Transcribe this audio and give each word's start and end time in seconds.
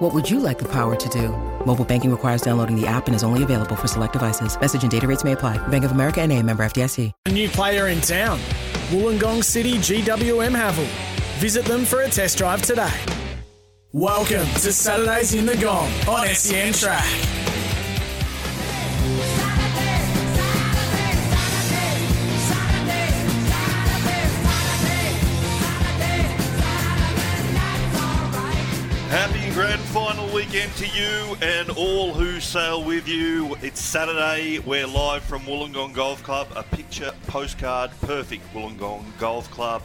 What 0.00 0.14
would 0.14 0.30
you 0.30 0.40
like 0.40 0.58
the 0.58 0.68
power 0.68 0.96
to 0.96 1.08
do? 1.10 1.28
Mobile 1.66 1.84
banking 1.84 2.10
requires 2.10 2.40
downloading 2.40 2.74
the 2.74 2.86
app 2.86 3.06
and 3.06 3.14
is 3.14 3.22
only 3.22 3.42
available 3.42 3.76
for 3.76 3.86
select 3.86 4.14
devices. 4.14 4.58
Message 4.58 4.80
and 4.82 4.90
data 4.90 5.06
rates 5.06 5.24
may 5.24 5.32
apply. 5.32 5.58
Bank 5.68 5.84
of 5.84 5.90
America 5.90 6.22
and 6.22 6.32
a 6.32 6.42
member 6.42 6.62
FDIC. 6.62 7.12
A 7.26 7.30
new 7.30 7.50
player 7.50 7.88
in 7.88 8.00
town. 8.00 8.38
Wollongong 8.88 9.44
City 9.44 9.74
GWM 9.74 10.56
Haval. 10.56 10.86
Visit 11.38 11.66
them 11.66 11.84
for 11.84 12.00
a 12.00 12.08
test 12.08 12.38
drive 12.38 12.62
today. 12.62 12.98
Welcome 13.92 14.46
to 14.62 14.72
Saturdays 14.72 15.34
in 15.34 15.44
the 15.44 15.56
Gong 15.58 15.92
on 16.08 16.26
SEN 16.28 16.72
Track. 16.72 17.49
Happy 29.10 29.52
grand 29.54 29.80
final 29.80 30.32
weekend 30.32 30.72
to 30.76 30.86
you 30.86 31.36
and 31.42 31.68
all 31.70 32.14
who 32.14 32.38
sail 32.38 32.84
with 32.84 33.08
you. 33.08 33.56
It's 33.60 33.80
Saturday. 33.80 34.60
We're 34.60 34.86
live 34.86 35.24
from 35.24 35.42
Wollongong 35.42 35.94
Golf 35.94 36.22
Club. 36.22 36.46
A 36.54 36.62
picture 36.62 37.10
postcard, 37.26 37.90
perfect 38.02 38.44
Wollongong 38.54 39.04
Golf 39.18 39.50
Club, 39.50 39.82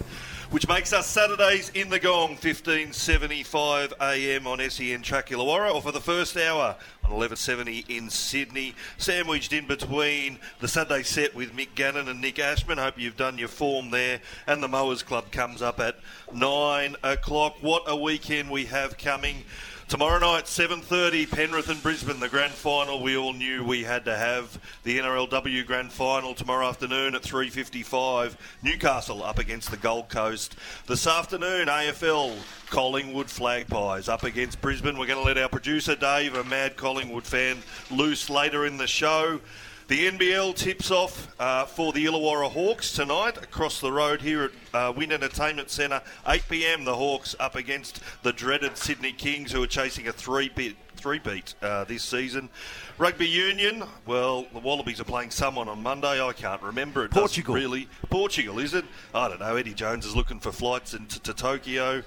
which 0.51 0.67
makes 0.67 0.93
us 0.93 1.07
Saturdays 1.07 1.69
in 1.73 1.89
the 1.89 1.99
Gong, 1.99 2.31
1575 2.31 3.93
AM 4.01 4.47
on 4.47 4.69
SEN 4.69 5.01
Track 5.01 5.29
Illawarra, 5.29 5.73
or 5.73 5.81
for 5.81 5.91
the 5.91 6.01
first 6.01 6.37
hour 6.37 6.75
on 7.03 7.11
1170 7.11 7.85
in 7.89 8.09
Sydney. 8.09 8.75
Sandwiched 8.97 9.53
in 9.53 9.67
between 9.67 10.39
the 10.59 10.67
Saturday 10.67 11.03
set 11.03 11.35
with 11.35 11.55
Mick 11.55 11.75
Gannon 11.75 12.07
and 12.07 12.21
Nick 12.21 12.39
Ashman. 12.39 12.77
Hope 12.77 12.99
you've 12.99 13.17
done 13.17 13.37
your 13.37 13.47
form 13.47 13.91
there. 13.91 14.19
And 14.47 14.61
the 14.61 14.67
Mowers 14.67 15.03
Club 15.03 15.31
comes 15.31 15.61
up 15.61 15.79
at 15.79 15.97
9 16.33 16.95
o'clock. 17.03 17.57
What 17.61 17.83
a 17.87 17.95
weekend 17.95 18.49
we 18.49 18.65
have 18.65 18.97
coming. 18.97 19.43
Tomorrow 19.87 20.17
night, 20.17 20.45
7.30, 20.45 21.29
Penrith 21.29 21.69
and 21.69 21.81
Brisbane, 21.83 22.19
the 22.19 22.27
grand 22.27 22.53
final. 22.53 23.03
We 23.03 23.15
all 23.15 23.33
knew 23.33 23.63
we 23.63 23.83
had 23.83 24.03
to 24.05 24.17
have 24.17 24.59
the 24.81 24.97
NRLW 24.97 25.63
grand 25.67 25.91
final 25.91 26.33
tomorrow 26.33 26.67
afternoon 26.67 27.13
at 27.13 27.21
3.55. 27.21 28.35
Newcastle 28.63 29.21
up 29.21 29.37
against 29.37 29.69
the 29.69 29.77
Gold 29.77 30.09
Coast. 30.09 30.55
This 30.87 31.05
afternoon, 31.05 31.67
AFL, 31.67 32.35
Collingwood 32.71 33.27
Flagpies 33.27 34.09
up 34.09 34.23
against 34.23 34.59
Brisbane. 34.59 34.97
We're 34.97 35.05
going 35.05 35.19
to 35.19 35.25
let 35.25 35.37
our 35.37 35.49
producer, 35.49 35.95
Dave, 35.95 36.35
a 36.35 36.43
mad 36.43 36.77
Collingwood 36.77 37.23
fan, 37.23 37.57
loose 37.91 38.27
later 38.27 38.65
in 38.65 38.77
the 38.77 38.87
show. 38.87 39.39
The 39.87 40.07
NBL 40.09 40.55
tips 40.55 40.89
off 40.89 41.27
uh, 41.39 41.65
for 41.65 41.93
the 41.93 42.05
Illawarra 42.05 42.49
Hawks 42.49 42.91
tonight 42.91 43.37
across 43.37 43.79
the 43.79 43.91
road 43.91 44.19
here 44.19 44.45
at 44.45 44.51
uh, 44.73 44.91
WIN 44.91 45.11
Entertainment 45.11 45.69
Centre. 45.69 46.01
8 46.25 46.41
pm, 46.49 46.85
the 46.85 46.95
Hawks 46.95 47.35
up 47.39 47.53
against 47.53 47.99
the 48.23 48.33
dreaded 48.33 48.77
Sydney 48.77 49.11
Kings, 49.11 49.51
who 49.51 49.61
are 49.61 49.67
chasing 49.67 50.07
a 50.07 50.11
three-bit 50.11 50.75
three 50.95 51.19
beat 51.19 51.53
uh, 51.61 51.83
this 51.83 52.01
season. 52.01 52.49
Rugby 52.97 53.27
Union, 53.27 53.83
well, 54.07 54.47
the 54.53 54.59
Wallabies 54.59 54.99
are 54.99 55.03
playing 55.03 55.29
someone 55.29 55.69
on 55.69 55.83
Monday. 55.83 56.19
I 56.19 56.33
can't 56.33 56.63
remember. 56.63 57.05
It 57.05 57.11
Portugal. 57.11 57.53
really. 57.53 57.87
Portugal, 58.09 58.57
is 58.57 58.73
it? 58.73 58.85
I 59.13 59.27
don't 59.27 59.39
know. 59.39 59.55
Eddie 59.55 59.75
Jones 59.75 60.07
is 60.07 60.15
looking 60.15 60.39
for 60.39 60.51
flights 60.51 60.95
into 60.95 61.19
to 61.19 61.33
Tokyo. 61.35 62.01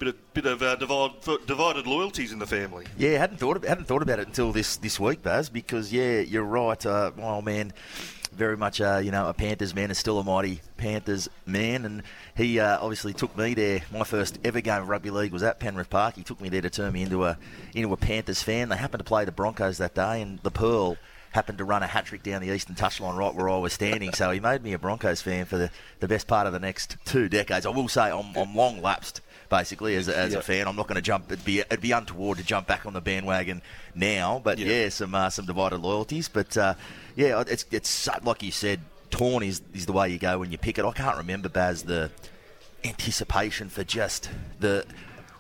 bit 0.01 0.15
of 0.15 0.33
bit 0.33 0.45
of 0.47 0.63
uh, 0.63 0.75
divided, 0.75 1.45
divided 1.45 1.85
loyalties 1.85 2.31
in 2.31 2.39
the 2.39 2.47
family. 2.47 2.85
Yeah, 2.97 3.19
hadn't 3.19 3.37
thought 3.37 3.57
of, 3.57 3.63
hadn't 3.63 3.85
thought 3.85 4.01
about 4.01 4.19
it 4.19 4.27
until 4.27 4.51
this 4.51 4.77
this 4.77 4.99
week, 4.99 5.21
Baz. 5.21 5.49
Because 5.49 5.93
yeah, 5.93 6.19
you're 6.19 6.43
right. 6.43 6.83
Uh, 6.83 7.11
my 7.15 7.23
old 7.23 7.45
man, 7.45 7.71
very 8.31 8.57
much 8.57 8.81
uh, 8.81 8.99
you 9.03 9.11
know 9.11 9.27
a 9.27 9.33
Panthers 9.33 9.75
man, 9.75 9.91
is 9.91 9.99
still 9.99 10.17
a 10.17 10.23
mighty 10.23 10.61
Panthers 10.77 11.29
man, 11.45 11.85
and 11.85 12.01
he 12.35 12.59
uh, 12.59 12.79
obviously 12.81 13.13
took 13.13 13.37
me 13.37 13.53
there. 13.53 13.81
My 13.93 14.03
first 14.03 14.39
ever 14.43 14.59
game 14.59 14.81
of 14.81 14.89
rugby 14.89 15.11
league 15.11 15.31
was 15.31 15.43
at 15.43 15.59
Penrith 15.59 15.91
Park. 15.91 16.15
He 16.15 16.23
took 16.23 16.41
me 16.41 16.49
there 16.49 16.61
to 16.61 16.69
turn 16.71 16.93
me 16.93 17.03
into 17.03 17.23
a 17.23 17.37
into 17.75 17.93
a 17.93 17.97
Panthers 17.97 18.41
fan. 18.41 18.69
They 18.69 18.77
happened 18.77 19.01
to 19.01 19.07
play 19.07 19.25
the 19.25 19.31
Broncos 19.31 19.77
that 19.77 19.93
day, 19.93 20.21
and 20.23 20.39
the 20.39 20.51
Pearl 20.51 20.97
happened 21.29 21.59
to 21.59 21.63
run 21.63 21.83
a 21.83 21.87
hat 21.87 22.07
trick 22.07 22.23
down 22.23 22.41
the 22.41 22.53
eastern 22.53 22.75
touchline 22.75 23.15
right 23.15 23.33
where 23.33 23.49
I 23.49 23.57
was 23.57 23.71
standing. 23.71 24.11
So 24.13 24.31
he 24.31 24.41
made 24.41 24.63
me 24.63 24.73
a 24.73 24.79
Broncos 24.79 25.21
fan 25.21 25.45
for 25.45 25.57
the, 25.57 25.69
the 26.01 26.07
best 26.09 26.27
part 26.27 26.45
of 26.45 26.51
the 26.51 26.59
next 26.59 26.97
two 27.05 27.29
decades. 27.29 27.65
I 27.65 27.69
will 27.69 27.87
say 27.87 28.11
I'm, 28.11 28.35
I'm 28.35 28.53
long 28.53 28.81
lapsed 28.81 29.21
basically 29.51 29.95
as, 29.95 30.07
a, 30.07 30.17
as 30.17 30.33
Yeah. 30.33 30.39
a 30.39 30.41
fan. 30.41 30.67
I'm 30.67 30.75
not 30.75 30.87
going 30.87 30.95
to 30.95 31.01
jump. 31.03 31.31
It'd 31.31 31.45
be 31.45 31.59
it'd 31.59 31.81
be 31.81 31.91
untoward 31.91 32.39
to 32.39 32.43
jump 32.43 32.65
back 32.65 32.87
on 32.87 32.93
the 32.93 33.01
bandwagon 33.01 33.61
now. 33.93 34.41
But 34.43 34.57
Yeah. 34.57 34.67
yeah, 34.83 34.89
some 34.89 35.13
uh, 35.13 35.29
some 35.29 35.45
divided 35.45 35.77
loyalties. 35.81 36.27
But 36.27 36.57
uh, 36.57 36.73
yeah, 37.15 37.43
it's 37.47 37.65
it's 37.69 38.09
like 38.23 38.41
you 38.41 38.51
said. 38.51 38.79
Torn 39.11 39.43
is 39.43 39.61
is 39.73 39.85
the 39.87 39.91
way 39.91 40.07
you 40.07 40.17
go 40.17 40.39
when 40.39 40.53
you 40.53 40.57
pick 40.57 40.79
it. 40.79 40.85
I 40.85 40.91
can't 40.93 41.17
remember 41.17 41.49
Baz 41.49 41.83
the 41.83 42.09
anticipation 42.83 43.69
for 43.69 43.83
just 43.83 44.29
the. 44.59 44.85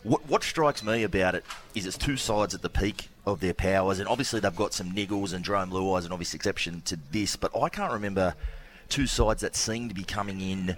What, 0.03 0.25
what 0.27 0.43
strikes 0.43 0.83
me 0.83 1.03
about 1.03 1.35
it 1.35 1.45
is 1.75 1.85
it's 1.85 1.97
two 1.97 2.17
sides 2.17 2.53
at 2.55 2.63
the 2.63 2.69
peak 2.69 3.09
of 3.25 3.39
their 3.39 3.53
powers, 3.53 3.99
and 3.99 4.07
obviously 4.09 4.39
they've 4.39 4.55
got 4.55 4.73
some 4.73 4.91
niggles, 4.91 5.31
and 5.31 5.45
Jarome 5.45 5.97
is 5.99 6.05
an 6.05 6.11
obvious 6.11 6.33
exception 6.33 6.81
to 6.85 6.97
this, 7.11 7.35
but 7.35 7.55
I 7.55 7.69
can't 7.69 7.93
remember 7.93 8.33
two 8.89 9.05
sides 9.07 9.41
that 9.41 9.55
seem 9.55 9.87
to 9.89 9.95
be 9.95 10.03
coming 10.03 10.41
in 10.41 10.75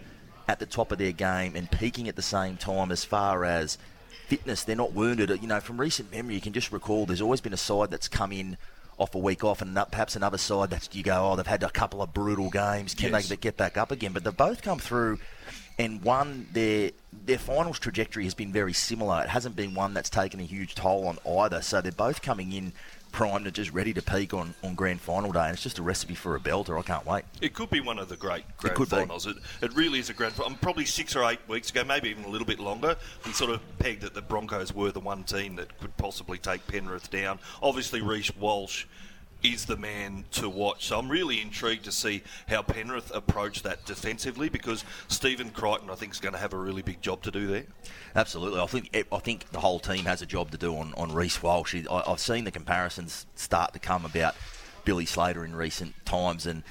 at 0.48 0.60
the 0.60 0.66
top 0.66 0.92
of 0.92 0.98
their 0.98 1.12
game 1.12 1.56
and 1.56 1.70
peaking 1.72 2.08
at 2.10 2.16
the 2.16 2.22
same 2.22 2.58
time 2.58 2.92
as 2.92 3.06
far 3.06 3.46
as 3.46 3.78
fitness. 4.28 4.64
They're 4.64 4.76
not 4.76 4.94
wounded. 4.94 5.30
You 5.42 5.48
know, 5.48 5.60
from 5.60 5.80
recent 5.80 6.12
memory, 6.12 6.36
you 6.36 6.42
can 6.42 6.54
just 6.54 6.72
recall 6.72 7.06
there's 7.06 7.22
always 7.22 7.42
been 7.42 7.54
a 7.54 7.58
side 7.58 7.92
that's 7.92 8.08
come 8.08 8.32
in 8.32 8.58
off 9.00 9.16
a 9.16 9.20
week 9.20 9.44
off, 9.44 9.62
and 9.62 9.76
perhaps 9.92 10.16
another 10.16 10.38
side 10.38 10.70
that 10.70 10.94
you 10.94 11.02
go, 11.02 11.32
oh, 11.32 11.36
they've 11.36 11.48
had 11.48 11.64
a 11.64 11.70
couple 11.70 12.02
of 12.02 12.14
brutal 12.14 12.50
games. 12.52 12.94
Can 12.94 13.12
Yes. 13.12 13.28
they 13.28 13.36
get 13.38 13.58
back 13.58 13.76
up 13.76 13.90
again? 13.92 14.14
But 14.14 14.24
they've 14.24 14.38
both 14.38 14.62
come 14.62 14.78
through, 14.78 15.18
and 15.80 16.02
one 16.04 16.48
their 16.54 16.92
their 17.26 17.40
finals 17.40 17.80
trajectory 17.80 18.24
has 18.26 18.36
been 18.36 18.52
very 18.52 18.74
similar. 18.74 19.24
It 19.24 19.30
hasn't 19.30 19.56
been 19.56 19.74
one 19.74 19.96
that's 19.96 20.10
taken 20.12 20.40
a 20.40 20.44
huge 20.44 20.76
toll 20.76 21.08
on 21.08 21.18
either. 21.28 21.62
So 21.64 21.82
they're 21.82 21.92
both 21.92 22.22
coming 22.22 22.52
in 22.52 22.74
primed 23.14 23.46
and 23.46 23.56
just 23.56 23.72
ready 23.72 23.94
to 23.94 24.02
peak 24.02 24.34
on, 24.34 24.54
on 24.64 24.76
grand 24.76 25.00
final 25.00 25.32
day, 25.32 25.46
and 25.46 25.54
it's 25.54 25.64
just 25.64 25.80
a 25.80 25.82
recipe 25.82 26.16
for 26.16 26.36
a 26.36 26.40
belter. 26.40 26.78
I 26.78 26.82
can't 26.82 27.06
wait. 27.06 27.24
It 27.40 27.54
could 27.54 27.70
be 27.70 27.80
one 27.80 28.00
of 28.00 28.10
the 28.10 28.18
great 28.18 28.44
grand 28.58 28.78
be. 28.78 28.86
finals. 28.86 29.26
It, 29.26 29.38
it 29.62 29.74
really 29.74 30.00
is 30.00 30.10
a 30.10 30.14
grand 30.14 30.34
final. 30.34 30.58
Probably 30.58 30.86
six 30.86 31.16
or 31.16 31.24
eight 31.24 31.40
weeks 31.48 31.70
ago, 31.70 31.86
maybe 31.86 32.10
even 32.10 32.26
a 32.26 32.30
little 32.30 32.48
bit 32.48 32.60
longer, 32.60 32.98
we 33.26 33.32
sort 33.32 33.52
of 33.52 33.62
pegged 33.80 34.02
that 34.02 34.14
the 34.14 34.22
Broncos 34.22 34.74
were 34.74 34.92
the 34.92 35.00
one 35.00 35.24
team 35.24 35.56
that 35.56 35.80
could 35.80 35.96
possibly 35.96 36.38
take 36.38 36.66
Penrith 36.68 37.10
down. 37.10 37.40
Obviously, 37.62 38.02
Reece 38.02 38.36
Walsh 38.36 38.86
is 39.44 39.66
the 39.66 39.76
man 39.76 40.24
to 40.32 40.50
watch. 40.50 40.88
So 40.88 40.98
I'm 40.98 41.10
really 41.10 41.42
intrigued 41.42 41.84
to 41.86 41.92
see 41.92 42.24
how 42.48 42.62
Penrith 42.62 43.12
approach 43.14 43.62
that 43.64 43.86
defensively 43.86 44.50
because 44.50 44.86
Stephen 45.08 45.50
Crichton, 45.50 45.90
I 45.90 45.96
think, 45.96 46.14
is 46.14 46.20
going 46.20 46.34
to 46.34 46.40
have 46.40 46.54
a 46.54 46.58
really 46.58 46.82
big 46.82 47.02
job 47.02 47.22
to 47.24 47.32
do 47.32 47.48
there. 47.48 47.66
Absolutely, 48.16 48.62
I 48.62 48.66
think 48.66 49.06
I 49.12 49.20
think 49.20 49.50
the 49.50 49.60
whole 49.60 49.80
team 49.80 50.06
has 50.06 50.22
a 50.22 50.26
job 50.26 50.52
to 50.52 50.58
do 50.58 50.76
on 50.78 50.94
on 50.96 51.12
Reece 51.14 51.44
Walsh. 51.44 51.76
I, 51.76 52.04
I've 52.08 52.20
seen 52.20 52.46
the 52.46 52.52
comparisons 52.52 53.26
start 53.36 53.74
to 53.74 53.80
come 53.80 54.06
about 54.06 54.36
Billy 54.86 55.06
Slater 55.06 55.44
in 55.44 55.56
recent 55.56 55.94
times, 56.06 56.46
and 56.46 56.64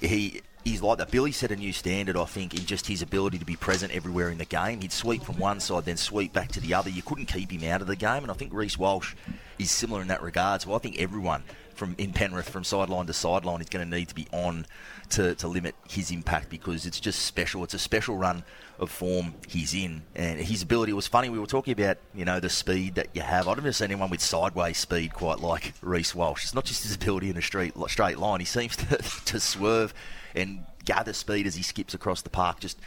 he 0.00 0.42
he's 0.64 0.82
like 0.82 0.98
that. 0.98 1.10
Billy 1.10 1.32
set 1.32 1.50
a 1.50 1.56
new 1.56 1.72
standard, 1.72 2.16
I 2.16 2.24
think, 2.24 2.54
in 2.54 2.66
just 2.66 2.86
his 2.86 3.02
ability 3.02 3.38
to 3.38 3.44
be 3.44 3.56
present 3.56 3.94
everywhere 3.94 4.30
in 4.30 4.38
the 4.38 4.44
game. 4.44 4.80
He'd 4.80 4.92
sweep 4.92 5.24
from 5.24 5.38
one 5.38 5.60
side, 5.60 5.84
then 5.84 5.96
sweep 5.96 6.32
back 6.32 6.52
to 6.52 6.60
the 6.60 6.74
other. 6.74 6.90
You 6.90 7.02
couldn't 7.02 7.26
keep 7.26 7.50
him 7.50 7.64
out 7.68 7.80
of 7.80 7.86
the 7.86 7.96
game, 7.96 8.22
and 8.22 8.30
I 8.30 8.34
think 8.34 8.52
Reece 8.52 8.78
Walsh 8.78 9.14
is 9.58 9.70
similar 9.70 10.02
in 10.02 10.08
that 10.08 10.22
regard. 10.22 10.62
So 10.62 10.74
I 10.74 10.78
think 10.78 10.98
everyone 10.98 11.44
from 11.76 11.94
in 11.98 12.12
Penrith 12.12 12.48
from 12.48 12.64
sideline 12.64 13.06
to 13.06 13.12
sideline 13.12 13.60
is 13.60 13.68
going 13.68 13.88
to 13.88 13.96
need 13.96 14.08
to 14.08 14.14
be 14.14 14.26
on 14.32 14.66
to, 15.10 15.34
to 15.36 15.46
limit 15.46 15.74
his 15.88 16.10
impact 16.10 16.48
because 16.48 16.86
it's 16.86 16.98
just 16.98 17.22
special. 17.22 17.62
It's 17.62 17.74
a 17.74 17.78
special 17.78 18.16
run 18.16 18.42
of 18.78 18.90
form 18.90 19.34
he's 19.46 19.74
in, 19.74 20.02
and 20.14 20.40
his 20.40 20.62
ability 20.62 20.92
was 20.92 21.06
funny. 21.06 21.28
We 21.28 21.38
were 21.38 21.46
talking 21.46 21.72
about 21.72 21.98
you 22.14 22.24
know 22.24 22.40
the 22.40 22.50
speed 22.50 22.96
that 22.96 23.08
you 23.12 23.22
have. 23.22 23.46
I've 23.46 23.56
never 23.56 23.72
seen 23.72 23.90
anyone 23.90 24.10
with 24.10 24.20
sideways 24.20 24.78
speed 24.78 25.12
quite 25.12 25.40
like 25.40 25.74
Reece 25.82 26.14
Walsh. 26.14 26.44
It's 26.44 26.54
not 26.54 26.64
just 26.64 26.82
his 26.82 26.94
ability 26.94 27.30
in 27.30 27.36
a 27.36 27.42
straight 27.42 27.74
straight 27.88 28.18
line. 28.18 28.40
He 28.40 28.46
seems 28.46 28.76
to, 28.76 28.96
to 28.96 29.40
swerve 29.40 29.94
and 30.34 30.64
gather 30.84 31.12
speed 31.12 31.46
as 31.46 31.54
he 31.54 31.62
skips 31.62 31.94
across 31.94 32.22
the 32.22 32.30
park. 32.30 32.60
Just 32.60 32.78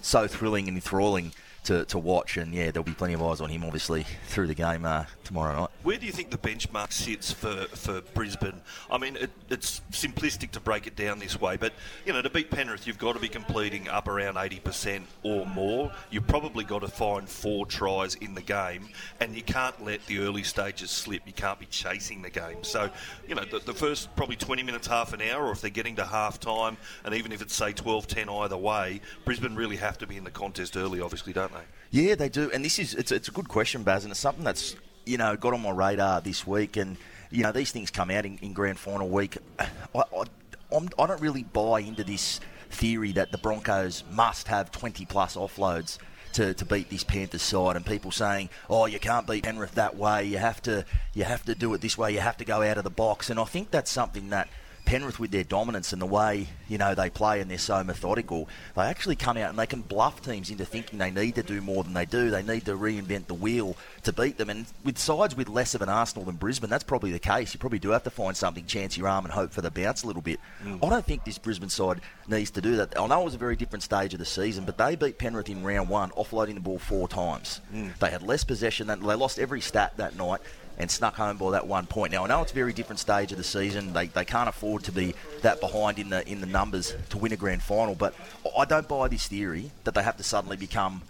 so 0.00 0.26
thrilling 0.26 0.68
and 0.68 0.76
enthralling 0.76 1.32
to, 1.64 1.84
to 1.86 1.98
watch. 1.98 2.36
And 2.36 2.54
yeah, 2.54 2.70
there'll 2.70 2.84
be 2.84 2.92
plenty 2.92 3.14
of 3.14 3.22
eyes 3.22 3.40
on 3.40 3.48
him, 3.50 3.64
obviously, 3.64 4.06
through 4.26 4.46
the 4.46 4.54
game 4.54 4.84
uh, 4.84 5.04
tomorrow 5.24 5.58
night. 5.58 5.70
Where 5.82 5.98
do 5.98 6.06
you 6.06 6.12
think 6.12 6.30
the 6.30 6.38
benchmark 6.38 6.92
sits 6.92 7.32
for, 7.32 7.66
for 7.72 8.00
Brisbane? 8.14 8.60
I 8.90 8.98
mean, 8.98 9.16
it, 9.16 9.30
it's 9.50 9.80
simplistic 9.90 10.50
to 10.52 10.60
break 10.60 10.86
it 10.86 10.96
down 10.96 11.18
this 11.18 11.40
way, 11.40 11.56
but 11.56 11.72
you 12.04 12.12
know, 12.12 12.22
to 12.22 12.30
beat 12.30 12.50
Penrith, 12.50 12.86
you've 12.86 12.98
got 12.98 13.14
to 13.14 13.20
be 13.20 13.28
completing 13.28 13.88
up 13.88 14.08
around 14.08 14.34
80% 14.34 15.02
or 15.22 15.46
more. 15.46 15.92
You've 16.10 16.26
probably 16.26 16.64
got 16.64 16.80
to 16.80 16.88
find 16.88 17.28
four 17.28 17.66
tries 17.66 18.14
in 18.16 18.34
the 18.34 18.42
game, 18.42 18.88
and 19.20 19.34
you 19.34 19.42
can't 19.42 19.82
let 19.84 20.04
the 20.06 20.18
early 20.20 20.42
stages 20.42 20.90
slip. 20.90 21.22
You 21.26 21.32
can't 21.32 21.58
be 21.58 21.66
chasing 21.66 22.22
the 22.22 22.30
game. 22.30 22.62
So, 22.62 22.90
you 23.26 23.34
know, 23.34 23.44
the, 23.44 23.58
the 23.60 23.74
first 23.74 24.14
probably 24.16 24.36
20 24.36 24.62
minutes, 24.62 24.86
half 24.86 25.12
an 25.12 25.22
hour, 25.22 25.46
or 25.46 25.52
if 25.52 25.60
they're 25.60 25.70
getting 25.70 25.96
to 25.96 26.04
half 26.04 26.38
time, 26.38 26.76
and 27.04 27.14
even 27.14 27.32
if 27.32 27.40
it's 27.42 27.54
say 27.54 27.72
12 27.72 28.06
10 28.06 28.28
either 28.28 28.56
way, 28.56 29.00
Brisbane 29.24 29.54
really 29.54 29.76
have 29.76 29.98
to 29.98 30.06
be 30.06 30.16
in 30.16 30.24
the 30.24 30.30
contest 30.30 30.76
early, 30.76 31.00
obviously, 31.00 31.32
don't? 31.32 31.53
Yeah, 31.90 32.16
they 32.16 32.28
do. 32.28 32.50
And 32.52 32.64
this 32.64 32.80
is 32.80 32.94
it's, 32.94 33.12
it's 33.12 33.28
a 33.28 33.30
good 33.30 33.48
question, 33.48 33.84
Baz, 33.84 34.04
and 34.04 34.10
it's 34.10 34.18
something 34.18 34.42
that's 34.42 34.74
you 35.06 35.16
know 35.16 35.36
got 35.36 35.54
on 35.54 35.62
my 35.62 35.70
radar 35.70 36.20
this 36.20 36.44
week. 36.44 36.76
And 36.76 36.96
you 37.30 37.44
know 37.44 37.52
these 37.52 37.70
things 37.70 37.90
come 37.90 38.10
out 38.10 38.26
in, 38.26 38.36
in 38.38 38.52
grand 38.52 38.80
final 38.80 39.08
week. 39.08 39.38
I, 39.60 39.68
I, 39.94 40.24
I'm, 40.72 40.88
I 40.98 41.06
don't 41.06 41.20
really 41.20 41.44
buy 41.44 41.80
into 41.80 42.02
this 42.02 42.40
theory 42.70 43.12
that 43.12 43.30
the 43.30 43.38
Broncos 43.38 44.02
must 44.10 44.48
have 44.48 44.72
20 44.72 45.04
plus 45.06 45.36
offloads. 45.36 45.98
To, 46.34 46.52
to 46.52 46.64
beat 46.64 46.90
this 46.90 47.04
Panthers 47.04 47.42
side, 47.42 47.76
and 47.76 47.86
people 47.86 48.10
saying, 48.10 48.48
"Oh, 48.68 48.86
you 48.86 48.98
can't 48.98 49.24
beat 49.24 49.44
Penrith 49.44 49.76
that 49.76 49.94
way. 49.94 50.24
You 50.24 50.38
have 50.38 50.60
to, 50.62 50.84
you 51.12 51.22
have 51.22 51.44
to 51.44 51.54
do 51.54 51.72
it 51.74 51.80
this 51.80 51.96
way. 51.96 52.12
You 52.12 52.18
have 52.18 52.36
to 52.38 52.44
go 52.44 52.60
out 52.60 52.76
of 52.76 52.82
the 52.82 52.90
box." 52.90 53.30
And 53.30 53.38
I 53.38 53.44
think 53.44 53.70
that's 53.70 53.88
something 53.88 54.30
that 54.30 54.48
Penrith 54.84 55.18
with 55.18 55.30
their 55.30 55.44
dominance 55.44 55.92
and 55.92 56.00
the 56.00 56.06
way 56.06 56.48
you 56.68 56.78
know 56.78 56.94
they 56.94 57.10
play 57.10 57.40
and 57.40 57.50
they're 57.50 57.58
so 57.58 57.82
methodical, 57.82 58.48
they 58.76 58.82
actually 58.82 59.16
come 59.16 59.36
out 59.36 59.50
and 59.50 59.58
they 59.58 59.66
can 59.66 59.80
bluff 59.80 60.22
teams 60.22 60.50
into 60.50 60.64
thinking 60.64 60.98
they 60.98 61.10
need 61.10 61.34
to 61.36 61.42
do 61.42 61.60
more 61.60 61.84
than 61.84 61.94
they 61.94 62.06
do. 62.06 62.30
They 62.30 62.42
need 62.42 62.64
to 62.66 62.76
reinvent 62.76 63.26
the 63.26 63.34
wheel 63.34 63.76
to 64.02 64.12
beat 64.12 64.38
them. 64.38 64.50
And 64.50 64.66
with 64.84 64.98
sides 64.98 65.36
with 65.36 65.48
less 65.48 65.74
of 65.74 65.82
an 65.82 65.88
arsenal 65.88 66.24
than 66.24 66.36
Brisbane, 66.36 66.70
that's 66.70 66.84
probably 66.84 67.12
the 67.12 67.18
case. 67.18 67.54
You 67.54 67.60
probably 67.60 67.78
do 67.78 67.90
have 67.90 68.04
to 68.04 68.10
find 68.10 68.36
something, 68.36 68.66
chance 68.66 68.96
your 68.96 69.08
arm, 69.08 69.24
and 69.24 69.32
hope 69.32 69.52
for 69.52 69.62
the 69.62 69.70
bounce 69.70 70.02
a 70.02 70.06
little 70.06 70.22
bit. 70.22 70.38
Mm. 70.62 70.84
I 70.84 70.90
don't 70.90 71.04
think 71.04 71.24
this 71.24 71.38
Brisbane 71.38 71.70
side 71.70 72.00
needs 72.28 72.50
to 72.52 72.60
do 72.60 72.76
that. 72.76 72.98
I 72.98 73.06
know 73.06 73.22
it 73.22 73.24
was 73.24 73.34
a 73.34 73.38
very 73.38 73.56
different 73.56 73.82
stage 73.82 74.12
of 74.12 74.18
the 74.18 74.26
season, 74.26 74.64
but 74.64 74.78
they 74.78 74.96
beat 74.96 75.18
Penrith 75.18 75.48
in 75.48 75.64
round 75.64 75.88
one, 75.88 76.10
offloading 76.10 76.54
the 76.54 76.60
ball 76.60 76.78
four 76.78 77.08
times. 77.08 77.60
Mm. 77.72 77.96
They 77.98 78.10
had 78.10 78.22
less 78.22 78.44
possession. 78.44 78.86
They 78.86 78.96
lost 78.96 79.38
every 79.38 79.60
stat 79.60 79.94
that 79.96 80.16
night 80.16 80.40
and 80.78 80.90
snuck 80.90 81.14
home 81.14 81.36
by 81.36 81.52
that 81.52 81.66
one 81.66 81.86
point. 81.86 82.12
Now 82.12 82.24
I 82.24 82.28
know 82.28 82.42
it's 82.42 82.52
a 82.52 82.54
very 82.54 82.72
different 82.72 82.98
stage 82.98 83.32
of 83.32 83.38
the 83.38 83.44
season. 83.44 83.92
They, 83.92 84.06
they 84.06 84.24
can't 84.24 84.48
afford 84.48 84.84
to 84.84 84.92
be 84.92 85.14
that 85.42 85.60
behind 85.60 85.98
in 85.98 86.10
the 86.10 86.26
in 86.28 86.40
the 86.40 86.46
numbers 86.46 86.94
to 87.10 87.18
win 87.18 87.32
a 87.32 87.36
grand 87.36 87.62
final. 87.62 87.94
But 87.94 88.14
I 88.56 88.64
don't 88.64 88.88
buy 88.88 89.08
this 89.08 89.26
theory 89.26 89.70
that 89.84 89.94
they 89.94 90.02
have 90.02 90.16
to 90.16 90.24
suddenly 90.24 90.56
become 90.56 91.02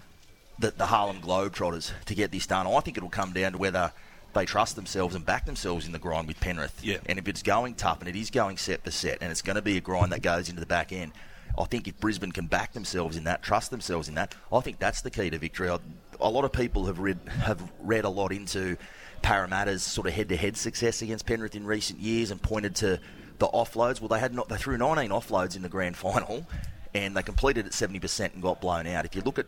the, 0.58 0.70
the 0.70 0.86
Harlem 0.86 1.20
Globetrotters 1.20 1.92
to 2.06 2.14
get 2.14 2.30
this 2.30 2.46
done. 2.46 2.66
I 2.66 2.80
think 2.80 2.96
it'll 2.96 3.08
come 3.08 3.32
down 3.32 3.52
to 3.52 3.58
whether 3.58 3.92
they 4.34 4.44
trust 4.44 4.76
themselves 4.76 5.14
and 5.14 5.24
back 5.24 5.46
themselves 5.46 5.86
in 5.86 5.92
the 5.92 5.98
grind 5.98 6.26
with 6.26 6.40
Penrith. 6.40 6.80
Yeah. 6.82 6.98
And 7.06 7.18
if 7.18 7.28
it's 7.28 7.42
going 7.42 7.74
tough 7.74 8.00
and 8.00 8.08
it 8.08 8.16
is 8.16 8.30
going 8.30 8.56
set 8.56 8.82
for 8.82 8.90
set 8.90 9.18
and 9.20 9.30
it's 9.30 9.42
going 9.42 9.56
to 9.56 9.62
be 9.62 9.76
a 9.76 9.80
grind 9.80 10.12
that 10.12 10.22
goes 10.22 10.48
into 10.48 10.60
the 10.60 10.66
back 10.66 10.92
end. 10.92 11.12
I 11.56 11.64
think 11.66 11.86
if 11.86 11.98
Brisbane 12.00 12.32
can 12.32 12.46
back 12.46 12.72
themselves 12.72 13.16
in 13.16 13.24
that, 13.24 13.42
trust 13.44 13.70
themselves 13.70 14.08
in 14.08 14.16
that, 14.16 14.34
I 14.52 14.58
think 14.58 14.80
that's 14.80 15.02
the 15.02 15.10
key 15.10 15.30
to 15.30 15.38
victory. 15.38 15.68
A 16.20 16.28
lot 16.28 16.44
of 16.44 16.52
people 16.52 16.86
have 16.86 16.98
read 16.98 17.18
have 17.28 17.62
read 17.80 18.04
a 18.04 18.08
lot 18.08 18.32
into 18.32 18.76
Parramatta's 19.24 19.82
sort 19.82 20.06
of 20.06 20.12
head-to-head 20.12 20.54
success 20.54 21.00
against 21.00 21.24
Penrith 21.24 21.56
in 21.56 21.64
recent 21.64 21.98
years 21.98 22.30
and 22.30 22.42
pointed 22.42 22.76
to 22.76 23.00
the 23.38 23.48
offloads. 23.48 23.98
Well, 23.98 24.08
they 24.08 24.18
had 24.18 24.34
not 24.34 24.50
they 24.50 24.58
threw 24.58 24.76
19 24.76 25.08
offloads 25.08 25.56
in 25.56 25.62
the 25.62 25.70
grand 25.70 25.96
final, 25.96 26.46
and 26.92 27.16
they 27.16 27.22
completed 27.22 27.64
at 27.64 27.72
70% 27.72 28.34
and 28.34 28.42
got 28.42 28.60
blown 28.60 28.86
out. 28.86 29.06
If 29.06 29.16
you 29.16 29.22
look 29.22 29.38
at 29.38 29.46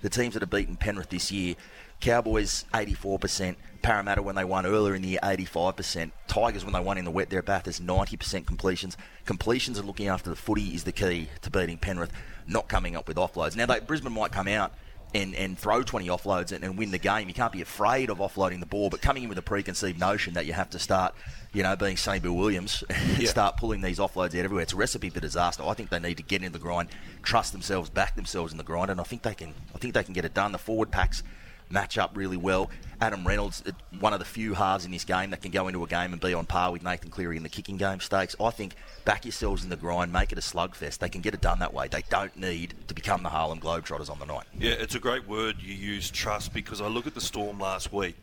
the 0.00 0.10
teams 0.10 0.34
that 0.34 0.42
have 0.42 0.50
beaten 0.50 0.74
Penrith 0.74 1.10
this 1.10 1.30
year, 1.30 1.54
Cowboys 2.00 2.64
84%, 2.74 3.54
Parramatta 3.80 4.22
when 4.22 4.34
they 4.34 4.42
won 4.42 4.66
earlier 4.66 4.96
in 4.96 5.02
the 5.02 5.10
year 5.10 5.20
85%, 5.22 6.10
Tigers 6.26 6.64
when 6.64 6.74
they 6.74 6.80
won 6.80 6.98
in 6.98 7.04
the 7.04 7.12
wet 7.12 7.30
there 7.30 7.38
at 7.38 7.46
Bathurst 7.46 7.86
90% 7.86 8.44
completions. 8.44 8.96
Completions 9.24 9.78
and 9.78 9.86
looking 9.86 10.08
after 10.08 10.30
the 10.30 10.36
footy 10.36 10.74
is 10.74 10.82
the 10.82 10.90
key 10.90 11.28
to 11.42 11.50
beating 11.50 11.78
Penrith, 11.78 12.10
not 12.48 12.68
coming 12.68 12.96
up 12.96 13.06
with 13.06 13.18
offloads. 13.18 13.54
Now 13.54 13.66
they, 13.66 13.78
Brisbane 13.78 14.12
might 14.12 14.32
come 14.32 14.48
out 14.48 14.74
and, 15.14 15.34
and 15.34 15.58
throw 15.58 15.82
20 15.82 16.06
offloads 16.08 16.52
and, 16.52 16.64
and, 16.64 16.78
win 16.78 16.90
the 16.90 16.98
game. 16.98 17.28
You 17.28 17.34
can't 17.34 17.52
be 17.52 17.62
afraid 17.62 18.10
of 18.10 18.18
offloading 18.18 18.60
the 18.60 18.66
ball, 18.66 18.90
but 18.90 19.02
coming 19.02 19.24
in 19.24 19.28
with 19.28 19.38
a 19.38 19.42
preconceived 19.42 19.98
notion 19.98 20.34
that 20.34 20.46
you 20.46 20.52
have 20.52 20.70
to 20.70 20.78
start, 20.78 21.14
you 21.52 21.62
know, 21.62 21.76
being 21.76 21.96
Sonny 21.96 22.18
Bill 22.18 22.34
Williams 22.34 22.82
and 22.90 23.18
yeah. 23.18 23.28
start 23.28 23.56
pulling 23.56 23.80
these 23.80 23.98
offloads 23.98 24.28
out 24.28 24.36
everywhere. 24.36 24.62
It's 24.62 24.72
a 24.72 24.76
recipe 24.76 25.10
for 25.10 25.20
disaster. 25.20 25.62
I 25.66 25.74
think 25.74 25.90
they 25.90 25.98
need 25.98 26.16
to 26.16 26.22
get 26.22 26.42
into 26.42 26.58
the 26.58 26.62
grind, 26.62 26.88
trust 27.22 27.52
themselves, 27.52 27.90
back 27.90 28.16
themselves 28.16 28.52
in 28.52 28.58
the 28.58 28.64
grind, 28.64 28.90
and 28.90 29.00
I 29.00 29.04
think 29.04 29.22
they 29.22 29.34
can. 29.34 29.54
I 29.74 29.78
think 29.78 29.94
they 29.94 30.04
can 30.04 30.14
get 30.14 30.24
it 30.24 30.34
done. 30.34 30.52
The 30.52 30.58
forward 30.58 30.90
packs 30.90 31.22
match 31.72 31.98
up 31.98 32.12
really 32.14 32.36
well. 32.36 32.70
Adam 33.00 33.26
Reynolds, 33.26 33.64
one 33.98 34.12
of 34.12 34.20
the 34.20 34.24
few 34.24 34.54
halves 34.54 34.84
in 34.84 34.92
this 34.92 35.04
game 35.04 35.30
that 35.30 35.42
can 35.42 35.50
go 35.50 35.66
into 35.66 35.82
a 35.82 35.88
game 35.88 36.12
and 36.12 36.20
be 36.20 36.34
on 36.34 36.46
par 36.46 36.70
with 36.70 36.84
Nathan 36.84 37.10
Cleary 37.10 37.36
in 37.36 37.42
the 37.42 37.48
kicking 37.48 37.76
game 37.76 37.98
stakes. 37.98 38.36
I 38.40 38.50
think 38.50 38.74
back 39.04 39.24
yourselves 39.24 39.64
in 39.64 39.70
the 39.70 39.76
grind, 39.76 40.12
make 40.12 40.30
it 40.30 40.38
a 40.38 40.42
slugfest. 40.42 40.98
They 40.98 41.08
can 41.08 41.20
get 41.20 41.34
it 41.34 41.40
done 41.40 41.58
that 41.58 41.74
way. 41.74 41.88
They 41.88 42.04
don't 42.10 42.36
need 42.36 42.74
to 42.86 42.94
become 42.94 43.24
the 43.24 43.28
Harlem 43.28 43.58
Globetrotters 43.58 44.08
on 44.08 44.20
the 44.20 44.26
night. 44.26 44.44
Yeah, 44.56 44.72
it's 44.72 44.94
a 44.94 45.00
great 45.00 45.26
word 45.26 45.56
you 45.60 45.74
use, 45.74 46.10
trust, 46.10 46.54
because 46.54 46.80
I 46.80 46.86
look 46.86 47.08
at 47.08 47.14
the 47.14 47.20
Storm 47.20 47.58
last 47.58 47.92
week 47.92 48.14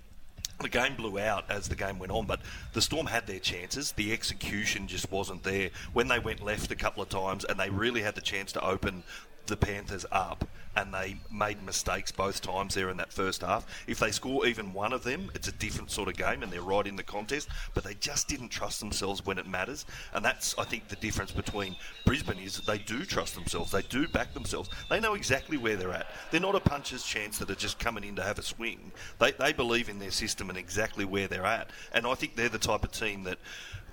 the 0.62 0.70
game 0.70 0.96
blew 0.96 1.20
out 1.20 1.46
as 1.50 1.70
the 1.70 1.76
game 1.76 2.00
went 2.00 2.12
on, 2.12 2.26
but 2.26 2.42
the 2.74 2.82
Storm 2.82 3.08
had 3.08 3.28
their 3.28 3.40
chances. 3.40 3.94
The 3.94 4.12
execution 4.12 4.88
just 4.88 5.10
wasn't 5.12 5.44
there. 5.44 5.70
When 5.94 6.08
they 6.08 6.20
went 6.20 6.44
left 6.44 6.72
a 6.72 6.76
couple 6.76 7.02
of 7.02 7.10
times 7.10 7.46
and 7.46 7.60
they 7.60 7.70
really 7.70 8.02
had 8.02 8.16
the 8.16 8.22
chance 8.22 8.52
to 8.54 8.66
open 8.66 9.04
the 9.50 9.58
Panthers 9.58 10.06
up, 10.12 10.48
and 10.76 10.94
they 10.94 11.18
made 11.32 11.62
mistakes 11.64 12.12
both 12.12 12.42
times 12.42 12.76
there 12.76 12.90
in 12.90 12.98
that 12.98 13.12
first 13.12 13.42
half. 13.42 13.66
If 13.88 14.00
they 14.00 14.12
score 14.12 14.46
even 14.46 14.74
one 14.74 14.94
of 14.94 15.04
them, 15.04 15.30
it's 15.34 15.48
a 15.48 15.52
different 15.52 15.92
sort 15.92 16.08
of 16.08 16.16
game, 16.16 16.44
and 16.44 16.52
they're 16.52 16.62
right 16.62 16.86
in 16.86 16.96
the 16.96 17.04
contest. 17.04 17.50
But 17.74 17.84
they 17.84 17.96
just 17.96 18.28
didn't 18.28 18.50
trust 18.50 18.80
themselves 18.80 19.26
when 19.26 19.38
it 19.38 19.48
matters, 19.48 19.86
and 20.14 20.24
that's 20.24 20.56
I 20.58 20.64
think 20.64 20.88
the 20.88 20.96
difference 20.96 21.32
between 21.32 21.76
Brisbane 22.06 22.40
is 22.40 22.58
they 22.62 22.78
do 22.78 23.04
trust 23.04 23.36
themselves, 23.36 23.72
they 23.72 23.82
do 23.82 24.08
back 24.08 24.34
themselves, 24.34 24.70
they 24.90 25.00
know 25.00 25.16
exactly 25.16 25.58
where 25.58 25.76
they're 25.76 25.92
at. 25.92 26.08
They're 26.32 26.40
not 26.40 26.56
a 26.56 26.60
puncher's 26.60 27.04
chance 27.04 27.38
that 27.40 27.50
are 27.50 27.56
just 27.56 27.80
coming 27.80 28.04
in 28.04 28.16
to 28.16 28.24
have 28.24 28.40
a 28.40 28.44
swing. 28.44 28.92
They 29.18 29.32
they 29.32 29.54
believe 29.54 29.90
in 29.90 30.00
their 30.00 30.12
system 30.12 30.50
and 30.50 30.58
exactly 30.58 31.06
where 31.06 31.28
they're 31.28 31.46
at, 31.46 31.72
and 31.92 32.06
I 32.06 32.14
think 32.14 32.36
they're 32.36 32.50
the 32.50 32.60
type 32.60 32.84
of 32.84 32.92
team 32.92 33.24
that 33.24 33.40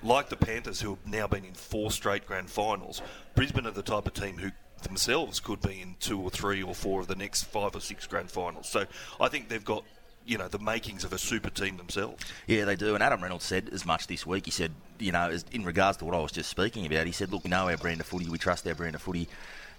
like 0.03 0.29
the 0.29 0.35
Panthers, 0.35 0.81
who 0.81 0.91
have 0.91 1.07
now 1.07 1.27
been 1.27 1.43
in 1.43 1.53
four 1.53 1.91
straight 1.91 2.25
grand 2.27 2.49
finals, 2.49 3.01
Brisbane 3.35 3.65
are 3.65 3.71
the 3.71 3.81
type 3.81 4.05
of 4.05 4.13
team 4.13 4.37
who 4.37 4.51
themselves 4.83 5.39
could 5.39 5.61
be 5.61 5.81
in 5.81 5.95
two 5.99 6.19
or 6.19 6.29
three 6.29 6.63
or 6.63 6.75
four 6.75 7.01
of 7.01 7.07
the 7.07 7.15
next 7.15 7.43
five 7.43 7.75
or 7.75 7.81
six 7.81 8.07
grand 8.07 8.31
finals. 8.31 8.67
So 8.69 8.85
I 9.19 9.27
think 9.27 9.49
they've 9.49 9.63
got 9.63 9.83
you 10.25 10.37
know 10.37 10.47
the 10.47 10.59
makings 10.59 11.03
of 11.03 11.13
a 11.13 11.17
super 11.17 11.49
team 11.49 11.77
themselves. 11.77 12.23
Yeah, 12.47 12.65
they 12.65 12.75
do. 12.75 12.93
And 12.93 13.03
Adam 13.03 13.21
Reynolds 13.21 13.45
said 13.45 13.69
as 13.71 13.85
much 13.85 14.07
this 14.07 14.25
week. 14.25 14.45
He 14.45 14.51
said, 14.51 14.71
you 14.99 15.11
know, 15.11 15.35
in 15.51 15.63
regards 15.63 15.97
to 15.99 16.05
what 16.05 16.13
I 16.13 16.19
was 16.19 16.31
just 16.31 16.49
speaking 16.49 16.85
about, 16.85 17.05
he 17.05 17.11
said, 17.11 17.31
look, 17.31 17.43
we 17.43 17.49
know 17.49 17.69
our 17.69 17.77
brand 17.77 18.01
of 18.01 18.05
footy, 18.05 18.29
we 18.29 18.37
trust 18.37 18.67
our 18.67 18.75
brand 18.75 18.95
of 18.95 19.01
footy. 19.01 19.27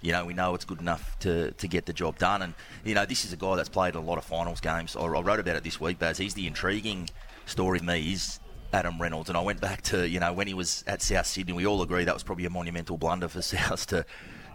You 0.01 0.13
know, 0.13 0.25
we 0.25 0.33
know 0.33 0.55
it's 0.55 0.65
good 0.65 0.81
enough 0.81 1.19
to, 1.21 1.51
to 1.51 1.69
get 1.69 1.87
the 1.87 1.93
job 1.93 2.19
done. 2.19 2.43
And, 2.43 2.55
you 2.85 2.95
know, 2.95 3.05
this 3.05 3.25
is 3.25 3.33
a 3.33 3.37
guy 3.37 3.57
that's 3.57 3.69
played 3.69 3.97
a 3.97 4.01
lot 4.01 4.17
of 4.17 4.25
finals 4.25 4.61
games. 4.61 4.95
I, 4.95 5.01
I 5.01 5.21
wrote 5.21 5.41
about 5.41 5.57
it 5.57 5.65
this 5.65 5.81
week, 5.81 5.99
Baz. 5.99 6.19
He's 6.19 6.35
the 6.35 6.47
intriguing 6.47 7.11
story 7.47 7.81
of 7.81 7.85
me. 7.85 8.13
Is 8.13 8.39
Adam 8.73 9.01
Reynolds. 9.01 9.29
And 9.29 9.37
I 9.37 9.41
went 9.41 9.61
back 9.61 9.83
to, 9.83 10.09
you 10.09 10.21
know, 10.21 10.33
when 10.33 10.47
he 10.47 10.55
was 10.55 10.85
at 10.87 11.03
South 11.03 11.27
Sydney, 11.27 11.53
we 11.53 11.67
all 11.67 11.83
agree 11.83 12.05
that 12.05 12.15
was 12.15 12.23
probably 12.23 12.45
a 12.45 12.51
monumental 12.51 12.97
blunder 12.97 13.29
for 13.29 13.43
South 13.43 13.87
to 13.89 14.05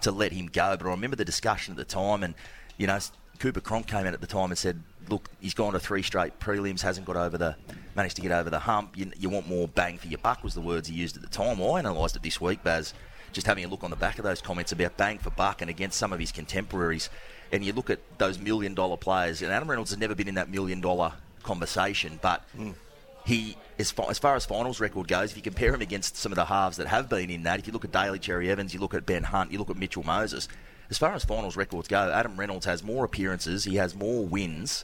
to 0.04 0.12
let 0.12 0.32
him 0.32 0.48
go. 0.48 0.78
But 0.78 0.88
I 0.88 0.92
remember 0.92 1.16
the 1.16 1.26
discussion 1.26 1.74
at 1.74 1.78
the 1.78 1.86
time, 1.86 2.24
and 2.24 2.36
you 2.78 2.88
know, 2.88 3.00
Cooper 3.40 3.62
Cronk 3.62 3.88
came 3.88 4.06
out 4.06 4.14
at 4.14 4.22
the 4.22 4.28
time 4.28 4.50
and 4.50 4.58
said, 4.58 4.82
"Look, 5.10 5.30
he's 5.40 5.54
gone 5.54 5.74
to 5.74 5.80
three 5.80 6.04
straight 6.04 6.40
prelims, 6.40 6.82
hasn't 6.82 7.06
got 7.06 7.16
over 7.16 7.38
the, 7.38 7.56
managed 7.96 8.16
to 8.18 8.22
get 8.22 8.32
over 8.32 8.50
the 8.50 8.60
hump. 8.60 8.98
You, 8.98 9.12
you 9.18 9.30
want 9.30 9.48
more 9.48 9.68
bang 9.68 9.98
for 9.98 10.08
your 10.08 10.20
buck," 10.20 10.44
was 10.44 10.54
the 10.54 10.62
words 10.62 10.88
he 10.88 10.96
used 10.96 11.16
at 11.16 11.24
the 11.24 11.30
time. 11.30 11.62
I 11.62 11.80
analysed 11.80 12.16
it 12.16 12.24
this 12.24 12.40
week, 12.40 12.64
Baz, 12.64 12.94
just 13.32 13.48
having 13.48 13.66
a 13.66 13.68
look 13.68 13.84
on 13.84 13.90
the 13.90 13.96
back 13.96 14.18
of 14.18 14.24
those 14.24 14.42
comments 14.42 14.72
about 14.72 14.98
bang 14.98 15.18
for 15.18 15.32
buck 15.32 15.62
and 15.62 15.70
against 15.70 15.98
some 15.98 16.14
of 16.14 16.20
his 16.20 16.32
contemporaries. 16.32 17.10
And 17.52 17.64
you 17.64 17.74
look 17.74 17.90
at 17.90 18.00
those 18.18 18.40
million 18.40 18.74
dollar 18.74 18.98
players, 18.98 19.42
and 19.42 19.52
Adam 19.52 19.70
Reynolds 19.70 19.92
has 19.92 20.00
never 20.00 20.16
been 20.16 20.28
in 20.28 20.36
that 20.36 20.50
million 20.50 20.82
dollar 20.82 21.14
conversation, 21.44 22.20
but 22.22 22.44
mm. 22.58 22.74
He, 23.26 23.58
as 23.80 23.92
far, 23.92 24.10
as 24.10 24.20
far 24.20 24.36
as 24.36 24.46
finals 24.46 24.80
record 24.80 25.08
goes, 25.08 25.32
if 25.32 25.38
you 25.38 25.44
compare 25.44 25.74
him 25.74 25.82
against 25.82 26.18
some 26.18 26.32
of 26.32 26.36
the 26.36 26.46
halves 26.46 26.78
that 26.78 26.88
have 26.88 27.10
been 27.10 27.30
in 27.30 27.44
that, 27.44 27.60
if 27.60 27.68
you 27.68 27.74
look 27.74 27.86
at 27.86 27.92
Daly 27.92 28.20
Cherry 28.20 28.50
Evans, 28.50 28.74
you 28.74 28.80
look 28.80 28.94
at 28.94 29.06
Ben 29.06 29.24
Hunt, 29.24 29.52
you 29.52 29.60
look 29.60 29.70
at 29.70 29.78
Mitchell 29.78 30.04
Moses, 30.04 30.48
as 30.90 30.98
far 30.98 31.14
as 31.14 31.24
finals 31.24 31.56
records 31.56 31.88
go, 31.88 32.12
Adam 32.12 32.38
Reynolds 32.38 32.66
has 32.66 32.84
more 32.84 33.06
appearances, 33.06 33.64
he 33.64 33.78
has 33.78 33.96
more 33.96 34.26
wins. 34.26 34.84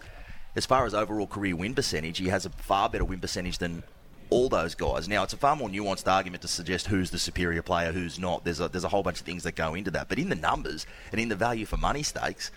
As 0.55 0.65
far 0.65 0.85
as 0.85 0.93
overall 0.93 1.27
career 1.27 1.55
win 1.55 1.75
percentage, 1.75 2.17
he 2.17 2.29
has 2.29 2.45
a 2.45 2.49
far 2.49 2.89
better 2.89 3.05
win 3.05 3.19
percentage 3.19 3.59
than 3.59 3.83
all 4.29 4.49
those 4.49 4.75
guys. 4.75 5.07
Now, 5.07 5.23
it's 5.23 5.33
a 5.33 5.37
far 5.37 5.55
more 5.55 5.69
nuanced 5.69 6.11
argument 6.11 6.41
to 6.41 6.47
suggest 6.47 6.87
who's 6.87 7.11
the 7.11 7.19
superior 7.19 7.61
player, 7.61 7.91
who's 7.91 8.19
not. 8.19 8.43
There's 8.43 8.59
a, 8.59 8.69
there's 8.69 8.83
a 8.83 8.89
whole 8.89 9.03
bunch 9.03 9.19
of 9.19 9.25
things 9.25 9.43
that 9.43 9.55
go 9.55 9.73
into 9.75 9.91
that. 9.91 10.09
But 10.09 10.19
in 10.19 10.29
the 10.29 10.35
numbers 10.35 10.85
and 11.11 11.19
in 11.19 11.29
the 11.29 11.35
value 11.35 11.65
for 11.65 11.77
money 11.77 12.03
stakes, 12.03 12.51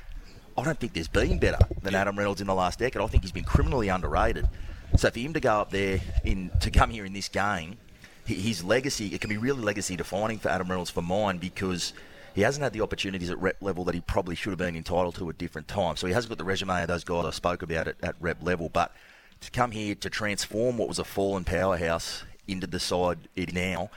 I 0.56 0.64
don't 0.64 0.78
think 0.78 0.92
there's 0.92 1.08
been 1.08 1.38
better 1.38 1.58
than 1.82 1.94
Adam 1.94 2.16
Reynolds 2.16 2.40
in 2.40 2.46
the 2.46 2.54
last 2.54 2.78
decade. 2.78 3.00
I 3.00 3.06
think 3.06 3.22
he's 3.22 3.32
been 3.32 3.44
criminally 3.44 3.88
underrated. 3.88 4.46
So 4.96 5.10
for 5.10 5.18
him 5.18 5.32
to 5.32 5.40
go 5.40 5.60
up 5.60 5.70
there 5.70 6.00
in 6.24 6.50
to 6.60 6.70
come 6.70 6.90
here 6.90 7.04
in 7.04 7.12
this 7.12 7.28
game, 7.28 7.78
his 8.24 8.62
legacy 8.62 9.08
it 9.08 9.20
can 9.20 9.30
be 9.30 9.36
really 9.36 9.62
legacy 9.62 9.96
defining 9.96 10.38
for 10.38 10.48
Adam 10.48 10.68
Reynolds 10.68 10.90
for 10.90 11.02
mine 11.02 11.38
because 11.38 11.92
he 12.34 12.42
hasn't 12.42 12.62
had 12.62 12.72
the 12.72 12.80
opportunities 12.80 13.30
at 13.30 13.38
rep 13.38 13.56
level 13.60 13.84
that 13.84 13.94
he 13.94 14.00
probably 14.00 14.34
should 14.34 14.50
have 14.50 14.58
been 14.58 14.76
entitled 14.76 15.14
to 15.16 15.28
at 15.28 15.38
different 15.38 15.68
times. 15.68 16.00
So 16.00 16.06
he 16.06 16.12
hasn't 16.12 16.30
got 16.30 16.38
the 16.38 16.44
resume 16.44 16.82
of 16.82 16.88
those 16.88 17.04
guys 17.04 17.24
I 17.24 17.30
spoke 17.30 17.62
about 17.62 17.88
at, 17.88 17.96
at 18.02 18.14
rep 18.20 18.42
level. 18.42 18.68
But 18.68 18.94
to 19.40 19.50
come 19.50 19.70
here 19.70 19.94
to 19.96 20.08
transform 20.08 20.78
what 20.78 20.88
was 20.88 20.98
a 20.98 21.04
fallen 21.04 21.44
powerhouse 21.44 22.24
into 22.46 22.66
the 22.66 22.80
side 22.80 23.18
it 23.36 23.52
now 23.52 23.90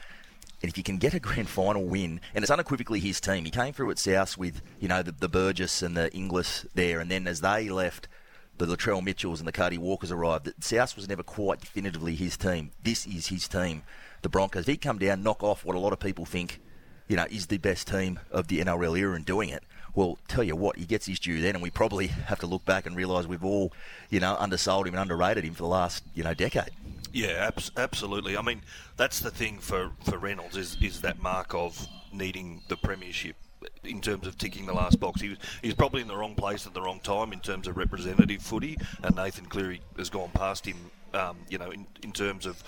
and 0.65 0.71
if 0.71 0.79
you 0.79 0.83
can 0.83 0.97
get 0.97 1.13
a 1.13 1.19
grand 1.19 1.47
final 1.47 1.83
win, 1.83 2.19
and 2.33 2.43
it's 2.43 2.49
unequivocally 2.49 2.99
his 2.99 3.21
team, 3.21 3.45
he 3.45 3.51
came 3.51 3.71
through 3.71 3.91
at 3.91 3.99
South 3.99 4.35
with, 4.35 4.63
you 4.79 4.87
know, 4.87 5.03
the, 5.03 5.11
the 5.11 5.29
Burgess 5.29 5.83
and 5.83 5.95
the 5.95 6.11
Inglis 6.11 6.65
there, 6.73 6.99
and 6.99 7.11
then 7.11 7.27
as 7.27 7.41
they 7.41 7.69
left, 7.69 8.07
the 8.57 8.65
Latrell 8.65 9.03
Mitchells 9.03 9.39
and 9.39 9.47
the 9.47 9.51
Cody 9.51 9.77
Walkers 9.77 10.11
arrived. 10.11 10.45
That 10.45 10.63
South 10.63 10.95
was 10.95 11.09
never 11.09 11.23
quite 11.23 11.61
definitively 11.61 12.15
his 12.15 12.37
team. 12.37 12.71
This 12.83 13.05
is 13.05 13.27
his 13.27 13.47
team, 13.47 13.83
the 14.21 14.29
Broncos. 14.29 14.61
If 14.61 14.67
he 14.67 14.77
come 14.77 14.97
down, 14.97 15.23
knock 15.23 15.43
off 15.43 15.65
what 15.65 15.75
a 15.75 15.79
lot 15.79 15.93
of 15.93 15.99
people 15.99 16.25
think, 16.25 16.61
you 17.07 17.15
know, 17.15 17.25
is 17.29 17.47
the 17.47 17.57
best 17.57 17.87
team 17.87 18.19
of 18.31 18.47
the 18.47 18.59
NRL 18.59 18.97
era 18.97 19.15
and 19.15 19.25
doing 19.25 19.49
it. 19.49 19.63
Well, 19.93 20.17
tell 20.27 20.43
you 20.43 20.55
what, 20.55 20.77
he 20.77 20.85
gets 20.85 21.05
his 21.05 21.19
due 21.19 21.41
then, 21.41 21.55
and 21.55 21.63
we 21.63 21.69
probably 21.69 22.07
have 22.27 22.39
to 22.39 22.47
look 22.47 22.65
back 22.65 22.85
and 22.85 22.95
realise 22.95 23.27
we've 23.27 23.45
all, 23.45 23.73
you 24.09 24.19
know, 24.19 24.35
undersold 24.35 24.87
him 24.87 24.93
and 24.93 25.01
underrated 25.01 25.43
him 25.43 25.53
for 25.53 25.63
the 25.63 25.69
last, 25.69 26.03
you 26.13 26.23
know, 26.23 26.33
decade. 26.33 26.71
Yeah, 27.11 27.47
abs- 27.47 27.71
absolutely. 27.77 28.35
I 28.35 28.41
mean, 28.41 28.61
that's 28.97 29.21
the 29.21 29.31
thing 29.31 29.59
for, 29.59 29.91
for 30.03 30.17
Reynolds 30.17 30.57
is 30.57 30.77
is 30.81 31.01
that 31.01 31.21
mark 31.21 31.53
of 31.53 31.87
needing 32.11 32.61
the 32.67 32.75
premiership 32.75 33.37
in 33.83 34.01
terms 34.01 34.27
of 34.27 34.37
ticking 34.37 34.65
the 34.65 34.73
last 34.73 34.99
box. 34.99 35.21
He 35.21 35.29
was, 35.29 35.37
he 35.61 35.67
was 35.67 35.75
probably 35.75 36.01
in 36.01 36.07
the 36.07 36.15
wrong 36.15 36.35
place 36.35 36.65
at 36.65 36.73
the 36.73 36.81
wrong 36.81 36.99
time 36.99 37.33
in 37.33 37.39
terms 37.39 37.67
of 37.67 37.77
representative 37.77 38.41
footy, 38.41 38.77
and 39.03 39.15
Nathan 39.15 39.45
Cleary 39.45 39.81
has 39.97 40.09
gone 40.09 40.29
past 40.33 40.65
him. 40.65 40.77
Um, 41.13 41.37
you 41.47 41.57
know, 41.57 41.71
in, 41.71 41.85
in 42.03 42.11
terms 42.11 42.45
of 42.45 42.61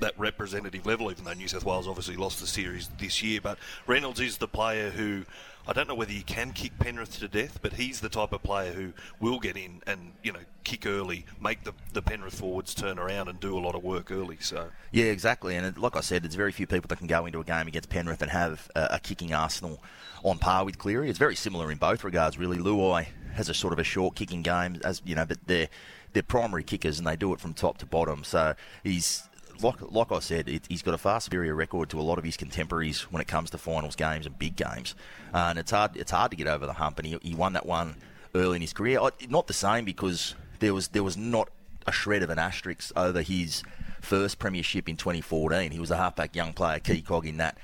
that 0.00 0.18
representative 0.18 0.86
level, 0.86 1.10
even 1.10 1.24
though 1.24 1.32
New 1.32 1.48
South 1.48 1.64
Wales 1.64 1.86
obviously 1.86 2.16
lost 2.16 2.40
the 2.40 2.46
series 2.46 2.88
this 2.98 3.22
year. 3.22 3.40
But 3.42 3.58
Reynolds 3.86 4.20
is 4.20 4.38
the 4.38 4.48
player 4.48 4.90
who 4.90 5.24
I 5.66 5.72
don't 5.72 5.88
know 5.88 5.94
whether 5.94 6.12
you 6.12 6.24
can 6.24 6.52
kick 6.52 6.78
Penrith 6.78 7.18
to 7.20 7.28
death, 7.28 7.60
but 7.62 7.74
he's 7.74 8.00
the 8.00 8.08
type 8.08 8.32
of 8.32 8.42
player 8.42 8.72
who 8.72 8.92
will 9.20 9.38
get 9.38 9.56
in 9.56 9.80
and 9.86 10.12
you 10.22 10.32
know 10.32 10.40
kick 10.64 10.86
early, 10.86 11.24
make 11.40 11.64
the, 11.64 11.72
the 11.92 12.02
Penrith 12.02 12.34
forwards 12.34 12.74
turn 12.74 12.98
around 12.98 13.28
and 13.28 13.38
do 13.38 13.56
a 13.56 13.60
lot 13.60 13.74
of 13.74 13.82
work 13.82 14.10
early. 14.10 14.38
So 14.40 14.68
yeah, 14.90 15.06
exactly. 15.06 15.54
And 15.54 15.76
like 15.78 15.96
I 15.96 16.00
said, 16.00 16.24
there's 16.24 16.34
very 16.34 16.52
few 16.52 16.66
people 16.66 16.88
that 16.88 16.98
can 16.98 17.06
go 17.06 17.26
into 17.26 17.40
a 17.40 17.44
game 17.44 17.68
against 17.68 17.88
Penrith 17.88 18.22
and 18.22 18.30
have 18.30 18.68
a, 18.74 18.88
a 18.92 19.00
kicking 19.00 19.32
arsenal 19.32 19.82
on 20.24 20.38
par 20.38 20.64
with 20.64 20.78
Cleary. 20.78 21.08
It's 21.08 21.18
very 21.18 21.36
similar 21.36 21.70
in 21.70 21.78
both 21.78 22.04
regards, 22.04 22.38
really. 22.38 22.58
Luai 22.58 23.08
has 23.34 23.48
a 23.48 23.54
sort 23.54 23.72
of 23.72 23.78
a 23.78 23.84
short 23.84 24.14
kicking 24.14 24.42
game, 24.42 24.80
as 24.84 25.00
you 25.04 25.14
know, 25.14 25.24
but 25.24 25.38
they're 25.46 25.68
they're 26.12 26.22
primary 26.22 26.64
kickers 26.64 26.98
and 26.98 27.06
they 27.06 27.16
do 27.16 27.32
it 27.32 27.40
from 27.40 27.54
top 27.54 27.78
to 27.78 27.86
bottom. 27.86 28.24
So 28.24 28.54
he's 28.82 29.28
like, 29.62 29.80
like 29.90 30.12
I 30.12 30.18
said, 30.18 30.48
it, 30.48 30.66
he's 30.68 30.82
got 30.82 30.94
a 30.94 30.98
far 30.98 31.20
superior 31.20 31.54
record 31.54 31.90
to 31.90 32.00
a 32.00 32.02
lot 32.02 32.18
of 32.18 32.24
his 32.24 32.36
contemporaries 32.36 33.02
when 33.12 33.20
it 33.20 33.28
comes 33.28 33.50
to 33.50 33.58
finals 33.58 33.96
games 33.96 34.26
and 34.26 34.38
big 34.38 34.56
games. 34.56 34.94
Uh, 35.32 35.46
and 35.50 35.58
it's 35.58 35.70
hard, 35.70 35.96
it's 35.96 36.10
hard 36.10 36.30
to 36.30 36.36
get 36.36 36.46
over 36.46 36.66
the 36.66 36.74
hump. 36.74 36.98
And 36.98 37.06
he, 37.06 37.18
he 37.22 37.34
won 37.34 37.52
that 37.54 37.66
one 37.66 37.96
early 38.34 38.56
in 38.56 38.62
his 38.62 38.72
career. 38.72 39.00
Not 39.28 39.46
the 39.46 39.52
same 39.52 39.84
because 39.84 40.34
there 40.60 40.74
was 40.74 40.88
there 40.88 41.02
was 41.02 41.16
not 41.16 41.50
a 41.86 41.92
shred 41.92 42.22
of 42.22 42.30
an 42.30 42.38
asterisk 42.38 42.92
over 42.96 43.22
his 43.22 43.62
first 44.00 44.38
premiership 44.38 44.88
in 44.88 44.96
2014. 44.96 45.70
He 45.70 45.80
was 45.80 45.90
a 45.90 45.96
halfback 45.96 46.34
young 46.36 46.52
player, 46.52 46.78
key 46.78 47.02
cog 47.02 47.26
in 47.26 47.38
that. 47.38 47.58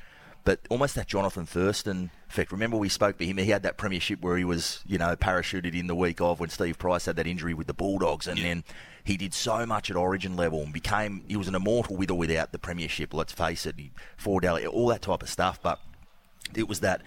But 0.45 0.61
almost 0.71 0.95
that 0.95 1.07
Jonathan 1.07 1.47
Thurston 1.47 2.11
effect. 2.31 2.53
Remember 2.53 2.77
we 2.77 2.89
spoke 2.89 3.19
to 3.19 3.27
him. 3.27 3.39
He 3.39 3.51
had 3.51 3.63
that 3.65 3.77
premiership 3.77 4.23
where 4.23 4.37
he 4.37 4.45
was, 4.45 4.83
you 4.87 4.99
know, 4.99 5.15
parachuted 5.17 5.79
in 5.79 5.89
the 5.89 5.95
week 5.95 6.21
of 6.21 6.41
when 6.41 6.49
Steve 6.49 6.79
Price 6.79 7.07
had 7.07 7.17
that 7.17 7.27
injury 7.27 7.55
with 7.55 7.67
the 7.67 7.75
Bulldogs, 7.75 8.27
and 8.27 8.39
yeah. 8.39 8.45
then 8.45 8.65
he 9.09 9.17
did 9.17 9.33
so 9.33 9.65
much 9.65 9.91
at 9.91 9.97
Origin 9.97 10.37
level 10.37 10.63
and 10.63 10.71
became 10.71 11.25
he 11.27 11.37
was 11.37 11.49
an 11.49 11.55
immortal 11.55 11.97
with 11.97 12.11
or 12.11 12.19
without 12.19 12.53
the 12.53 12.59
premiership. 12.59 13.15
Let's 13.15 13.33
face 13.33 13.65
it, 13.65 13.75
four 14.19 14.41
all 14.47 14.89
that 14.89 15.01
type 15.01 15.23
of 15.23 15.31
stuff. 15.31 15.59
But 15.63 15.81
it 16.55 16.69
was 16.69 16.81
that 16.81 17.01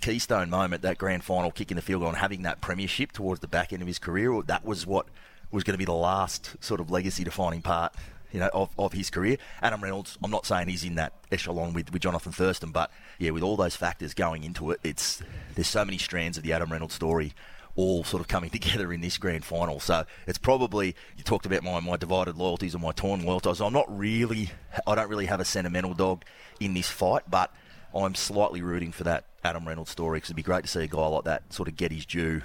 keystone 0.00 0.50
moment, 0.50 0.82
that 0.82 0.98
grand 0.98 1.22
final 1.22 1.52
kick 1.52 1.70
in 1.70 1.76
the 1.76 1.82
field 1.82 2.00
goal, 2.00 2.08
and 2.08 2.18
having 2.18 2.42
that 2.42 2.60
premiership 2.60 3.12
towards 3.12 3.40
the 3.40 3.46
back 3.46 3.72
end 3.72 3.82
of 3.82 3.86
his 3.86 4.00
career. 4.00 4.42
That 4.42 4.64
was 4.64 4.84
what 4.84 5.06
was 5.52 5.62
going 5.62 5.74
to 5.74 5.78
be 5.78 5.84
the 5.84 5.92
last 5.92 6.56
sort 6.58 6.80
of 6.80 6.90
legacy 6.90 7.22
defining 7.22 7.62
part 7.62 7.94
you 8.32 8.40
know, 8.40 8.50
of, 8.52 8.70
of 8.76 8.92
his 8.92 9.08
career. 9.08 9.36
Adam 9.62 9.80
Reynolds, 9.80 10.18
I'm 10.24 10.32
not 10.32 10.44
saying 10.44 10.66
he's 10.66 10.82
in 10.82 10.96
that 10.96 11.12
echelon 11.30 11.72
with, 11.72 11.92
with 11.92 12.02
Jonathan 12.02 12.32
Thurston, 12.32 12.72
but 12.72 12.90
yeah, 13.20 13.30
with 13.30 13.44
all 13.44 13.56
those 13.56 13.76
factors 13.76 14.12
going 14.12 14.42
into 14.42 14.72
it, 14.72 14.80
it's 14.82 15.22
there's 15.54 15.68
so 15.68 15.84
many 15.84 15.98
strands 15.98 16.36
of 16.36 16.42
the 16.42 16.52
Adam 16.52 16.72
Reynolds 16.72 16.94
story 16.94 17.32
all 17.76 18.04
sort 18.04 18.20
of 18.20 18.28
coming 18.28 18.50
together 18.58 18.92
in 18.92 19.00
this 19.00 19.18
grand 19.18 19.44
final. 19.44 19.80
So 19.80 20.04
it's 20.26 20.38
probably 20.38 20.94
you 21.16 21.24
talked 21.24 21.46
about 21.46 21.62
my, 21.62 21.80
my 21.80 21.96
divided 21.96 22.36
loyalties 22.36 22.74
and 22.74 22.82
my 22.82 22.92
torn 22.92 23.24
loyalties. 23.24 23.60
I'm 23.60 23.72
not 23.72 23.86
really, 23.96 24.50
I 24.86 24.94
don't 24.94 25.08
really 25.08 25.26
have 25.26 25.40
a 25.40 25.44
sentimental 25.44 25.94
dog 25.94 26.24
in 26.60 26.74
this 26.74 26.88
fight, 26.88 27.22
but 27.28 27.52
I'm 27.94 28.14
slightly 28.14 28.62
rooting 28.62 28.92
for 28.92 29.04
that 29.04 29.24
Adam 29.44 29.66
Reynolds 29.66 29.90
story 29.90 30.18
because 30.18 30.28
it'd 30.28 30.36
be 30.36 30.42
great 30.42 30.62
to 30.62 30.68
see 30.68 30.82
a 30.82 30.86
guy 30.86 31.06
like 31.06 31.24
that 31.24 31.52
sort 31.52 31.68
of 31.68 31.76
get 31.76 31.92
his 31.92 32.06
due 32.06 32.42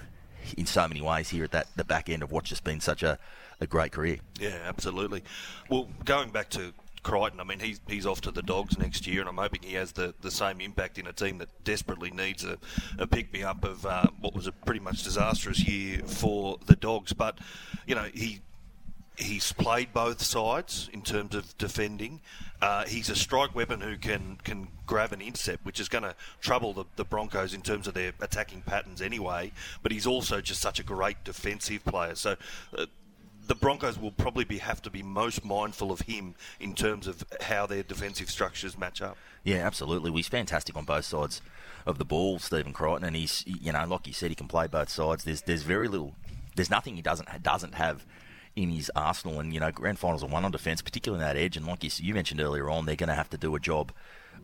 in 0.57 0.65
so 0.65 0.87
many 0.87 1.01
ways 1.01 1.29
here 1.29 1.43
at 1.43 1.51
that 1.51 1.67
the 1.75 1.83
back 1.83 2.09
end 2.09 2.23
of 2.23 2.31
what's 2.31 2.49
just 2.49 2.63
been 2.63 2.79
such 2.79 3.03
a, 3.03 3.17
a 3.59 3.67
great 3.67 3.91
career. 3.91 4.17
Yeah, 4.39 4.57
absolutely. 4.65 5.23
Well, 5.69 5.89
going 6.05 6.29
back 6.29 6.49
to 6.51 6.73
Crichton. 7.03 7.39
I 7.39 7.43
mean, 7.43 7.59
he's 7.59 7.79
he's 7.87 8.05
off 8.05 8.21
to 8.21 8.31
the 8.31 8.41
Dogs 8.41 8.77
next 8.77 9.07
year, 9.07 9.21
and 9.21 9.29
I'm 9.29 9.37
hoping 9.37 9.61
he 9.63 9.73
has 9.73 9.91
the, 9.91 10.13
the 10.21 10.31
same 10.31 10.61
impact 10.61 10.97
in 10.97 11.07
a 11.07 11.13
team 11.13 11.37
that 11.39 11.49
desperately 11.63 12.11
needs 12.11 12.43
a, 12.43 12.57
a 12.97 13.07
pick 13.07 13.31
me 13.33 13.43
up 13.43 13.63
of 13.63 13.85
uh, 13.85 14.07
what 14.19 14.33
was 14.33 14.47
a 14.47 14.51
pretty 14.51 14.79
much 14.79 15.03
disastrous 15.03 15.67
year 15.67 15.99
for 16.05 16.57
the 16.65 16.75
Dogs. 16.75 17.13
But 17.13 17.39
you 17.87 17.95
know, 17.95 18.07
he 18.13 18.41
he's 19.19 19.51
played 19.51 19.93
both 19.93 20.21
sides 20.21 20.89
in 20.93 21.01
terms 21.01 21.35
of 21.35 21.57
defending. 21.57 22.21
Uh, 22.61 22.85
he's 22.85 23.09
a 23.09 23.15
strike 23.15 23.53
weapon 23.55 23.81
who 23.81 23.97
can 23.97 24.37
can 24.43 24.67
grab 24.85 25.13
an 25.13 25.21
intercept, 25.21 25.65
which 25.65 25.79
is 25.79 25.87
going 25.87 26.03
to 26.03 26.15
trouble 26.41 26.73
the, 26.73 26.85
the 26.95 27.05
Broncos 27.05 27.53
in 27.53 27.61
terms 27.61 27.87
of 27.87 27.93
their 27.93 28.13
attacking 28.21 28.61
patterns 28.61 29.01
anyway. 29.01 29.51
But 29.83 29.91
he's 29.91 30.07
also 30.07 30.41
just 30.41 30.61
such 30.61 30.79
a 30.79 30.83
great 30.83 31.23
defensive 31.23 31.85
player. 31.85 32.15
So 32.15 32.35
uh, 32.77 32.85
the 33.49 33.55
Broncos 33.55 33.97
will 33.97 34.11
probably 34.11 34.45
be, 34.45 34.59
have 34.59 34.79
to 34.83 34.91
be 34.91 35.01
most 35.01 35.43
mindful 35.43 35.91
of 35.91 36.01
him 36.01 36.35
in 36.59 36.75
terms 36.75 37.07
of 37.07 37.25
how 37.41 37.65
their 37.65 37.81
defensive 37.81 38.29
structures 38.29 38.77
match 38.77 39.01
up. 39.01 39.17
Yeah, 39.43 39.57
absolutely. 39.65 40.11
He's 40.11 40.27
fantastic 40.27 40.77
on 40.77 40.85
both 40.85 41.05
sides 41.05 41.41
of 41.87 41.97
the 41.97 42.05
ball, 42.05 42.37
Stephen 42.37 42.73
Crichton, 42.73 43.03
and 43.03 43.15
he's 43.15 43.43
you 43.47 43.73
know 43.73 43.85
like 43.87 44.05
you 44.05 44.13
said, 44.13 44.29
he 44.29 44.35
can 44.35 44.47
play 44.47 44.67
both 44.67 44.89
sides. 44.89 45.23
There's 45.23 45.41
there's 45.41 45.63
very 45.63 45.87
little, 45.87 46.13
there's 46.55 46.69
nothing 46.69 46.95
he 46.95 47.01
doesn't 47.01 47.27
doesn't 47.41 47.73
have 47.73 48.05
in 48.55 48.69
his 48.69 48.91
arsenal, 48.95 49.39
and 49.39 49.51
you 49.51 49.59
know 49.59 49.71
grand 49.71 49.97
finals 49.97 50.23
are 50.23 50.27
won 50.27 50.45
on 50.45 50.51
defence, 50.51 50.83
particularly 50.83 51.23
in 51.23 51.27
that 51.27 51.39
edge. 51.39 51.57
And 51.57 51.65
like 51.65 51.83
you, 51.83 51.89
you 51.97 52.13
mentioned 52.13 52.41
earlier 52.41 52.69
on, 52.69 52.85
they're 52.85 52.95
going 52.95 53.09
to 53.09 53.15
have 53.15 53.31
to 53.31 53.37
do 53.37 53.55
a 53.55 53.59
job 53.59 53.91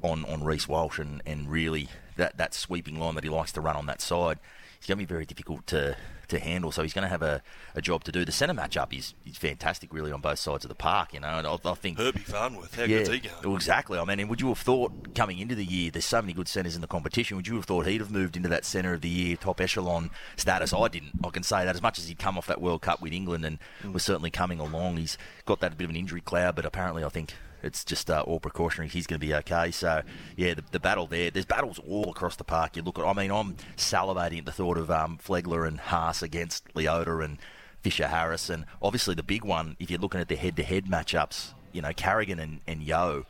on 0.01 0.25
on 0.25 0.43
Reece 0.43 0.67
Walsh 0.67 0.97
and, 0.97 1.21
and 1.27 1.47
really 1.47 1.89
that 2.15 2.37
that 2.37 2.55
sweeping 2.55 2.99
line 2.99 3.13
that 3.13 3.23
he 3.23 3.29
likes 3.29 3.51
to 3.51 3.61
run 3.61 3.75
on 3.75 3.85
that 3.85 4.01
side. 4.01 4.39
It's 4.77 4.87
going 4.87 4.97
to 4.97 5.05
be 5.05 5.13
very 5.13 5.25
difficult 5.25 5.67
to 5.67 5.95
to 6.27 6.39
handle. 6.39 6.71
So 6.71 6.83
he's 6.83 6.93
going 6.93 7.03
to 7.03 7.09
have 7.09 7.21
a, 7.21 7.41
a 7.73 7.81
job 7.81 8.03
to 8.05 8.11
do. 8.11 8.25
The 8.25 8.31
centre 8.31 8.53
matchup 8.53 8.97
is, 8.97 9.13
is 9.25 9.37
fantastic, 9.37 9.93
really, 9.93 10.11
on 10.11 10.21
both 10.21 10.39
sides 10.39 10.65
of 10.65 10.69
the 10.69 10.75
park. 10.75 11.13
You 11.13 11.19
know, 11.19 11.37
and 11.37 11.47
I, 11.47 11.57
I 11.65 11.73
think 11.75 11.97
Herbie 11.97 12.19
Farnworth, 12.19 12.75
how 12.75 12.83
yeah, 12.83 12.99
good's 12.99 13.09
he 13.09 13.19
going? 13.19 13.35
Well, 13.43 13.55
exactly. 13.55 13.97
I 13.97 14.05
mean, 14.05 14.19
and 14.19 14.29
would 14.29 14.41
you 14.41 14.47
have 14.49 14.59
thought 14.59 15.15
coming 15.15 15.39
into 15.39 15.55
the 15.55 15.65
year, 15.65 15.91
there's 15.91 16.05
so 16.05 16.21
many 16.21 16.33
good 16.33 16.47
centres 16.47 16.75
in 16.75 16.81
the 16.81 16.87
competition. 16.87 17.37
Would 17.37 17.47
you 17.47 17.55
have 17.55 17.65
thought 17.65 17.85
he'd 17.87 18.01
have 18.01 18.11
moved 18.11 18.37
into 18.37 18.49
that 18.49 18.65
centre 18.65 18.93
of 18.93 19.01
the 19.01 19.09
year 19.09 19.35
top 19.35 19.61
echelon 19.61 20.11
status? 20.35 20.73
I 20.73 20.87
didn't. 20.87 21.11
I 21.23 21.29
can 21.29 21.43
say 21.43 21.65
that 21.65 21.75
as 21.75 21.81
much 21.81 21.99
as 21.99 22.07
he'd 22.07 22.19
come 22.19 22.37
off 22.37 22.47
that 22.47 22.61
World 22.61 22.81
Cup 22.81 23.01
with 23.01 23.13
England 23.13 23.45
and 23.45 23.59
mm. 23.83 23.93
was 23.93 24.03
certainly 24.03 24.31
coming 24.31 24.59
along. 24.59 24.97
He's 24.97 25.17
got 25.45 25.59
that 25.61 25.77
bit 25.77 25.85
of 25.85 25.89
an 25.89 25.95
injury 25.95 26.21
cloud, 26.21 26.55
but 26.55 26.65
apparently, 26.65 27.03
I 27.03 27.09
think 27.09 27.33
it's 27.65 27.83
just 27.83 28.09
uh, 28.09 28.21
all 28.21 28.39
precautionary. 28.39 28.87
He's 28.89 29.07
going 29.07 29.19
to 29.19 29.25
be 29.25 29.33
okay. 29.35 29.71
So 29.71 30.03
yeah, 30.37 30.53
the, 30.53 30.63
the, 30.71 30.79
battle 30.79 31.07
there. 31.07 31.31
There's 31.31 31.45
battles 31.45 31.79
all 31.79 32.09
across 32.11 32.35
the 32.35 32.43
park. 32.43 32.75
You 32.75 32.83
look 32.83 32.99
at. 32.99 33.05
I 33.05 33.13
mean, 33.13 33.31
I'm 33.31 33.55
salivating 33.75 34.39
at 34.39 34.45
the 34.45 34.51
thought 34.51 34.77
of 34.77 34.91
um, 34.91 35.19
Flegler 35.23 35.67
and 35.67 35.79
Haas 35.79 36.21
against 36.21 36.71
Leota 36.73 37.23
and 37.23 37.39
Fisher 37.81 38.07
Harris, 38.07 38.49
and 38.49 38.65
obviously 38.81 39.15
the 39.15 39.23
big 39.23 39.43
one. 39.43 39.75
If 39.79 39.89
you're 39.89 39.99
looking 39.99 40.21
at 40.21 40.27
the 40.27 40.35
head-to-head 40.35 40.85
matchups, 40.85 41.53
you 41.71 41.81
know 41.81 41.91
Carrigan 41.93 42.39
and, 42.39 42.61
and 42.67 42.81
Yeo 42.81 43.25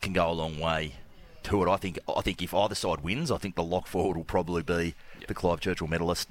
can 0.00 0.12
go 0.12 0.30
a 0.30 0.32
long 0.32 0.60
way 0.60 0.94
to 1.44 1.62
it. 1.62 1.68
I 1.68 1.76
think. 1.76 1.98
I 2.08 2.20
think 2.20 2.42
if 2.42 2.54
either 2.54 2.74
side 2.74 3.00
wins, 3.00 3.30
I 3.30 3.38
think 3.38 3.54
the 3.54 3.64
lock 3.64 3.86
forward 3.86 4.16
will 4.16 4.24
probably 4.24 4.62
be 4.62 4.94
yep. 5.18 5.28
the 5.28 5.34
Clive 5.34 5.60
Churchill 5.60 5.88
medalist, 5.88 6.28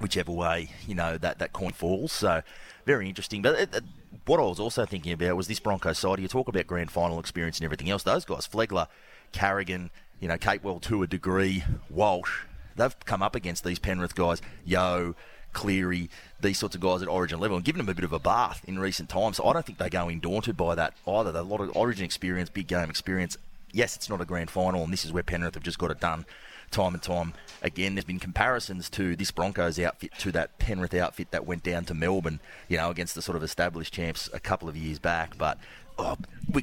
whichever 0.00 0.32
way 0.32 0.70
you 0.86 0.94
know 0.94 1.16
that 1.18 1.38
that 1.38 1.52
coin 1.52 1.72
falls. 1.72 2.12
So 2.12 2.42
very 2.84 3.08
interesting. 3.08 3.42
But 3.42 3.58
it, 3.58 3.74
it, 3.74 3.84
what 4.26 4.40
I 4.40 4.42
was 4.42 4.60
also 4.60 4.84
thinking 4.84 5.12
about 5.12 5.36
was 5.36 5.48
this 5.48 5.60
Broncos 5.60 5.98
side. 5.98 6.18
You 6.18 6.28
talk 6.28 6.48
about 6.48 6.66
grand 6.66 6.90
final 6.90 7.18
experience 7.18 7.58
and 7.58 7.64
everything 7.64 7.90
else. 7.90 8.02
Those 8.02 8.24
guys, 8.24 8.46
Flegler, 8.46 8.88
Carrigan, 9.32 9.90
you 10.20 10.28
know, 10.28 10.36
Capewell 10.36 10.80
to 10.82 11.02
a 11.02 11.06
degree, 11.06 11.64
Walsh, 11.90 12.42
they've 12.76 12.94
come 13.04 13.22
up 13.22 13.34
against 13.34 13.64
these 13.64 13.78
Penrith 13.78 14.14
guys, 14.14 14.42
Yeo, 14.64 15.14
Cleary, 15.52 16.10
these 16.40 16.58
sorts 16.58 16.74
of 16.74 16.80
guys 16.80 17.02
at 17.02 17.08
origin 17.08 17.40
level 17.40 17.56
and 17.56 17.64
given 17.64 17.78
them 17.78 17.88
a 17.88 17.94
bit 17.94 18.04
of 18.04 18.12
a 18.12 18.18
bath 18.18 18.62
in 18.66 18.78
recent 18.78 19.08
times. 19.08 19.38
So 19.38 19.44
I 19.46 19.52
don't 19.52 19.64
think 19.64 19.78
they're 19.78 19.88
going 19.88 20.20
daunted 20.20 20.56
by 20.56 20.74
that 20.74 20.94
either. 21.06 21.30
A 21.30 21.42
lot 21.42 21.60
of 21.60 21.76
origin 21.76 22.04
experience, 22.04 22.50
big 22.50 22.66
game 22.66 22.90
experience. 22.90 23.36
Yes, 23.72 23.96
it's 23.96 24.08
not 24.08 24.20
a 24.20 24.24
grand 24.24 24.50
final, 24.50 24.82
and 24.84 24.92
this 24.92 25.04
is 25.04 25.12
where 25.12 25.22
Penrith 25.22 25.54
have 25.54 25.62
just 25.62 25.78
got 25.78 25.90
it 25.90 26.00
done 26.00 26.24
time 26.70 26.94
and 26.94 27.02
time 27.02 27.34
again. 27.62 27.94
There's 27.94 28.04
been 28.04 28.18
comparisons 28.18 28.88
to 28.90 29.16
this 29.16 29.30
Broncos 29.30 29.78
outfit 29.78 30.12
to 30.18 30.32
that 30.32 30.58
Penrith 30.58 30.94
outfit 30.94 31.30
that 31.30 31.46
went 31.46 31.62
down 31.62 31.84
to 31.86 31.94
Melbourne, 31.94 32.40
you 32.68 32.76
know, 32.76 32.90
against 32.90 33.14
the 33.14 33.22
sort 33.22 33.36
of 33.36 33.42
established 33.42 33.92
champs 33.92 34.28
a 34.32 34.40
couple 34.40 34.68
of 34.68 34.76
years 34.76 34.98
back. 34.98 35.36
But 35.36 35.58
oh, 35.98 36.16
we 36.50 36.62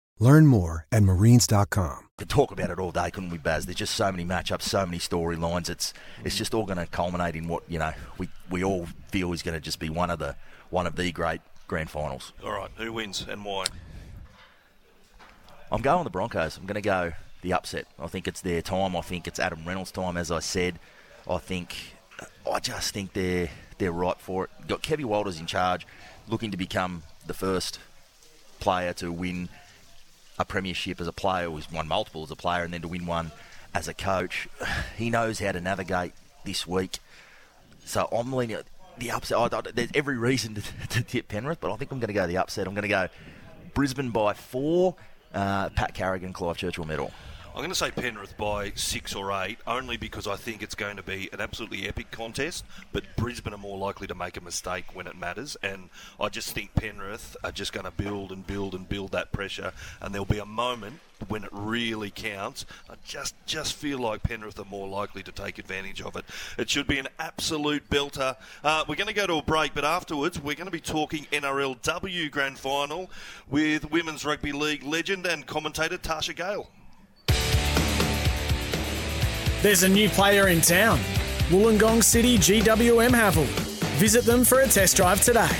Learn 0.21 0.45
more 0.45 0.85
at 0.91 1.01
marines.com. 1.01 2.09
Could 2.17 2.29
talk 2.29 2.51
about 2.51 2.69
it 2.69 2.77
all 2.77 2.91
day, 2.91 3.09
couldn't 3.09 3.31
we, 3.31 3.39
Baz? 3.39 3.65
There's 3.65 3.75
just 3.75 3.95
so 3.95 4.11
many 4.11 4.23
matchups, 4.23 4.61
so 4.61 4.85
many 4.85 4.99
storylines. 4.99 5.67
It's 5.67 5.95
it's 6.23 6.37
just 6.37 6.53
all 6.53 6.67
going 6.67 6.77
to 6.77 6.85
culminate 6.85 7.35
in 7.35 7.47
what 7.47 7.63
you 7.67 7.79
know 7.79 7.91
we 8.19 8.29
we 8.51 8.63
all 8.63 8.85
feel 9.07 9.33
is 9.33 9.41
going 9.41 9.55
to 9.55 9.59
just 9.59 9.79
be 9.79 9.89
one 9.89 10.11
of 10.11 10.19
the 10.19 10.35
one 10.69 10.85
of 10.85 10.95
the 10.95 11.11
great 11.11 11.41
grand 11.67 11.89
finals. 11.89 12.33
All 12.43 12.51
right, 12.51 12.69
who 12.75 12.93
wins 12.93 13.25
and 13.27 13.43
why? 13.43 13.65
I'm 15.71 15.81
going 15.81 16.03
the 16.03 16.11
Broncos. 16.11 16.55
I'm 16.55 16.67
going 16.67 16.75
to 16.75 16.81
go 16.81 17.13
the 17.41 17.53
upset. 17.53 17.87
I 17.97 18.05
think 18.05 18.27
it's 18.27 18.41
their 18.41 18.61
time. 18.61 18.95
I 18.95 19.01
think 19.01 19.27
it's 19.27 19.39
Adam 19.39 19.65
Reynolds' 19.65 19.89
time, 19.89 20.17
as 20.17 20.29
I 20.29 20.37
said. 20.39 20.77
I 21.27 21.39
think 21.39 21.95
I 22.47 22.59
just 22.59 22.93
think 22.93 23.13
they're 23.13 23.49
they're 23.79 23.91
right 23.91 24.19
for 24.19 24.43
it. 24.43 24.51
Got 24.67 24.83
Kevin 24.83 25.07
Walters 25.07 25.39
in 25.39 25.47
charge, 25.47 25.87
looking 26.27 26.51
to 26.51 26.57
become 26.57 27.01
the 27.25 27.33
first 27.33 27.79
player 28.59 28.93
to 28.93 29.11
win 29.11 29.49
a 30.41 30.45
premiership 30.45 30.99
as 30.99 31.07
a 31.07 31.13
player, 31.13 31.49
he's 31.49 31.71
won 31.71 31.87
multiple 31.87 32.23
as 32.23 32.31
a 32.31 32.35
player, 32.35 32.63
and 32.63 32.73
then 32.73 32.81
to 32.81 32.87
win 32.87 33.05
one 33.05 33.31
as 33.73 33.87
a 33.87 33.93
coach. 33.93 34.47
He 34.97 35.09
knows 35.09 35.39
how 35.39 35.51
to 35.51 35.61
navigate 35.61 36.13
this 36.45 36.67
week. 36.67 36.99
So 37.85 38.07
I'm 38.11 38.31
leaning 38.33 38.57
the 38.97 39.11
upset. 39.11 39.37
I, 39.37 39.57
I, 39.57 39.61
there's 39.61 39.89
every 39.95 40.17
reason 40.17 40.55
to, 40.55 40.61
to, 40.89 41.03
tip 41.03 41.27
Penrith, 41.27 41.59
but 41.59 41.71
I 41.71 41.75
think 41.77 41.91
I'm 41.91 41.99
going 41.99 42.09
to 42.09 42.13
go 42.13 42.27
the 42.27 42.37
upset. 42.37 42.67
I'm 42.67 42.73
going 42.73 42.83
to 42.83 42.87
go 42.87 43.07
Brisbane 43.73 44.11
by 44.11 44.33
four. 44.33 44.95
Uh, 45.33 45.69
Pat 45.69 45.93
Carrigan, 45.93 46.33
Clive 46.33 46.57
Churchill 46.57 46.85
medal. 46.85 47.11
I'm 47.53 47.57
going 47.57 47.69
to 47.69 47.75
say 47.75 47.91
Penrith 47.91 48.37
by 48.37 48.71
six 48.75 49.13
or 49.13 49.33
eight, 49.43 49.59
only 49.67 49.97
because 49.97 50.25
I 50.25 50.37
think 50.37 50.63
it's 50.63 50.73
going 50.73 50.95
to 50.95 51.03
be 51.03 51.27
an 51.33 51.41
absolutely 51.41 51.85
epic 51.85 52.09
contest. 52.09 52.63
But 52.93 53.03
Brisbane 53.17 53.53
are 53.53 53.57
more 53.57 53.77
likely 53.77 54.07
to 54.07 54.15
make 54.15 54.37
a 54.37 54.41
mistake 54.41 54.85
when 54.93 55.05
it 55.05 55.17
matters, 55.17 55.57
and 55.61 55.89
I 56.17 56.29
just 56.29 56.55
think 56.55 56.73
Penrith 56.75 57.35
are 57.43 57.51
just 57.51 57.73
going 57.73 57.83
to 57.83 57.91
build 57.91 58.31
and 58.31 58.47
build 58.47 58.73
and 58.73 58.87
build 58.87 59.11
that 59.11 59.33
pressure, 59.33 59.73
and 59.99 60.13
there'll 60.13 60.23
be 60.23 60.39
a 60.39 60.45
moment 60.45 61.01
when 61.27 61.43
it 61.43 61.49
really 61.51 62.09
counts. 62.09 62.65
I 62.89 62.93
just 63.03 63.35
just 63.45 63.73
feel 63.75 63.99
like 63.99 64.23
Penrith 64.23 64.57
are 64.57 64.65
more 64.65 64.87
likely 64.87 65.21
to 65.21 65.31
take 65.33 65.59
advantage 65.59 66.01
of 66.01 66.15
it. 66.15 66.23
It 66.57 66.69
should 66.69 66.87
be 66.87 66.99
an 66.99 67.09
absolute 67.19 67.89
belter. 67.89 68.37
Uh, 68.63 68.85
we're 68.87 68.95
going 68.95 69.07
to 69.07 69.13
go 69.13 69.27
to 69.27 69.35
a 69.35 69.43
break, 69.43 69.73
but 69.73 69.83
afterwards 69.83 70.39
we're 70.39 70.55
going 70.55 70.65
to 70.67 70.71
be 70.71 70.79
talking 70.79 71.27
NRLW 71.33 72.31
Grand 72.31 72.57
Final 72.57 73.11
with 73.49 73.91
Women's 73.91 74.23
Rugby 74.23 74.53
League 74.53 74.83
legend 74.83 75.25
and 75.25 75.45
commentator 75.45 75.97
Tasha 75.97 76.33
Gale. 76.33 76.69
There's 79.61 79.83
a 79.83 79.89
new 79.89 80.09
player 80.09 80.47
in 80.47 80.59
town, 80.59 80.97
Wollongong 81.49 82.03
City 82.03 82.35
GWM 82.39 83.11
Haval. 83.11 83.45
Visit 83.99 84.25
them 84.25 84.43
for 84.43 84.61
a 84.61 84.67
test 84.67 84.97
drive 84.97 85.21
today. 85.21 85.55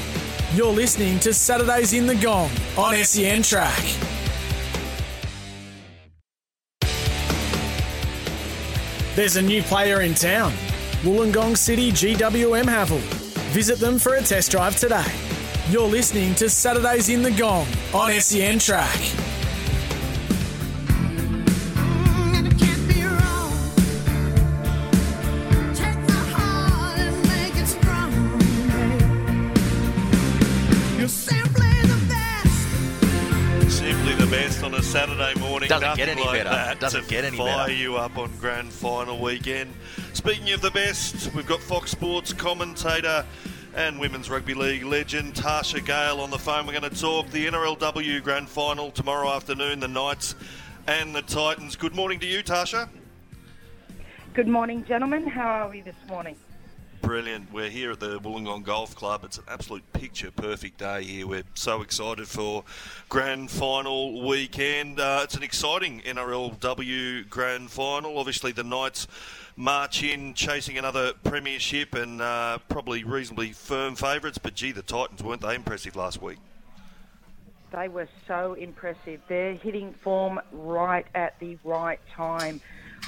You're 0.56 0.74
listening 0.74 1.20
to 1.20 1.32
Saturdays 1.32 1.94
in 1.94 2.08
the 2.08 2.16
Gong 2.16 2.50
on 2.76 2.96
SEN 2.96 3.44
Track. 3.44 3.80
There's 9.16 9.36
a 9.36 9.42
new 9.44 9.62
player 9.62 10.02
in 10.02 10.16
town, 10.16 10.52
Wollongong 11.04 11.56
City 11.56 11.92
GWM 11.92 12.66
Haval. 12.66 13.02
Visit 13.54 13.78
them 13.78 14.00
for 14.00 14.16
a 14.16 14.22
test 14.24 14.50
drive 14.50 14.78
today. 14.78 15.06
You're 15.70 15.88
listening 15.88 16.34
to 16.36 16.50
Saturdays 16.50 17.10
in 17.10 17.22
the 17.22 17.30
Gong 17.30 17.68
on 17.94 18.20
SEN 18.20 18.58
Track. 18.58 19.00
Saturday 34.82 35.40
morning. 35.40 35.70
Doesn't 35.70 35.96
get 35.96 36.10
any 36.10 36.22
like 36.24 36.40
better. 36.44 36.50
That 36.50 36.80
Doesn't 36.80 37.08
get 37.08 37.24
any 37.24 37.38
fire 37.38 37.68
better. 37.68 37.74
you 37.74 37.98
up 37.98 38.18
on 38.18 38.36
grand 38.38 38.72
final 38.72 39.20
weekend. 39.20 39.74
Speaking 40.14 40.52
of 40.52 40.62
the 40.62 40.72
best, 40.72 41.34
we've 41.34 41.48
got 41.48 41.60
Fox 41.62 41.92
Sports 41.92 42.34
commentator 42.34 43.26
and 43.76 44.00
Women's 44.00 44.30
Rugby 44.30 44.54
League 44.54 44.84
legend 44.84 45.34
Tasha 45.34 45.86
Gale 45.86 46.20
on 46.20 46.30
the 46.30 46.38
phone. 46.38 46.66
We're 46.66 46.78
going 46.80 46.92
to 46.92 47.00
talk 47.02 47.30
the 47.30 47.46
NRLW 47.48 48.22
grand 48.24 48.50
final 48.50 48.92
tomorrow 48.92 49.30
afternoon, 49.30 49.80
the 49.80 49.88
Knights 49.88 50.36
and 50.88 51.16
the 51.16 51.22
Titans. 51.22 51.76
Good 51.76 51.96
morning 51.96 52.20
to 52.20 52.26
you, 52.26 52.44
Tasha. 52.44 52.90
Good 54.34 54.48
morning, 54.48 54.84
gentlemen. 54.86 55.28
How 55.28 55.48
are 55.48 55.70
we 55.70 55.82
this 55.82 55.96
morning? 56.08 56.36
Brilliant. 57.02 57.52
We're 57.52 57.70
here 57.70 57.92
at 57.92 58.00
the 58.00 58.20
Wollongong 58.20 58.64
Golf 58.64 58.96
Club. 58.96 59.24
It's 59.24 59.40
an 59.40 59.46
absolute 59.48 59.84
picture 59.92 60.30
perfect 60.30 60.78
day 60.78 61.04
here. 61.04 61.26
We're 61.26 61.44
so 61.56 61.82
excited 61.82 62.28
for 62.28 62.64
grand 63.10 63.50
final 63.50 64.26
weekend. 64.28 65.00
Uh, 65.00 65.22
it's 65.24 65.34
an 65.34 65.42
exciting 65.42 66.02
NRLW 66.02 67.28
grand 67.28 67.72
final. 67.72 68.18
Obviously, 68.18 68.52
the 68.52 68.64
Knights 68.64 69.08
march 69.56 70.04
in 70.04 70.36
chasing 70.36 70.78
another 70.78 71.14
premiership 71.24 71.96
and 71.96 72.22
uh, 72.22 72.60
probably 72.70 73.04
reasonably 73.04 73.52
firm 73.52 73.96
favourites. 73.96 74.38
But 74.38 74.54
gee, 74.54 74.72
the 74.72 74.84
Titans 74.84 75.24
weren't 75.24 75.42
they 75.42 75.56
impressive 75.56 75.96
last 75.96 76.22
week? 76.22 76.38
They 77.72 77.88
were 77.88 78.10
so 78.28 78.54
impressive. 78.54 79.22
They're 79.28 79.56
hitting 79.56 79.94
form 79.94 80.40
right 80.52 81.08
at 81.16 81.40
the 81.40 81.58
right 81.64 82.00
time. 82.16 82.62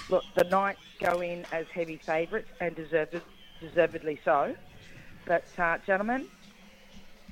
Look, 0.10 0.24
the 0.36 0.46
Knights 0.46 0.82
go 1.00 1.22
in 1.22 1.46
as 1.52 1.68
heavy 1.68 1.98
favourites 1.98 2.50
and 2.60 2.76
deserved 2.76 3.22
deservedly 3.64 4.20
so. 4.24 4.56
But, 5.26 5.46
uh, 5.58 5.78
gentlemen, 5.86 6.28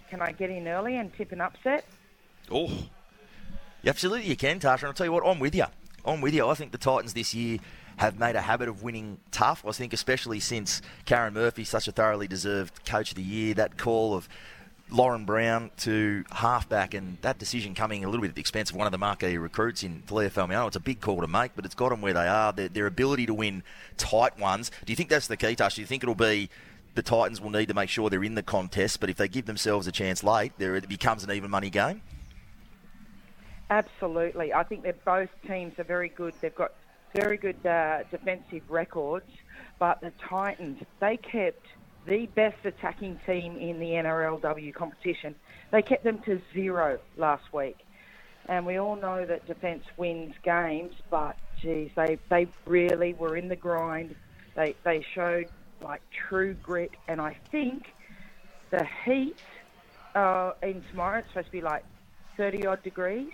can 0.10 0.22
I 0.22 0.32
get 0.32 0.50
in 0.50 0.68
early 0.68 0.98
and 0.98 1.14
tip 1.14 1.32
an 1.32 1.42
upset? 1.42 1.86
Oh. 2.50 2.68
Yeah, 3.84 3.90
absolutely, 3.90 4.30
you 4.30 4.36
can, 4.36 4.60
Tasha. 4.60 4.80
And 4.80 4.86
I'll 4.88 4.94
tell 4.94 5.06
you 5.06 5.12
what, 5.12 5.26
I'm 5.26 5.40
with 5.40 5.56
you. 5.56 5.66
I'm 6.06 6.22
with 6.22 6.34
you. 6.34 6.48
I 6.48 6.54
think 6.54 6.72
the 6.72 6.78
Titans 6.78 7.14
this 7.14 7.34
year 7.34 7.60
have 7.98 8.18
made 8.18 8.36
a 8.36 8.42
habit 8.42 8.70
of 8.70 8.82
winning 8.82 9.20
tough. 9.32 9.64
I 9.66 9.72
think, 9.72 9.94
especially 9.94 10.40
since 10.40 10.82
Karyn 11.06 11.34
Murphy, 11.34 11.64
such 11.64 11.88
a 11.88 11.92
thoroughly 11.92 12.28
deserved 12.28 12.86
Coach 12.86 13.12
of 13.12 13.16
the 13.18 13.24
Year, 13.24 13.54
that 13.56 13.78
call 13.78 14.16
of 14.16 14.28
Lauren 14.92 15.24
Brown 15.24 15.72
to 15.78 16.26
halfback, 16.32 16.94
and 16.94 17.18
that 17.22 17.38
decision 17.40 17.74
coming 17.74 18.04
a 18.04 18.08
little 18.08 18.22
bit 18.22 18.30
at 18.30 18.36
the 18.36 18.42
expense 18.42 18.70
of 18.70 18.76
one 18.76 18.86
of 18.88 18.92
the 18.92 18.98
marquee 18.98 19.38
recruits 19.38 19.84
in 19.84 20.04
Taliah 20.06 20.30
Fuimaono. 20.30 20.68
It's 20.68 20.76
a 20.76 20.82
big 20.82 21.00
call 21.00 21.22
to 21.22 21.28
make, 21.28 21.56
but 21.56 21.66
it's 21.66 21.76
got 21.76 21.90
them 21.90 22.02
where 22.02 22.14
they 22.14 22.28
are. 22.28 22.52
Their, 22.52 22.68
their 22.68 22.88
ability 22.88 23.26
to 23.28 23.34
win 23.34 23.64
tight 23.98 24.38
ones. 24.38 24.70
Do 24.86 24.92
you 24.92 24.98
think 24.98 25.10
that's 25.10 25.28
the 25.28 25.38
key, 25.38 25.56
Tash? 25.56 25.76
Do 25.76 25.82
you 25.82 25.88
think 25.88 26.04
it'll 26.04 26.14
be 26.14 26.50
the 26.96 27.02
Titans 27.02 27.40
will 27.40 27.52
need 27.52 27.70
to 27.70 27.74
make 27.74 27.90
sure 27.90 28.10
they're 28.10 28.24
in 28.24 28.36
the 28.36 28.44
contest, 28.44 29.00
but 29.00 29.10
if 29.10 29.16
they 29.16 29.30
give 29.30 29.46
themselves 29.46 29.88
a 29.88 29.92
chance 29.94 30.24
late, 30.24 30.52
there 30.58 30.76
it 30.76 30.90
becomes 30.90 31.24
an 31.24 31.32
even 31.32 31.50
money 31.50 31.70
game? 31.70 32.02
Absolutely. 33.70 34.54
I 34.54 34.64
think 34.64 34.84
that 34.84 35.04
both 35.06 35.30
teams 35.48 35.80
are 35.80 35.86
very 35.86 36.10
good. 36.10 36.34
They've 36.42 36.54
got 36.54 36.74
very 37.16 37.38
good 37.38 37.66
uh, 37.66 38.04
defensive 38.12 38.64
records, 38.70 39.30
but 39.80 40.02
the 40.02 40.12
Titans, 40.28 40.84
they 41.00 41.16
kept 41.16 41.66
the 42.06 42.26
best 42.28 42.66
attacking 42.66 43.20
team 43.26 43.58
in 43.58 43.80
the 43.80 43.88
NRLW 43.88 44.74
competition. 44.74 45.36
They 45.72 45.82
kept 45.82 46.04
them 46.04 46.20
to 46.26 46.42
zero 46.54 47.00
last 47.18 47.54
week. 47.54 47.78
And 48.48 48.66
we 48.66 48.78
all 48.78 48.96
know 48.96 49.26
that 49.26 49.46
defence 49.46 49.84
wins 49.98 50.34
games, 50.44 50.94
but 51.10 51.38
geez, 51.62 51.92
they, 51.96 52.18
they 52.30 52.48
really 52.66 53.14
were 53.14 53.38
in 53.38 53.48
the 53.48 53.56
grind. 53.56 54.16
They, 54.56 54.76
they 54.84 55.06
showed 55.14 55.48
like 55.82 56.02
true 56.28 56.54
grit, 56.56 56.92
and 57.08 57.22
I 57.22 57.38
think 57.52 57.94
the 58.72 58.88
heat 59.06 59.38
uh, 60.16 60.54
in 60.64 60.84
tomorrow, 60.90 61.20
it's 61.20 61.28
supposed 61.30 61.48
to 61.48 61.52
be 61.52 61.62
like 61.62 61.84
30 62.38 62.66
odd 62.68 62.84
degrees. 62.84 63.32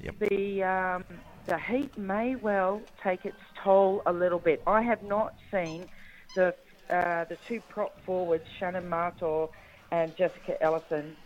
Yep. 0.00 0.14
The 0.18 0.62
um, 0.62 1.04
the 1.46 1.58
heat 1.58 1.96
may 1.96 2.36
well 2.36 2.82
take 3.02 3.24
its 3.24 3.40
toll 3.62 4.02
a 4.06 4.12
little 4.12 4.38
bit. 4.38 4.62
I 4.66 4.82
have 4.82 5.02
not 5.02 5.34
seen 5.50 5.86
the 6.34 6.54
uh, 6.90 7.24
the 7.24 7.36
two 7.48 7.60
prop 7.68 7.98
forwards, 8.04 8.44
Shannon 8.58 8.88
Mato 8.88 9.50
and 9.90 10.16
Jessika 10.16 10.56
Elliston, 10.60 11.16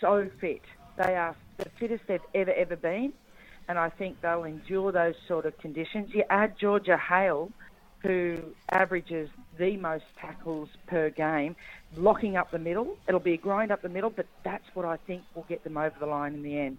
so 0.00 0.28
fit. 0.40 0.62
They 0.96 1.16
are 1.16 1.34
the 1.56 1.68
fittest 1.78 2.04
they've 2.06 2.20
ever, 2.34 2.52
ever 2.52 2.76
been. 2.76 3.12
And 3.68 3.78
I 3.78 3.88
think 3.90 4.20
they'll 4.20 4.44
endure 4.44 4.92
those 4.92 5.14
sort 5.28 5.46
of 5.46 5.56
conditions. 5.58 6.12
You 6.12 6.24
add 6.28 6.58
Georgia 6.58 6.96
Hale, 6.96 7.50
who 8.00 8.38
averages 8.70 9.30
the 9.58 9.76
most 9.76 10.04
tackles 10.20 10.68
per 10.88 11.10
game, 11.10 11.54
locking 11.96 12.36
up 12.36 12.50
the 12.50 12.58
middle. 12.58 12.96
It'll 13.06 13.20
be 13.20 13.34
a 13.34 13.38
grind 13.38 13.70
up 13.70 13.80
the 13.80 13.88
middle, 13.88 14.10
but 14.10 14.26
that's 14.44 14.64
what 14.74 14.84
I 14.84 14.96
think 15.06 15.22
will 15.34 15.46
get 15.48 15.62
them 15.62 15.76
over 15.76 15.94
the 15.98 16.06
line 16.06 16.34
in 16.34 16.42
the 16.42 16.58
end. 16.58 16.78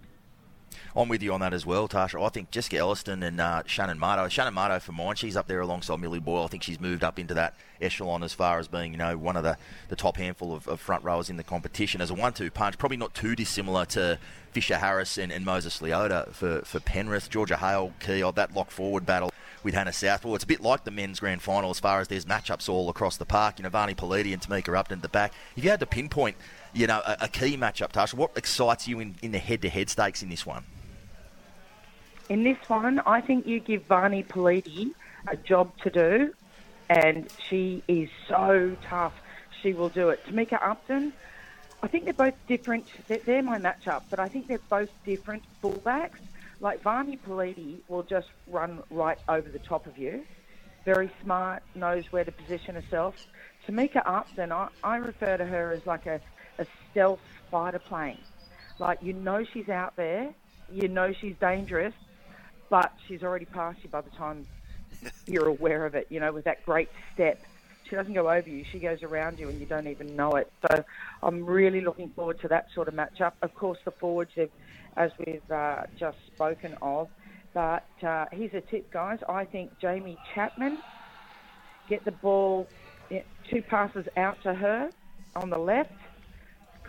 I'm 0.96 1.10
with 1.10 1.24
you 1.24 1.34
on 1.34 1.40
that 1.42 1.54
as 1.54 1.66
well, 1.66 1.88
Tasha. 1.88 2.24
I 2.24 2.30
think 2.30 2.52
Jessika 2.52 2.78
Elliston 2.78 3.24
and 3.24 3.40
uh, 3.40 3.64
Shannon 3.66 4.00
Mato. 4.00 4.28
Shannon 4.30 4.54
Mato 4.54 4.80
for 4.80 4.92
mine, 4.92 5.16
she's 5.16 5.36
up 5.36 5.48
there 5.48 5.62
alongside 5.62 6.00
Millie 6.00 6.20
Boyle. 6.20 6.46
I 6.46 6.48
think 6.48 6.64
she's 6.64 6.80
moved 6.80 7.04
up 7.04 7.20
into 7.20 7.34
that 7.34 7.56
echelon 7.82 8.24
as 8.24 8.34
far 8.34 8.60
as 8.60 8.68
being, 8.68 8.92
you 8.92 8.98
know, 8.98 9.18
one 9.18 9.36
of 9.36 9.44
the, 9.44 9.58
the 9.90 9.96
top 9.96 10.18
handful 10.18 10.54
of, 10.54 10.68
of 10.68 10.80
front 10.80 11.04
rowers 11.04 11.30
in 11.30 11.38
the 11.38 11.44
competition 11.44 12.02
as 12.02 12.10
a 12.10 12.14
one-two 12.14 12.52
punch. 12.52 12.78
Probably 12.78 12.98
not 12.98 13.14
too 13.14 13.36
dissimilar 13.36 13.86
to 13.88 14.20
Fisher 14.52 14.78
Harris 14.78 15.18
and, 15.18 15.32
and 15.32 15.44
Moses 15.44 15.80
Leota 15.80 16.32
for, 16.32 16.62
for 16.62 16.80
Penrith. 16.80 17.30
Georgia 17.30 17.58
Hale, 17.58 17.94
key 18.00 18.22
of 18.22 18.36
that 18.36 18.54
lock 18.54 18.72
forward 18.72 19.06
battle 19.06 19.32
with 19.64 19.74
Hannah 19.74 19.94
Southwell. 19.94 20.36
It's 20.36 20.44
a 20.44 20.48
bit 20.48 20.62
like 20.62 20.84
the 20.84 20.92
men's 20.92 21.20
grand 21.20 21.42
final 21.42 21.70
as 21.70 21.80
far 21.80 22.02
as 22.02 22.08
there's 22.08 22.26
matchups 22.26 22.70
all 22.70 22.90
across 22.90 23.18
the 23.18 23.26
park. 23.26 23.60
You 23.60 23.64
know, 23.64 23.70
Varney 23.70 23.96
Politi 23.96 24.34
and 24.34 24.42
Tamika 24.42 24.78
Upton 24.78 25.00
at 25.00 25.02
the 25.02 25.10
back. 25.10 25.34
If 25.56 25.64
you 25.64 25.70
had 25.70 25.80
to 25.80 25.86
pinpoint, 25.86 26.36
you 26.74 26.88
know, 26.88 27.02
a, 27.06 27.18
a 27.22 27.28
key 27.28 27.58
matchup, 27.58 27.92
Tasha, 27.92 28.16
what 28.16 28.32
excites 28.36 28.88
you 28.88 29.00
in, 29.00 29.16
in 29.22 29.32
the 29.32 29.40
head-to-head 29.40 29.90
stakes 29.90 30.24
in 30.24 30.30
this 30.30 30.46
one? 30.46 30.64
In 32.30 32.44
this 32.44 32.58
one, 32.68 33.00
I 33.06 33.22
think 33.22 33.46
you 33.46 33.60
give 33.60 33.84
Varney 33.84 34.24
Politi 34.24 34.94
a 35.28 35.38
job 35.38 35.72
to 35.84 35.90
do, 35.90 36.34
and 36.90 37.30
she 37.50 37.84
is 37.88 38.10
so 38.28 38.76
tough. 38.88 39.14
She 39.62 39.74
will 39.74 39.90
do 39.90 40.10
it. 40.10 40.26
Tamika 40.26 40.62
Upton, 40.62 41.14
I 41.82 41.88
think 41.88 42.06
they're 42.06 42.14
both 42.14 42.34
different. 42.48 42.86
They're, 43.08 43.20
they're 43.20 43.44
my 43.44 43.60
matchup, 43.60 44.04
but 44.10 44.20
I 44.20 44.28
think 44.28 44.48
they're 44.48 44.60
both 44.70 44.90
different 45.06 45.44
fullbacks. 45.62 46.20
Like 46.60 46.82
Varney 46.82 47.18
Politi 47.28 47.80
will 47.88 48.04
just 48.04 48.30
run 48.48 48.82
right 48.90 49.18
over 49.28 49.50
the 49.50 49.60
top 49.60 49.86
of 49.86 49.98
you. 49.98 50.24
Very 50.86 51.12
smart, 51.24 51.64
knows 51.76 52.12
where 52.12 52.24
to 52.24 52.32
position 52.32 52.76
herself. 52.76 53.16
Tamika 53.68 54.02
Upton, 54.06 54.52
I, 54.52 54.68
I 54.84 54.98
refer 54.98 55.38
to 55.38 55.46
her 55.46 55.72
as 55.72 55.86
like 55.86 56.06
a, 56.06 56.20
a 56.58 56.66
stealth 56.92 57.22
fighter 57.52 57.80
plane. 57.80 58.20
Like 58.80 59.00
you 59.02 59.14
know 59.14 59.44
she's 59.44 59.70
out 59.70 59.96
there, 59.96 60.34
you 60.72 60.88
know 60.88 61.14
she's 61.14 61.36
dangerous, 61.40 61.94
but 62.70 62.92
she's 63.08 63.24
already 63.24 63.46
past 63.46 63.80
you 63.84 63.90
by 63.90 64.02
the 64.02 64.10
time 64.12 64.46
you're 65.28 65.48
aware 65.48 65.86
of 65.86 65.96
it. 65.96 66.08
You 66.10 66.20
know, 66.20 66.32
with 66.32 66.46
that 66.46 66.66
great 66.66 66.90
step, 67.14 67.44
she 67.90 67.96
doesn't 67.96 68.14
go 68.14 68.30
over 68.30 68.50
you; 68.50 68.66
she 68.72 68.80
goes 68.80 69.04
around 69.04 69.40
you, 69.40 69.50
and 69.50 69.60
you 69.60 69.66
don't 69.66 69.88
even 69.88 70.16
know 70.16 70.32
it. 70.32 70.52
So, 70.70 70.84
I'm 71.22 71.46
really 71.46 71.82
looking 71.82 72.10
forward 72.10 72.40
to 72.42 72.48
that 72.50 72.68
sort 72.74 72.88
of 72.88 72.94
matchup. 72.94 73.34
Of 73.42 73.54
course, 73.54 73.80
the 73.86 73.92
forwards, 73.92 74.32
have 74.36 74.50
as 74.96 75.12
we've 75.26 75.52
uh, 75.52 75.84
just 75.98 76.18
spoken 76.28 76.76
of. 76.82 77.10
But 77.54 77.86
uh, 78.02 78.26
here's 78.32 78.54
a 78.54 78.62
tip, 78.62 78.92
guys. 78.92 79.20
I 79.30 79.46
think 79.46 79.80
Jamie 79.80 80.18
Chapman 80.34 80.78
get 81.88 82.06
the 82.06 82.12
ball, 82.12 82.68
two 83.50 83.62
passes 83.62 84.08
out 84.18 84.42
to 84.44 84.54
her 84.54 84.90
on 85.36 85.50
the 85.50 85.58
left, 85.58 85.92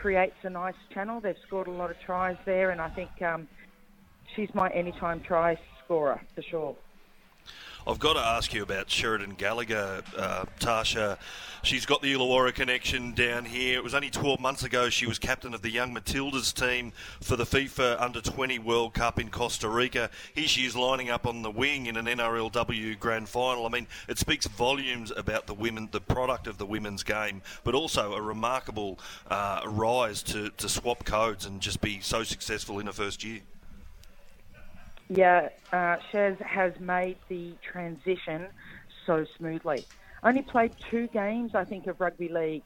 creates 0.04 0.36
a 0.42 0.50
nice 0.50 0.74
channel. 0.92 1.18
They've 1.18 1.34
scored 1.46 1.66
a 1.66 1.70
lot 1.70 1.90
of 1.90 1.96
tries 2.04 2.36
there, 2.44 2.72
and 2.72 2.78
I 2.78 2.90
think 2.90 3.08
um, 3.22 3.48
she's 4.36 4.50
my 4.52 4.68
anytime 4.68 5.22
try 5.26 5.58
scorer 5.82 6.20
for 6.34 6.42
sure. 6.42 6.76
I've 7.86 7.98
got 7.98 8.14
to 8.14 8.20
ask 8.20 8.54
you 8.54 8.62
about 8.62 8.88
Sheridan 8.88 9.34
Gallagher, 9.34 10.02
uh, 10.16 10.46
Tasha. 10.58 11.18
She's 11.62 11.84
got 11.84 12.00
the 12.00 12.14
Illawarra 12.14 12.54
connection 12.54 13.12
down 13.12 13.44
here. 13.44 13.76
It 13.76 13.84
was 13.84 13.92
only 13.92 14.08
12 14.08 14.40
months 14.40 14.62
ago 14.62 14.88
she 14.88 15.06
was 15.06 15.18
captain 15.18 15.52
of 15.52 15.60
the 15.60 15.70
Young 15.70 15.94
Matildas 15.94 16.54
team 16.54 16.92
for 17.20 17.36
the 17.36 17.44
FIFA 17.44 18.00
Under 18.00 18.22
20 18.22 18.58
World 18.60 18.94
Cup 18.94 19.20
in 19.20 19.28
Costa 19.28 19.68
Rica. 19.68 20.08
Here 20.34 20.48
she 20.48 20.64
is 20.64 20.74
lining 20.74 21.10
up 21.10 21.26
on 21.26 21.42
the 21.42 21.50
wing 21.50 21.84
in 21.84 21.98
an 21.98 22.06
NRLW 22.06 22.98
Grand 22.98 23.28
Final. 23.28 23.66
I 23.66 23.68
mean, 23.68 23.86
it 24.08 24.18
speaks 24.18 24.46
volumes 24.46 25.12
about 25.14 25.46
the 25.46 25.54
women, 25.54 25.90
the 25.92 26.00
product 26.00 26.46
of 26.46 26.56
the 26.56 26.66
women's 26.66 27.02
game, 27.02 27.42
but 27.64 27.74
also 27.74 28.14
a 28.14 28.22
remarkable 28.22 28.98
uh, 29.28 29.60
rise 29.66 30.22
to, 30.22 30.48
to 30.56 30.70
swap 30.70 31.04
codes 31.04 31.44
and 31.44 31.60
just 31.60 31.82
be 31.82 32.00
so 32.00 32.24
successful 32.24 32.78
in 32.78 32.86
her 32.86 32.92
first 32.92 33.22
year. 33.22 33.40
Yeah, 35.08 35.48
uh, 35.72 35.96
Shez 36.12 36.40
has 36.42 36.72
made 36.80 37.18
the 37.28 37.58
transition 37.70 38.48
so 39.06 39.24
smoothly. 39.36 39.86
Only 40.22 40.42
played 40.42 40.72
two 40.90 41.08
games, 41.08 41.52
I 41.54 41.64
think, 41.64 41.86
of 41.86 42.00
rugby 42.00 42.30
league 42.32 42.64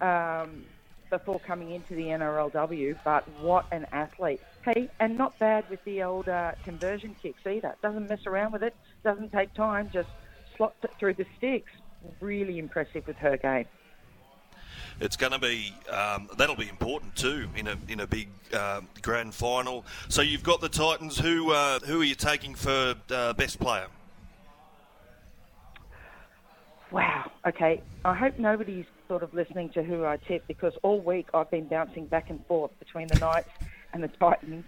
um, 0.00 0.66
before 1.10 1.40
coming 1.40 1.72
into 1.72 1.96
the 1.96 2.02
NRLW, 2.04 2.94
but 3.04 3.26
what 3.28 3.66
an 3.72 3.86
athlete. 3.92 4.40
Hey, 4.64 4.88
and 5.00 5.18
not 5.18 5.38
bad 5.40 5.64
with 5.68 5.80
the 5.84 6.02
old 6.02 6.28
uh, 6.28 6.52
conversion 6.64 7.16
kicks 7.20 7.42
either. 7.46 7.74
Doesn't 7.82 8.08
mess 8.08 8.20
around 8.26 8.52
with 8.52 8.62
it, 8.62 8.74
doesn't 9.04 9.32
take 9.32 9.52
time, 9.54 9.90
just 9.92 10.08
slots 10.56 10.78
it 10.84 10.90
through 11.00 11.14
the 11.14 11.26
sticks. 11.36 11.72
Really 12.20 12.58
impressive 12.58 13.02
with 13.06 13.16
her 13.18 13.36
game 13.36 13.66
it's 15.00 15.16
going 15.16 15.32
to 15.32 15.38
be 15.38 15.74
um, 15.90 16.28
that'll 16.36 16.56
be 16.56 16.68
important 16.68 17.16
too 17.16 17.48
in 17.56 17.66
a 17.66 17.76
in 17.88 18.00
a 18.00 18.06
big 18.06 18.28
uh, 18.52 18.82
grand 19.02 19.34
final. 19.34 19.84
So 20.08 20.22
you've 20.22 20.42
got 20.42 20.60
the 20.60 20.68
Titans. 20.68 21.18
Who 21.18 21.52
uh, 21.52 21.80
who 21.80 22.00
are 22.00 22.04
you 22.04 22.14
taking 22.14 22.54
for 22.54 22.94
uh, 23.10 23.32
best 23.32 23.58
player? 23.58 23.86
Wow. 26.90 27.30
Okay. 27.46 27.82
I 28.04 28.14
hope 28.14 28.38
nobody's 28.38 28.86
sort 29.08 29.22
of 29.22 29.32
listening 29.32 29.70
to 29.70 29.82
who 29.82 30.04
I 30.04 30.16
tip 30.16 30.46
because 30.48 30.72
all 30.82 31.00
week 31.00 31.28
I've 31.32 31.50
been 31.50 31.66
bouncing 31.66 32.06
back 32.06 32.30
and 32.30 32.44
forth 32.46 32.76
between 32.78 33.06
the 33.08 33.18
Knights 33.18 33.50
and 33.92 34.02
the 34.02 34.08
Titans. 34.08 34.64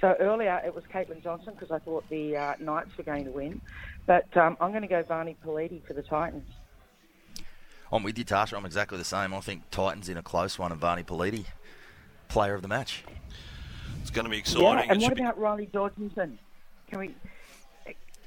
So 0.00 0.14
earlier 0.20 0.60
it 0.64 0.74
was 0.74 0.84
Caitlan 0.92 1.22
Johnston 1.22 1.54
because 1.54 1.70
I 1.70 1.78
thought 1.78 2.08
the 2.08 2.36
uh, 2.36 2.54
Knights 2.60 2.96
were 2.96 3.04
going 3.04 3.24
to 3.24 3.30
win, 3.30 3.60
but 4.06 4.34
um, 4.36 4.56
I'm 4.60 4.70
going 4.70 4.82
to 4.82 4.88
go 4.88 5.02
Varney 5.02 5.36
Politi 5.44 5.84
for 5.86 5.94
the 5.94 6.02
Titans. 6.02 6.48
I'm 7.92 8.02
with 8.02 8.18
you, 8.18 8.24
Tasha. 8.24 8.56
I'm 8.56 8.66
exactly 8.66 8.98
the 8.98 9.04
same. 9.04 9.32
I 9.32 9.40
think 9.40 9.70
Titans 9.70 10.08
in 10.08 10.16
a 10.16 10.22
close 10.22 10.58
one 10.58 10.72
and 10.72 10.80
Varney 10.80 11.02
Politi, 11.02 11.46
player 12.28 12.54
of 12.54 12.62
the 12.62 12.68
match. 12.68 13.04
It's 14.00 14.10
going 14.10 14.24
to 14.24 14.30
be 14.30 14.38
exciting. 14.38 14.62
Yeah, 14.62 14.84
and 14.88 15.02
it 15.02 15.04
what 15.04 15.18
about 15.18 15.36
be... 15.36 15.42
Riley 15.42 15.70
Georgensen? 15.72 16.38
Can 16.88 16.98
we? 16.98 17.14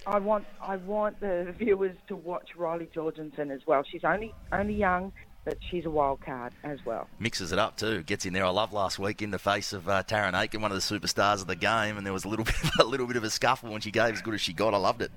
I 0.07 0.19
want 0.19 0.45
I 0.61 0.77
want 0.77 1.19
the 1.19 1.53
viewers 1.57 1.95
to 2.07 2.15
watch 2.15 2.55
Riley 2.55 2.89
Georgensen 2.93 3.51
as 3.51 3.61
well. 3.67 3.83
She's 3.89 4.03
only 4.03 4.33
only 4.51 4.73
young, 4.73 5.11
but 5.45 5.57
she's 5.69 5.85
a 5.85 5.89
wild 5.89 6.21
card 6.21 6.53
as 6.63 6.79
well. 6.85 7.07
Mixes 7.19 7.51
it 7.51 7.59
up 7.59 7.77
too. 7.77 8.03
Gets 8.03 8.25
in 8.25 8.33
there. 8.33 8.45
I 8.45 8.49
love 8.49 8.73
last 8.73 8.99
week 8.99 9.21
in 9.21 9.31
the 9.31 9.39
face 9.39 9.73
of 9.73 9.87
uh, 9.87 10.03
Tarryn 10.03 10.39
Aiken, 10.39 10.61
one 10.61 10.71
of 10.71 10.77
the 10.77 10.99
superstars 10.99 11.41
of 11.41 11.47
the 11.47 11.55
game, 11.55 11.97
and 11.97 12.05
there 12.05 12.13
was 12.13 12.25
a 12.25 12.29
little 12.29 12.45
bit 12.45 12.55
a 12.79 12.83
little 12.83 13.07
bit 13.07 13.17
of 13.17 13.23
a 13.23 13.29
scuffle 13.29 13.71
when 13.71 13.81
she 13.81 13.91
gave 13.91 14.13
as 14.13 14.21
good 14.21 14.33
as 14.33 14.41
she 14.41 14.53
got. 14.53 14.73
I 14.73 14.77
loved 14.77 15.01
it. 15.01 15.11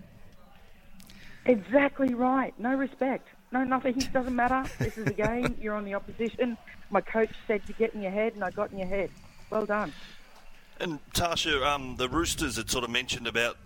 Exactly 1.45 2.15
right. 2.15 2.55
No 2.59 2.75
respect. 2.75 3.27
No, 3.53 3.65
nothing. 3.65 4.01
It 4.01 4.13
doesn't 4.13 4.35
matter. 4.35 4.65
This 4.79 4.97
is 4.99 5.07
a 5.07 5.13
game. 5.13 5.57
You're 5.61 5.75
on 5.75 5.85
the 5.85 5.95
opposition. 5.95 6.57
My 6.91 7.03
coach 7.03 7.31
said 7.47 7.67
to 7.67 7.73
get 7.75 7.95
in 7.95 8.03
your 8.03 8.11
head, 8.11 8.35
and 8.35 8.43
I 8.43 8.51
got 8.51 8.73
in 8.73 8.79
your 8.79 8.89
head. 8.89 9.11
Well 9.51 9.67
done. 9.67 9.93
And 10.81 10.99
Tasha, 11.13 11.65
um, 11.65 11.97
the 11.97 12.09
Roosters 12.09 12.57
had 12.57 12.71
sort 12.71 12.83
of 12.83 12.91
mentioned 12.91 13.27
about 13.27 13.57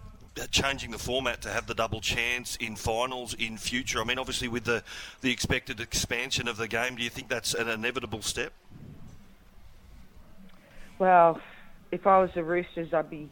changing 0.51 0.91
the 0.91 0.99
format 0.99 1.41
to 1.43 1.51
have 1.51 1.67
the 1.67 1.75
double 1.75 2.01
chance 2.01 2.57
in 2.57 2.77
finals 2.77 3.35
in 3.35 3.57
future? 3.57 4.01
I 4.01 4.05
mean, 4.05 4.19
obviously 4.19 4.49
with 4.49 4.65
the 4.65 4.83
the 5.23 5.31
expected 5.31 5.81
expansion 5.81 6.49
of 6.49 6.57
the 6.57 6.69
game, 6.69 6.97
do 6.97 7.03
you 7.03 7.11
think 7.11 7.29
that's 7.29 7.55
an 7.55 7.69
inevitable 7.69 8.23
step? 8.23 8.53
Well, 10.99 11.41
if 11.91 12.07
I 12.07 12.19
was 12.21 12.31
the 12.35 12.45
Roosters, 12.45 12.93
I'd 12.93 13.09
be 13.09 13.31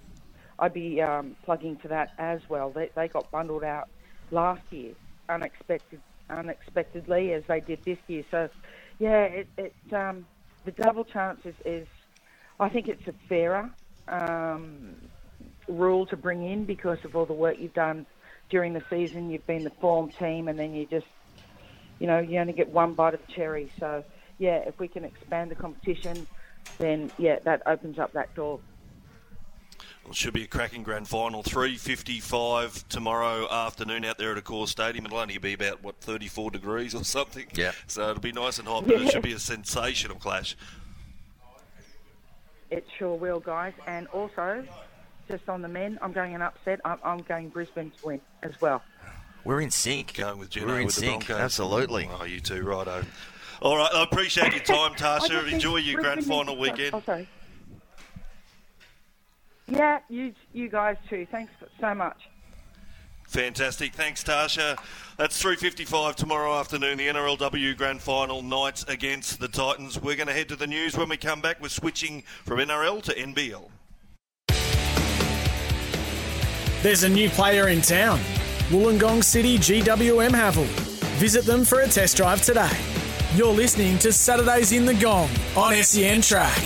I'd 0.59 0.73
be 0.73 1.03
um, 1.03 1.37
plugging 1.45 1.77
for 1.77 1.89
that 1.89 2.13
as 2.19 2.41
well. 2.49 2.71
They, 2.71 2.91
they 2.95 3.09
got 3.09 3.31
bundled 3.31 3.65
out 3.65 3.89
last 4.31 4.63
year, 4.71 4.95
unexpected, 5.29 6.01
unexpectedly, 6.31 7.33
as 7.33 7.45
they 7.47 7.61
did 7.61 7.85
this 7.85 7.99
year. 8.07 8.25
So, 8.31 8.49
yeah, 8.99 9.25
it, 9.25 9.49
it 9.57 9.75
um, 9.93 10.27
the 10.65 10.73
double 10.73 11.05
chance 11.05 11.41
is, 11.45 11.55
is, 11.65 11.89
I 12.59 12.69
think 12.69 12.89
it's 12.89 13.07
a 13.07 13.15
fairer 13.29 13.71
um, 14.09 14.97
rule 15.69 16.07
to 16.07 16.17
bring 16.17 16.45
in 16.45 16.65
because 16.65 17.05
of 17.05 17.17
all 17.17 17.27
the 17.27 17.33
work 17.33 17.59
you've 17.59 17.75
done 17.75 18.07
during 18.51 18.73
the 18.73 18.83
season. 18.91 19.31
You've 19.31 19.47
been 19.47 19.65
the 19.65 19.71
form 19.71 20.11
team, 20.11 20.49
and 20.49 20.59
then 20.59 20.75
you 20.75 20.87
just, 20.87 21.07
you 21.99 22.07
know, 22.07 22.19
you 22.19 22.39
only 22.39 22.53
get 22.53 22.69
one 22.69 22.95
bite 22.95 23.15
of 23.15 23.21
the 23.27 23.33
cherry. 23.33 23.71
So, 23.79 24.05
yeah, 24.39 24.57
if 24.67 24.79
we 24.79 24.89
can 24.89 25.05
expand 25.05 25.51
the 25.51 25.55
competition, 25.55 26.27
then 26.79 27.11
yeah, 27.19 27.39
that 27.45 27.63
opens 27.67 27.99
up 27.99 28.13
that 28.13 28.35
door. 28.35 28.61
Well, 30.05 30.11
it 30.11 30.17
should 30.17 30.35
be 30.35 30.45
a 30.45 30.47
cracking 30.47 30.83
grand 30.83 31.09
final. 31.09 31.43
3.55 31.43 32.89
tomorrow 32.89 33.51
afternoon 33.51 34.05
out 34.05 34.19
there 34.19 34.37
at 34.37 34.43
Accor 34.43 34.69
Stadium. 34.69 35.07
It'll 35.07 35.19
only 35.19 35.39
be 35.39 35.55
about, 35.55 35.83
what, 35.83 35.97
34 36.01 36.51
degrees 36.51 36.95
or 36.95 37.05
something? 37.05 37.47
Yeah. 37.55 37.73
So 37.87 38.11
it'll 38.11 38.21
be 38.21 38.33
nice 38.33 38.59
and 38.59 38.69
hot, 38.69 38.87
but 38.87 39.01
it 39.01 39.13
should 39.13 39.23
be 39.23 39.33
a 39.33 39.39
sensational 39.39 40.17
clash. 40.19 40.57
It 42.71 42.87
sure 42.99 43.15
will, 43.15 43.41
guys. 43.41 43.73
And 43.87 44.07
also, 44.09 44.67
just 45.29 45.49
on 45.49 45.63
the 45.63 45.69
men, 45.69 45.99
I'm 46.03 46.13
going 46.13 46.35
an 46.35 46.43
upset. 46.43 46.81
I'm, 46.85 46.99
I'm 47.03 47.19
going 47.21 47.49
Brisbane 47.49 47.91
to 48.01 48.07
win 48.07 48.21
as 48.43 48.61
well. 48.61 48.83
We're 49.45 49.61
in 49.63 49.71
sync. 49.71 50.15
Going 50.15 50.39
with 50.39 50.51
Gino 50.51 50.67
We're 50.67 50.81
in 50.81 50.87
with 50.87 50.95
the 50.97 51.01
sync. 51.01 51.27
Broncos. 51.27 51.45
Absolutely. 51.45 52.11
Oh, 52.19 52.25
you 52.25 52.41
too, 52.41 52.63
righto. 52.63 53.05
All 53.63 53.77
right, 53.79 53.91
I 53.95 54.03
appreciate 54.03 54.53
your 54.53 54.63
time, 54.63 54.95
Tasha. 54.97 55.51
Enjoy 55.51 55.77
your 55.77 56.01
grand 56.01 56.25
final 56.27 56.59
weekend. 56.59 56.95
Oh, 56.95 57.03
sorry. 57.07 57.29
Yeah, 59.67 60.01
you 60.09 60.35
you 60.53 60.69
guys 60.69 60.97
too. 61.09 61.27
Thanks 61.31 61.53
so 61.81 61.95
much. 61.95 62.19
Fantastic. 63.29 63.95
Thanks, 63.95 64.23
Tasha. 64.23 64.79
That's 65.17 65.43
3.55 65.43 66.15
tomorrow 66.15 66.55
afternoon, 66.59 66.99
the 66.99 67.09
NRLW 67.09 67.77
Grand 67.77 68.01
Final, 68.01 68.43
Knights 68.43 68.85
against 68.85 69.41
the 69.41 69.49
Titans. 69.49 70.01
We're 70.01 70.17
going 70.17 70.27
to 70.27 70.35
head 70.35 70.49
to 70.51 70.57
the 70.57 70.67
news 70.67 70.97
when 70.97 71.09
we 71.09 71.17
come 71.17 71.41
back. 71.41 71.61
We're 71.61 71.69
switching 71.69 72.23
from 72.45 72.59
NRL 72.59 73.03
to 73.03 73.15
NBL. 73.15 73.71
There's 76.83 77.03
a 77.03 77.09
new 77.09 77.31
player 77.31 77.69
in 77.69 77.81
town. 77.81 78.21
Wollongong 78.69 79.25
City 79.25 79.57
GWM 79.57 80.31
Haval. 80.31 80.67
Visit 81.17 81.45
them 81.45 81.65
for 81.65 81.81
a 81.81 81.89
test 81.89 82.17
drive 82.17 82.43
today. 82.43 82.71
You're 83.35 83.53
listening 83.53 83.99
to 84.01 84.13
Saturdays 84.13 84.73
in 84.73 84.85
the 84.85 84.95
Gong 84.95 85.31
on 85.57 85.75
SEN 85.83 86.21
Track. 86.21 86.63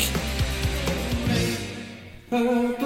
You're 2.31 2.77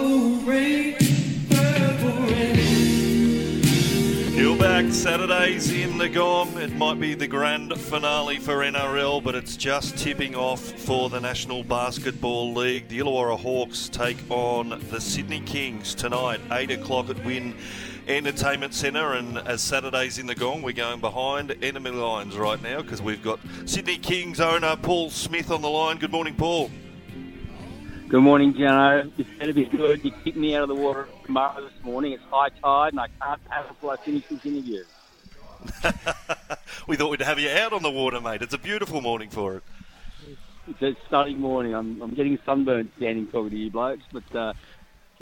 back 4.57 4.93
Saturdays 4.93 5.73
in 5.73 5.99
the 5.99 6.09
Gong. 6.09 6.57
It 6.59 6.73
might 6.77 7.01
be 7.01 7.15
the 7.15 7.27
grand 7.27 7.77
finale 7.77 8.39
for 8.39 8.59
NRL, 8.59 9.25
but 9.25 9.35
it's 9.35 9.57
just 9.57 9.99
tipping 9.99 10.37
off 10.37 10.61
for 10.61 11.11
the 11.11 11.19
National 11.19 11.65
Basketball 11.65 12.55
League. 12.55 12.87
The 12.87 13.01
Illawarra 13.01 13.37
Hawks 13.37 13.89
take 13.89 14.19
on 14.31 14.81
the 14.91 15.01
Sydney 15.01 15.41
Kings 15.41 15.97
tonight, 15.97 16.41
8 16.53 16.71
o'clock 16.71 17.11
at 17.11 17.25
Win 17.25 17.57
Entertainment 18.07 18.75
Centre. 18.75 19.15
And 19.15 19.39
as 19.39 19.61
Saturdays 19.61 20.19
in 20.19 20.29
the 20.29 20.37
Gong, 20.37 20.63
we're 20.63 20.73
going 20.73 21.01
behind 21.01 21.57
enemy 21.65 21.91
lines 21.91 22.37
right 22.37 22.63
now 22.63 22.81
because 22.81 23.03
we've 23.03 23.25
got 23.25 23.41
Sydney 23.65 23.99
Kings 23.99 24.39
owner 24.39 24.77
Paul 24.77 25.11
Smith 25.11 25.51
on 25.51 25.63
the 25.63 25.69
line. 25.69 25.99
Good 25.99 26.13
morning, 26.13 26.37
Paul. 26.37 26.71
Good 28.13 28.21
morning, 28.21 28.53
Jono. 28.53 29.11
It's 29.17 29.31
going 29.39 29.47
to 29.47 29.55
be 29.55 29.65
good. 29.65 30.05
You 30.05 30.13
kicked 30.23 30.37
me 30.37 30.55
out 30.55 30.65
of 30.65 30.69
the 30.69 30.75
water 30.75 31.09
tomorrow 31.25 31.63
this 31.63 31.83
morning. 31.83 32.13
It's 32.13 32.23
high 32.31 32.51
tide, 32.63 32.93
and 32.93 33.01
I 33.01 33.07
can't 33.19 33.43
paddle 33.49 33.71
until 33.71 33.91
I 33.91 33.97
finish 33.97 34.25
this 34.29 34.45
interview. 34.45 34.85
we 36.87 36.97
thought 36.97 37.11
we'd 37.11 37.23
have 37.23 37.39
you 37.39 37.49
out 37.49 37.73
on 37.73 37.83
the 37.83 37.91
water, 37.91 38.21
mate. 38.21 38.43
It's 38.43 38.53
a 38.53 38.59
beautiful 38.59 39.01
morning 39.01 39.31
for 39.31 39.57
it. 39.57 39.63
It's 40.69 40.83
a 40.83 40.95
stunning 41.07 41.41
morning. 41.41 41.75
I'm, 41.75 42.03
I'm 42.03 42.13
getting 42.13 42.39
sunburned 42.45 42.91
standing 42.99 43.29
talking 43.29 43.49
to 43.49 43.57
you 43.57 43.71
blokes, 43.71 44.05
but 44.13 44.37
uh, 44.37 44.53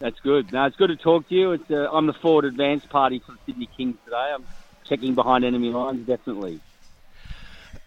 that's 0.00 0.18
good. 0.18 0.52
Now 0.52 0.66
it's 0.66 0.74
good 0.74 0.88
to 0.88 0.96
talk 0.96 1.28
to 1.28 1.34
you. 1.36 1.52
It's 1.52 1.70
uh, 1.70 1.88
I'm 1.92 2.08
the 2.08 2.12
forward 2.12 2.44
advance 2.44 2.84
party 2.86 3.20
for 3.24 3.30
the 3.30 3.38
Sydney 3.46 3.68
Kings 3.76 3.98
today. 4.04 4.32
I'm 4.34 4.44
checking 4.82 5.14
behind 5.14 5.44
enemy 5.44 5.70
lines, 5.70 6.08
definitely. 6.08 6.58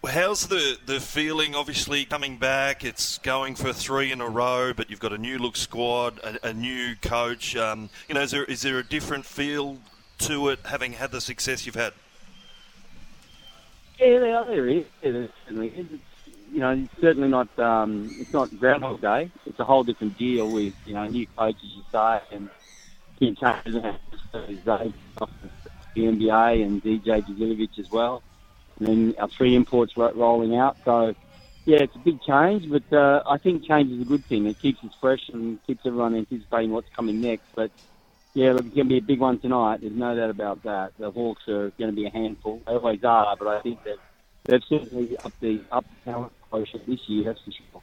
How's 0.06 0.48
the, 0.48 0.76
the 0.86 1.00
feeling? 1.00 1.54
Obviously, 1.54 2.04
coming 2.04 2.36
back, 2.36 2.84
it's 2.84 3.18
going 3.18 3.54
for 3.54 3.72
three 3.72 4.12
in 4.12 4.20
a 4.20 4.28
row, 4.28 4.72
but 4.74 4.90
you've 4.90 5.00
got 5.00 5.12
a 5.12 5.18
new 5.18 5.38
look 5.38 5.56
squad, 5.56 6.18
a, 6.20 6.48
a 6.48 6.52
new 6.52 6.94
coach. 6.96 7.56
Um, 7.56 7.88
you 8.08 8.14
know, 8.14 8.22
is 8.22 8.30
there 8.30 8.44
is 8.44 8.62
there 8.62 8.78
a 8.78 8.84
different 8.84 9.24
feel 9.24 9.78
to 10.18 10.48
it, 10.48 10.60
having 10.64 10.92
had 10.92 11.10
the 11.10 11.20
success 11.20 11.66
you've 11.66 11.74
had? 11.74 11.92
Yeah, 13.98 14.18
there, 14.18 14.44
there 14.44 14.68
is. 14.68 14.84
Yeah, 15.02 15.26
certainly 15.46 15.68
is. 15.68 15.86
It's, 15.92 16.02
you 16.52 16.60
know, 16.60 16.70
it's 16.70 17.00
certainly 17.00 17.28
not. 17.28 17.58
Um, 17.58 18.10
it's 18.18 18.32
not 18.32 18.56
Groundhog 18.58 19.00
Day. 19.00 19.30
It's 19.46 19.58
a 19.58 19.64
whole 19.64 19.84
different 19.84 20.18
deal 20.18 20.50
with 20.50 20.74
you 20.86 20.94
know 20.94 21.06
new 21.06 21.26
coaches, 21.36 21.62
you 21.62 21.82
say, 21.90 22.20
and 22.32 22.48
Kim 23.18 23.36
changes 23.36 23.74
the 25.94 26.02
NBA 26.02 26.64
and 26.64 26.82
DJ 26.82 27.22
Djurjevic 27.24 27.78
as 27.78 27.90
well, 27.90 28.22
and 28.78 28.88
then 28.88 29.14
our 29.18 29.28
three 29.36 29.54
imports 29.54 29.96
ro- 29.96 30.12
rolling 30.14 30.56
out. 30.56 30.76
So, 30.84 31.14
yeah, 31.66 31.78
it's 31.80 31.94
a 31.94 31.98
big 31.98 32.20
change, 32.22 32.70
but 32.70 32.96
uh, 32.96 33.22
I 33.28 33.38
think 33.38 33.64
change 33.64 33.90
is 33.92 34.02
a 34.02 34.04
good 34.04 34.26
thing. 34.28 34.46
It 34.46 34.60
keeps 34.60 34.78
us 34.84 34.90
fresh 35.00 35.20
and 35.32 35.58
keeps 35.66 35.80
everyone 35.86 36.14
anticipating 36.14 36.72
what's 36.72 36.88
coming 36.94 37.20
next. 37.20 37.44
But 37.54 37.70
yeah, 38.34 38.52
look, 38.52 38.66
it's 38.66 38.74
going 38.74 38.88
to 38.88 38.94
be 38.94 38.98
a 38.98 39.02
big 39.02 39.20
one 39.20 39.38
tonight. 39.40 39.80
There's 39.80 39.92
no 39.94 40.14
doubt 40.14 40.30
about 40.30 40.62
that. 40.64 40.92
The 40.98 41.10
Hawks 41.10 41.42
are 41.48 41.70
going 41.78 41.90
to 41.90 41.96
be 41.96 42.06
a 42.06 42.10
handful. 42.10 42.60
They 42.66 42.72
always 42.72 43.04
are, 43.04 43.36
but 43.38 43.48
I 43.48 43.62
think 43.62 43.82
that 43.84 43.96
they've 44.46 44.60
certainly 44.68 45.16
upped 45.24 45.40
the 45.40 45.60
up 45.70 45.84
talent 46.04 46.32
quotient 46.50 46.86
this 46.86 47.00
year. 47.06 47.24
That's 47.24 47.40
for 47.44 47.52
sure. 47.52 47.82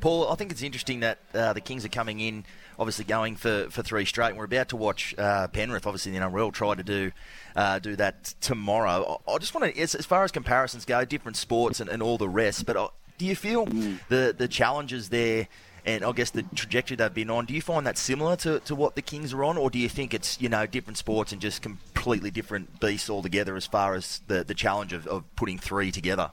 Paul, 0.00 0.28
I 0.30 0.34
think 0.34 0.50
it's 0.50 0.62
interesting 0.62 1.00
that 1.00 1.18
uh, 1.34 1.52
the 1.52 1.60
Kings 1.60 1.84
are 1.84 1.88
coming 1.88 2.20
in, 2.20 2.44
obviously 2.78 3.04
going 3.04 3.36
for, 3.36 3.68
for 3.70 3.82
three 3.82 4.04
straight. 4.04 4.30
And 4.30 4.38
we're 4.38 4.44
about 4.44 4.68
to 4.70 4.76
watch 4.76 5.14
uh, 5.18 5.48
Penrith, 5.48 5.86
obviously 5.86 6.12
the 6.12 6.18
NRL, 6.18 6.52
try 6.52 6.74
to 6.74 6.82
do 6.82 7.12
uh, 7.56 7.78
do 7.78 7.96
that 7.96 8.34
tomorrow. 8.40 9.20
I, 9.26 9.32
I 9.32 9.38
just 9.38 9.54
want 9.54 9.72
to, 9.72 9.80
as, 9.80 9.94
as 9.94 10.06
far 10.06 10.24
as 10.24 10.32
comparisons 10.32 10.84
go, 10.84 11.04
different 11.04 11.36
sports 11.36 11.80
and, 11.80 11.88
and 11.90 12.02
all 12.02 12.18
the 12.18 12.28
rest. 12.28 12.66
But 12.66 12.76
uh, 12.76 12.88
do 13.18 13.26
you 13.26 13.36
feel 13.36 13.66
the 14.08 14.34
the 14.36 14.48
challenges 14.48 15.08
there? 15.08 15.48
And 15.84 16.04
I 16.04 16.12
guess 16.12 16.30
the 16.30 16.44
trajectory 16.54 16.96
they've 16.96 17.12
been 17.12 17.28
on, 17.28 17.44
do 17.44 17.54
you 17.54 17.60
find 17.60 17.84
that 17.88 17.98
similar 17.98 18.36
to, 18.36 18.60
to 18.60 18.74
what 18.76 18.94
the 18.94 19.02
Kings 19.02 19.32
are 19.32 19.42
on, 19.42 19.58
or 19.58 19.68
do 19.68 19.80
you 19.80 19.88
think 19.88 20.14
it's 20.14 20.40
you 20.40 20.48
know 20.48 20.64
different 20.64 20.96
sports 20.96 21.32
and 21.32 21.40
just 21.40 21.60
completely 21.60 22.30
different 22.30 22.78
beasts 22.78 23.10
altogether 23.10 23.56
as 23.56 23.66
far 23.66 23.96
as 23.96 24.20
the, 24.28 24.44
the 24.44 24.54
challenge 24.54 24.92
of, 24.92 25.08
of 25.08 25.24
putting 25.34 25.58
three 25.58 25.90
together? 25.90 26.30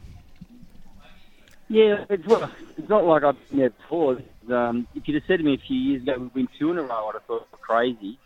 Yeah, 1.69 2.05
it's 2.09 2.25
well, 2.25 2.51
it's 2.77 2.89
not 2.89 3.05
like 3.05 3.23
I've 3.23 3.37
been 3.49 3.59
there 3.59 3.69
before. 3.69 4.17
Um, 4.51 4.87
if 4.95 5.07
you'd 5.07 5.15
have 5.15 5.23
said 5.27 5.37
to 5.37 5.43
me 5.43 5.53
a 5.53 5.57
few 5.57 5.77
years 5.77 6.01
ago 6.01 6.17
we'd 6.17 6.33
win 6.33 6.49
two 6.57 6.71
in 6.71 6.77
a 6.79 6.81
row, 6.81 7.09
I'd 7.09 7.13
have 7.13 7.25
thought 7.25 7.51
crazy. 7.61 8.17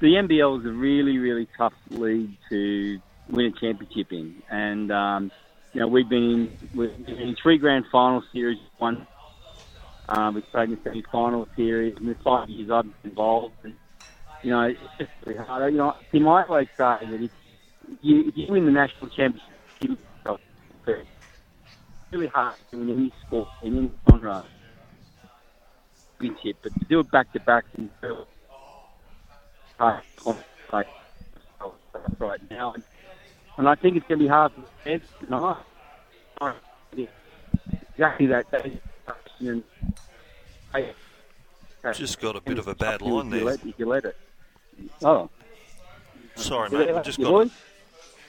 The 0.00 0.08
NBL 0.08 0.60
is 0.60 0.66
a 0.66 0.72
really, 0.72 1.18
really 1.18 1.48
tough 1.56 1.72
league 1.90 2.36
to 2.50 3.00
win 3.30 3.46
a 3.46 3.52
championship 3.52 4.12
in, 4.12 4.42
and 4.50 4.92
um, 4.92 5.32
you 5.72 5.80
know 5.80 5.88
we've 5.88 6.08
been 6.08 6.22
in, 6.22 6.58
we've 6.74 7.06
been 7.06 7.16
in 7.16 7.36
three 7.42 7.56
grand 7.56 7.86
final 7.90 8.22
series, 8.32 8.58
one 8.78 9.06
uh, 10.08 10.30
we've 10.34 10.50
played 10.50 10.68
in 10.68 10.74
the 10.74 10.80
semi-final 10.82 11.48
series, 11.56 11.96
in 11.96 12.06
the 12.06 12.14
five 12.16 12.48
years 12.48 12.70
I've 12.70 12.84
been 12.84 13.10
involved. 13.10 13.54
And, 13.64 13.74
you 14.42 14.50
know, 14.50 14.62
it's 14.62 14.80
just 14.98 15.10
really 15.24 15.38
hard. 15.38 15.72
You 15.72 15.78
know, 15.78 15.96
you 16.10 16.20
might 16.20 16.48
always 16.48 16.68
say 16.76 16.98
that 17.00 17.22
if 17.22 17.30
you, 18.02 18.28
if 18.28 18.36
you 18.36 18.46
win 18.48 18.66
the 18.66 18.72
national 18.72 19.08
championship, 19.10 19.48
you 19.80 19.96
it's 20.86 21.08
really 22.12 22.26
hard 22.26 22.54
win 22.72 22.90
any 22.90 23.12
sport 23.26 23.48
in 23.62 23.78
any 23.78 23.90
genre 24.08 24.44
championship, 26.20 26.56
but 26.62 26.72
to 26.78 26.84
do 26.84 27.00
it 27.00 27.10
back 27.10 27.32
to 27.32 27.40
back 27.40 27.64
it 27.76 27.90
hard, 29.78 30.02
like 30.72 30.86
right 32.18 32.50
now, 32.50 32.74
and, 33.56 33.68
I 33.68 33.74
think 33.74 33.96
it's 33.96 34.06
going 34.06 34.18
to 34.20 34.24
be 34.24 34.28
hard 34.28 34.52
for 34.52 34.60
the 34.60 34.66
fans 34.84 35.02
tonight. 35.20 35.56
Exactly 37.94 38.26
that. 38.26 38.50
that 38.50 38.66
is 38.66 38.72
the 38.72 38.80
question. 39.36 39.64
Just 41.92 42.20
got 42.20 42.36
a 42.36 42.40
bit 42.40 42.58
of 42.58 42.68
a 42.68 42.74
bad 42.74 43.02
line 43.02 43.30
there. 43.30 43.44
Let, 43.44 43.66
if 43.66 43.78
you 43.78 43.86
let 43.86 44.04
it. 44.04 44.16
Oh, 45.02 45.28
Sorry, 46.36 46.70
mate. 46.70 47.04
just 47.04 47.20
got. 47.20 47.50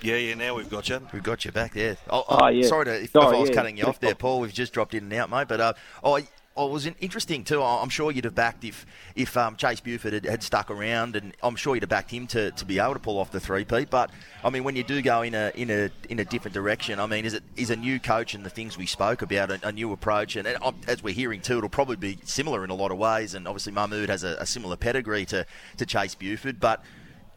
Boys? 0.03 0.11
Yeah, 0.11 0.17
yeah. 0.17 0.35
Now 0.35 0.55
we've 0.55 0.69
got 0.69 0.89
you. 0.89 0.99
We've 1.13 1.23
got 1.23 1.45
you 1.45 1.51
back 1.51 1.73
there. 1.73 1.97
Oh, 2.09 2.23
Oh, 2.27 2.47
yeah. 2.47 2.67
Sorry 2.67 2.85
to, 2.85 3.03
if, 3.03 3.11
Sorry, 3.11 3.27
if 3.27 3.33
I 3.33 3.39
was 3.39 3.49
yeah. 3.49 3.55
cutting 3.55 3.77
you 3.77 3.85
off 3.85 3.99
there, 3.99 4.15
Paul. 4.15 4.41
We've 4.41 4.53
just 4.53 4.73
dropped 4.73 4.93
in 4.93 5.03
and 5.03 5.13
out, 5.13 5.29
mate. 5.29 5.47
But 5.47 5.61
uh, 5.61 5.73
oh, 6.03 6.19
I 6.55 6.63
was 6.65 6.85
interesting 6.85 7.43
too. 7.43 7.63
I'm 7.63 7.89
sure 7.89 8.11
you'd 8.11 8.25
have 8.25 8.35
backed 8.35 8.63
if 8.63 8.85
if 9.15 9.35
um, 9.37 9.55
Chase 9.55 9.79
Buford 9.79 10.13
had, 10.13 10.25
had, 10.25 10.43
stuck 10.43 10.69
around, 10.69 11.15
and 11.15 11.35
I'm 11.41 11.55
sure 11.55 11.75
you'd 11.75 11.81
have 11.81 11.89
backed 11.89 12.11
him 12.11 12.27
to, 12.27 12.51
to 12.51 12.65
be 12.65 12.77
able 12.77 12.93
to 12.93 12.99
pull 12.99 13.17
off 13.17 13.31
the 13.31 13.39
three 13.39 13.65
peat. 13.65 13.89
But 13.89 14.11
I 14.43 14.51
mean, 14.51 14.63
when 14.63 14.75
you 14.75 14.83
do 14.83 15.01
go 15.01 15.23
in 15.23 15.33
a 15.33 15.51
in 15.55 15.71
a 15.71 15.89
in 16.09 16.19
a 16.19 16.25
different 16.25 16.53
direction, 16.53 16.99
I 16.99 17.07
mean, 17.07 17.25
is 17.25 17.33
it 17.33 17.43
is 17.55 17.71
a 17.71 17.75
new 17.75 17.99
coach 17.99 18.35
and 18.35 18.45
the 18.45 18.51
things 18.51 18.77
we 18.77 18.85
spoke 18.85 19.23
about 19.23 19.49
a, 19.49 19.67
a 19.67 19.71
new 19.71 19.91
approach, 19.93 20.35
and, 20.35 20.47
and, 20.47 20.57
as 20.87 21.01
we're 21.01 21.13
hearing 21.13 21.41
too, 21.41 21.57
it'll 21.57 21.69
probably 21.69 21.95
be 21.95 22.19
similar 22.23 22.63
in 22.63 22.69
a 22.69 22.75
lot 22.75 22.91
of 22.91 22.99
ways. 22.99 23.33
And 23.33 23.47
obviously, 23.47 23.73
Mahmoud 23.73 24.09
has 24.09 24.23
a, 24.23 24.35
a 24.39 24.45
similar 24.45 24.75
pedigree 24.75 25.25
to 25.25 25.47
to 25.77 25.85
Chase 25.87 26.13
Buford, 26.13 26.59
but 26.59 26.83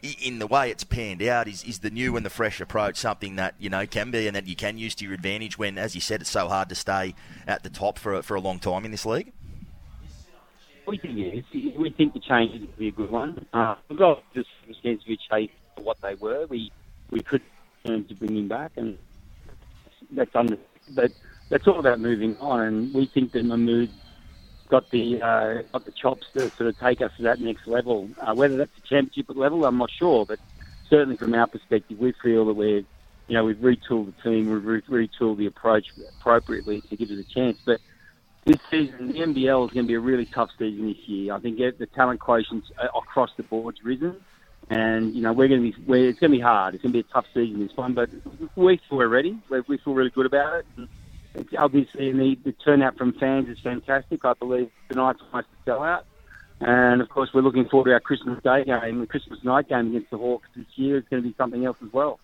in 0.03 0.39
the 0.39 0.47
way 0.47 0.71
it's 0.71 0.85
panned 0.85 1.23
out, 1.23 1.49
is, 1.49 1.65
is 1.65 1.81
the 1.81 1.91
new 1.91 2.17
and 2.17 2.25
the 2.25 2.31
fresh 2.31 2.61
approach 2.61 2.97
something 2.97 3.37
that 3.37 3.55
you 3.59 3.71
know 3.71 3.87
can 3.87 4.11
be 4.11 4.27
and 4.27 4.37
that 4.37 4.47
you 4.47 4.57
can 4.57 4.79
use 4.79 4.95
to 4.97 5.05
your 5.05 5.15
advantage 5.15 5.59
when, 5.59 5.79
as 5.79 5.95
you 5.95 6.01
said, 6.01 6.21
it's 6.21 6.31
so 6.31 6.49
hard 6.49 6.69
to 6.69 6.75
stay 6.75 7.15
at 7.47 7.63
the 7.63 7.71
top 7.71 7.99
for 7.99 8.23
for 8.23 8.35
a 8.35 8.41
long 8.41 8.59
time 8.59 8.85
in 8.85 8.91
this 8.91 9.07
league? 9.07 9.33
We 10.87 10.99
think 10.99 11.15
yes. 11.17 11.75
We 11.77 11.91
think 11.91 12.15
the 12.15 12.21
change 12.21 12.53
is 12.53 12.59
going 12.59 12.73
to 12.73 12.79
be 12.79 12.89
a 12.89 12.93
good 12.93 13.11
one. 13.11 13.45
Uh, 13.53 13.75
we've 13.89 13.99
got 13.99 14.23
the 14.35 14.45
circumstances 14.61 15.07
we 15.09 15.19
chased 15.31 15.53
what 15.77 16.01
they 16.01 16.15
were. 16.15 16.47
We 16.47 16.71
we 17.11 17.21
could 17.21 17.43
turn 17.85 18.05
to 18.05 18.15
bring 18.15 18.37
him 18.37 18.49
back, 18.49 18.73
and 18.77 18.97
that's 20.13 20.35
under. 20.35 20.59
But 20.91 21.13
that's 21.49 21.67
all 21.67 21.81
about 21.81 22.01
moving 22.01 22.37
on, 22.39 22.61
and 22.61 22.95
we 22.95 23.07
think 23.07 23.33
that 23.33 23.45
Mahmoud 23.45 23.91
got 24.69 24.91
the 24.91 25.21
uh, 25.23 25.63
got 25.73 25.85
the 25.85 25.93
chops 25.93 26.27
to 26.35 26.51
sort 26.57 26.69
of 26.69 26.79
take 26.79 27.01
us 27.01 27.11
to 27.17 27.23
that 27.25 27.41
next 27.41 27.67
level. 27.67 28.09
Uh, 28.21 28.35
whether 28.35 28.57
that's 28.57 28.71
a 28.79 28.89
championship 28.89 29.27
level, 29.37 29.65
I'm 29.65 29.79
not 29.79 29.91
sure, 29.99 30.27
but 30.27 30.39
certainly 30.89 31.17
from 31.17 31.35
our 31.35 31.47
perspective, 31.47 31.99
we 31.99 32.13
feel 32.23 32.47
that 32.47 32.55
we're, 32.55 32.85
you 33.29 33.35
know, 33.35 33.45
we've 33.45 33.57
retooled 33.57 34.15
the 34.15 34.23
team, 34.23 34.51
we've 34.51 34.83
retooled 34.89 35.39
the 35.39 35.47
approach 35.47 35.87
appropriately 36.19 36.83
to 36.83 36.97
give 36.97 37.11
us 37.11 37.19
a 37.19 37.35
chance. 37.35 37.59
But 37.65 37.81
this 38.45 38.59
season, 38.71 39.09
the 39.09 39.19
NBL 39.19 39.67
is 39.67 39.73
going 39.73 39.87
to 39.87 39.89
be 39.89 39.95
a 39.95 40.01
really 40.01 40.27
tough 40.27 40.51
season 40.59 40.87
this 40.87 41.09
year. 41.09 41.35
I 41.35 41.41
think 41.41 41.59
the 41.59 41.87
talent 41.95 42.21
quotients 42.21 42.65
across 42.95 43.31
the 43.37 43.43
board's 43.43 43.83
risen. 43.83 44.17
And 44.69 45.15
you 45.15 45.23
know 45.23 45.33
we're 45.33 45.47
going 45.47 45.63
to 45.63 45.71
be 45.71 45.85
we're, 45.87 46.09
it's 46.09 46.19
going 46.19 46.33
to 46.33 46.39
be 46.39 46.43
hard. 46.43 46.75
It's 46.75 46.83
going 46.83 46.93
to 46.93 47.01
be 47.01 47.07
a 47.09 47.13
tough 47.13 47.27
season 47.33 47.61
this 47.61 47.77
one, 47.77 47.95
but 47.95 48.11
we 48.57 48.81
feel 48.89 48.99
we're 48.99 49.07
ready. 49.07 49.39
We 49.49 49.79
feel 49.79 49.95
really 49.95 50.11
good 50.11 50.27
about 50.27 50.59
it. 50.59 50.89
And, 51.37 51.49
obviously 51.59 52.13
the, 52.13 52.39
the 52.45 52.53
turnout 52.53 52.97
from 52.97 53.13
fans 53.15 53.49
is 53.49 53.59
fantastic. 53.63 54.25
I 54.25 54.33
believe 54.35 54.71
tonight's 54.89 55.21
almost 55.23 55.49
a 55.67 55.71
sellout. 55.71 56.03
And 56.61 57.03
of 57.03 57.09
course, 57.11 57.31
we're 57.35 57.43
looking 57.43 57.69
forward 57.69 57.87
to 57.87 57.93
our 57.93 58.01
Christmas 58.01 58.43
Day 58.43 58.65
game, 58.65 59.01
the 59.01 59.07
Christmas 59.07 59.39
night 59.45 59.69
game 59.69 59.89
against 59.89 60.11
the 60.11 60.17
Hawks 60.17 60.49
this 60.57 60.67
year. 60.77 60.97
It's 60.97 61.09
going 61.09 61.23
to 61.23 61.29
be 61.29 61.35
something 61.37 61.65
else 61.65 61.77
as 61.85 61.93
well. 61.93 62.19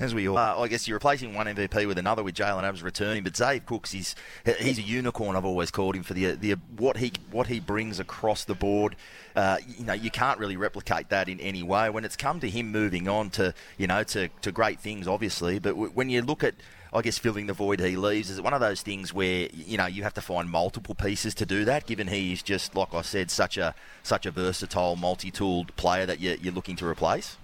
As 0.00 0.14
we 0.14 0.28
all, 0.28 0.38
I 0.38 0.68
guess 0.68 0.86
you're 0.86 0.94
replacing 0.94 1.34
one 1.34 1.46
MVP 1.46 1.88
with 1.88 1.98
another 1.98 2.22
with 2.22 2.36
Jalen 2.36 2.58
Adams 2.62 2.84
returning, 2.84 3.24
but 3.24 3.32
Xav 3.32 3.66
Cooks 3.66 3.94
is 3.94 4.14
he's 4.60 4.78
a 4.78 4.82
unicorn. 4.82 5.34
I've 5.34 5.44
always 5.44 5.72
called 5.72 5.96
him 5.96 6.04
for 6.04 6.14
the 6.14 6.36
the 6.36 6.52
what 6.76 6.98
he 6.98 7.12
what 7.32 7.48
he 7.48 7.58
brings 7.58 7.98
across 7.98 8.44
the 8.44 8.54
board. 8.54 8.94
Uh, 9.34 9.58
you 9.66 9.84
know, 9.84 9.94
you 9.94 10.12
can't 10.12 10.38
really 10.38 10.56
replicate 10.56 11.08
that 11.08 11.28
in 11.28 11.40
any 11.40 11.64
way. 11.64 11.90
When 11.90 12.04
it's 12.04 12.14
come 12.14 12.38
to 12.40 12.48
him 12.48 12.70
moving 12.70 13.08
on 13.08 13.30
to 13.30 13.52
you 13.76 13.88
know 13.88 14.04
to, 14.04 14.28
to 14.42 14.52
great 14.52 14.78
things, 14.78 15.08
obviously, 15.08 15.58
but 15.58 15.72
when 15.76 16.10
you 16.10 16.22
look 16.22 16.44
at 16.44 16.54
I 16.92 17.02
guess 17.02 17.18
filling 17.18 17.46
the 17.46 17.52
void 17.52 17.80
he 17.80 17.96
leaves. 17.96 18.30
Is 18.30 18.38
it 18.38 18.44
one 18.44 18.54
of 18.54 18.60
those 18.60 18.82
things 18.82 19.12
where 19.12 19.48
you 19.52 19.76
know 19.76 19.86
you 19.86 20.02
have 20.02 20.14
to 20.14 20.20
find 20.20 20.48
multiple 20.48 20.94
pieces 20.94 21.34
to 21.36 21.46
do 21.46 21.64
that? 21.66 21.86
Given 21.86 22.08
he 22.08 22.32
is 22.32 22.42
just 22.42 22.74
like 22.74 22.94
I 22.94 23.02
said, 23.02 23.30
such 23.30 23.58
a 23.58 23.74
such 24.02 24.24
a 24.26 24.30
versatile, 24.30 24.96
multi-tooled 24.96 25.76
player 25.76 26.06
that 26.06 26.20
you're, 26.20 26.36
you're 26.36 26.54
looking 26.54 26.76
to 26.76 26.86
replace. 26.86 27.36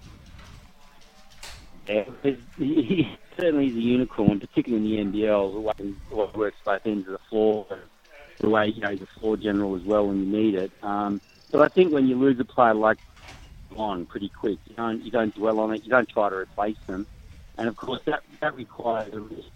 Yeah, 1.87 2.05
he 2.57 3.07
certainly 3.37 3.67
is 3.67 3.75
a 3.75 3.81
unicorn, 3.81 4.39
particularly 4.39 4.97
in 4.97 5.11
the 5.11 5.19
NBL. 5.19 5.53
The 5.53 5.59
way 5.59 5.73
he 5.77 5.93
works 6.15 6.57
both 6.65 6.85
ends 6.85 7.05
of 7.07 7.13
the 7.13 7.19
floor, 7.29 7.67
the 8.39 8.49
way 8.49 8.67
you 8.67 8.81
know 8.81 8.89
he's 8.89 9.01
a 9.01 9.19
floor 9.19 9.37
general 9.37 9.75
as 9.75 9.83
well 9.83 10.07
when 10.07 10.19
you 10.19 10.25
need 10.25 10.55
it. 10.55 10.71
Um, 10.81 11.21
but 11.51 11.61
I 11.61 11.67
think 11.67 11.93
when 11.93 12.07
you 12.07 12.15
lose 12.15 12.39
a 12.39 12.45
player 12.45 12.73
like 12.73 12.97
on 13.75 14.07
pretty 14.07 14.29
quick, 14.29 14.57
you 14.67 14.75
don't 14.75 15.03
you 15.03 15.11
don't 15.11 15.35
dwell 15.35 15.59
on 15.59 15.75
it. 15.75 15.83
You 15.83 15.91
don't 15.91 16.09
try 16.09 16.29
to 16.29 16.35
replace 16.35 16.77
them. 16.87 17.05
And 17.57 17.67
of 17.69 17.75
course, 17.75 18.01
that, 18.05 18.21
that 18.41 18.55
requires 18.55 19.13
a 19.13 19.19
risk. 19.19 19.47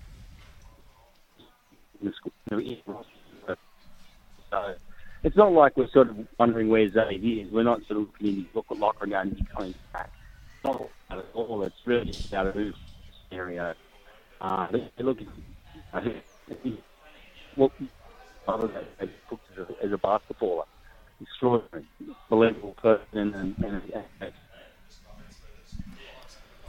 So 4.51 4.75
it's 5.23 5.35
not 5.35 5.51
like 5.51 5.75
we're 5.75 5.89
sort 5.89 6.09
of 6.09 6.17
wondering 6.39 6.69
where 6.69 6.89
Zaid 6.89 7.23
is. 7.23 7.51
We're 7.51 7.63
not 7.63 7.79
sort 7.87 8.01
of 8.01 8.07
looking 8.07 8.27
in 8.27 8.35
his 8.37 8.45
book 8.53 8.65
at 8.71 8.77
locker 8.77 9.03
and 9.03 9.11
going, 9.11 9.31
he's 9.31 9.47
coming 9.55 9.75
back. 9.93 10.09
Not 10.63 10.89
at 11.11 11.25
all. 11.33 11.63
It's 11.63 11.75
really 11.85 12.13
just 12.13 12.33
out 12.33 12.47
of 12.47 12.53
who's 12.53 12.75
scenario. 13.29 13.73
Uh, 14.39 14.67
look, 14.99 15.19
what 17.55 17.71
other 18.47 18.67
than 18.67 18.85
as 18.99 19.09
a, 19.57 19.85
as 19.85 19.91
a 19.91 19.97
basketballer, 19.97 20.63
extraordinary, 21.21 21.85
believable 22.29 22.75
person, 22.81 23.33
and, 23.33 23.55
and, 23.59 23.81
and 24.21 24.33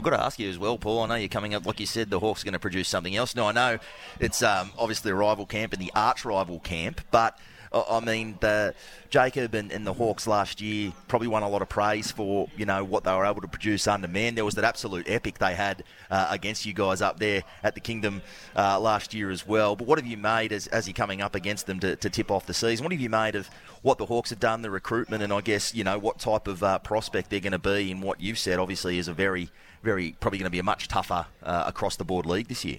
I've 0.00 0.04
got 0.04 0.16
to 0.16 0.24
ask 0.24 0.38
you 0.38 0.48
as 0.48 0.58
well, 0.58 0.78
Paul. 0.78 1.02
I 1.02 1.06
know 1.08 1.14
you're 1.16 1.28
coming 1.28 1.52
up, 1.52 1.66
like 1.66 1.78
you 1.78 1.84
said, 1.84 2.08
the 2.08 2.20
Hawks 2.20 2.40
are 2.40 2.46
going 2.46 2.54
to 2.54 2.58
produce 2.58 2.88
something 2.88 3.14
else. 3.14 3.36
Now, 3.36 3.48
I 3.48 3.52
know 3.52 3.78
it's 4.18 4.42
um, 4.42 4.72
obviously 4.78 5.10
a 5.10 5.14
rival 5.14 5.44
camp 5.44 5.74
and 5.74 5.82
the 5.82 5.92
arch 5.94 6.24
rival 6.24 6.58
camp, 6.58 7.02
but 7.10 7.38
I 7.72 8.00
mean, 8.00 8.37
the 8.40 8.74
Jacob 9.11 9.54
and, 9.54 9.70
and, 9.70 9.87
the 9.87 9.92
Hawks 9.92 10.26
last 10.26 10.61
year 10.61 10.92
probably 11.06 11.28
won 11.28 11.44
a 11.44 11.48
lot 11.48 11.62
of 11.62 11.68
praise 11.68 12.11
for 12.11 12.48
you 12.56 12.66
know 12.66 12.83
what 12.83 13.04
they 13.04 13.12
were 13.12 13.24
able 13.24 13.42
to 13.42 13.48
produce 13.48 13.87
under 13.87 14.09
man. 14.09 14.35
There 14.35 14.44
was 14.44 14.56
that 14.56 14.64
absolute 14.64 15.09
epic 15.09 15.38
they 15.38 15.54
had 15.54 15.85
uh, 16.11 16.26
against 16.30 16.66
you 16.66 16.72
guys 16.72 17.00
up 17.00 17.20
there 17.20 17.44
at 17.62 17.74
the 17.74 17.80
Kingdom 17.80 18.22
uh, 18.56 18.80
last 18.80 19.14
year 19.14 19.30
as 19.30 19.46
well. 19.46 19.76
But 19.76 19.87
what 19.87 19.98
have 19.98 20.06
you 20.06 20.16
made 20.16 20.52
as, 20.52 20.66
as 20.68 20.88
you're 20.88 20.94
coming 20.94 21.20
up 21.20 21.37
against 21.37 21.66
them 21.66 21.78
to, 21.80 21.94
to, 21.94 22.11
tip 22.11 22.33
off 22.33 22.46
the 22.46 22.54
season? 22.54 22.83
What 22.83 22.90
have 22.90 23.00
you 23.00 23.09
made 23.09 23.37
of 23.37 23.48
what 23.83 23.98
the 23.98 24.06
Hawks 24.06 24.30
have 24.30 24.40
done, 24.40 24.62
the 24.62 24.70
recruitment, 24.70 25.22
and 25.22 25.33
I 25.33 25.40
guess 25.40 25.72
you 25.72 25.85
know 25.85 25.98
what 25.98 26.18
type 26.18 26.48
of 26.48 26.64
uh, 26.64 26.80
prospect 26.80 27.30
they're 27.30 27.38
going 27.38 27.52
to 27.52 27.59
be? 27.61 27.92
And 27.92 28.02
what 28.02 28.20
you've 28.20 28.38
said 28.38 28.59
obviously 28.59 28.98
is 28.98 29.06
a 29.06 29.14
very, 29.14 29.48
very 29.85 30.16
probably 30.18 30.38
going 30.38 30.46
to 30.46 30.50
be 30.50 30.59
a 30.59 30.64
much 30.64 30.88
tougher 30.88 31.26
uh, 31.44 31.64
across 31.68 31.94
the 31.94 32.04
board 32.04 32.26
league 32.26 32.48
this 32.48 32.64
year. 32.64 32.78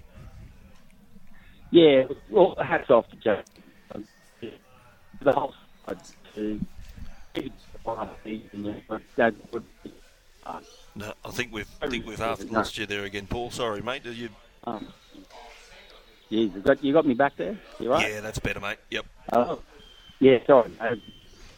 Yeah, 1.71 2.03
well, 2.29 2.57
hats 2.61 2.89
off 2.89 3.09
to 3.11 3.15
Jacob 3.15 3.45
the 5.21 5.31
whole 5.31 5.53
side 5.85 5.99
to 6.35 6.59
that 9.15 9.33
would 9.51 9.63
no, 10.95 11.13
I 11.23 11.29
think 11.29 11.53
we've 11.53 11.67
I 11.81 11.87
think 11.87 12.05
we've 12.05 12.17
half 12.17 12.43
lost 12.51 12.77
you 12.77 12.85
there 12.85 13.03
again, 13.05 13.27
Paul. 13.27 13.51
Sorry, 13.51 13.81
mate. 13.81 14.03
Did 14.03 14.17
you? 14.17 14.29
Um, 14.65 14.87
geez, 16.29 16.51
you 16.53 16.61
got, 16.61 16.83
you 16.83 16.93
got 16.93 17.05
me 17.05 17.13
back 17.13 17.37
there. 17.37 17.57
You 17.79 17.91
right? 17.91 18.11
Yeah, 18.11 18.21
that's 18.21 18.39
better, 18.39 18.59
mate. 18.59 18.77
Yep. 18.89 19.05
Oh, 19.31 19.61
yeah. 20.19 20.39
Sorry. 20.45 20.71
Uh, 20.79 20.95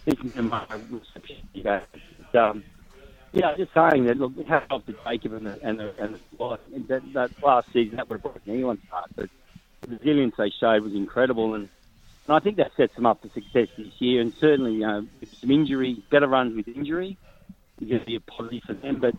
thinking 0.06 0.38
of 0.38 0.46
my 0.46 0.66
reception, 0.92 1.38
you 1.54 1.64
know, 1.64 1.82
um, 2.36 2.64
yeah, 3.32 3.56
just 3.58 3.74
saying 3.74 4.06
that. 4.06 4.20
Look, 4.20 4.46
hats 4.46 4.68
off 4.70 4.86
to 4.86 4.96
Jacob 5.04 5.34
and 5.34 5.48
the 5.48 5.60
and 5.64 5.80
the, 5.80 5.94
and 6.00 6.16
the 6.16 6.20
squad. 6.34 6.60
That, 6.88 7.14
that 7.14 7.44
last 7.44 7.74
season, 7.74 7.96
that 7.96 8.08
would 8.10 8.18
have 8.18 8.24
broken 8.24 8.42
anyone's 8.54 8.88
heart. 8.90 9.10
But 9.16 9.30
the 9.82 9.96
resilience 9.98 10.36
they 10.38 10.52
showed 10.52 10.84
was 10.84 10.94
incredible, 10.94 11.56
and 11.56 11.70
and 12.28 12.36
I 12.36 12.40
think 12.40 12.58
that 12.58 12.72
sets 12.78 12.96
them 12.96 13.06
up 13.06 13.22
for 13.22 13.30
success 13.30 13.68
this 13.78 13.94
year. 14.00 14.22
And 14.22 14.34
certainly, 14.34 14.74
you 14.74 14.80
know, 14.80 15.06
some 15.40 15.52
injury, 15.52 16.02
better 16.10 16.28
runs 16.28 16.56
with 16.56 16.68
injury, 16.70 17.18
is 17.82 17.90
going 17.90 18.00
to 18.00 18.06
be 18.06 18.16
a 18.16 18.22
positive 18.22 18.64
for 18.64 18.74
them. 18.74 19.00
But 19.00 19.16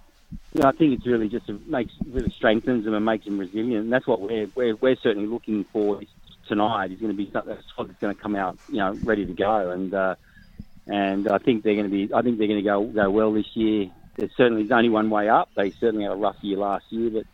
you 0.53 0.63
know, 0.63 0.69
I 0.69 0.73
think 0.73 0.95
it's 0.95 1.07
really 1.07 1.29
just 1.29 1.49
makes 1.67 1.93
really 2.07 2.31
strengthens 2.31 2.85
them 2.85 2.95
and 2.95 3.05
makes 3.05 3.27
them 3.27 3.39
resilient. 3.39 3.85
And 3.85 3.93
that's 3.93 4.07
what 4.07 4.21
we're 4.21 4.49
we're, 4.55 4.77
we're 4.77 4.97
certainly 4.97 5.29
looking 5.29 5.65
for 5.65 6.01
tonight. 6.49 6.93
Is 6.93 7.01
going 7.01 7.13
to 7.13 7.17
be 7.17 7.31
something 7.31 7.55
that's 7.55 7.93
going 8.01 8.15
to 8.15 8.21
come 8.21 8.37
out, 8.37 8.59
you 8.69 8.79
know, 8.79 8.95
ready 9.05 9.27
to 9.27 9.35
go. 9.35 9.71
And 9.71 9.93
uh, 9.93 10.15
and 10.87 11.29
I 11.29 11.39
think 11.39 11.63
they're 11.63 11.75
going 11.75 11.91
to 11.91 12.07
be. 12.09 12.15
I 12.15 12.23
think 12.23 12.39
they're 12.39 12.49
going 12.49 12.63
to 12.63 12.65
go 12.65 12.85
go 12.85 13.11
well 13.11 13.33
this 13.33 13.55
year. 13.55 13.91
There's 14.17 14.31
certainly 14.37 14.63
there's 14.63 14.77
only 14.77 14.91
one 14.91 15.11
way 15.11 15.29
up. 15.29 15.51
They 15.57 15.73
certainly 15.73 16.05
had 16.05 16.13
a 16.13 16.17
rough 16.17 16.37
year 16.41 16.57
last 16.57 16.85
year, 16.91 17.11
but 17.11 17.25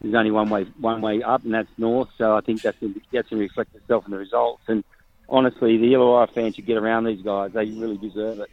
there's 0.00 0.14
only 0.14 0.30
one 0.30 0.48
way 0.48 0.64
one 0.78 1.02
way 1.02 1.22
up, 1.22 1.44
and 1.44 1.52
that's 1.52 1.68
north. 1.76 2.08
So 2.16 2.34
I 2.34 2.40
think 2.40 2.62
that's 2.62 2.78
going 2.78 2.94
to, 2.94 3.00
that's 3.12 3.28
going 3.28 3.40
to 3.40 3.48
reflect 3.48 3.74
itself 3.74 4.06
in 4.06 4.12
the 4.12 4.18
results. 4.18 4.62
And 4.68 4.84
honestly, 5.28 5.76
the 5.76 5.92
Illawarra 5.92 6.32
fans 6.32 6.56
should 6.56 6.66
get 6.66 6.76
around 6.76 7.04
these 7.04 7.22
guys. 7.22 7.52
They 7.52 7.66
really 7.66 7.98
deserve 7.98 8.40
it. 8.40 8.50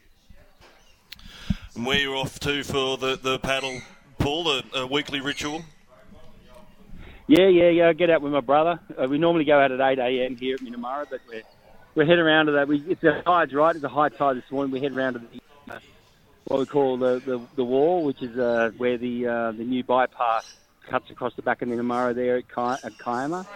And 1.75 1.85
where 1.85 1.99
you're 1.99 2.15
off 2.15 2.39
to 2.41 2.63
for 2.63 2.97
the, 2.97 3.17
the 3.21 3.39
paddle, 3.39 3.81
Paul, 4.17 4.43
the 4.45 4.63
a 4.73 4.87
weekly 4.87 5.19
ritual? 5.21 5.63
Yeah, 7.27 7.47
yeah, 7.47 7.69
yeah. 7.69 7.89
I 7.89 7.93
get 7.93 8.09
out 8.09 8.21
with 8.21 8.31
my 8.31 8.39
brother. 8.39 8.79
Uh, 8.97 9.07
we 9.07 9.17
normally 9.17 9.45
go 9.45 9.59
out 9.59 9.71
at 9.71 9.81
8 9.81 9.99
a.m. 9.99 10.37
here 10.37 10.55
at 10.55 10.61
Minnamurra, 10.61 11.07
but 11.09 11.21
we're, 11.27 11.41
we're 11.95 12.05
heading 12.05 12.23
around 12.23 12.45
to 12.47 12.51
that. 12.53 12.67
We, 12.67 12.79
it's 12.87 13.03
a 13.03 13.21
tides, 13.23 13.53
right? 13.53 13.75
It's 13.75 13.83
a 13.83 13.89
high 13.89 14.09
tide 14.09 14.37
this 14.37 14.49
morning. 14.51 14.71
We 14.71 14.79
head 14.79 14.95
around 14.95 15.13
to 15.13 15.19
the, 15.19 15.73
uh, 15.73 15.79
what 16.45 16.59
we 16.59 16.65
call 16.67 16.97
the, 16.97 17.19
the, 17.25 17.41
the 17.55 17.63
wall, 17.63 18.05
which 18.05 18.21
is 18.21 18.37
uh, 18.37 18.71
where 18.77 18.97
the 18.97 19.27
uh, 19.27 19.51
the 19.53 19.63
new 19.63 19.83
bypass 19.83 20.55
cuts 20.87 21.09
across 21.09 21.33
the 21.35 21.41
back 21.41 21.63
of 21.63 21.67
Minnamurra 21.67 22.13
there 22.13 22.37
at, 22.37 22.47
Ki- 22.47 22.87
at 22.87 22.97
Kiama. 22.99 23.47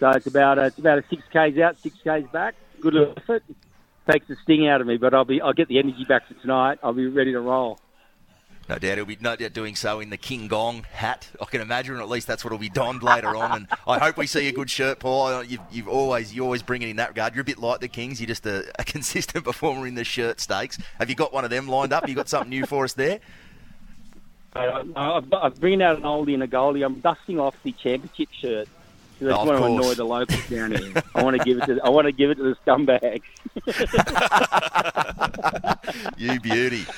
So 0.00 0.10
it's 0.10 0.26
about 0.26 0.58
a, 0.58 0.64
it's 0.64 0.78
about 0.78 0.98
a 0.98 1.04
six 1.08 1.22
k's 1.32 1.56
out, 1.58 1.78
six 1.78 1.96
k's 2.02 2.26
back. 2.32 2.56
Good 2.82 3.14
effort. 3.16 3.44
Takes 4.10 4.26
the 4.26 4.36
sting 4.42 4.66
out 4.66 4.80
of 4.80 4.88
me, 4.88 4.96
but 4.96 5.14
I'll 5.14 5.24
be 5.24 5.40
I'll 5.40 5.52
get 5.52 5.68
the 5.68 5.78
energy 5.78 6.04
back 6.04 6.26
for 6.26 6.34
tonight. 6.34 6.80
I'll 6.82 6.92
be 6.92 7.06
ready 7.06 7.32
to 7.32 7.40
roll. 7.40 7.78
No 8.68 8.78
doubt 8.78 8.96
he'll 8.96 9.06
be 9.06 9.18
no 9.20 9.36
doubt 9.36 9.52
doing 9.52 9.76
so 9.76 10.00
in 10.00 10.10
the 10.10 10.16
King 10.16 10.48
Gong 10.48 10.84
hat. 10.92 11.28
I 11.40 11.44
can 11.44 11.60
imagine, 11.60 11.96
or 11.96 12.00
at 12.00 12.08
least 12.08 12.26
that's 12.26 12.44
what 12.44 12.50
will 12.52 12.58
be 12.58 12.68
donned 12.68 13.02
later 13.02 13.36
on. 13.36 13.52
And 13.52 13.66
I 13.86 13.98
hope 13.98 14.16
we 14.16 14.26
see 14.26 14.48
a 14.48 14.52
good 14.52 14.70
shirt, 14.70 14.98
Paul. 14.98 15.44
You've, 15.44 15.60
you've 15.70 15.88
always 15.88 16.34
you 16.34 16.42
always 16.42 16.62
bring 16.62 16.82
it 16.82 16.88
in 16.88 16.96
that 16.96 17.10
regard. 17.10 17.34
You're 17.34 17.42
a 17.42 17.44
bit 17.44 17.58
like 17.58 17.80
the 17.80 17.88
Kings. 17.88 18.20
You're 18.20 18.28
just 18.28 18.46
a, 18.46 18.64
a 18.78 18.84
consistent 18.84 19.44
performer 19.44 19.86
in 19.86 19.94
the 19.94 20.04
shirt 20.04 20.40
stakes. 20.40 20.78
Have 20.98 21.08
you 21.08 21.16
got 21.16 21.32
one 21.32 21.44
of 21.44 21.50
them 21.50 21.68
lined 21.68 21.92
up? 21.92 22.08
You 22.08 22.14
got 22.14 22.28
something 22.28 22.50
new 22.50 22.66
for 22.66 22.84
us 22.84 22.92
there? 22.94 23.20
Uh, 24.54 24.84
I've, 24.96 25.32
I've 25.32 25.60
bringing 25.60 25.82
out 25.82 25.96
an 25.96 26.02
oldie 26.02 26.34
and 26.34 26.42
a 26.42 26.48
goalie. 26.48 26.84
I'm 26.84 27.00
dusting 27.00 27.38
off 27.38 27.56
the 27.62 27.72
championship 27.72 28.28
shirt. 28.32 28.68
I 29.22 29.26
just 29.28 29.40
Oh, 29.40 29.44
want 29.44 29.50
to 29.50 29.58
course. 29.66 29.70
annoy 29.82 29.94
the 29.94 30.04
locals 30.04 30.48
down 30.48 30.72
here. 30.72 31.02
I 31.14 31.22
want 31.22 31.36
to 31.38 31.44
give 31.44 31.58
it 31.58 31.66
to 31.66 31.80
I 31.84 31.88
want 31.90 32.06
to 32.06 32.12
give 32.12 32.30
it 32.30 32.36
to 32.36 32.42
the 32.42 32.56
scumbags. 32.66 33.22
You 36.16 36.40
beauty. 36.40 36.84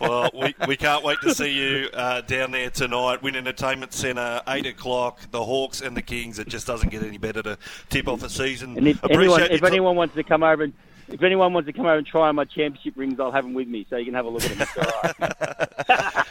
Well, 0.00 0.30
we, 0.34 0.54
we 0.66 0.76
can't 0.76 1.04
wait 1.04 1.18
to 1.22 1.34
see 1.34 1.52
you 1.52 1.88
uh, 1.94 2.20
down 2.22 2.50
there 2.50 2.70
tonight. 2.70 3.22
Win 3.22 3.36
Entertainment 3.36 3.92
Centre, 3.92 4.40
8 4.46 4.66
o'clock. 4.66 5.20
The 5.30 5.42
Hawks 5.44 5.80
and 5.80 5.96
the 5.96 6.02
Kings. 6.02 6.38
It 6.38 6.48
just 6.48 6.66
doesn't 6.66 6.90
get 6.90 7.02
any 7.02 7.16
better 7.18 7.42
to 7.42 7.58
tip 7.90 8.08
off 8.08 8.22
a 8.22 8.28
season. 8.28 8.76
And 8.76 8.88
if 8.88 9.02
Appreciate 9.02 9.20
anyone 9.22 9.42
if 9.52 9.60
ti- 9.60 9.66
anyone 9.66 9.96
wants 9.96 10.14
to 10.16 10.22
come 10.22 10.42
over 10.42 10.64
and 10.64 10.72
if 11.08 11.22
anyone 11.22 11.52
wants 11.52 11.66
to 11.68 11.72
come 11.72 11.86
over 11.86 11.98
and 11.98 12.06
try 12.06 12.28
on 12.28 12.36
my 12.36 12.44
championship 12.44 12.94
rings, 12.96 13.20
I'll 13.20 13.32
have 13.32 13.44
them 13.44 13.54
with 13.54 13.68
me, 13.68 13.86
so 13.90 13.96
you 13.96 14.06
can 14.06 14.14
have 14.14 14.26
a 14.26 14.30
look 14.30 14.42
at 14.44 14.58
them. 14.58 14.68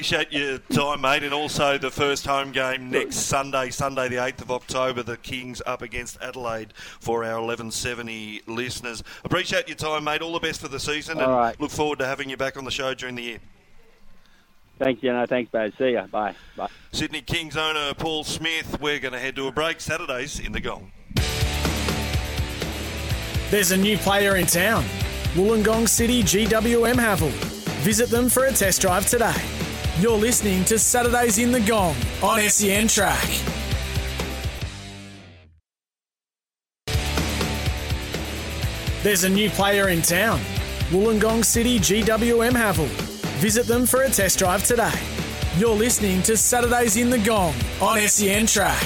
It's. 0.01 0.11
Appreciate 0.11 0.33
your 0.33 0.57
time, 0.57 1.01
mate, 1.01 1.23
and 1.23 1.31
also 1.31 1.77
the 1.77 1.91
first 1.91 2.25
home 2.25 2.51
game 2.51 2.89
next 2.89 3.17
Sunday, 3.17 3.69
Sunday 3.69 4.09
the 4.09 4.15
8th 4.15 4.41
of 4.41 4.51
October, 4.51 5.03
the 5.03 5.17
Kings 5.17 5.61
up 5.67 5.83
against 5.83 6.19
Adelaide 6.21 6.73
for 6.99 7.23
our 7.23 7.35
1170 7.35 8.41
listeners. 8.47 9.03
Appreciate 9.23 9.67
your 9.67 9.77
time, 9.77 10.03
mate. 10.03 10.23
All 10.23 10.33
the 10.33 10.39
best 10.39 10.59
for 10.59 10.67
the 10.67 10.79
season, 10.79 11.19
and 11.19 11.27
All 11.27 11.37
right. 11.37 11.61
look 11.61 11.69
forward 11.69 11.99
to 11.99 12.07
having 12.07 12.29
you 12.31 12.35
back 12.35 12.57
on 12.57 12.65
the 12.65 12.71
show 12.71 12.95
during 12.95 13.13
the 13.13 13.21
year. 13.21 13.39
Thanks, 14.79 15.03
Jeno. 15.03 15.29
Thanks, 15.29 15.51
Baz. 15.51 15.71
See 15.77 15.91
ya. 15.91 16.07
Bye. 16.07 16.33
Bye. 16.57 16.69
Sydney 16.91 17.21
Kings 17.21 17.55
owner 17.55 17.93
Paul 17.93 18.23
Smith, 18.23 18.81
we're 18.81 18.99
going 18.99 19.13
to 19.13 19.19
head 19.19 19.35
to 19.35 19.47
a 19.47 19.51
break. 19.51 19.79
Saturdays 19.79 20.39
in 20.39 20.51
the 20.51 20.59
Gong. 20.59 20.91
There's 23.51 23.71
a 23.71 23.77
new 23.77 23.99
player 23.99 24.37
in 24.37 24.47
town. 24.47 24.83
Wollongong 25.35 25.87
City 25.87 26.23
GWM 26.23 26.95
Haval. 26.95 27.29
Visit 27.83 28.09
them 28.09 28.29
for 28.29 28.45
a 28.45 28.51
test 28.51 28.81
drive 28.81 29.05
today. 29.05 29.60
You're 30.01 30.17
listening 30.17 30.65
to 30.65 30.79
Saturdays 30.79 31.37
in 31.37 31.51
the 31.51 31.59
Gong 31.59 31.95
on 32.23 32.39
SEN 32.49 32.87
Track. 32.87 33.23
There's 39.03 39.25
a 39.25 39.29
new 39.29 39.51
player 39.51 39.89
in 39.89 40.01
town. 40.01 40.39
Wollongong 40.89 41.45
City 41.45 41.77
GWM 41.77 42.53
Haval. 42.53 42.87
Visit 43.37 43.67
them 43.67 43.85
for 43.85 44.01
a 44.01 44.09
test 44.09 44.39
drive 44.39 44.63
today. 44.63 44.91
You're 45.59 45.75
listening 45.75 46.23
to 46.23 46.35
Saturdays 46.35 46.97
in 46.97 47.11
the 47.11 47.19
Gong 47.19 47.53
on 47.79 47.99
SEN 47.99 48.47
Track. 48.47 48.81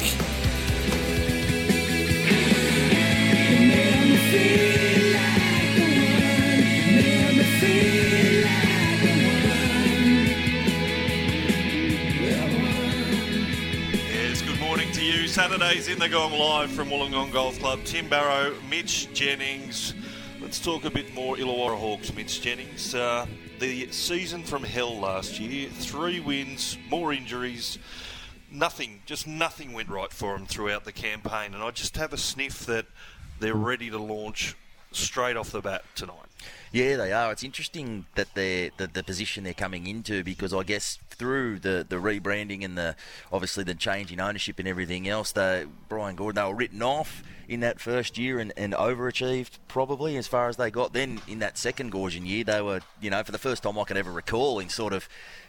Saturdays 15.46 15.88
in 15.90 16.00
the 16.00 16.10
Gong 16.10 16.32
live 16.32 16.72
from 16.72 16.90
Wollongong 16.90 17.32
Golf 17.32 17.60
Club. 17.60 17.80
Tim 17.86 18.10
Barrow, 18.10 18.56
Mitch 18.68 19.14
Jennings. 19.14 19.94
Let's 20.42 20.60
talk 20.60 20.86
a 20.86 20.90
bit 20.90 21.14
more 21.14 21.36
Illawarra 21.36 21.78
Hawks, 21.78 22.12
Mitch 22.16 22.42
Jennings. 22.42 22.96
Uh, 22.96 23.28
the 23.60 23.92
season 23.92 24.42
from 24.42 24.64
hell 24.64 24.98
last 24.98 25.40
year, 25.40 25.70
three 25.70 26.20
wins, 26.20 26.80
more 26.90 27.14
injuries. 27.14 27.78
Nothing, 28.52 29.04
just 29.06 29.28
nothing 29.28 29.74
went 29.74 29.88
right 29.90 30.12
for 30.12 30.36
them 30.36 30.48
throughout 30.48 30.84
the 30.84 30.92
campaign. 30.92 31.54
And 31.54 31.62
I 31.62 31.70
just 31.70 31.96
have 31.98 32.12
a 32.12 32.18
sniff 32.18 32.66
that 32.66 32.88
they're 33.40 33.54
ready 33.54 33.92
to 33.92 34.00
launch 34.00 34.56
straight 34.94 35.38
off 35.38 35.52
the 35.52 35.62
bat 35.62 35.84
tonight. 35.94 36.25
Yeah, 36.76 36.98
they 36.98 37.14
are. 37.14 37.32
It's 37.32 37.46
interesting 37.46 38.06
that 38.16 38.28
they're 38.34 38.70
the, 38.76 38.88
the 38.88 39.02
position 39.02 39.46
they're 39.46 39.54
coming 39.54 39.88
into 39.88 40.26
because 40.26 40.54
I 40.54 40.64
guess 40.64 41.00
through 41.10 41.60
the, 41.60 41.86
the 41.88 41.96
rebranding 41.96 42.66
and 42.66 42.78
the 42.78 42.98
obviously 43.32 43.64
the 43.64 43.76
change 43.76 44.12
in 44.12 44.20
ownership 44.20 44.60
and 44.60 44.68
everything 44.68 45.08
else, 45.08 45.32
they 45.32 45.68
Brian 45.88 46.18
Goorjian 46.18 46.34
they 46.34 46.44
were 46.44 46.54
written 46.54 46.84
off 46.84 47.24
in 47.48 47.62
that 47.62 47.80
first 47.80 48.18
year 48.18 48.40
and, 48.40 48.52
and 48.58 48.74
overachieved 48.74 49.52
probably 49.70 50.18
as 50.18 50.28
far 50.28 50.50
as 50.50 50.58
they 50.58 50.70
got. 50.70 50.92
Then 50.92 51.22
in 51.30 51.40
that 51.40 51.58
second 51.58 51.94
Goorjian 51.94 52.28
year, 52.28 52.44
they 52.44 52.62
were 52.62 52.82
you 53.00 53.10
know 53.10 53.24
for 53.24 53.32
the 53.32 53.38
first 53.38 53.64
time 53.64 53.80
I 53.80 53.86
can 53.86 53.96
ever 53.96 54.12
recall 54.12 54.60
in 54.60 54.68
sort 54.68 54.92
of. 54.92 55.08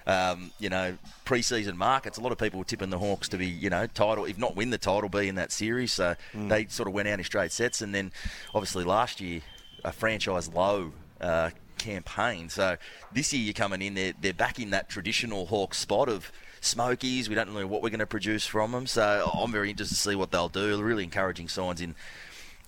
Um, 0.08 0.52
you 0.60 0.68
know, 0.68 0.96
pre-season 1.24 1.76
markets. 1.76 2.16
A 2.16 2.20
lot 2.20 2.30
of 2.30 2.38
people 2.38 2.60
were 2.60 2.64
tipping 2.64 2.90
the 2.90 2.98
Hawks 3.00 3.28
to 3.30 3.36
be, 3.36 3.48
you 3.48 3.70
know, 3.70 3.88
title, 3.88 4.24
if 4.24 4.38
not 4.38 4.54
win 4.54 4.70
the 4.70 4.78
title, 4.78 5.08
be 5.08 5.26
in 5.26 5.34
that 5.34 5.50
series. 5.50 5.92
So 5.92 6.14
they 6.32 6.66
sort 6.66 6.86
of 6.86 6.94
went 6.94 7.08
out 7.08 7.18
in 7.18 7.24
straight 7.24 7.50
sets, 7.50 7.82
and 7.82 7.92
then 7.92 8.12
obviously 8.54 8.84
last 8.84 9.20
year 9.20 9.40
a 9.84 9.90
franchise 9.90 10.48
low 10.54 10.92
uh, 11.20 11.50
campaign. 11.78 12.48
So 12.48 12.76
this 13.12 13.32
year 13.32 13.42
you're 13.42 13.54
coming 13.54 13.82
in, 13.82 13.94
they're, 13.94 14.14
they're 14.20 14.32
back 14.32 14.58
in 14.58 14.70
that 14.70 14.88
traditional 14.88 15.46
Hawk 15.46 15.74
spot 15.74 16.08
of 16.08 16.32
Smokies. 16.60 17.28
We 17.28 17.34
don't 17.34 17.52
know 17.52 17.66
what 17.66 17.82
we're 17.82 17.90
going 17.90 18.00
to 18.00 18.06
produce 18.06 18.46
from 18.46 18.72
them. 18.72 18.86
So 18.86 19.30
I'm 19.34 19.52
very 19.52 19.70
interested 19.70 19.94
to 19.94 20.00
see 20.00 20.14
what 20.16 20.30
they'll 20.30 20.48
do. 20.48 20.82
Really 20.82 21.04
encouraging 21.04 21.48
signs 21.48 21.80
in 21.80 21.94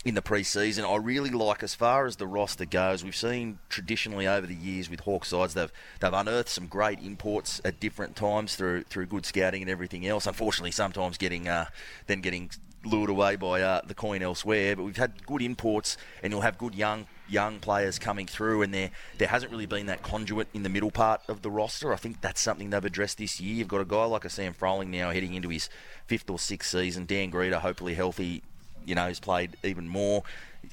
in 0.04 0.14
the 0.14 0.22
pre-season. 0.22 0.84
I 0.84 0.94
really 0.96 1.30
like 1.30 1.62
as 1.62 1.74
far 1.74 2.06
as 2.06 2.16
the 2.16 2.26
roster 2.26 2.64
goes. 2.64 3.02
We've 3.02 3.16
seen 3.16 3.58
traditionally 3.68 4.28
over 4.28 4.46
the 4.46 4.54
years 4.54 4.88
with 4.88 5.00
Hawk 5.00 5.24
sides 5.24 5.54
they've 5.54 5.72
they've 6.00 6.12
unearthed 6.12 6.48
some 6.48 6.66
great 6.66 7.00
imports 7.00 7.60
at 7.64 7.80
different 7.80 8.14
times 8.14 8.54
through 8.54 8.84
through 8.84 9.06
good 9.06 9.26
scouting 9.26 9.62
and 9.62 9.70
everything 9.70 10.06
else. 10.06 10.26
Unfortunately, 10.26 10.70
sometimes 10.70 11.18
getting 11.18 11.48
uh, 11.48 11.66
then 12.06 12.20
getting 12.20 12.50
lured 12.84 13.10
away 13.10 13.34
by 13.34 13.60
uh, 13.60 13.80
the 13.84 13.94
coin 13.94 14.22
elsewhere. 14.22 14.76
But 14.76 14.84
we've 14.84 14.96
had 14.96 15.26
good 15.26 15.42
imports, 15.42 15.96
and 16.22 16.32
you'll 16.32 16.42
have 16.42 16.58
good 16.58 16.74
young 16.74 17.06
young 17.28 17.58
players 17.60 17.98
coming 17.98 18.26
through, 18.26 18.62
and 18.62 18.72
there 18.72 18.90
there 19.18 19.28
hasn't 19.28 19.52
really 19.52 19.66
been 19.66 19.86
that 19.86 20.02
conduit 20.02 20.48
in 20.54 20.62
the 20.62 20.68
middle 20.68 20.90
part 20.90 21.20
of 21.28 21.42
the 21.42 21.50
roster. 21.50 21.92
I 21.92 21.96
think 21.96 22.20
that's 22.20 22.40
something 22.40 22.70
they've 22.70 22.84
addressed 22.84 23.18
this 23.18 23.40
year. 23.40 23.54
You've 23.56 23.68
got 23.68 23.80
a 23.80 23.84
guy 23.84 24.04
like 24.04 24.24
a 24.24 24.30
Sam 24.30 24.54
Froling 24.54 24.90
now 24.90 25.10
heading 25.10 25.34
into 25.34 25.48
his 25.48 25.68
fifth 26.06 26.30
or 26.30 26.38
sixth 26.38 26.70
season. 26.70 27.06
Dan 27.06 27.30
Grida, 27.30 27.60
hopefully 27.60 27.94
healthy, 27.94 28.42
you 28.84 28.94
know, 28.94 29.06
has 29.06 29.20
played 29.20 29.56
even 29.62 29.88
more. 29.88 30.22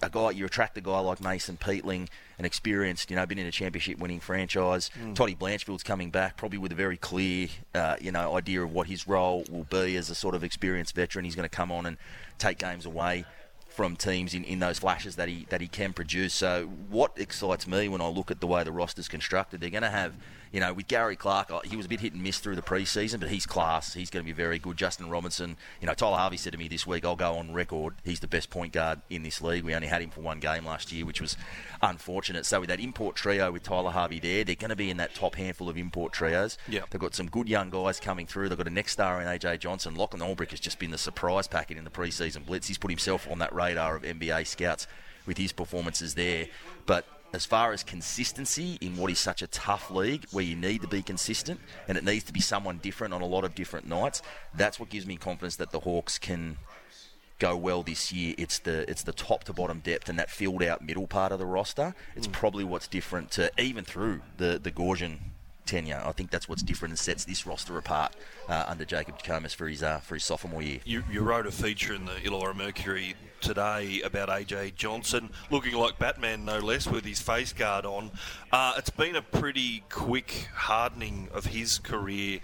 A 0.01 0.09
guy 0.09 0.31
you 0.31 0.45
attract 0.45 0.77
a 0.77 0.81
guy 0.81 0.99
like 0.99 1.21
Mason 1.21 1.57
Peatling, 1.57 2.09
an 2.39 2.43
experienced, 2.45 3.11
you 3.11 3.15
know, 3.15 3.25
been 3.25 3.37
in 3.37 3.45
a 3.45 3.51
championship 3.51 3.99
winning 3.99 4.19
franchise. 4.19 4.89
Toddy 5.13 5.35
Blanchfield's 5.35 5.83
coming 5.83 6.09
back, 6.09 6.37
probably 6.37 6.57
with 6.57 6.71
a 6.71 6.75
very 6.75 6.97
clear, 6.97 7.49
uh, 7.75 7.95
you 8.01 8.11
know, 8.11 8.35
idea 8.35 8.63
of 8.63 8.73
what 8.73 8.87
his 8.87 9.07
role 9.07 9.45
will 9.49 9.63
be 9.65 9.95
as 9.95 10.09
a 10.09 10.15
sort 10.15 10.33
of 10.33 10.43
experienced 10.43 10.95
veteran. 10.95 11.23
He's 11.23 11.35
going 11.35 11.47
to 11.47 11.55
come 11.55 11.71
on 11.71 11.85
and 11.85 11.97
take 12.39 12.57
games 12.57 12.85
away 12.85 13.25
from 13.75 13.97
teams 13.97 14.33
in, 14.33 14.43
in 14.45 14.59
those 14.59 14.79
flashes 14.79 15.17
that 15.17 15.27
he 15.27 15.45
that 15.49 15.59
he 15.59 15.67
can 15.67 15.91
produce. 15.91 16.33
So 16.33 16.65
what 16.89 17.11
excites 17.17 17.67
me 17.67 17.89
when 17.89 18.01
I 18.01 18.07
look 18.07 18.31
at 18.31 18.39
the 18.39 18.47
way 18.47 18.63
the 18.63 18.71
roster's 18.71 19.09
constructed, 19.09 19.59
they're 19.59 19.69
going 19.69 19.83
to 19.83 19.89
have, 19.89 20.15
you 20.51 20.59
know, 20.59 20.73
with 20.73 20.87
Gary 20.87 21.15
Clark, 21.15 21.51
uh, 21.51 21.59
he 21.63 21.75
was 21.75 21.85
a 21.85 21.89
bit 21.89 21.99
hit 21.99 22.13
and 22.13 22.23
miss 22.23 22.39
through 22.39 22.55
the 22.55 22.61
preseason, 22.61 23.19
but 23.19 23.29
he's 23.29 23.45
class. 23.45 23.93
He's 23.93 24.09
going 24.09 24.23
to 24.23 24.25
be 24.25 24.33
very 24.33 24.59
good. 24.59 24.77
Justin 24.77 25.09
Robinson, 25.09 25.57
you 25.81 25.87
know, 25.87 25.93
Tyler 25.93 26.17
Harvey 26.17 26.37
said 26.37 26.53
to 26.53 26.59
me 26.59 26.67
this 26.67 26.87
week, 26.87 27.05
I'll 27.05 27.15
go 27.15 27.35
on 27.35 27.53
record. 27.53 27.95
He's 28.03 28.19
the 28.19 28.27
best 28.27 28.49
point 28.49 28.73
guard 28.73 29.01
in 29.09 29.23
this 29.23 29.41
league. 29.41 29.63
We 29.63 29.75
only 29.75 29.87
had 29.87 30.01
him 30.01 30.09
for 30.09 30.21
one 30.21 30.39
game 30.39 30.65
last 30.65 30.91
year, 30.91 31.05
which 31.05 31.21
was 31.21 31.37
unfortunate. 31.81 32.45
So 32.45 32.59
with 32.59 32.69
that 32.69 32.79
import 32.79 33.15
trio 33.15 33.51
with 33.51 33.63
Tyler 33.63 33.91
Harvey 33.91 34.19
there, 34.19 34.43
they're 34.43 34.55
going 34.55 34.69
to 34.69 34.75
be 34.75 34.89
in 34.89 34.97
that 34.97 35.15
top 35.15 35.35
handful 35.35 35.69
of 35.69 35.77
import 35.77 36.13
trios. 36.13 36.57
Yep. 36.67 36.89
They've 36.89 37.01
got 37.01 37.15
some 37.15 37.27
good 37.27 37.49
young 37.49 37.69
guys 37.69 37.99
coming 37.99 38.27
through. 38.27 38.49
They've 38.49 38.57
got 38.57 38.67
a 38.67 38.71
next 38.71 38.93
star 38.93 39.21
in 39.21 39.27
AJ 39.27 39.59
Johnson. 39.59 39.95
Lachlan 39.95 40.21
Olbrich 40.21 40.51
has 40.51 40.59
just 40.59 40.79
been 40.79 40.91
the 40.91 40.97
surprise 40.97 41.47
packet 41.47 41.77
in 41.77 41.83
the 41.83 41.89
preseason 41.89 42.45
blitz. 42.45 42.67
He's 42.67 42.77
put 42.77 42.91
himself 42.91 43.27
on 43.29 43.39
that 43.39 43.53
radar 43.53 43.95
of 43.95 44.03
NBA 44.03 44.47
scouts 44.47 44.87
with 45.25 45.37
his 45.37 45.51
performances 45.51 46.13
there. 46.15 46.47
But 46.85 47.05
as 47.35 47.45
far 47.45 47.73
as 47.73 47.83
consistency 47.83 48.77
in 48.79 48.95
what 48.95 49.11
is 49.11 49.19
such 49.19 49.41
a 49.41 49.47
tough 49.47 49.91
league 49.91 50.25
where 50.31 50.43
you 50.45 50.55
need 50.55 50.81
to 50.81 50.87
be 50.87 51.01
consistent 51.01 51.59
and 51.89 51.97
it 51.97 52.03
needs 52.05 52.23
to 52.23 52.31
be 52.31 52.39
someone 52.39 52.77
different 52.77 53.13
on 53.13 53.21
a 53.21 53.25
lot 53.25 53.43
of 53.43 53.53
different 53.53 53.85
nights, 53.85 54.21
that's 54.55 54.79
what 54.79 54.89
gives 54.89 55.05
me 55.05 55.17
confidence 55.17 55.57
that 55.57 55.71
the 55.71 55.81
Hawks 55.81 56.17
can 56.17 56.55
go 57.37 57.57
well 57.57 57.83
this 57.83 58.13
year. 58.13 58.33
It's 58.37 58.59
the 58.59 58.89
it's 58.89 59.03
the 59.03 59.11
top 59.11 59.43
to 59.43 59.53
bottom 59.53 59.81
depth 59.81 60.07
and 60.07 60.17
that 60.17 60.29
filled 60.29 60.63
out 60.63 60.81
middle 60.81 61.07
part 61.07 61.33
of 61.33 61.39
the 61.39 61.45
roster. 61.45 61.93
It's 62.15 62.25
hmm. 62.25 62.31
probably 62.31 62.63
what's 62.63 62.87
different 62.87 63.31
to 63.31 63.51
even 63.59 63.83
through 63.83 64.21
the 64.37 64.57
the 64.57 64.71
Goorjian 64.71 65.17
tenure. 65.65 66.01
I 66.03 66.11
think 66.11 66.31
that's 66.31 66.47
what's 66.47 66.63
different 66.63 66.91
and 66.91 66.99
sets 66.99 67.25
this 67.25 67.45
roster 67.45 67.77
apart 67.77 68.15
uh, 68.47 68.65
under 68.67 68.85
Jacob 68.85 69.19
Jackomas 69.19 69.55
for 69.55 69.67
his 69.67 69.83
uh, 69.83 69.99
for 69.99 70.15
his 70.15 70.23
sophomore 70.23 70.61
year. 70.61 70.79
You, 70.85 71.03
you 71.11 71.21
wrote 71.21 71.47
a 71.47 71.51
feature 71.51 71.93
in 71.93 72.05
the 72.05 72.13
Illawarra 72.13 72.55
Mercury 72.55 73.15
today 73.41 74.01
about 74.03 74.29
AJ 74.29 74.75
Johnson, 74.75 75.29
looking 75.51 75.75
like 75.75 75.99
Batman 75.99 76.45
no 76.45 76.59
less, 76.59 76.87
with 76.87 77.05
his 77.05 77.21
face 77.21 77.53
guard 77.53 77.85
on. 77.85 78.11
Uh, 78.51 78.73
it's 78.77 78.89
been 78.89 79.15
a 79.15 79.21
pretty 79.21 79.83
quick 79.89 80.47
hardening 80.53 81.29
of 81.33 81.45
his 81.45 81.77
career. 81.79 82.39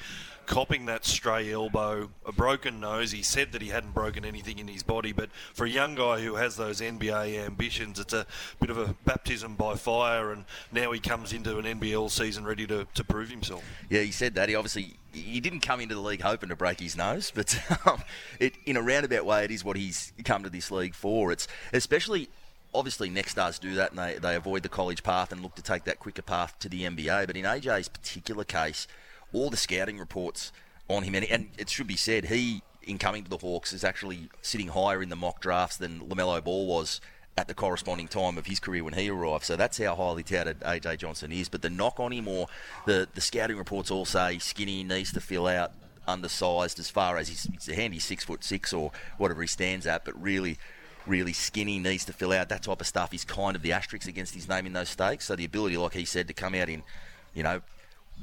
Copping 0.45 0.85
that 0.85 1.05
stray 1.05 1.51
elbow, 1.51 2.09
a 2.25 2.31
broken 2.31 2.79
nose. 2.79 3.11
He 3.11 3.23
said 3.23 3.51
that 3.51 3.61
he 3.61 3.69
hadn't 3.69 3.93
broken 3.93 4.25
anything 4.25 4.59
in 4.59 4.67
his 4.67 4.83
body, 4.83 5.11
but 5.11 5.29
for 5.53 5.65
a 5.65 5.69
young 5.69 5.95
guy 5.95 6.21
who 6.21 6.35
has 6.35 6.55
those 6.55 6.81
NBA 6.81 7.45
ambitions, 7.45 7.99
it's 7.99 8.13
a 8.13 8.25
bit 8.59 8.69
of 8.69 8.77
a 8.77 8.95
baptism 9.05 9.55
by 9.55 9.75
fire. 9.75 10.31
And 10.31 10.45
now 10.71 10.91
he 10.91 10.99
comes 10.99 11.33
into 11.33 11.57
an 11.57 11.65
NBL 11.65 12.09
season 12.09 12.45
ready 12.45 12.67
to, 12.67 12.87
to 12.93 13.03
prove 13.03 13.29
himself. 13.29 13.63
Yeah, 13.89 14.01
he 14.01 14.11
said 14.11 14.35
that. 14.35 14.49
He 14.49 14.55
obviously 14.55 14.95
he 15.13 15.39
didn't 15.39 15.59
come 15.59 15.81
into 15.81 15.95
the 15.95 16.01
league 16.01 16.21
hoping 16.21 16.49
to 16.49 16.55
break 16.55 16.79
his 16.79 16.95
nose, 16.95 17.31
but 17.33 17.59
um, 17.85 18.01
it, 18.39 18.53
in 18.65 18.77
a 18.77 18.81
roundabout 18.81 19.25
way, 19.25 19.43
it 19.43 19.51
is 19.51 19.63
what 19.63 19.77
he's 19.77 20.13
come 20.23 20.43
to 20.43 20.49
this 20.49 20.71
league 20.71 20.95
for. 20.95 21.31
It's 21.31 21.47
especially 21.73 22.29
obviously 22.73 23.09
next 23.09 23.31
stars 23.31 23.59
do 23.59 23.75
that 23.75 23.91
and 23.91 23.99
they, 23.99 24.17
they 24.17 24.35
avoid 24.35 24.63
the 24.63 24.69
college 24.69 25.03
path 25.03 25.31
and 25.31 25.41
look 25.41 25.55
to 25.55 25.61
take 25.61 25.83
that 25.83 25.99
quicker 25.99 26.21
path 26.21 26.57
to 26.59 26.69
the 26.69 26.83
NBA. 26.83 27.27
But 27.27 27.35
in 27.35 27.45
AJ's 27.45 27.89
particular 27.89 28.43
case, 28.43 28.87
all 29.33 29.49
the 29.49 29.57
scouting 29.57 29.97
reports 29.97 30.51
on 30.89 31.03
him, 31.03 31.15
and, 31.15 31.25
and 31.25 31.49
it 31.57 31.69
should 31.69 31.87
be 31.87 31.95
said, 31.95 32.25
he 32.25 32.63
in 32.83 32.97
coming 32.97 33.23
to 33.23 33.29
the 33.29 33.37
Hawks 33.37 33.73
is 33.73 33.83
actually 33.83 34.29
sitting 34.41 34.69
higher 34.69 35.03
in 35.03 35.09
the 35.09 35.15
mock 35.15 35.39
drafts 35.39 35.77
than 35.77 35.99
LaMelo 36.01 36.43
Ball 36.43 36.65
was 36.65 36.99
at 37.37 37.47
the 37.47 37.53
corresponding 37.53 38.07
time 38.07 38.37
of 38.37 38.45
his 38.47 38.59
career 38.59 38.83
when 38.83 38.93
he 38.93 39.09
arrived. 39.09 39.45
So 39.45 39.55
that's 39.55 39.77
how 39.77 39.95
highly 39.95 40.23
touted 40.23 40.59
AJ 40.61 40.97
Johnson 40.97 41.31
is. 41.31 41.47
But 41.47 41.61
the 41.61 41.69
knock 41.69 41.99
on 41.99 42.11
him, 42.11 42.27
or 42.27 42.47
the, 42.85 43.07
the 43.13 43.21
scouting 43.21 43.57
reports 43.57 43.91
all 43.91 44.05
say 44.05 44.39
skinny, 44.39 44.83
needs 44.83 45.13
to 45.13 45.21
fill 45.21 45.47
out, 45.47 45.71
undersized 46.07 46.79
as 46.79 46.89
far 46.89 47.17
as 47.17 47.27
he's, 47.27 47.43
he's 47.53 47.69
a 47.69 47.75
handy 47.75 47.99
six 47.99 48.23
foot 48.23 48.43
six 48.43 48.73
or 48.73 48.91
whatever 49.17 49.41
he 49.41 49.47
stands 49.47 49.85
at, 49.85 50.03
but 50.03 50.19
really 50.21 50.57
really 51.07 51.33
skinny, 51.33 51.79
needs 51.79 52.05
to 52.05 52.13
fill 52.13 52.31
out 52.31 52.49
that 52.49 52.63
type 52.63 52.79
of 52.79 52.87
stuff 52.87 53.13
is 53.13 53.25
kind 53.25 53.55
of 53.55 53.61
the 53.61 53.71
asterisk 53.71 54.07
against 54.07 54.35
his 54.35 54.47
name 54.47 54.65
in 54.65 54.73
those 54.73 54.89
stakes. 54.89 55.25
So 55.25 55.35
the 55.35 55.45
ability, 55.45 55.77
like 55.77 55.93
he 55.93 56.05
said, 56.05 56.27
to 56.27 56.33
come 56.33 56.53
out 56.53 56.69
in, 56.69 56.83
you 57.33 57.43
know, 57.43 57.61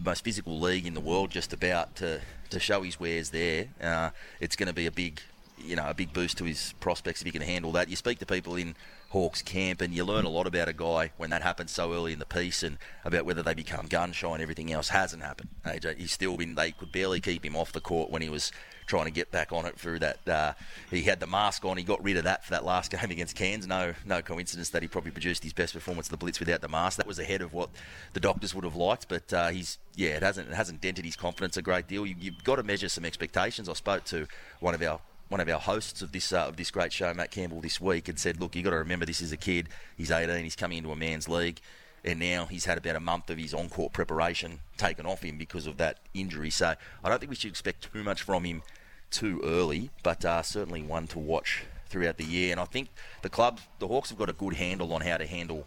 most 0.03 0.25
physical 0.25 0.59
league 0.59 0.87
in 0.87 0.95
the 0.95 1.01
world, 1.01 1.31
just 1.31 1.53
about 1.53 1.97
to 1.97 2.21
to 2.51 2.59
show 2.59 2.83
his 2.83 2.99
wares 2.99 3.31
there, 3.31 3.67
uh, 3.83 4.11
it's 4.41 4.57
going 4.57 4.69
to 4.69 4.73
be 4.73 4.87
a 4.87 4.91
big, 4.91 5.21
you 5.59 5.77
know, 5.77 5.87
a 5.87 5.93
big 5.93 6.15
boost 6.15 6.39
to 6.39 6.45
his 6.45 6.73
prospects 6.81 7.21
if 7.21 7.27
he 7.27 7.31
can 7.31 7.43
handle 7.43 7.73
that. 7.73 7.91
You 7.91 7.97
speak 7.97 8.19
to 8.21 8.27
people 8.27 8.57
in 8.57 8.75
Hawks 9.11 9.43
camp, 9.43 9.81
and 9.81 9.95
you 9.95 10.05
learn 10.05 10.25
a 10.25 10.31
lot 10.31 10.47
about 10.47 10.69
a 10.69 10.73
guy 10.73 11.11
when 11.17 11.31
that 11.31 11.43
happens 11.43 11.71
so 11.71 11.93
early 11.93 12.13
in 12.13 12.19
the 12.19 12.27
piece, 12.27 12.63
and 12.63 12.79
about 13.05 13.27
whether 13.27 13.43
they 13.43 13.55
become 13.55 13.87
gun 13.87 14.13
shy 14.13 14.33
and 14.33 14.43
everything 14.43 14.73
else 14.73 14.89
hasn't 14.89 15.23
happened. 15.23 15.51
AJ, 15.65 15.99
he's 15.99 16.13
still 16.13 16.37
been. 16.37 16.55
They 16.55 16.73
could 16.73 16.93
barely 16.93 17.21
keep 17.21 17.45
him 17.45 17.57
off 17.57 17.73
the 17.73 17.81
court 17.81 18.11
when 18.11 18.23
he 18.23 18.31
was 18.31 18.53
trying 18.89 19.05
to 19.05 19.11
get 19.11 19.31
back 19.31 19.53
on 19.53 19.67
it 19.67 19.79
through 19.79 20.01
that. 20.01 20.27
Uh, 20.27 20.53
he 20.91 21.03
had 21.03 21.21
the 21.21 21.27
mask 21.27 21.65
on. 21.65 21.77
He 21.77 21.85
got 21.85 22.03
rid 22.03 22.17
of 22.17 22.25
that 22.25 22.45
for 22.45 22.51
that 22.51 22.65
last 22.65 22.91
game 22.91 23.11
against 23.11 23.37
Cairns. 23.37 23.67
No, 23.67 23.95
no 24.05 24.23
coincidence 24.23 24.71
that 24.71 24.83
he 24.83 24.89
probably 24.89 25.13
produced 25.13 25.45
his 25.45 25.53
best 25.53 25.75
performance 25.75 26.09
of 26.09 26.11
the 26.13 26.17
Blitz 26.17 26.41
without 26.41 26.61
the 26.61 26.69
mask. 26.69 26.97
That 26.97 27.07
was 27.07 27.19
ahead 27.19 27.43
of 27.43 27.53
what 27.53 27.71
the 28.15 28.21
doctors 28.21 28.55
would 28.55 28.65
have 28.65 28.75
liked. 28.75 29.09
But 29.09 29.33
uh, 29.33 29.49
he's 29.49 29.79
yeah, 29.95 30.11
it 30.11 30.23
hasn't 30.23 30.49
it 30.49 30.55
hasn't 30.55 30.81
dented 30.81 31.05
his 31.05 31.17
confidence 31.17 31.57
a 31.57 31.63
great 31.63 31.87
deal. 31.87 32.05
You, 32.07 32.17
you've 32.19 32.43
got 32.43 32.57
to 32.57 32.63
measure 32.63 32.89
some 32.89 33.05
expectations. 33.05 33.69
I 33.69 33.75
spoke 33.75 34.05
to 34.07 34.27
one 34.61 34.75
of 34.75 34.83
our 34.83 35.01
one 35.29 35.41
of 35.41 35.49
our 35.49 35.61
hosts 35.61 36.03
of 36.03 36.13
this 36.13 36.33
uh, 36.33 36.47
of 36.47 36.57
this 36.57 36.71
great 36.71 36.93
show, 36.93 37.13
Matt 37.13 37.31
Campbell, 37.31 37.61
this 37.61 37.81
week, 37.81 38.09
and 38.09 38.19
said, 38.19 38.41
"Look, 38.41 38.57
you've 38.57 38.65
got 38.65 38.71
to 38.71 38.79
remember 38.79 39.05
this 39.05 39.21
is 39.21 39.33
a 39.33 39.37
kid. 39.37 39.69
He's 39.97 40.11
18. 40.11 40.43
He's 40.43 40.57
coming 40.57 40.79
into 40.79 40.91
a 40.91 40.97
man's 40.97 41.29
league, 41.29 41.61
and 42.05 42.19
now 42.19 42.47
he's 42.47 42.65
had 42.65 42.79
about 42.79 42.97
a 42.97 43.01
month 43.01 43.29
of 43.31 43.39
his 43.39 43.53
on-court 43.53 43.93
preparation 43.93 44.61
taken 44.77 45.07
off 45.07 45.23
him 45.23 45.37
because 45.37 45.67
of 45.67 45.77
that 45.79 45.99
injury. 46.15 46.51
So 46.51 46.75
I 47.05 47.09
don't 47.09 47.19
think 47.19 47.31
we 47.31 47.37
should 47.37 47.51
expect 47.51 47.93
too 47.93 48.03
much 48.03 48.23
from 48.23 48.45
him 48.45 48.63
too 49.11 49.41
early, 49.45 49.91
but 50.03 50.25
uh, 50.25 50.43
certainly 50.43 50.83
one 50.83 51.07
to 51.09 51.19
watch 51.19 51.65
throughout 51.89 52.17
the 52.17 52.25
year. 52.25 52.53
And 52.53 52.61
I 52.61 52.65
think 52.65 52.89
the 53.23 53.29
club, 53.29 53.61
the 53.79 53.89
Hawks, 53.89 54.11
have 54.11 54.19
got 54.19 54.29
a 54.29 54.35
good 54.35 54.55
handle 54.55 54.93
on 54.93 55.01
how 55.01 55.17
to 55.17 55.27
handle 55.27 55.67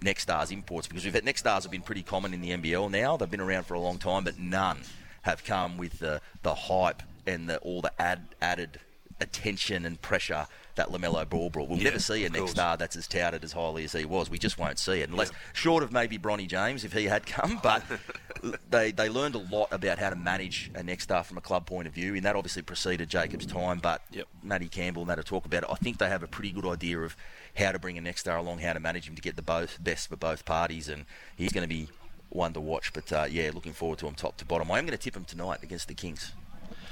next 0.00 0.22
stars 0.22 0.50
imports 0.50 0.86
because 0.86 1.04
we've 1.04 1.14
had 1.14 1.24
next 1.24 1.40
stars 1.40 1.64
have 1.64 1.72
been 1.72 1.82
pretty 1.82 2.02
common 2.02 2.34
in 2.34 2.40
the 2.40 2.50
NBL 2.50 2.90
now. 2.90 3.16
They've 3.16 3.30
been 3.30 3.40
around 3.40 3.64
for 3.64 3.74
a 3.74 3.80
long 3.80 3.98
time, 3.98 4.24
but 4.24 4.38
none 4.38 4.78
have 5.22 5.44
come 5.44 5.76
with 5.76 5.98
the 5.98 6.20
the 6.42 6.54
hype 6.54 7.02
and 7.26 7.48
the, 7.48 7.58
all 7.58 7.80
the 7.80 7.92
ad, 8.00 8.28
added 8.40 8.80
attention 9.22 9.86
and 9.86 10.00
pressure 10.02 10.46
that 10.74 10.88
LaMelo 10.88 11.28
Ball 11.28 11.50
brought. 11.50 11.68
We'll 11.68 11.78
Yeah, 11.78 11.84
never 11.90 11.98
see 11.98 12.24
a 12.24 12.28
next 12.30 12.38
course. 12.40 12.50
star 12.52 12.76
that's 12.78 12.96
as 12.96 13.06
touted 13.06 13.44
as 13.44 13.52
highly 13.52 13.84
as 13.84 13.92
he 13.92 14.04
was. 14.06 14.30
We 14.30 14.38
just 14.38 14.56
won't 14.58 14.78
see 14.78 15.00
it, 15.00 15.10
unless 15.10 15.30
short 15.52 15.82
of 15.82 15.92
maybe 15.92 16.18
Bronny 16.18 16.46
James 16.48 16.82
if 16.84 16.92
he 16.94 17.04
had 17.04 17.26
come. 17.26 17.60
But 17.62 17.82
they 18.70 18.90
they 18.90 19.08
learned 19.08 19.34
a 19.34 19.38
lot 19.38 19.68
about 19.70 19.98
how 19.98 20.10
to 20.10 20.16
manage 20.16 20.70
a 20.74 20.82
next 20.82 21.04
star 21.04 21.24
from 21.24 21.36
a 21.38 21.40
club 21.42 21.66
point 21.66 21.86
of 21.88 21.94
view, 21.94 22.14
and 22.14 22.24
that 22.24 22.36
obviously 22.36 22.62
preceded 22.62 23.08
Jacob's 23.08 23.46
time. 23.46 23.78
But 23.80 24.02
Yep. 24.12 24.26
Matty 24.42 24.68
Campbell 24.68 25.02
and 25.02 25.10
that 25.10 25.18
will 25.18 25.24
talk 25.24 25.44
about 25.46 25.62
it. 25.64 25.68
I 25.70 25.74
think 25.76 25.98
they 25.98 26.08
have 26.08 26.22
a 26.22 26.26
pretty 26.28 26.52
good 26.52 26.66
idea 26.66 26.98
of 27.00 27.16
how 27.56 27.72
to 27.72 27.78
bring 27.78 27.98
a 27.98 28.00
next 28.00 28.20
star 28.22 28.38
along, 28.38 28.58
how 28.60 28.72
to 28.72 28.80
manage 28.80 29.06
him 29.08 29.14
to 29.14 29.22
get 29.22 29.36
the 29.36 29.42
both 29.42 29.82
best 29.82 30.08
for 30.08 30.16
both 30.16 30.44
parties, 30.44 30.88
and 30.88 31.04
he's 31.36 31.52
going 31.52 31.62
to 31.62 31.68
be 31.68 31.88
one 32.30 32.54
to 32.54 32.60
watch. 32.60 32.92
But 32.94 33.12
uh, 33.12 33.26
yeah, 33.30 33.50
looking 33.52 33.74
forward 33.74 33.98
to 33.98 34.06
him 34.06 34.14
top 34.14 34.38
to 34.38 34.46
bottom. 34.46 34.70
I 34.70 34.78
am 34.78 34.86
going 34.86 34.96
to 34.96 35.02
tip 35.02 35.14
him 35.16 35.24
tonight 35.26 35.62
against 35.62 35.88
the 35.88 35.94
Kings. 35.94 36.32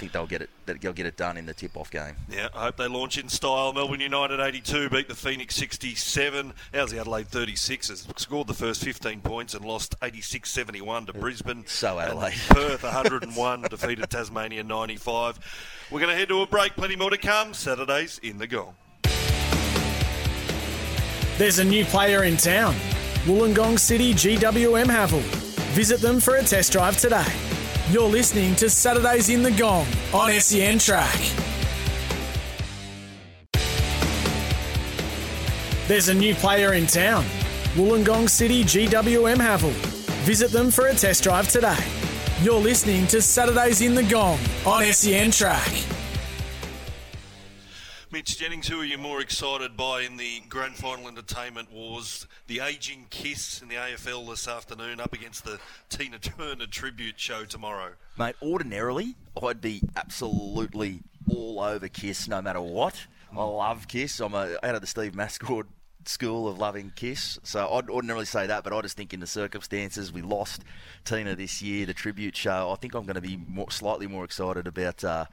I 0.01 0.05
think 0.05 0.13
they'll 0.13 0.27
get 0.27 0.41
it. 0.41 0.49
They'll 0.65 0.95
get 0.95 1.05
it 1.05 1.19
done 1.19 1.37
in 1.37 1.45
the 1.45 1.53
tip-off 1.53 1.91
game. 1.91 2.17
Yeah, 2.31 2.49
I 2.55 2.63
hope 2.63 2.79
they 2.79 2.89
launch 2.89 3.19
in 3.19 3.29
style. 3.29 3.75
Melbourne 3.75 4.01
United 4.01 4.41
82 4.41 4.89
beat 4.89 5.09
the 5.09 5.15
Phoenix 5.15 5.55
67. 5.57 6.55
How's 6.73 6.91
the 6.91 7.01
Adelaide 7.01 7.29
36ers? 7.29 8.19
Scored 8.19 8.47
the 8.47 8.55
first 8.55 8.83
15 8.83 9.21
points 9.21 9.53
and 9.53 9.63
lost 9.63 9.97
86 10.01 10.49
71 10.49 11.05
to 11.05 11.13
Brisbane. 11.13 11.67
So 11.67 11.99
And 11.99 12.13
Adelaide. 12.13 12.33
Perth 12.49 12.83
101 12.83 13.61
defeated 13.69 14.09
Tasmania 14.09 14.65
95. 14.65 15.39
We're 15.91 16.01
going 16.01 16.09
to 16.09 16.17
head 16.17 16.29
to 16.31 16.41
a 16.41 16.47
break. 16.47 16.73
Plenty 16.77 16.97
more 16.97 17.11
to 17.11 17.19
come. 17.19 17.53
Saturdays 17.53 18.19
in 18.23 18.39
the 18.39 18.47
gong. 18.47 18.77
There's 21.37 21.59
a 21.59 21.65
new 21.65 21.85
player 21.85 22.25
in 22.25 22.39
town. 22.39 22.75
Wollongong 23.27 23.79
City 23.79 24.15
GWM 24.15 24.87
Haval. 24.87 25.21
Visit 25.75 26.01
them 26.01 26.21
for 26.21 26.37
a 26.37 26.43
test 26.43 26.73
drive 26.73 26.97
today. 26.97 27.27
You're 27.91 28.09
listening 28.09 28.55
to 28.55 28.71
Saturdays 28.71 29.31
in 29.31 29.43
the 29.43 29.51
Gong 29.51 29.85
on 30.15 30.31
SEN 30.39 30.79
Track. 30.79 31.19
There's 35.89 36.09
a 36.09 36.15
new 36.15 36.37
player 36.37 36.75
in 36.75 36.87
town. 36.87 37.25
Wollongong 37.75 38.31
City 38.31 38.63
GWM 38.63 39.39
Haval. 39.39 39.73
Visit 40.23 40.53
them 40.53 40.71
for 40.71 40.87
a 40.87 40.95
test 40.95 41.25
drive 41.25 41.49
today. 41.49 41.85
You're 42.43 42.61
listening 42.61 43.09
to 43.09 43.21
Saturdays 43.21 43.81
in 43.81 43.97
the 43.97 44.05
Gong 44.05 44.39
on 44.65 44.85
SEN 44.85 45.33
Track. 45.33 45.73
Mitch 48.13 48.39
Jennings, 48.39 48.67
who 48.67 48.81
are 48.81 48.85
you 48.85 48.99
more 48.99 49.21
excited 49.21 49.77
by 49.77 50.01
in 50.01 50.17
the 50.17 50.43
grand 50.49 50.75
final 50.75 51.07
entertainment 51.07 51.73
wars? 51.73 52.27
The 52.49 52.59
aging 52.59 53.07
kiss 53.09 53.63
in 53.63 53.69
the 53.69 53.77
AFL 53.77 54.29
this 54.29 54.49
afternoon 54.49 54.99
up 54.99 55.13
against 55.13 55.45
the 55.45 55.61
Tina 55.91 56.19
Turner 56.19 56.67
tribute 56.67 57.21
show 57.21 57.45
tomorrow. 57.45 57.93
Mate, 58.19 58.35
ordinarily, 58.43 59.15
I'd 59.41 59.61
be 59.61 59.83
absolutely 59.95 61.03
all 61.29 61.61
over 61.61 61.87
Kiss 61.87 62.27
no 62.27 62.43
matter 62.43 62.61
what. 62.61 63.07
I 63.33 63.45
love 63.45 63.87
Kiss. 63.87 64.19
I'm 64.19 64.35
a, 64.35 64.57
out 64.61 64.75
of 64.75 64.81
the 64.81 64.89
Steve 64.89 65.13
Mascord 65.13 65.67
school 66.05 66.49
of 66.49 66.59
loving 66.59 66.93
Kiss. 66.97 67.39
So 67.45 67.69
I'd 67.75 67.89
ordinarily 67.89 68.27
say 68.27 68.49
that, 68.49 68.65
but 68.65 68.73
I 68.73 68.81
just 68.81 68.97
think 68.97 69.15
in 69.15 69.21
the 69.21 69.27
circumstances, 69.29 70.13
we 70.13 70.21
lost 70.21 70.65
Tina 71.05 71.37
this 71.37 71.63
year, 71.63 71.87
the 71.87 71.95
tribute 71.95 72.37
show. 72.37 72.73
I 72.73 72.75
think 72.75 72.95
I'm 72.95 73.05
going 73.05 73.15
to 73.15 73.21
be 73.21 73.37
more, 73.37 73.71
slightly 73.71 74.09
more 74.09 74.25
excited 74.25 74.67
about. 74.67 75.05
Uh, 75.05 75.27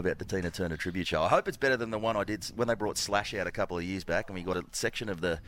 about 0.00 0.18
the 0.18 0.24
Tina 0.24 0.50
Turner 0.50 0.76
tribute 0.76 1.06
show. 1.06 1.22
I 1.22 1.28
hope 1.28 1.46
it's 1.46 1.56
better 1.56 1.76
than 1.76 1.90
the 1.90 1.98
one 1.98 2.16
I 2.16 2.24
did 2.24 2.44
when 2.56 2.66
they 2.66 2.74
brought 2.74 2.98
Slash 2.98 3.32
out 3.34 3.46
a 3.46 3.50
couple 3.52 3.78
of 3.78 3.84
years 3.84 4.02
back, 4.02 4.28
and 4.28 4.34
we 4.34 4.42
got 4.42 4.56
a 4.56 4.64
section 4.72 5.08
of 5.08 5.20
the 5.20 5.38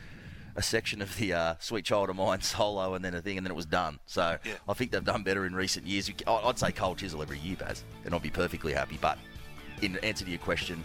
a 0.55 0.61
section 0.61 1.01
of 1.01 1.17
the 1.17 1.33
uh, 1.33 1.55
Sweet 1.59 1.83
Child 1.83 2.11
of 2.11 2.15
Mine 2.15 2.39
solo, 2.43 2.93
and 2.93 3.03
then 3.03 3.15
a 3.15 3.21
thing, 3.21 3.37
and 3.37 3.45
then 3.45 3.51
it 3.51 3.55
was 3.55 3.65
done. 3.65 3.99
So 4.05 4.37
Yeah. 4.45 4.53
I 4.69 4.73
think 4.73 4.91
they've 4.91 5.03
done 5.03 5.23
better 5.23 5.45
in 5.47 5.55
recent 5.55 5.87
years. 5.87 6.09
I- 6.27 6.31
I'd 6.31 6.59
say 6.59 6.71
Cold 6.71 6.99
Chisel 6.99 7.21
every 7.23 7.39
year, 7.39 7.55
Baz, 7.57 7.83
and 8.05 8.13
I'd 8.13 8.21
be 8.21 8.29
perfectly 8.29 8.71
happy. 8.71 8.99
But 9.01 9.17
in 9.81 9.97
answer 9.97 10.23
to 10.25 10.29
your 10.29 10.39
question, 10.39 10.83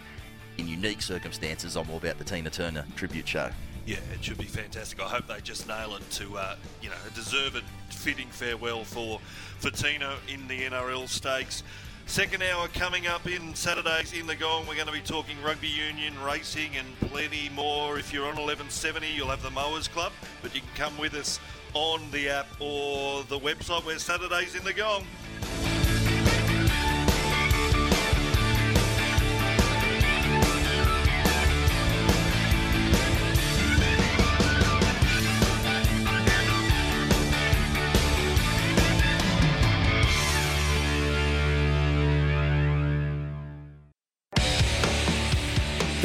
in 0.57 0.67
unique 0.67 1.03
circumstances, 1.03 1.77
I'm 1.77 1.89
all 1.91 1.99
about 1.99 2.17
the 2.19 2.25
Tina 2.25 2.49
Turner 2.51 2.85
tribute 2.97 3.29
show. 3.29 3.51
Yeah, 3.85 3.99
it 4.15 4.25
should 4.25 4.39
be 4.39 4.45
fantastic. 4.45 5.01
I 5.01 5.09
hope 5.09 5.27
they 5.29 5.41
just 5.41 5.69
nail 5.69 5.95
it 5.97 6.11
to, 6.13 6.37
uh, 6.39 6.57
you 6.83 6.89
know, 6.89 6.97
a 7.07 7.11
deserved 7.15 7.63
fitting 7.91 8.29
farewell 8.29 8.85
for 8.85 9.21
for 9.59 9.71
Tina 9.71 10.17
in 10.29 10.47
the 10.49 10.63
NRL 10.65 11.07
stakes. 11.09 11.63
Second 12.09 12.43
hour 12.43 12.69
coming 12.69 13.07
up 13.07 13.27
in 13.27 13.55
Saturdays 13.55 14.15
in 14.15 14.27
the 14.27 14.35
Gong. 14.35 14.67
We're 14.67 14.77
going 14.77 14.87
to 14.87 14.93
be 14.93 15.03
talking 15.03 15.37
rugby 15.45 15.69
union, 15.69 16.15
racing, 16.25 16.71
and 16.75 16.89
plenty 17.11 17.51
more. 17.51 17.99
If 17.99 18.15
you're 18.15 18.25
on 18.25 18.37
1170, 18.37 19.07
you'll 19.09 19.29
have 19.29 19.43
the 19.43 19.51
Mowers 19.51 19.89
Club, 19.89 20.13
but 20.41 20.55
you 20.55 20.63
can 20.63 20.71
come 20.75 20.99
with 20.99 21.13
us 21.13 21.39
on 21.75 22.01
the 22.11 22.31
app 22.31 22.49
or 22.61 23.25
the 23.25 23.39
website. 23.39 23.85
We're 23.85 23.99
Saturdays 23.99 24.55
in 24.55 24.65
the 24.65 24.73
Gong. 24.73 25.05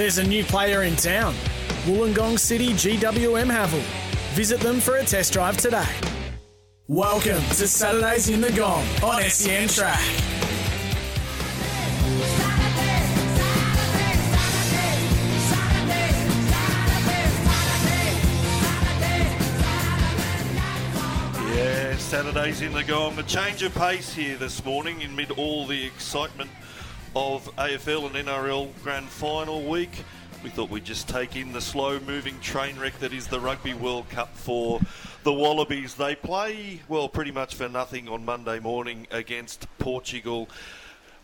There's 0.03 0.17
a 0.17 0.27
new 0.27 0.43
player 0.43 0.83
in 0.83 0.97
town. 0.97 1.33
Wollongong 1.85 2.37
City 2.37 2.73
GWM 2.73 3.49
Haval. 3.49 3.81
Visit 4.33 4.59
them 4.59 4.81
for 4.81 4.97
a 4.97 5.05
test 5.05 5.31
drive 5.31 5.55
today. 5.55 5.87
Welcome 6.89 7.39
to 7.39 7.65
Saturdays 7.69 8.27
in 8.27 8.41
the 8.41 8.51
Gong 8.51 8.85
on 9.01 9.21
SEN 9.21 9.69
Track. 9.69 10.03
Yeah, 21.55 21.95
Saturdays 21.95 22.61
in 22.61 22.73
the 22.73 22.83
gong. 22.83 23.17
A 23.19 23.23
change 23.23 23.63
of 23.63 23.73
pace 23.73 24.13
here 24.13 24.35
this 24.35 24.65
morning 24.65 25.01
amid 25.03 25.31
all 25.31 25.65
the 25.65 25.85
excitement 25.85 26.49
of 27.15 27.45
AFL 27.57 28.07
and 28.07 28.27
NRL 28.27 28.69
Grand 28.81 29.07
Final 29.07 29.63
week. 29.63 30.03
We 30.43 30.49
thought 30.49 30.69
we'd 30.69 30.83
just 30.83 31.07
take 31.07 31.35
in 31.35 31.53
the 31.53 31.61
slow 31.61 31.99
moving 31.99 32.39
train 32.39 32.77
wreck 32.79 32.97
that 32.99 33.13
is 33.13 33.27
the 33.27 33.39
Rugby 33.39 33.73
World 33.73 34.09
Cup 34.09 34.35
for 34.35 34.79
the 35.23 35.31
Wallabies. 35.31 35.95
They 35.95 36.15
play, 36.15 36.81
well, 36.87 37.07
pretty 37.07 37.31
much 37.31 37.55
for 37.55 37.69
nothing 37.69 38.09
on 38.09 38.25
Monday 38.25 38.59
morning 38.59 39.07
against 39.11 39.67
Portugal. 39.77 40.49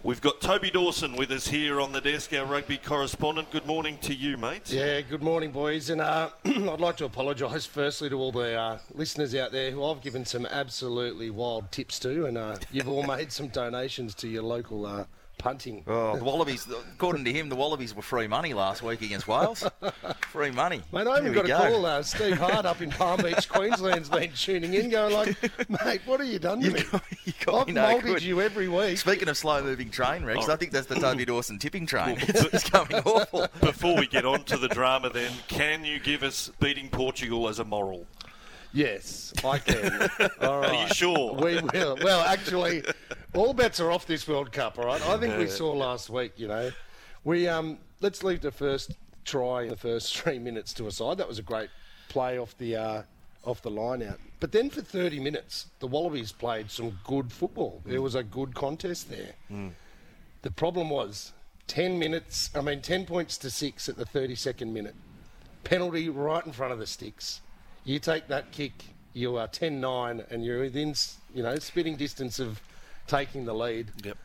We've 0.01 0.21
got 0.21 0.39
Toby 0.39 0.71
Dawson 0.71 1.17
with 1.17 1.31
us 1.31 1.47
here 1.47 1.81
on 1.81 1.91
the 1.91 1.99
desk, 1.99 2.33
our 2.33 2.45
rugby 2.45 2.77
correspondent. 2.77 3.51
Good 3.51 3.65
morning 3.65 3.97
to 4.03 4.13
you, 4.13 4.37
mate. 4.37 4.71
Yeah, 4.71 5.01
good 5.01 5.21
morning, 5.21 5.51
boys. 5.51 5.89
And 5.89 5.99
uh, 5.99 6.29
I'd 6.45 6.79
like 6.79 6.95
to 6.97 7.05
apologise 7.05 7.65
firstly 7.65 8.09
to 8.09 8.15
all 8.15 8.31
the 8.31 8.53
uh, 8.55 8.79
listeners 8.93 9.35
out 9.35 9.51
there 9.51 9.71
who 9.71 9.83
I've 9.83 10.01
given 10.01 10.23
some 10.23 10.45
absolutely 10.45 11.29
wild 11.29 11.71
tips 11.71 11.99
to, 11.99 12.27
and 12.27 12.37
uh, 12.37 12.55
you've 12.71 12.87
all 12.87 13.03
made 13.07 13.33
some 13.33 13.49
donations 13.49 14.15
to 14.15 14.29
your 14.29 14.43
local 14.43 14.85
uh, 14.85 15.03
punting. 15.39 15.83
Oh, 15.87 16.15
the 16.17 16.23
Wallabies, 16.23 16.67
according 16.93 17.25
to 17.25 17.33
him, 17.33 17.49
the 17.49 17.55
Wallabies 17.55 17.95
were 17.95 18.03
free 18.03 18.27
money 18.27 18.53
last 18.53 18.83
week 18.83 19.01
against 19.01 19.27
Wales. 19.27 19.67
free 20.27 20.51
money. 20.51 20.83
Mate, 20.93 21.07
I 21.07 21.17
even 21.19 21.33
Here 21.33 21.33
got 21.33 21.45
we 21.45 21.51
a 21.51 21.57
call. 21.57 21.85
Uh, 21.87 22.03
Steve 22.03 22.37
Hart 22.37 22.65
up 22.67 22.81
in 22.81 22.91
Palm 22.91 23.21
Beach, 23.23 23.49
Queensland's 23.49 24.09
been 24.09 24.31
tuning 24.33 24.75
in, 24.75 24.89
going 24.91 25.13
like, 25.13 25.35
"Mate, 25.83 26.01
what 26.05 26.19
have 26.19 26.29
you 26.29 26.37
done 26.39 26.59
to 26.61 26.67
You 26.67 26.71
me? 26.73 26.83
got, 26.91 27.03
you 27.25 27.33
got 27.43 27.55
I've 27.61 27.67
me 27.67 27.73
no 27.73 27.87
moulded 27.93 28.05
good. 28.05 28.23
you 28.23 28.41
every 28.41 28.67
week." 28.67 28.97
Speaking 28.99 29.27
of 29.29 29.37
slow-moving 29.37 29.89
train 29.89 30.23
wrecks, 30.23 30.45
Oh. 30.47 30.53
I 30.53 30.55
think 30.57 30.71
that's 30.71 30.87
the 30.87 30.95
Toby 30.95 31.25
Dawson 31.25 31.57
tipping 31.57 31.85
train. 31.87 32.17
It's, 32.27 32.43
it's 32.53 32.69
going 32.69 32.93
awful. 33.05 33.47
Before 33.61 33.95
we 33.97 34.05
get 34.05 34.25
on 34.25 34.43
to 34.45 34.57
the 34.57 34.67
drama, 34.67 35.09
then, 35.09 35.31
can 35.47 35.83
you 35.85 35.99
give 35.99 36.21
us 36.21 36.51
beating 36.59 36.89
Portugal 36.89 37.47
as 37.49 37.59
a 37.59 37.65
moral? 37.65 38.05
Yes, 38.73 39.33
I 39.43 39.57
can. 39.57 40.09
All 40.41 40.59
right. 40.59 40.69
Are 40.69 40.87
you 40.87 40.93
sure? 40.93 41.33
We 41.33 41.59
will. 41.73 41.97
Well, 42.03 42.21
actually, 42.21 42.83
all 43.33 43.53
bets 43.53 43.79
are 43.79 43.91
off 43.91 44.05
this 44.05 44.27
World 44.27 44.51
Cup. 44.51 44.77
All 44.77 44.85
right. 44.85 45.01
I 45.07 45.17
think 45.17 45.37
we 45.37 45.47
saw 45.47 45.71
last 45.71 46.09
week. 46.09 46.33
You 46.37 46.47
know, 46.47 46.71
we 47.23 47.47
um. 47.47 47.77
Let's 48.01 48.23
leave 48.23 48.41
the 48.41 48.51
first 48.51 48.93
try 49.25 49.63
in 49.63 49.69
the 49.69 49.75
first 49.75 50.15
three 50.21 50.39
minutes 50.39 50.73
to 50.75 50.87
a 50.87 50.91
side. 50.91 51.17
That 51.17 51.27
was 51.27 51.39
a 51.39 51.43
great 51.43 51.69
play 52.09 52.37
off 52.37 52.57
the 52.57 52.75
uh, 52.75 53.01
off 53.43 53.61
the 53.61 53.71
line 53.71 54.03
out. 54.03 54.19
But 54.39 54.51
then 54.51 54.69
for 54.69 54.81
30 54.81 55.19
minutes, 55.19 55.67
the 55.79 55.87
Wallabies 55.87 56.31
played 56.31 56.71
some 56.71 56.99
good 57.03 57.31
football. 57.31 57.81
There 57.85 58.01
was 58.01 58.15
a 58.15 58.23
good 58.23 58.55
contest 58.55 59.09
there. 59.09 59.33
The 60.43 60.51
problem 60.51 60.89
was 60.89 61.33
10 61.67 61.99
minutes. 61.99 62.49
I 62.55 62.61
mean, 62.61 62.81
10 62.81 63.05
points 63.05 63.37
to 63.39 63.49
six 63.49 63.89
at 63.89 63.97
the 63.97 64.05
32nd 64.05 64.71
minute. 64.71 64.95
Penalty 65.65 66.07
right 66.07 66.45
in 66.45 66.53
front 66.53 66.71
of 66.71 66.79
the 66.79 66.87
sticks. 66.87 67.41
You 67.83 67.99
take 67.99 68.27
that 68.27 68.51
kick, 68.51 68.73
you 69.13 69.37
are 69.37 69.47
10-9, 69.47 70.31
and 70.31 70.43
you're 70.43 70.61
within, 70.61 70.93
you 71.33 71.43
know, 71.43 71.55
spitting 71.57 71.95
distance 71.95 72.39
of 72.39 72.61
taking 73.07 73.45
the 73.45 73.53
lead. 73.53 73.91
Yep. 74.03 74.17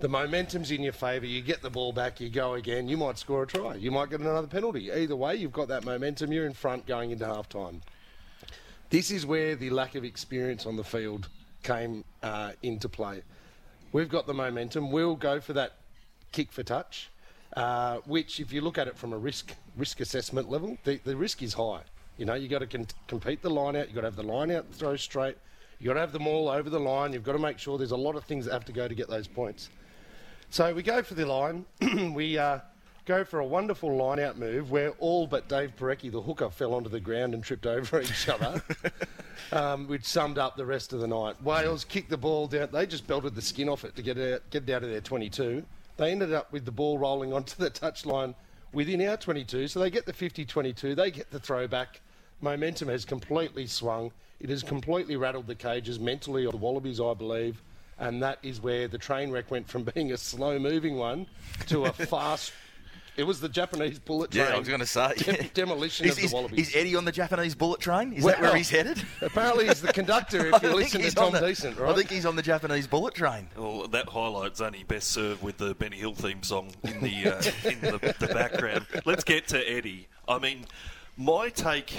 The 0.00 0.08
momentum's 0.08 0.72
in 0.72 0.82
your 0.82 0.92
favour. 0.92 1.26
You 1.26 1.42
get 1.42 1.62
the 1.62 1.70
ball 1.70 1.92
back, 1.92 2.20
you 2.20 2.28
go 2.28 2.54
again. 2.54 2.88
You 2.88 2.96
might 2.96 3.18
score 3.18 3.44
a 3.44 3.46
try. 3.46 3.76
You 3.76 3.92
might 3.92 4.10
get 4.10 4.20
another 4.20 4.48
penalty. 4.48 4.90
Either 4.90 5.14
way, 5.14 5.36
you've 5.36 5.52
got 5.52 5.68
that 5.68 5.84
momentum. 5.84 6.32
You're 6.32 6.46
in 6.46 6.54
front 6.54 6.86
going 6.86 7.12
into 7.12 7.24
half 7.24 7.48
time. 7.48 7.82
This 8.90 9.12
is 9.12 9.24
where 9.24 9.54
the 9.54 9.70
lack 9.70 9.94
of 9.94 10.04
experience 10.04 10.66
on 10.66 10.76
the 10.76 10.82
field 10.82 11.28
came 11.62 12.04
uh, 12.22 12.52
into 12.62 12.88
play. 12.88 13.22
We've 13.92 14.08
got 14.08 14.26
the 14.26 14.34
momentum. 14.34 14.90
We'll 14.90 15.14
go 15.14 15.38
for 15.38 15.52
that 15.52 15.76
kick 16.32 16.50
for 16.50 16.62
touch, 16.62 17.10
uh, 17.56 17.98
which, 17.98 18.40
if 18.40 18.52
you 18.52 18.60
look 18.60 18.78
at 18.78 18.88
it 18.88 18.96
from 18.96 19.12
a 19.12 19.18
risk 19.18 19.54
risk 19.76 20.00
assessment 20.00 20.50
level, 20.50 20.78
the, 20.84 21.00
the 21.04 21.16
risk 21.16 21.42
is 21.42 21.54
high. 21.54 21.82
You 22.18 22.26
know, 22.26 22.34
you 22.34 22.48
got 22.48 22.58
to 22.58 22.66
con- 22.66 22.86
compete 23.08 23.42
the 23.42 23.50
line 23.50 23.76
out. 23.76 23.86
you've 23.86 23.94
got 23.94 24.02
to 24.02 24.06
have 24.08 24.16
the 24.16 24.22
line 24.22 24.50
out, 24.50 24.66
throw 24.72 24.96
straight. 24.96 25.36
you've 25.78 25.88
got 25.88 25.94
to 25.94 26.00
have 26.00 26.12
them 26.12 26.26
all 26.26 26.48
over 26.48 26.68
the 26.70 26.80
line. 26.80 27.12
You've 27.12 27.24
got 27.24 27.32
to 27.32 27.38
make 27.38 27.58
sure 27.58 27.78
there's 27.78 27.92
a 27.92 27.96
lot 27.96 28.16
of 28.16 28.24
things 28.24 28.44
that 28.44 28.52
have 28.52 28.64
to 28.66 28.72
go 28.72 28.86
to 28.86 28.94
get 28.94 29.08
those 29.08 29.26
points. 29.26 29.70
So 30.50 30.74
we 30.74 30.82
go 30.82 31.02
for 31.02 31.14
the 31.14 31.24
line. 31.24 31.64
we 32.12 32.36
uh, 32.36 32.58
go 33.06 33.24
for 33.24 33.40
a 33.40 33.46
wonderful 33.46 33.96
line 33.96 34.20
out 34.20 34.38
move 34.38 34.70
where 34.70 34.90
all 34.98 35.26
but 35.26 35.48
Dave 35.48 35.74
Porecki, 35.76 36.12
the 36.12 36.20
hooker, 36.20 36.50
fell 36.50 36.74
onto 36.74 36.90
the 36.90 37.00
ground 37.00 37.32
and 37.34 37.42
tripped 37.42 37.66
over 37.66 38.00
each 38.02 38.28
other, 38.28 38.62
um, 39.52 39.88
which 39.88 40.04
summed 40.04 40.36
up 40.36 40.56
the 40.56 40.66
rest 40.66 40.92
of 40.92 41.00
the 41.00 41.06
night. 41.06 41.42
Wales 41.42 41.84
kicked 41.84 42.10
the 42.10 42.18
ball 42.18 42.46
down. 42.46 42.68
They 42.70 42.86
just 42.86 43.06
belted 43.06 43.34
the 43.34 43.42
skin 43.42 43.68
off 43.68 43.84
it 43.84 43.96
to 43.96 44.02
get 44.02 44.18
it 44.18 44.34
out, 44.34 44.50
get 44.50 44.68
it 44.68 44.72
out 44.72 44.84
of 44.84 44.90
their 44.90 45.00
22. 45.00 45.64
They 45.96 46.12
ended 46.12 46.34
up 46.34 46.52
with 46.52 46.66
the 46.66 46.70
ball 46.70 46.98
rolling 46.98 47.32
onto 47.32 47.56
the 47.56 47.70
touchline 47.70 48.34
within 48.74 49.06
our 49.08 49.16
22. 49.16 49.68
So 49.68 49.80
they 49.80 49.90
get 49.90 50.04
the 50.04 50.12
50-22. 50.12 50.94
They 50.94 51.10
get 51.10 51.30
the 51.30 51.40
throwback. 51.40 52.01
Momentum 52.42 52.88
has 52.88 53.04
completely 53.04 53.66
swung. 53.66 54.12
It 54.40 54.50
has 54.50 54.62
completely 54.62 55.16
rattled 55.16 55.46
the 55.46 55.54
cages 55.54 55.98
mentally 55.98 56.44
of 56.44 56.50
the 56.52 56.58
Wallabies, 56.58 57.00
I 57.00 57.14
believe 57.14 57.62
and 58.02 58.22
that 58.22 58.38
is 58.42 58.60
where 58.60 58.88
the 58.88 58.98
train 58.98 59.30
wreck 59.30 59.50
went 59.50 59.68
from 59.68 59.84
being 59.94 60.12
a 60.12 60.16
slow 60.16 60.58
moving 60.58 60.96
one 60.96 61.26
to 61.68 61.86
a 61.86 61.92
fast. 61.92 62.52
It 63.14 63.24
was 63.24 63.40
the 63.40 63.48
Japanese 63.48 63.98
bullet 63.98 64.30
train. 64.30 64.46
Yeah, 64.46 64.54
I 64.54 64.58
was 64.58 64.66
going 64.66 64.80
to 64.80 64.86
say. 64.86 65.12
Dem- 65.18 65.50
demolition 65.52 66.06
is, 66.06 66.12
of 66.12 66.16
the 66.16 66.24
is, 66.24 66.32
Wallabies. 66.32 66.68
is 66.70 66.76
Eddie 66.76 66.96
on 66.96 67.04
the 67.04 67.12
Japanese 67.12 67.54
bullet 67.54 67.78
train? 67.78 68.14
Is 68.14 68.24
that 68.24 68.40
where 68.40 68.56
he's 68.56 68.70
headed? 68.70 69.02
Apparently, 69.20 69.68
he's 69.68 69.82
the 69.82 69.92
conductor. 69.92 70.46
If 70.46 70.54
you 70.54 70.58
think 70.60 70.74
listen 70.76 71.00
to 71.00 71.04
he's 71.04 71.14
Tom 71.14 71.26
on 71.26 71.32
the- 71.32 71.46
Decent, 71.46 71.78
right? 71.78 71.90
I 71.90 71.94
think 71.94 72.08
he's 72.08 72.24
on 72.24 72.36
the 72.36 72.42
Japanese 72.42 72.86
bullet 72.86 73.14
train. 73.14 73.48
Well, 73.54 73.86
that 73.88 74.08
highlight's 74.08 74.62
only 74.62 74.84
best 74.84 75.10
served 75.10 75.42
with 75.42 75.58
the 75.58 75.74
Benny 75.74 75.98
Hill 75.98 76.14
theme 76.14 76.42
song 76.42 76.70
in 76.84 77.00
the 77.02 77.26
uh, 77.36 77.68
in 77.70 77.80
the, 77.82 78.14
the 78.18 78.28
background. 78.32 78.86
Let's 79.04 79.24
get 79.24 79.46
to 79.48 79.58
Eddie. 79.70 80.08
I 80.26 80.38
mean, 80.38 80.64
my 81.18 81.50
take 81.50 81.92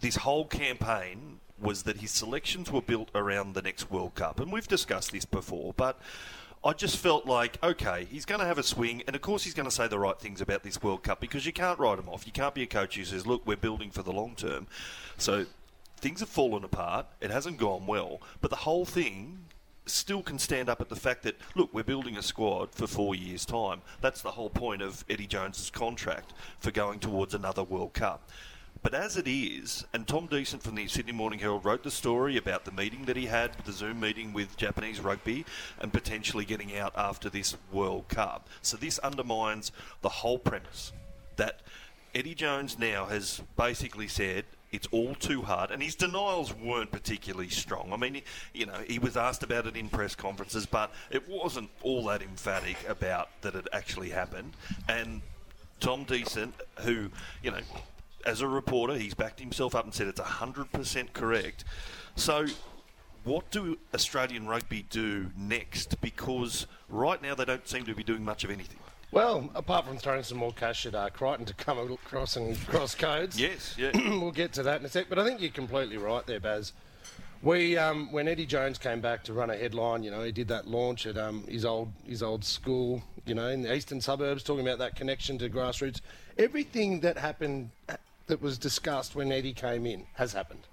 this 0.00 0.16
whole 0.16 0.44
campaign 0.44 1.40
was 1.60 1.82
that 1.84 1.98
his 1.98 2.10
selections 2.10 2.70
were 2.70 2.80
built 2.80 3.10
around 3.14 3.54
the 3.54 3.62
next 3.62 3.90
World 3.90 4.14
Cup, 4.14 4.40
and 4.40 4.52
we've 4.52 4.68
discussed 4.68 5.12
this 5.12 5.24
before, 5.24 5.74
but. 5.76 5.98
I 6.62 6.74
just 6.74 6.98
felt 6.98 7.24
like, 7.24 7.56
okay, 7.62 8.06
he's 8.10 8.26
going 8.26 8.40
to 8.40 8.46
have 8.46 8.58
a 8.58 8.62
swing, 8.62 9.02
and 9.06 9.16
of 9.16 9.22
course 9.22 9.44
he's 9.44 9.54
going 9.54 9.66
to 9.66 9.74
say 9.74 9.88
the 9.88 9.98
right 9.98 10.18
things 10.18 10.42
about 10.42 10.62
this 10.62 10.82
World 10.82 11.02
Cup 11.02 11.18
because 11.18 11.46
you 11.46 11.54
can't 11.54 11.78
write 11.78 11.98
him 11.98 12.06
off. 12.10 12.26
You 12.26 12.32
can't 12.32 12.54
be 12.54 12.62
a 12.62 12.66
coach 12.66 12.96
who 12.96 13.04
says, 13.06 13.26
look, 13.26 13.46
we're 13.46 13.56
building 13.56 13.90
for 13.90 14.02
the 14.02 14.12
long 14.12 14.34
term. 14.34 14.66
So 15.16 15.46
things 15.96 16.20
have 16.20 16.28
fallen 16.28 16.62
apart. 16.62 17.06
It 17.22 17.30
hasn't 17.30 17.56
gone 17.56 17.86
well, 17.86 18.20
but 18.42 18.50
the 18.50 18.56
whole 18.56 18.84
thing 18.84 19.38
still 19.86 20.22
can 20.22 20.38
stand 20.38 20.68
up 20.68 20.80
at 20.80 20.88
the 20.88 20.96
fact 20.96 21.22
that 21.22 21.36
look, 21.54 21.72
we're 21.72 21.82
building 21.82 22.16
a 22.16 22.22
squad 22.22 22.72
for 22.72 22.86
four 22.86 23.14
years' 23.14 23.44
time. 23.44 23.82
That's 24.00 24.22
the 24.22 24.32
whole 24.32 24.50
point 24.50 24.82
of 24.82 25.04
Eddie 25.08 25.26
Jones's 25.26 25.70
contract 25.70 26.32
for 26.58 26.70
going 26.70 27.00
towards 27.00 27.34
another 27.34 27.62
World 27.64 27.92
Cup. 27.92 28.28
But 28.82 28.94
as 28.94 29.18
it 29.18 29.28
is, 29.28 29.84
and 29.92 30.08
Tom 30.08 30.26
Decent 30.26 30.62
from 30.62 30.74
the 30.74 30.88
Sydney 30.88 31.12
Morning 31.12 31.38
Herald 31.38 31.66
wrote 31.66 31.82
the 31.82 31.90
story 31.90 32.38
about 32.38 32.64
the 32.64 32.72
meeting 32.72 33.04
that 33.04 33.16
he 33.16 33.26
had, 33.26 33.52
the 33.66 33.72
Zoom 33.72 34.00
meeting 34.00 34.32
with 34.32 34.56
Japanese 34.56 35.00
rugby, 35.00 35.44
and 35.78 35.92
potentially 35.92 36.46
getting 36.46 36.76
out 36.76 36.94
after 36.96 37.28
this 37.28 37.56
World 37.70 38.08
Cup. 38.08 38.48
So 38.62 38.78
this 38.78 38.98
undermines 39.00 39.70
the 40.00 40.08
whole 40.08 40.38
premise 40.38 40.92
that 41.36 41.60
Eddie 42.14 42.34
Jones 42.34 42.78
now 42.78 43.04
has 43.04 43.42
basically 43.56 44.08
said 44.08 44.46
it's 44.72 44.88
all 44.92 45.14
too 45.14 45.42
hard, 45.42 45.70
and 45.70 45.82
his 45.82 45.94
denials 45.94 46.54
weren't 46.54 46.90
particularly 46.90 47.50
strong. 47.50 47.92
I 47.92 47.96
mean, 47.96 48.22
you 48.54 48.66
know, 48.66 48.78
he 48.86 48.98
was 48.98 49.16
asked 49.16 49.42
about 49.42 49.66
it 49.66 49.76
in 49.76 49.88
press 49.90 50.14
conferences, 50.14 50.64
but 50.64 50.90
it 51.10 51.28
wasn't 51.28 51.68
all 51.82 52.06
that 52.06 52.22
emphatic 52.22 52.76
about 52.88 53.28
that 53.42 53.54
it 53.54 53.68
actually 53.72 54.10
happened. 54.10 54.54
And 54.88 55.20
Tom 55.80 56.04
Decent, 56.04 56.54
who, 56.80 57.10
you 57.42 57.50
know, 57.50 57.60
as 58.24 58.40
a 58.40 58.48
reporter, 58.48 58.94
he's 58.94 59.14
backed 59.14 59.40
himself 59.40 59.74
up 59.74 59.84
and 59.84 59.94
said 59.94 60.08
it's 60.08 60.20
100% 60.20 61.12
correct. 61.12 61.64
So, 62.16 62.46
what 63.24 63.50
do 63.50 63.78
Australian 63.94 64.46
rugby 64.46 64.86
do 64.88 65.30
next? 65.36 66.00
Because 66.00 66.66
right 66.88 67.20
now 67.22 67.34
they 67.34 67.44
don't 67.44 67.66
seem 67.68 67.84
to 67.84 67.94
be 67.94 68.02
doing 68.02 68.24
much 68.24 68.44
of 68.44 68.50
anything. 68.50 68.78
well, 69.12 69.50
apart 69.54 69.86
from 69.86 69.98
throwing 69.98 70.22
some 70.22 70.38
more 70.38 70.52
cash 70.52 70.86
at 70.86 70.94
uh, 70.94 71.10
Crichton 71.10 71.44
to 71.46 71.54
come 71.54 71.78
across 71.78 72.36
and 72.36 72.58
cross 72.66 72.94
codes. 72.94 73.38
Yes, 73.40 73.74
yeah. 73.76 73.90
we'll 73.94 74.30
get 74.30 74.52
to 74.54 74.62
that 74.62 74.80
in 74.80 74.86
a 74.86 74.88
sec. 74.88 75.06
But 75.08 75.18
I 75.18 75.24
think 75.24 75.40
you're 75.40 75.50
completely 75.50 75.98
right 75.98 76.26
there, 76.26 76.40
Baz. 76.40 76.72
We, 77.42 77.78
um, 77.78 78.12
when 78.12 78.28
Eddie 78.28 78.44
Jones 78.44 78.76
came 78.76 79.00
back 79.00 79.24
to 79.24 79.32
run 79.32 79.48
a 79.48 79.56
headline, 79.56 80.02
you 80.02 80.10
know, 80.10 80.22
he 80.22 80.30
did 80.30 80.48
that 80.48 80.68
launch 80.68 81.06
at 81.06 81.16
um, 81.16 81.44
his 81.48 81.64
old 81.64 81.90
his 82.06 82.22
old 82.22 82.44
school, 82.44 83.02
you 83.24 83.34
know, 83.34 83.48
in 83.48 83.62
the 83.62 83.74
eastern 83.74 84.00
suburbs, 84.02 84.42
talking 84.42 84.66
about 84.66 84.78
that 84.78 84.94
connection 84.94 85.38
to 85.38 85.48
grassroots. 85.48 86.02
Everything 86.36 87.00
that 87.00 87.16
happened, 87.16 87.70
that 88.30 88.40
was 88.40 88.58
discussed 88.58 89.14
when 89.14 89.30
Eddie 89.30 89.52
came 89.52 89.84
in, 89.86 90.06
has 90.14 90.32
happened. 90.32 90.66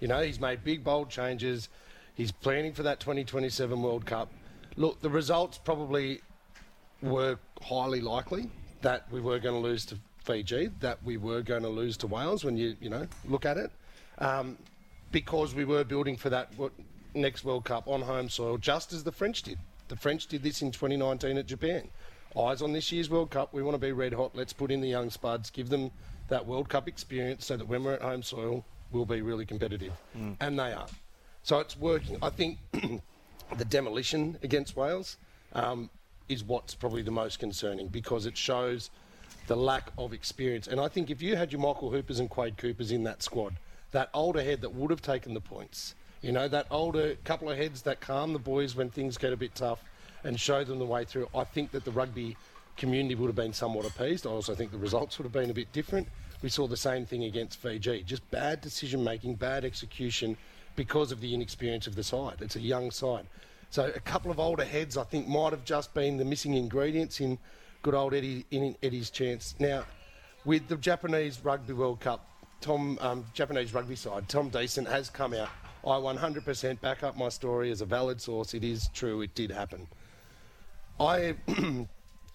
You 0.00 0.08
know, 0.08 0.20
he's 0.20 0.40
made 0.40 0.64
big 0.64 0.82
bold 0.82 1.10
changes. 1.10 1.68
He's 2.14 2.32
planning 2.32 2.72
for 2.72 2.82
that 2.82 3.00
2027 3.00 3.80
World 3.80 4.04
Cup. 4.04 4.30
Look, 4.76 5.00
the 5.00 5.10
results 5.10 5.58
probably 5.58 6.20
were 7.00 7.38
highly 7.62 8.00
likely 8.00 8.50
that 8.80 9.10
we 9.12 9.20
were 9.20 9.38
going 9.38 9.54
to 9.54 9.60
lose 9.60 9.84
to 9.86 9.96
Fiji, 10.24 10.70
that 10.80 11.02
we 11.04 11.16
were 11.16 11.42
going 11.42 11.62
to 11.62 11.68
lose 11.68 11.96
to 11.98 12.06
Wales 12.06 12.44
when 12.44 12.56
you 12.56 12.76
you 12.80 12.90
know 12.90 13.06
look 13.28 13.44
at 13.44 13.56
it. 13.56 13.70
Um, 14.18 14.56
because 15.10 15.54
we 15.54 15.64
were 15.64 15.84
building 15.84 16.16
for 16.16 16.30
that 16.30 16.52
next 17.14 17.44
World 17.44 17.64
Cup 17.64 17.86
on 17.86 18.02
home 18.02 18.28
soil, 18.28 18.56
just 18.56 18.92
as 18.92 19.04
the 19.04 19.12
French 19.12 19.42
did. 19.42 19.58
The 19.88 19.96
French 19.96 20.26
did 20.26 20.42
this 20.42 20.62
in 20.62 20.70
2019 20.70 21.36
at 21.36 21.46
Japan. 21.46 21.88
Eyes 22.38 22.62
on 22.62 22.72
this 22.72 22.90
year's 22.90 23.10
World 23.10 23.30
Cup. 23.30 23.52
We 23.52 23.62
want 23.62 23.74
to 23.74 23.78
be 23.78 23.92
red 23.92 24.14
hot. 24.14 24.30
Let's 24.34 24.54
put 24.54 24.70
in 24.70 24.80
the 24.80 24.88
young 24.88 25.10
spuds, 25.10 25.50
give 25.50 25.68
them 25.68 25.90
that 26.28 26.46
World 26.46 26.68
Cup 26.68 26.88
experience 26.88 27.46
so 27.46 27.56
that 27.56 27.66
when 27.66 27.84
we're 27.84 27.94
at 27.94 28.02
home 28.02 28.22
soil, 28.22 28.64
we'll 28.90 29.04
be 29.04 29.22
really 29.22 29.46
competitive. 29.46 29.92
And 30.40 30.58
they 30.58 30.72
are. 30.72 30.86
So 31.42 31.58
it's 31.58 31.76
working. 31.76 32.16
I 32.22 32.30
think 32.30 32.58
the 33.56 33.64
demolition 33.64 34.38
against 34.42 34.76
Wales 34.76 35.16
um, 35.54 35.90
is 36.28 36.44
what's 36.44 36.74
probably 36.74 37.02
the 37.02 37.10
most 37.10 37.38
concerning 37.38 37.88
because 37.88 38.26
it 38.26 38.36
shows 38.36 38.90
the 39.46 39.56
lack 39.56 39.90
of 39.98 40.12
experience. 40.12 40.66
And 40.68 40.80
I 40.80 40.88
think 40.88 41.10
if 41.10 41.20
you 41.20 41.36
had 41.36 41.52
your 41.52 41.60
Michael 41.60 41.90
Hoopers 41.90 42.20
and 42.20 42.30
Quade 42.30 42.56
Coopers 42.56 42.92
in 42.92 43.02
that 43.04 43.22
squad, 43.22 43.54
that 43.90 44.08
older 44.14 44.42
head 44.42 44.60
that 44.62 44.74
would 44.74 44.90
have 44.90 45.02
taken 45.02 45.34
the 45.34 45.40
points, 45.40 45.94
you 46.22 46.32
know, 46.32 46.46
that 46.48 46.66
older 46.70 47.16
couple 47.24 47.50
of 47.50 47.58
heads 47.58 47.82
that 47.82 48.00
calm 48.00 48.32
the 48.32 48.38
boys 48.38 48.76
when 48.76 48.88
things 48.88 49.18
get 49.18 49.32
a 49.32 49.36
bit 49.36 49.54
tough 49.54 49.82
and 50.24 50.38
show 50.38 50.62
them 50.62 50.78
the 50.78 50.86
way 50.86 51.04
through, 51.04 51.28
I 51.34 51.44
think 51.44 51.72
that 51.72 51.84
the 51.84 51.90
rugby 51.90 52.36
community 52.76 53.14
would 53.14 53.26
have 53.26 53.36
been 53.36 53.52
somewhat 53.52 53.86
appeased. 53.86 54.26
I 54.26 54.30
also 54.30 54.54
think 54.54 54.70
the 54.70 54.78
results 54.78 55.18
would 55.18 55.24
have 55.24 55.32
been 55.32 55.50
a 55.50 55.54
bit 55.54 55.72
different. 55.72 56.08
We 56.42 56.48
saw 56.48 56.66
the 56.66 56.76
same 56.76 57.06
thing 57.06 57.24
against 57.24 57.58
Fiji. 57.58 58.02
Just 58.02 58.28
bad 58.30 58.60
decision 58.60 59.04
making, 59.04 59.36
bad 59.36 59.64
execution 59.64 60.36
because 60.74 61.12
of 61.12 61.20
the 61.20 61.34
inexperience 61.34 61.86
of 61.86 61.94
the 61.94 62.02
side. 62.02 62.36
It's 62.40 62.56
a 62.56 62.60
young 62.60 62.90
side. 62.90 63.26
So 63.70 63.90
a 63.94 64.00
couple 64.00 64.30
of 64.30 64.38
older 64.38 64.64
heads, 64.64 64.96
I 64.96 65.04
think, 65.04 65.28
might 65.28 65.52
have 65.52 65.64
just 65.64 65.94
been 65.94 66.16
the 66.16 66.24
missing 66.24 66.54
ingredients 66.54 67.20
in 67.20 67.38
good 67.82 67.94
old 67.94 68.14
Eddie 68.14 68.44
in 68.50 68.76
Eddie's 68.82 69.10
chance. 69.10 69.54
Now, 69.58 69.84
with 70.44 70.68
the 70.68 70.76
Japanese 70.76 71.42
Rugby 71.44 71.72
World 71.72 72.00
Cup, 72.00 72.28
Tom 72.60 72.98
um, 73.00 73.24
Japanese 73.34 73.74
rugby 73.74 73.96
side, 73.96 74.28
Tom 74.28 74.48
Decent 74.48 74.88
has 74.88 75.10
come 75.10 75.34
out. 75.34 75.48
I 75.84 75.96
100% 75.98 76.80
back 76.80 77.02
up 77.02 77.16
my 77.16 77.28
story 77.28 77.70
as 77.72 77.80
a 77.80 77.86
valid 77.86 78.20
source. 78.20 78.54
It 78.54 78.62
is 78.62 78.88
true. 78.94 79.20
It 79.22 79.34
did 79.34 79.50
happen. 79.50 79.88
I, 81.00 81.34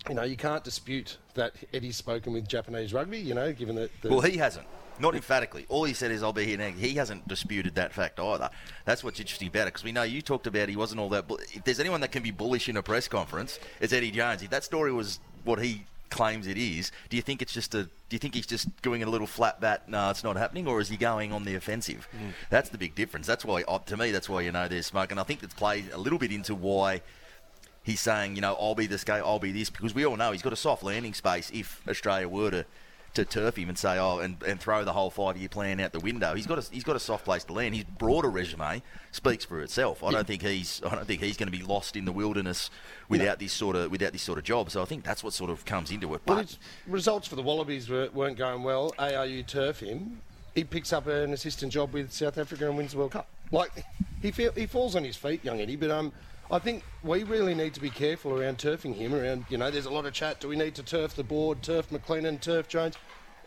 you 0.10 0.16
know, 0.16 0.24
you 0.24 0.36
can't 0.38 0.64
dispute 0.64 1.18
that 1.36 1.54
Eddie's 1.74 1.96
spoken 1.98 2.34
with 2.34 2.48
Japanese 2.48 2.94
rugby. 2.94 3.20
You 3.20 3.34
know, 3.34 3.52
given 3.54 3.76
that. 3.76 3.92
The, 4.02 4.10
Well, 4.10 4.22
he 4.22 4.38
hasn't. 4.38 4.68
Not 5.00 5.14
emphatically. 5.14 5.66
All 5.70 5.84
he 5.84 5.94
said 5.94 6.10
is, 6.10 6.24
"I'll 6.24 6.34
be 6.34 6.46
here 6.46 6.58
next." 6.58 6.80
He 6.80 6.96
hasn't 6.96 7.28
disputed 7.28 7.76
that 7.76 7.94
fact 7.94 8.20
either. 8.20 8.50
That's 8.86 9.04
what's 9.04 9.20
interesting 9.20 9.48
about 9.50 9.64
it 9.68 9.74
because 9.74 9.84
we 9.84 9.92
know 9.92 10.02
you 10.04 10.22
talked 10.24 10.48
about 10.48 10.70
he 10.70 10.76
wasn't 10.76 11.00
all 11.00 11.10
that. 11.10 11.28
bull- 11.28 11.40
If 11.54 11.64
there's 11.66 11.80
anyone 11.80 12.02
that 12.02 12.12
can 12.12 12.24
be 12.24 12.32
bullish 12.32 12.68
in 12.68 12.78
a 12.78 12.82
press 12.84 13.08
conference, 13.08 13.60
it's 13.80 13.94
Eddie 13.94 14.10
Jones. 14.10 14.42
If 14.42 14.50
that 14.50 14.64
story 14.64 14.92
was 14.92 15.20
what 15.44 15.60
he 15.60 15.84
claims 16.10 16.48
it 16.48 16.58
is, 16.58 16.92
do 17.10 17.16
you 17.16 17.22
think 17.22 17.44
it's 17.44 17.54
just 17.54 17.76
a? 17.76 17.84
Do 17.84 17.90
you 18.16 18.18
think 18.18 18.34
he's 18.34 18.48
just 18.48 18.70
doing 18.82 19.04
a 19.04 19.06
little 19.08 19.28
flat 19.28 19.62
bat? 19.62 19.88
No, 19.88 20.10
it's 20.10 20.24
not 20.24 20.36
happening, 20.36 20.66
or 20.68 20.82
is 20.82 20.90
he 20.90 20.98
going 20.98 21.32
on 21.32 21.44
the 21.44 21.54
offensive? 21.54 22.08
That's 22.50 22.70
the 22.70 22.80
big 22.80 22.96
difference. 22.96 23.28
That's 23.28 23.46
why, 23.46 23.62
uh, 23.68 23.78
to 23.80 23.98
me, 23.98 24.10
that's 24.10 24.28
why 24.30 24.42
you 24.42 24.52
know 24.52 24.68
there's 24.68 24.88
smoke, 24.88 25.12
and 25.12 25.20
I 25.20 25.24
think 25.24 25.44
it's 25.44 25.54
played 25.54 25.92
a 25.94 25.98
little 26.00 26.18
bit 26.18 26.32
into 26.32 26.56
why 26.56 27.02
he's 27.88 28.02
saying, 28.02 28.36
you 28.36 28.42
know, 28.42 28.56
I'll 28.60 28.76
be 28.76 28.86
this 28.86 29.06
guy, 29.06 29.20
I'll 29.20 29.40
be 29.40 29.54
this, 29.54 29.70
because 29.70 29.96
we 29.96 30.06
all 30.06 30.18
know 30.18 30.34
he's 30.34 30.42
got 30.42 30.52
a 30.52 30.58
soft 30.58 30.84
landing 30.84 31.14
space 31.14 31.50
if 31.54 31.82
Australia 31.88 32.28
were 32.28 32.52
to, 32.52 32.66
to 33.14 33.24
turf 33.24 33.58
him 33.58 33.70
and 33.70 33.78
say, 33.78 33.98
oh, 33.98 34.20
and, 34.20 34.44
and 34.44 34.60
throw 34.60 34.84
the 34.84 34.92
whole 34.92 35.10
five 35.10 35.38
year 35.38 35.48
plan 35.48 35.80
out 35.80 35.94
the 35.94 36.02
window. 36.02 36.36
He's 36.36 36.46
got 36.46 36.60
a, 36.60 36.70
he's 36.70 36.84
got 36.84 36.98
a 36.98 37.00
soft 37.00 37.24
place 37.24 37.46
to 37.46 37.54
land. 37.54 37.76
His 37.76 37.86
broader 37.86 38.30
resume 38.30 38.84
speaks 39.12 39.46
for 39.46 39.62
itself. 39.62 40.04
I 40.04 40.12
don't 40.12 40.28
think 40.28 40.42
he's 40.42 40.82
I 40.86 40.94
don't 40.96 41.08
think 41.08 41.22
he's 41.22 41.38
going 41.38 41.50
to 41.50 41.58
be 41.58 41.64
lost 41.64 41.96
in 41.96 42.04
the 42.04 42.12
wilderness 42.12 42.70
without 43.08 43.40
this 43.40 43.54
sort 43.54 43.78
of 43.78 43.90
without 43.90 44.12
this 44.12 44.22
sort 44.22 44.38
of 44.38 44.44
job. 44.44 44.70
So 44.70 44.82
I 44.82 44.86
think 44.86 45.06
that's 45.06 45.24
what 45.24 45.32
sort 45.32 45.50
of 45.50 45.64
comes 45.64 45.90
into 45.90 46.14
it. 46.14 46.22
But 46.26 46.42
his 46.42 46.60
results 46.88 47.30
for 47.30 47.38
the 47.38 47.42
Wallabies 47.42 47.90
were, 47.90 48.10
weren't 48.14 48.38
going 48.38 48.64
well. 48.64 48.94
ARU 49.00 49.44
turf 49.44 49.80
him. 49.80 50.22
He 50.54 50.66
picks 50.66 50.92
up 50.92 51.08
an 51.08 51.32
assistant 51.32 51.72
job 51.72 51.94
with 51.94 52.12
South 52.12 52.38
Africa 52.38 52.68
and 52.68 52.76
wins 52.76 52.92
the 52.92 52.98
World 52.98 53.12
Cup. 53.12 53.28
Like 53.52 53.72
he 54.22 54.32
feel, 54.32 54.52
he 54.52 54.66
falls 54.66 54.96
on 54.96 55.06
his 55.06 55.16
feet, 55.16 55.46
young 55.46 55.62
Eddie. 55.62 55.78
But 55.78 55.92
um, 55.92 56.12
I 56.50 56.60
think 56.60 56.84
we 57.04 57.24
really 57.24 57.54
need 57.54 57.74
to 57.74 57.82
be 57.82 57.90
careful 57.90 58.32
around 58.40 58.58
turfing 58.58 58.96
him. 58.96 59.14
Around 59.14 59.46
you 59.50 59.58
know, 59.58 59.70
there's 59.70 59.86
a 59.86 59.90
lot 59.90 60.06
of 60.06 60.14
chat. 60.14 60.40
Do 60.40 60.48
we 60.48 60.56
need 60.56 60.76
to 60.76 60.84
turf 60.84 61.14
the 61.14 61.24
board, 61.24 61.62
turf 61.62 61.90
McLennan, 61.90 62.40
turf 62.40 62.70
Jones? 62.70 62.96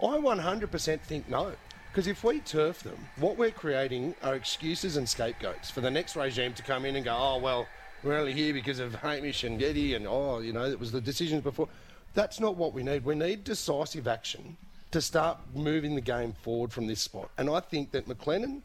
I 0.03 0.19
100% 0.19 1.01
think 1.01 1.29
no. 1.29 1.53
Because 1.91 2.07
if 2.07 2.23
we 2.23 2.41
turf 2.41 2.83
them, 2.83 3.09
what 3.17 3.39
we're 3.39 3.51
creating 3.51 4.15
are 4.23 4.35
excuses 4.35 4.97
and 4.97 5.09
scapegoats 5.09 5.71
for 5.71 5.81
the 5.81 5.91
next 5.91 6.15
regime 6.15 6.53
to 6.55 6.63
come 6.63 6.85
in 6.85 6.95
and 6.95 7.05
go, 7.05 7.17
oh, 7.19 7.39
well, 7.39 7.67
we're 8.03 8.19
only 8.19 8.35
here 8.35 8.53
because 8.53 8.79
of 8.79 8.95
Hamish 8.95 9.45
and 9.45 9.63
Eddie, 9.63 9.95
and 9.95 10.07
oh, 10.07 10.39
you 10.39 10.53
know, 10.53 10.65
it 10.65 10.79
was 10.79 10.93
the 10.93 11.01
decisions 11.01 11.43
before. 11.43 11.69
That's 12.15 12.39
not 12.39 12.57
what 12.57 12.75
we 12.75 12.83
need. 12.83 13.05
We 13.05 13.15
need 13.15 13.45
decisive 13.45 14.07
action 14.07 14.57
to 14.91 15.01
start 15.01 15.39
moving 15.55 15.95
the 15.95 16.01
game 16.01 16.33
forward 16.33 16.73
from 16.73 16.87
this 16.87 17.01
spot. 17.01 17.31
And 17.39 17.49
I 17.49 17.61
think 17.61 17.93
that 17.93 18.07
McLennan 18.07 18.61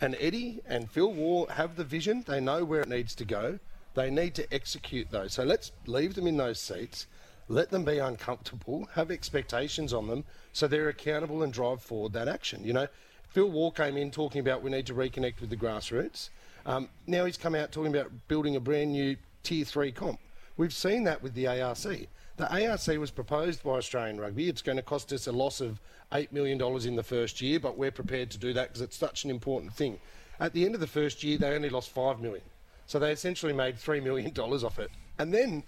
and 0.00 0.16
Eddie 0.18 0.60
and 0.66 0.90
Phil 0.90 1.12
Waugh 1.12 1.46
have 1.46 1.76
the 1.76 1.84
vision. 1.84 2.24
They 2.26 2.40
know 2.40 2.64
where 2.64 2.80
it 2.80 2.88
needs 2.88 3.14
to 3.16 3.24
go. 3.24 3.58
They 3.94 4.10
need 4.10 4.34
to 4.34 4.52
execute 4.52 5.10
those. 5.10 5.32
So 5.32 5.44
let's 5.44 5.72
leave 5.86 6.14
them 6.14 6.26
in 6.26 6.36
those 6.36 6.60
seats. 6.60 7.06
Let 7.48 7.70
them 7.70 7.84
be 7.84 7.98
uncomfortable. 7.98 8.88
Have 8.94 9.10
expectations 9.10 9.92
on 9.92 10.08
them 10.08 10.24
so 10.52 10.66
they're 10.66 10.88
accountable 10.88 11.42
and 11.42 11.52
drive 11.52 11.82
forward 11.82 12.12
that 12.14 12.28
action. 12.28 12.64
You 12.64 12.72
know, 12.72 12.86
Phil 13.28 13.50
Waugh 13.50 13.70
came 13.70 13.96
in 13.96 14.10
talking 14.10 14.40
about 14.40 14.62
we 14.62 14.70
need 14.70 14.86
to 14.86 14.94
reconnect 14.94 15.40
with 15.40 15.50
the 15.50 15.56
grassroots. 15.56 16.30
Um, 16.66 16.88
now 17.06 17.24
he's 17.24 17.36
come 17.36 17.54
out 17.54 17.72
talking 17.72 17.94
about 17.94 18.10
building 18.28 18.56
a 18.56 18.60
brand 18.60 18.92
new 18.92 19.16
tier 19.42 19.64
three 19.64 19.92
comp. 19.92 20.18
We've 20.56 20.72
seen 20.72 21.04
that 21.04 21.22
with 21.22 21.34
the 21.34 21.46
ARC. 21.46 22.08
The 22.36 22.68
ARC 22.68 22.86
was 22.98 23.10
proposed 23.10 23.62
by 23.62 23.72
Australian 23.72 24.20
Rugby. 24.20 24.48
It's 24.48 24.62
going 24.62 24.76
to 24.76 24.82
cost 24.82 25.12
us 25.12 25.26
a 25.26 25.32
loss 25.32 25.60
of 25.60 25.80
$8 26.12 26.32
million 26.32 26.60
in 26.86 26.96
the 26.96 27.02
first 27.02 27.40
year, 27.40 27.60
but 27.60 27.76
we're 27.76 27.90
prepared 27.90 28.30
to 28.30 28.38
do 28.38 28.52
that 28.54 28.68
because 28.68 28.80
it's 28.80 28.96
such 28.96 29.24
an 29.24 29.30
important 29.30 29.72
thing. 29.72 30.00
At 30.40 30.52
the 30.52 30.64
end 30.64 30.74
of 30.74 30.80
the 30.80 30.86
first 30.86 31.22
year, 31.22 31.38
they 31.38 31.54
only 31.54 31.70
lost 31.70 31.94
$5 31.94 32.20
million. 32.20 32.42
So 32.86 32.98
they 32.98 33.12
essentially 33.12 33.52
made 33.52 33.76
$3 33.76 34.02
million 34.02 34.32
off 34.38 34.78
it. 34.78 34.90
And 35.18 35.32
then 35.32 35.62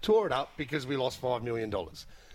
tore 0.00 0.26
it 0.26 0.32
up 0.32 0.50
because 0.56 0.86
we 0.86 0.96
lost 0.96 1.20
$5 1.20 1.42
million. 1.42 1.72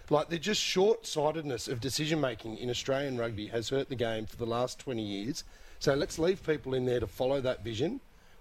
Like, 0.09 0.29
the 0.29 0.39
just 0.39 0.61
short 0.61 1.05
sightedness 1.05 1.67
of 1.67 1.81
decision 1.81 2.21
making 2.21 2.57
in 2.57 2.69
Australian 2.69 3.17
rugby 3.17 3.47
has 3.47 3.69
hurt 3.69 3.89
the 3.89 3.95
game 3.95 4.25
for 4.25 4.37
the 4.37 4.45
last 4.45 4.79
20 4.79 5.01
years. 5.01 5.43
So 5.79 5.93
let's 5.93 6.17
leave 6.17 6.41
people 6.43 6.73
in 6.73 6.85
there 6.85 7.01
to 7.01 7.07
follow 7.07 7.41
that 7.41 7.63
vision, 7.63 7.99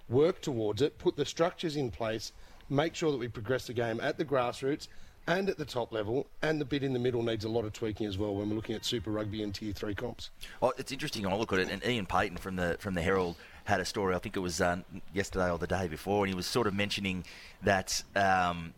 work 0.09 0.41
towards 0.41 0.81
it, 0.81 0.99
put 0.99 1.17
the 1.17 1.25
structures 1.25 1.77
in 1.77 1.91
place, 1.91 2.33
make 2.71 2.95
sure 2.95 3.11
that 3.11 3.19
we 3.19 3.29
progress 3.29 3.67
the 3.67 3.73
game 3.73 4.01
at 4.01 4.17
the 4.17 4.25
grassroots 4.25 4.87
and 5.27 5.49
at 5.49 5.59
the 5.59 5.65
top 5.65 5.93
level, 5.93 6.29
and 6.43 6.61
the 6.61 6.65
bit 6.65 6.85
in 6.85 6.93
the 6.93 6.99
middle 7.01 7.23
needs 7.23 7.45
a 7.45 7.49
lot 7.49 7.65
of 7.65 7.73
tweaking 7.73 8.07
as 8.07 8.17
well 8.17 8.35
when 8.35 8.49
we're 8.49 8.55
looking 8.55 8.77
at 8.77 8.85
Super 8.85 9.11
Rugby 9.11 9.43
and 9.43 9.53
Tier 9.53 9.73
3 9.73 9.95
comps. 9.95 10.31
Oh, 10.63 10.73
it's 10.79 10.93
interesting. 10.93 11.27
I 11.27 11.35
look 11.35 11.53
at 11.53 11.59
it, 11.59 11.69
and 11.69 11.83
Iain 11.83 12.07
Payten 12.07 12.39
from 12.39 12.55
the 12.55 12.77
from 12.79 12.95
the 12.95 13.03
Herald 13.03 13.35
had 13.67 13.81
a 13.81 13.85
story. 13.85 14.15
I 14.15 14.19
think 14.19 14.37
it 14.37 14.41
was 14.41 14.61
uh, 14.61 14.79
yesterday 15.13 15.51
or 15.51 15.59
the 15.59 15.67
day 15.67 15.89
before, 15.89 16.25
and 16.25 16.33
he 16.33 16.37
was 16.37 16.47
sort 16.47 16.67
of 16.67 16.75
mentioning 16.75 17.25
that. 17.63 18.03
Um, 18.15 18.73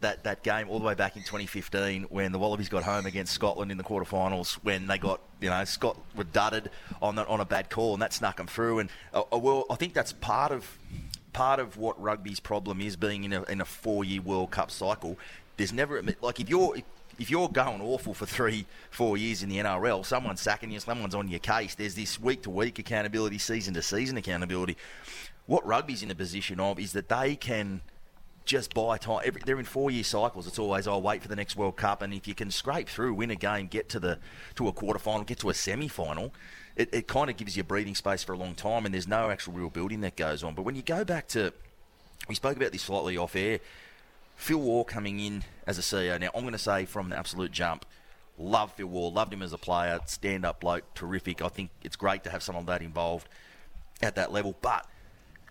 that, 0.00 0.24
that 0.24 0.42
game 0.42 0.68
all 0.68 0.80
the 0.80 0.84
way 0.84 0.94
back 0.94 1.14
in 1.14 1.22
2015 1.22 2.06
when 2.10 2.32
the 2.32 2.38
Wallabies 2.40 2.68
got 2.68 2.82
home 2.82 3.06
against 3.06 3.32
Scotland 3.32 3.70
in 3.70 3.78
the 3.78 3.84
quarterfinals 3.84 4.54
when 4.54 4.88
they 4.88 4.98
got 4.98 5.20
you 5.40 5.48
know 5.48 5.64
Scott 5.64 5.96
were 6.16 6.24
dudded 6.24 6.72
on 7.00 7.20
on 7.20 7.38
a 7.38 7.44
bad 7.44 7.70
call 7.70 7.92
and 7.92 8.02
that 8.02 8.12
snuck 8.12 8.38
them 8.38 8.48
through 8.48 8.80
and 8.80 8.90
uh, 9.14 9.22
uh, 9.32 9.38
well 9.38 9.64
I 9.70 9.76
think 9.76 9.94
that's 9.94 10.12
part 10.12 10.50
of 10.50 10.76
part 11.32 11.60
of 11.60 11.76
what 11.76 12.02
rugby's 12.02 12.40
problem 12.40 12.80
is 12.80 12.96
being 12.96 13.22
in 13.22 13.32
a, 13.32 13.44
in 13.44 13.60
a 13.60 13.64
four 13.64 14.04
year 14.04 14.20
World 14.20 14.50
Cup 14.50 14.72
cycle. 14.72 15.16
There's 15.56 15.72
never 15.72 16.02
like 16.20 16.40
if 16.40 16.50
you're 16.50 16.78
if 17.18 17.30
you're 17.30 17.48
going 17.48 17.80
awful 17.80 18.14
for 18.14 18.26
three, 18.26 18.66
four 18.90 19.16
years 19.16 19.42
in 19.42 19.48
the 19.48 19.58
NRL, 19.58 20.04
someone's 20.04 20.40
sacking 20.40 20.70
you, 20.70 20.80
someone's 20.80 21.14
on 21.14 21.28
your 21.28 21.40
case. 21.40 21.74
There's 21.74 21.94
this 21.94 22.20
week 22.20 22.42
to 22.42 22.50
week 22.50 22.78
accountability, 22.78 23.38
season 23.38 23.74
to 23.74 23.82
season 23.82 24.16
accountability. 24.16 24.76
What 25.46 25.66
rugby's 25.66 26.02
in 26.02 26.10
a 26.10 26.14
position 26.14 26.60
of 26.60 26.78
is 26.78 26.92
that 26.92 27.08
they 27.08 27.36
can 27.36 27.82
just 28.44 28.74
buy 28.74 28.98
time. 28.98 29.22
Every, 29.24 29.42
they're 29.44 29.58
in 29.58 29.64
four-year 29.64 30.04
cycles. 30.04 30.46
It's 30.46 30.58
always, 30.58 30.86
I'll 30.86 31.02
wait 31.02 31.22
for 31.22 31.28
the 31.28 31.36
next 31.36 31.56
World 31.56 31.76
Cup, 31.76 32.02
and 32.02 32.12
if 32.12 32.26
you 32.26 32.34
can 32.34 32.50
scrape 32.50 32.88
through, 32.88 33.14
win 33.14 33.30
a 33.30 33.36
game, 33.36 33.66
get 33.66 33.88
to 33.90 34.00
the 34.00 34.18
to 34.56 34.68
a 34.68 34.72
quarter-final, 34.72 35.24
get 35.24 35.38
to 35.40 35.50
a 35.50 35.54
semi-final, 35.54 36.32
it, 36.76 36.88
it 36.92 37.06
kind 37.06 37.30
of 37.30 37.36
gives 37.36 37.56
you 37.56 37.62
breathing 37.62 37.94
space 37.94 38.24
for 38.24 38.32
a 38.32 38.36
long 38.36 38.54
time, 38.54 38.84
and 38.84 38.94
there's 38.94 39.08
no 39.08 39.30
actual 39.30 39.52
real 39.52 39.70
building 39.70 40.00
that 40.00 40.16
goes 40.16 40.42
on. 40.42 40.54
But 40.54 40.62
when 40.62 40.74
you 40.74 40.82
go 40.82 41.04
back 41.04 41.28
to, 41.28 41.52
we 42.28 42.34
spoke 42.34 42.56
about 42.56 42.72
this 42.72 42.82
slightly 42.82 43.16
off 43.16 43.36
air. 43.36 43.60
Phil 44.42 44.58
Waugh 44.58 44.82
coming 44.82 45.20
in 45.20 45.44
as 45.68 45.78
a 45.78 45.82
CEO. 45.82 46.18
Now, 46.18 46.30
I'm 46.34 46.40
going 46.40 46.50
to 46.50 46.58
say 46.58 46.84
from 46.84 47.10
the 47.10 47.16
absolute 47.16 47.52
jump, 47.52 47.86
love 48.36 48.72
Phil 48.72 48.88
Waugh, 48.88 49.06
loved 49.06 49.32
him 49.32 49.40
as 49.40 49.52
a 49.52 49.56
player, 49.56 50.00
stand 50.06 50.44
up 50.44 50.58
bloke, 50.58 50.94
terrific. 50.94 51.40
I 51.40 51.46
think 51.46 51.70
it's 51.84 51.94
great 51.94 52.24
to 52.24 52.30
have 52.30 52.42
someone 52.42 52.66
that 52.66 52.82
involved 52.82 53.28
at 54.02 54.16
that 54.16 54.32
level. 54.32 54.56
But 54.60 54.84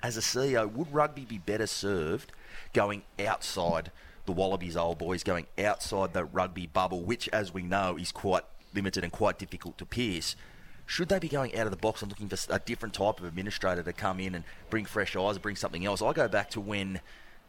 as 0.03 0.17
a 0.17 0.19
CEO, 0.19 0.69
would 0.69 0.93
rugby 0.93 1.23
be 1.23 1.37
better 1.37 1.67
served 1.67 2.33
going 2.73 3.03
outside 3.17 3.91
the 4.25 4.33
Wallabies 4.33 4.75
old 4.75 4.97
boys, 4.97 5.23
going 5.23 5.47
outside 5.57 6.11
the 6.11 6.25
rugby 6.25 6.67
bubble, 6.67 7.01
which, 7.01 7.29
as 7.29 7.53
we 7.53 7.61
know, 7.61 7.95
is 7.97 8.11
quite 8.11 8.43
limited 8.73 9.05
and 9.05 9.13
quite 9.13 9.39
difficult 9.39 9.77
to 9.77 9.85
pierce? 9.85 10.35
Should 10.85 11.07
they 11.07 11.19
be 11.19 11.29
going 11.29 11.55
out 11.55 11.65
of 11.65 11.71
the 11.71 11.77
box 11.77 12.01
and 12.01 12.11
looking 12.11 12.27
for 12.27 12.37
a 12.53 12.59
different 12.59 12.93
type 12.93 13.21
of 13.21 13.25
administrator 13.25 13.83
to 13.83 13.93
come 13.93 14.19
in 14.19 14.35
and 14.35 14.43
bring 14.69 14.83
fresh 14.83 15.15
eyes, 15.15 15.37
bring 15.37 15.55
something 15.55 15.85
else? 15.85 16.01
I 16.01 16.11
go 16.11 16.27
back 16.27 16.49
to 16.49 16.59
when 16.59 16.99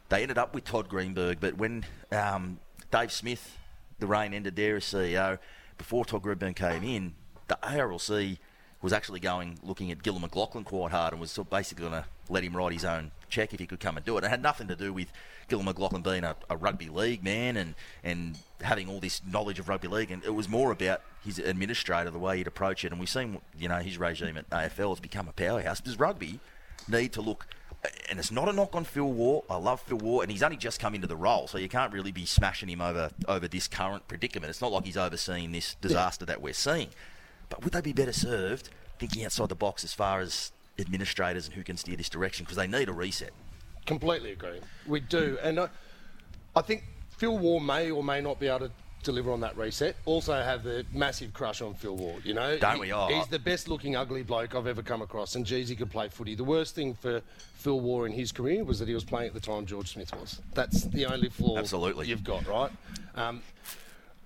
they 0.09 0.21
ended 0.21 0.37
up 0.37 0.53
with 0.53 0.65
Todd 0.65 0.89
Greenberg, 0.89 1.39
but 1.39 1.57
when 1.57 1.85
um, 2.11 2.59
Dave 2.91 3.11
Smith, 3.11 3.57
the 3.99 4.07
reign 4.07 4.33
ended 4.33 4.55
there 4.55 4.75
as 4.75 4.83
CEO, 4.83 5.39
before 5.77 6.05
Todd 6.05 6.21
Greenberg 6.21 6.55
came 6.55 6.83
in, 6.83 7.13
the 7.47 7.57
ARLC 7.63 8.37
was 8.81 8.91
actually 8.91 9.19
going 9.19 9.57
looking 9.63 9.91
at 9.91 10.03
Gillon 10.03 10.21
McLachlan 10.21 10.65
quite 10.65 10.91
hard 10.91 11.13
and 11.13 11.21
was 11.21 11.39
basically 11.49 11.89
going 11.89 12.03
to 12.03 12.05
let 12.29 12.43
him 12.43 12.55
write 12.55 12.73
his 12.73 12.83
own 12.83 13.11
check 13.29 13.53
if 13.53 13.59
he 13.59 13.65
could 13.65 13.79
come 13.79 13.95
and 13.95 14.05
do 14.05 14.17
it. 14.17 14.23
It 14.25 14.29
had 14.29 14.43
nothing 14.43 14.67
to 14.67 14.75
do 14.75 14.91
with 14.91 15.07
Gillon 15.47 15.65
McLachlan 15.65 16.03
being 16.03 16.25
a, 16.25 16.35
a 16.49 16.57
rugby 16.57 16.89
league 16.89 17.23
man 17.23 17.55
and 17.55 17.75
and 18.03 18.37
having 18.61 18.89
all 18.89 18.99
this 18.99 19.21
knowledge 19.25 19.57
of 19.57 19.69
rugby 19.69 19.87
league, 19.87 20.11
and 20.11 20.23
it 20.23 20.33
was 20.35 20.49
more 20.49 20.71
about 20.71 21.01
his 21.23 21.39
administrator, 21.39 22.11
the 22.11 22.19
way 22.19 22.37
he'd 22.37 22.47
approach 22.47 22.83
it. 22.83 22.91
And 22.91 22.99
we've 22.99 23.09
seen, 23.09 23.39
you 23.57 23.69
know, 23.69 23.79
his 23.79 23.97
regime 23.97 24.37
at 24.37 24.49
AFL 24.49 24.89
has 24.89 24.99
become 24.99 25.27
a 25.27 25.33
powerhouse. 25.33 25.79
Does 25.79 25.97
rugby 25.97 26.39
need 26.87 27.13
to 27.13 27.21
look? 27.21 27.47
And 28.09 28.17
it's 28.17 28.31
not 28.31 28.47
a 28.47 28.53
knock 28.53 28.75
on 28.75 28.85
Phil 28.85 29.11
Waugh. 29.11 29.41
I 29.49 29.57
love 29.57 29.81
Phil 29.81 29.97
Waugh, 29.97 30.21
and 30.21 30.31
he's 30.31 30.43
only 30.43 30.55
just 30.55 30.79
come 30.79 30.95
into 30.95 31.07
the 31.07 31.15
role, 31.15 31.47
so 31.47 31.57
you 31.57 31.67
can't 31.67 31.91
really 31.91 32.11
be 32.11 32.25
smashing 32.25 32.69
him 32.69 32.79
over 32.79 33.09
over 33.27 33.47
this 33.47 33.67
current 33.67 34.07
predicament. 34.07 34.49
It's 34.49 34.61
not 34.61 34.71
like 34.71 34.85
he's 34.85 34.97
overseeing 34.97 35.51
this 35.51 35.75
disaster 35.81 36.25
that 36.25 36.41
we're 36.41 36.53
seeing. 36.53 36.89
But 37.49 37.63
would 37.63 37.73
they 37.73 37.81
be 37.81 37.93
better 37.93 38.13
served 38.13 38.69
thinking 38.99 39.25
outside 39.25 39.49
the 39.49 39.55
box 39.55 39.83
as 39.83 39.93
far 39.93 40.21
as 40.21 40.51
administrators 40.79 41.45
and 41.45 41.55
who 41.55 41.63
can 41.63 41.77
steer 41.77 41.97
this 41.97 42.09
direction? 42.09 42.45
Because 42.45 42.57
they 42.57 42.67
need 42.67 42.87
a 42.87 42.93
reset. 42.93 43.31
Completely 43.85 44.31
agree. 44.31 44.59
We 44.87 45.01
do. 45.01 45.37
And 45.43 45.59
I, 45.59 45.69
I 46.55 46.61
think 46.61 46.85
Phil 47.17 47.37
Waugh 47.37 47.59
may 47.59 47.91
or 47.91 48.03
may 48.03 48.21
not 48.21 48.39
be 48.39 48.47
able 48.47 48.67
to 48.67 48.71
deliver 49.03 49.31
on 49.31 49.41
that 49.41 49.55
reset. 49.57 49.95
Also 50.05 50.33
have 50.33 50.63
the 50.63 50.85
massive 50.93 51.33
crush 51.33 51.61
on 51.61 51.73
Phil 51.75 51.95
Waugh, 51.95 52.17
you 52.23 52.33
know. 52.33 52.57
Don't 52.57 52.75
He- 52.75 52.81
we 52.81 52.91
all? 52.91 53.09
He's 53.09 53.27
the 53.27 53.39
best 53.39 53.67
looking 53.67 53.95
ugly 53.95 54.23
bloke 54.23 54.55
I've 54.55 54.67
ever 54.67 54.81
come 54.81 55.01
across. 55.01 55.35
And 55.35 55.45
geez, 55.45 55.69
he 55.69 55.75
could 55.75 55.91
play 55.91 56.09
footy. 56.09 56.35
The 56.35 56.43
worst 56.43 56.73
thing 56.75 56.95
for 56.95 57.21
Phil 57.55 57.79
Waugh 57.79 58.05
in 58.05 58.11
his 58.13 58.31
career 58.31 58.63
was 58.63 58.79
that 58.79 58.87
he 58.87 58.93
was 58.93 59.03
playing 59.03 59.27
at 59.27 59.33
the 59.33 59.39
time 59.39 59.65
George 59.65 59.93
Smith 59.93 60.13
was. 60.15 60.41
That's 60.53 60.83
the 60.83 61.05
only 61.05 61.29
flaw 61.29 61.57
Absolutely. 61.57 62.07
you've 62.07 62.23
got, 62.23 62.45
right? 62.47 62.71
Um, 63.15 63.41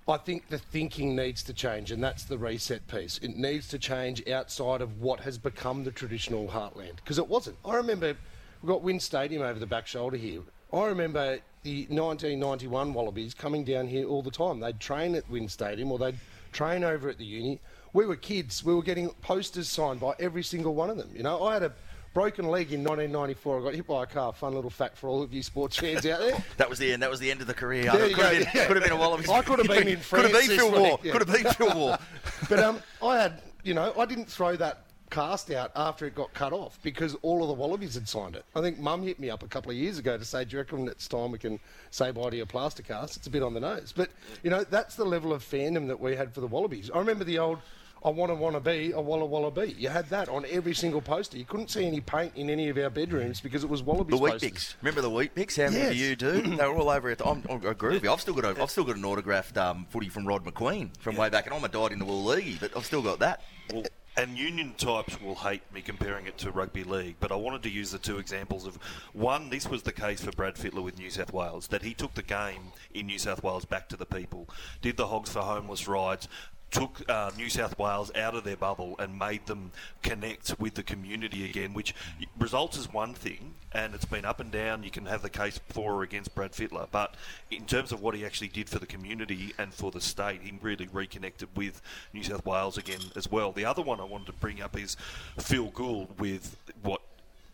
I 0.08 0.16
think 0.16 0.48
the 0.48 0.56
thinking 0.58 1.14
needs 1.14 1.42
to 1.42 1.52
change, 1.52 1.90
and 1.92 2.02
that's 2.02 2.24
the 2.24 2.38
reset 2.38 2.86
piece. 2.88 3.18
It 3.18 3.36
needs 3.36 3.68
to 3.68 3.78
change 3.78 4.26
outside 4.28 4.80
of 4.80 5.02
what 5.02 5.20
has 5.20 5.36
become 5.36 5.84
the 5.84 5.90
traditional 5.90 6.48
heartland, 6.48 6.96
because 6.96 7.18
it 7.18 7.28
wasn't. 7.28 7.56
I 7.62 7.74
remember 7.76 8.16
we've 8.62 8.68
got 8.68 8.82
WIN 8.82 9.00
Stadium 9.00 9.42
over 9.42 9.58
the 9.58 9.66
back 9.66 9.86
shoulder 9.86 10.16
here. 10.16 10.40
I 10.72 10.86
remember 10.86 11.38
the 11.62 11.82
1991 11.88 12.92
Wallabies 12.94 13.34
coming 13.34 13.64
down 13.64 13.86
here 13.86 14.06
all 14.06 14.22
the 14.22 14.30
time. 14.30 14.60
They'd 14.60 14.80
train 14.80 15.14
at 15.14 15.28
WIN 15.30 15.48
Stadium 15.48 15.92
or 15.92 15.98
they'd 15.98 16.18
train 16.52 16.84
over 16.84 17.08
at 17.08 17.18
the 17.18 17.24
uni. 17.24 17.60
We 17.92 18.06
were 18.06 18.16
kids. 18.16 18.64
We 18.64 18.74
were 18.74 18.82
getting 18.82 19.10
posters 19.22 19.68
signed 19.68 20.00
by 20.00 20.14
every 20.18 20.42
single 20.42 20.74
one 20.74 20.90
of 20.90 20.96
them. 20.96 21.10
You 21.14 21.22
know, 21.22 21.42
I 21.42 21.54
had 21.54 21.62
a 21.62 21.72
broken 22.14 22.46
leg 22.46 22.72
in 22.72 22.82
1994. 22.82 23.60
I 23.60 23.62
got 23.62 23.74
hit 23.74 23.86
by 23.86 24.02
a 24.02 24.06
car. 24.06 24.32
Fun 24.32 24.54
little 24.54 24.70
fact 24.70 24.96
for 24.96 25.08
all 25.08 25.22
of 25.22 25.32
you 25.32 25.42
sports 25.42 25.76
fans 25.76 26.04
out 26.06 26.20
there. 26.20 26.44
That 26.56 26.68
was 26.68 26.78
the 26.78 26.92
end. 26.92 27.02
That 27.02 27.10
was 27.10 27.20
the 27.20 27.30
end 27.30 27.40
of 27.40 27.46
the 27.46 27.54
career. 27.54 27.84
There 27.84 27.92
could, 27.92 28.10
have 28.10 28.16
go, 28.18 28.30
been, 28.30 28.40
yeah. 28.54 28.66
could 28.66 28.76
have 28.76 28.84
been 28.84 28.92
a 28.92 28.96
Wallabies. 28.96 29.28
I 29.28 29.42
could 29.42 29.58
have 29.58 29.68
been 29.68 29.88
in 29.88 29.98
France. 30.00 30.26
Could 30.26 30.34
have 30.34 30.48
been 30.48 30.58
Phil 30.58 30.82
week, 30.82 31.00
yeah. 31.02 31.12
Could 31.12 31.28
have 31.28 31.42
been 31.42 31.52
Phil 31.52 31.78
Waugh. 31.78 31.98
But 32.48 32.60
um, 32.60 32.80
I 33.02 33.18
had, 33.18 33.42
you 33.62 33.74
know, 33.74 33.92
I 33.98 34.06
didn't 34.06 34.26
throw 34.26 34.56
that 34.56 34.84
cast 35.10 35.50
out 35.50 35.70
after 35.76 36.06
it 36.06 36.14
got 36.14 36.32
cut 36.34 36.52
off 36.52 36.78
because 36.82 37.14
all 37.22 37.42
of 37.42 37.48
the 37.48 37.54
Wallabies 37.54 37.94
had 37.94 38.08
signed 38.08 38.36
it. 38.36 38.44
I 38.54 38.60
think 38.60 38.78
Mum 38.78 39.02
hit 39.02 39.18
me 39.18 39.30
up 39.30 39.42
a 39.42 39.48
couple 39.48 39.70
of 39.70 39.76
years 39.76 39.98
ago 39.98 40.16
to 40.18 40.24
say, 40.24 40.44
"Do 40.44 40.52
you 40.56 40.58
reckon 40.58 40.88
it's 40.88 41.08
time 41.08 41.30
we 41.32 41.38
can 41.38 41.58
say 41.90 42.10
bye 42.10 42.30
to 42.30 42.36
your 42.36 42.46
plaster 42.46 42.82
cast?" 42.82 43.16
It's 43.16 43.26
a 43.26 43.30
bit 43.30 43.42
on 43.42 43.54
the 43.54 43.60
nose, 43.60 43.92
but 43.96 44.10
you 44.42 44.50
know, 44.50 44.64
that's 44.64 44.94
the 44.96 45.04
level 45.04 45.32
of 45.32 45.42
fandom 45.42 45.88
that 45.88 46.00
we 46.00 46.16
had 46.16 46.32
for 46.34 46.40
the 46.40 46.46
Wallabies. 46.46 46.90
I 46.94 46.98
remember 46.98 47.24
the 47.24 47.38
old. 47.38 47.58
I 48.04 48.10
want 48.10 48.30
to 48.30 48.36
want 48.36 48.54
to 48.54 48.60
be 48.60 48.92
a 48.92 49.00
Walla 49.00 49.26
Walla 49.26 49.50
bee. 49.50 49.74
You 49.76 49.88
had 49.88 50.08
that 50.10 50.28
on 50.28 50.46
every 50.48 50.72
single 50.72 51.00
poster. 51.00 51.36
You 51.36 51.44
couldn't 51.44 51.68
see 51.68 51.84
any 51.84 52.00
paint 52.00 52.30
in 52.36 52.48
any 52.48 52.68
of 52.68 52.78
our 52.78 52.90
bedrooms 52.90 53.40
because 53.40 53.64
it 53.64 53.68
was 53.70 53.82
Wallabies 53.82 54.16
The 54.16 54.22
wheat 54.22 54.30
posters. 54.34 54.50
picks. 54.50 54.76
Remember 54.82 55.00
the 55.00 55.10
Weet-Bix? 55.10 55.56
How 55.56 55.64
many 55.72 55.78
Yes. 55.82 55.92
do 55.94 55.96
you 55.98 56.14
do? 56.14 56.56
they 56.56 56.64
were 56.64 56.76
all 56.76 56.90
over 56.90 57.10
it. 57.10 57.20
I'm, 57.24 57.42
I 57.50 57.54
agree 57.54 57.94
with 57.94 58.04
you. 58.04 58.12
I've 58.12 58.20
still 58.20 58.34
got 58.34 58.56
a, 58.56 58.62
I've 58.62 58.70
still 58.70 58.84
got 58.84 58.94
an 58.94 59.04
autographed 59.04 59.58
um, 59.58 59.84
footy 59.90 60.08
from 60.08 60.28
Rod 60.28 60.44
Macqueen 60.44 60.90
from 61.00 61.16
way 61.16 61.28
back, 61.28 61.46
and 61.46 61.54
I'm 61.56 61.64
a 61.64 61.68
died 61.68 61.90
in 61.90 61.98
the 61.98 62.04
wool 62.04 62.22
league, 62.22 62.60
but 62.60 62.70
I've 62.76 62.86
still 62.86 63.02
got 63.02 63.18
that. 63.18 63.42
Well, 63.74 63.82
and 64.18 64.36
union 64.36 64.74
types 64.76 65.20
will 65.22 65.36
hate 65.36 65.62
me 65.72 65.80
comparing 65.80 66.26
it 66.26 66.36
to 66.36 66.50
rugby 66.50 66.82
league, 66.82 67.14
but 67.20 67.30
I 67.30 67.36
wanted 67.36 67.62
to 67.62 67.70
use 67.70 67.92
the 67.92 67.98
two 67.98 68.18
examples 68.18 68.66
of 68.66 68.74
one. 69.12 69.48
This 69.48 69.68
was 69.68 69.84
the 69.84 69.92
case 69.92 70.20
for 70.20 70.32
Brad 70.32 70.56
Fittler 70.56 70.82
with 70.82 70.98
New 70.98 71.08
South 71.08 71.32
Wales 71.32 71.68
that 71.68 71.82
he 71.82 71.94
took 71.94 72.14
the 72.14 72.24
game 72.24 72.72
in 72.92 73.06
New 73.06 73.20
South 73.20 73.44
Wales 73.44 73.64
back 73.64 73.88
to 73.90 73.96
the 73.96 74.04
people, 74.04 74.48
did 74.82 74.96
the 74.96 75.06
Hogs 75.06 75.30
for 75.30 75.42
Homeless 75.42 75.86
rides. 75.86 76.26
Took 76.70 77.08
uh, 77.08 77.30
New 77.36 77.48
South 77.48 77.78
Wales 77.78 78.10
out 78.14 78.34
of 78.34 78.44
their 78.44 78.56
bubble 78.56 78.94
and 78.98 79.18
made 79.18 79.46
them 79.46 79.72
connect 80.02 80.58
with 80.58 80.74
the 80.74 80.82
community 80.82 81.44
again, 81.48 81.72
which 81.72 81.94
results 82.38 82.76
is 82.76 82.92
one 82.92 83.14
thing, 83.14 83.54
and 83.72 83.94
it's 83.94 84.04
been 84.04 84.24
up 84.24 84.38
and 84.38 84.50
down. 84.50 84.82
You 84.82 84.90
can 84.90 85.06
have 85.06 85.22
the 85.22 85.30
case 85.30 85.58
for 85.68 85.94
or 85.94 86.02
against 86.02 86.34
Brad 86.34 86.52
Fittler, 86.52 86.86
but 86.90 87.14
in 87.50 87.64
terms 87.64 87.90
of 87.90 88.02
what 88.02 88.14
he 88.14 88.24
actually 88.24 88.48
did 88.48 88.68
for 88.68 88.78
the 88.78 88.86
community 88.86 89.54
and 89.58 89.72
for 89.72 89.90
the 89.90 90.00
state, 90.00 90.42
he 90.42 90.52
really 90.60 90.88
reconnected 90.92 91.48
with 91.56 91.80
New 92.12 92.22
South 92.22 92.44
Wales 92.44 92.76
again 92.76 93.00
as 93.16 93.30
well. 93.30 93.52
The 93.52 93.64
other 93.64 93.82
one 93.82 94.00
I 94.00 94.04
wanted 94.04 94.26
to 94.26 94.32
bring 94.34 94.60
up 94.60 94.78
is 94.78 94.96
Phil 95.38 95.70
Gould 95.70 96.20
with 96.20 96.56
what 96.82 97.00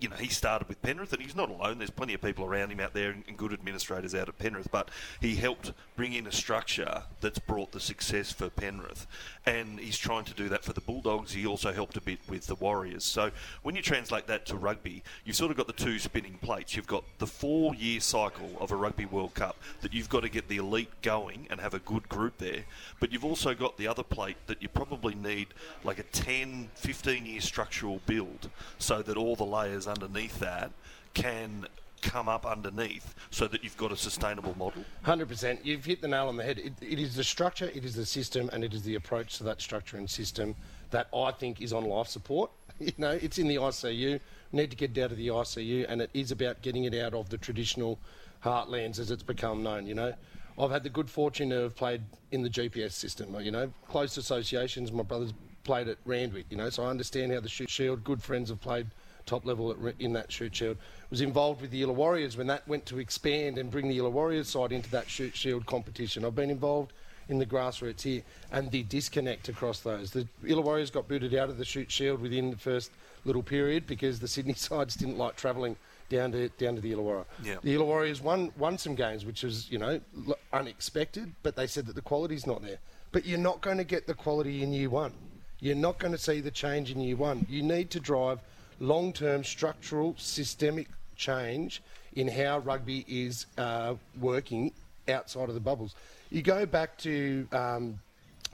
you 0.01 0.09
know, 0.09 0.17
he 0.17 0.29
started 0.29 0.69
with 0.69 0.83
Penrith, 0.83 1.13
and 1.13 1.23
he's 1.23 1.37
not 1.37 1.51
alone. 1.51 1.79
There's 1.79 1.91
plenty 1.91 2.15
of 2.15 2.21
people 2.21 2.45
around 2.45 2.71
him 2.71 2.81
out 2.81 2.95
there 2.95 3.11
and 3.11 3.37
good 3.37 3.53
administrators 3.53 4.15
out 4.15 4.29
at 4.29 4.39
Penrith, 4.39 4.71
but 4.71 4.91
he 5.21 5.37
helped 5.37 5.73
bring 5.97 6.13
in 6.13 6.27
a 6.27 6.33
structure 6.33 7.05
that's 7.21 7.39
brought 7.39 7.73
the 7.73 7.81
success 7.81 8.33
for 8.33 8.51
Penrith, 8.51 9.07
and 9.47 9.79
he's 9.79 9.97
trying 9.97 10.25
to 10.25 10.35
do 10.35 10.49
that 10.49 10.65
for 10.65 10.73
the 10.73 10.81
Bulldogs. 10.81 11.33
He 11.33 11.47
also 11.47 11.73
helped 11.73 11.97
a 11.97 12.01
bit 12.01 12.19
with 12.29 12.47
the 12.47 12.57
Warriors. 12.57 13.05
So 13.05 13.31
when 13.63 13.77
you 13.77 13.83
translate 13.83 14.27
that 14.27 14.47
to 14.47 14.57
rugby, 14.57 15.03
you've 15.25 15.37
sort 15.37 15.51
of 15.51 15.57
got 15.57 15.69
the 15.69 15.73
two 15.73 15.99
spinning 15.99 16.39
plates. 16.43 16.75
You've 16.77 16.87
got 16.87 17.05
the 17.19 17.27
four-year 17.27 18.01
cycle 18.01 18.51
of 18.61 18.73
a 18.73 18.77
Rugby 18.77 19.07
World 19.07 19.35
Cup 19.35 19.57
that 19.81 19.95
you've 19.95 20.09
got 20.09 20.21
to 20.21 20.29
get 20.29 20.49
the 20.49 20.57
elite 20.57 20.91
going 21.03 21.47
and 21.51 21.61
have 21.61 21.75
a 21.75 21.79
good 21.79 22.09
group 22.09 22.39
there, 22.39 22.65
but 23.01 23.13
you've 23.13 23.25
also 23.25 23.55
got 23.55 23.77
the 23.77 23.87
other 23.87 24.03
plate 24.03 24.37
that 24.49 24.61
you 24.61 24.69
probably 24.69 25.15
need 25.15 25.49
like 25.85 25.99
a 25.99 26.03
10, 26.03 26.71
15-year 26.83 27.41
structural 27.41 28.01
build 28.07 28.51
so 28.79 29.01
that 29.01 29.17
all 29.17 29.37
the 29.37 29.45
layers 29.45 29.84
underneath 29.87 30.39
that 30.41 30.71
can 31.15 31.67
come 32.05 32.29
up 32.29 32.45
underneath 32.45 33.15
so 33.31 33.47
that 33.49 33.65
you've 33.65 33.77
got 33.77 33.91
a 33.91 33.97
sustainable 33.97 34.55
model. 34.59 34.85
Hundred 35.03 35.29
percent. 35.29 35.65
You've 35.65 35.85
hit 35.85 36.03
the 36.03 36.09
nail 36.09 36.29
on 36.29 36.37
the 36.37 36.45
head. 36.45 36.59
It, 36.59 36.75
it 36.81 36.99
is 36.99 37.15
the 37.15 37.25
structure, 37.25 37.71
it 37.75 37.85
is 37.85 37.95
the 37.95 38.07
system, 38.07 38.51
and 38.53 38.63
it 38.63 38.75
is 38.75 38.83
the 38.83 38.95
approach 38.95 39.39
to 39.39 39.45
that 39.45 39.61
structure 39.61 39.97
and 39.97 40.09
system 40.09 40.55
that 40.91 41.09
I 41.15 41.33
think 41.33 41.63
is 41.63 41.73
on 41.73 41.85
life 41.85 42.09
support. 42.09 42.51
You 42.81 42.93
know, 42.99 43.13
it's 43.13 43.39
in 43.39 43.47
the 43.47 43.55
ICU. 43.55 44.19
Need 44.51 44.71
to 44.71 44.77
get 44.77 44.99
it 44.99 45.01
out 45.01 45.13
of 45.13 45.17
the 45.17 45.29
ICU, 45.29 45.87
and 45.89 46.03
it 46.03 46.11
is 46.13 46.33
about 46.33 46.61
getting 46.61 46.83
it 46.83 46.95
out 46.97 47.15
of 47.15 47.29
the 47.29 47.39
traditional 47.39 48.01
heartlands 48.43 48.99
as 48.99 49.13
it's 49.13 49.23
become 49.23 49.63
known. 49.63 49.87
You 49.87 49.95
know, 49.95 50.13
I've 50.59 50.73
had 50.73 50.83
the 50.83 50.91
good 50.91 51.09
fortune 51.09 51.51
to 51.51 51.61
have 51.63 51.77
played 51.77 52.03
in 52.33 52.43
the 52.43 52.51
GPS 52.51 52.91
system. 52.91 53.33
You 53.41 53.53
know, 53.53 53.73
close 53.89 54.17
associations. 54.17 54.91
My 54.91 55.05
brothers 55.05 55.33
played 55.63 55.87
at 55.87 55.99
Randwick. 56.05 56.47
You 56.51 56.57
know, 56.57 56.69
so 56.69 56.83
I 56.83 56.89
understand 56.89 57.33
how 57.33 57.39
the 57.39 57.49
shield. 57.49 58.03
Good 58.03 58.21
friends 58.21 58.51
have 58.51 58.61
played 58.61 58.89
top 59.27 59.45
level 59.45 59.71
at, 59.71 59.95
in 59.99 60.13
that 60.15 60.31
Shute 60.31 60.55
Shield. 60.55 60.77
Was 61.11 61.21
involved 61.21 61.61
with 61.61 61.71
the 61.71 61.83
Illawarriors 61.83 62.37
when 62.37 62.47
that 62.49 62.67
went 62.67 62.87
to 62.87 62.99
expand 62.99 63.59
and 63.59 63.71
bring 63.71 63.89
the 63.89 63.99
Illawarriors 63.99 64.47
side 64.47 64.73
into 64.73 64.91
that 64.91 65.09
Shute 65.09 65.37
Shield 65.37 65.67
competition. 65.67 66.25
I've 66.25 66.35
been 66.35 66.51
involved 66.51 66.93
in 67.29 67.39
the 67.39 67.47
grassroots 67.47 68.03
here 68.03 68.23
and 68.53 68.71
the 68.71 68.83
disconnect 68.85 69.49
across 69.49 69.81
those. 69.81 70.11
The 70.11 70.29
Illawarriors 70.45 70.93
got 70.93 71.09
booted 71.09 71.35
out 71.35 71.49
of 71.51 71.59
the 71.59 71.65
Shute 71.65 71.91
Shield 71.91 72.21
within 72.21 72.51
the 72.51 72.57
first 72.57 72.91
little 73.25 73.43
period 73.43 73.87
because 73.87 74.21
the 74.21 74.29
Sydney 74.29 74.55
sides 74.55 74.95
didn't 74.95 75.19
like 75.19 75.37
travelling 75.37 75.77
down 76.11 76.33
to 76.33 76.49
down 76.51 76.75
to 76.75 76.81
the 76.81 76.93
Illawarra. 76.93 77.25
Yeah. 77.43 77.57
The 77.63 77.75
Illawarras 77.75 78.21
won 78.21 78.53
won 78.59 78.79
some 78.79 78.95
games, 78.95 79.25
which 79.25 79.43
was 79.43 79.71
you 79.71 79.79
know 79.79 80.01
l- 80.29 80.39
unexpected, 80.53 81.35
but 81.43 81.57
they 81.57 81.67
said 81.67 81.87
that 81.87 81.95
the 81.95 82.03
quality's 82.03 82.47
not 82.47 82.63
there. 82.63 82.79
But 83.13 83.25
you're 83.25 83.39
not 83.39 83.61
going 83.61 83.79
to 83.79 83.85
get 83.85 84.07
the 84.07 84.15
quality 84.15 84.63
in 84.63 84.73
year 84.73 84.91
one. 84.91 85.13
You're 85.61 85.77
not 85.77 85.99
going 85.99 86.13
to 86.13 86.19
see 86.19 86.41
the 86.41 86.51
change 86.51 86.91
in 86.91 87.01
year 87.01 87.17
one. 87.17 87.47
You 87.49 87.63
need 87.63 87.91
to 87.93 88.01
drive 88.01 88.41
long-term 88.81 89.45
structural 89.45 90.15
systemic 90.19 90.89
change 91.17 91.83
in 92.15 92.29
how 92.29 92.59
rugby 92.59 93.05
is 93.09 93.47
uh, 93.59 93.95
working 94.21 94.73
outside 95.09 95.49
of 95.49 95.55
the 95.55 95.61
bubbles. 95.61 95.95
You 96.31 96.43
go 96.43 96.67
back 96.67 96.97
to 96.99 97.47
um, 97.53 97.99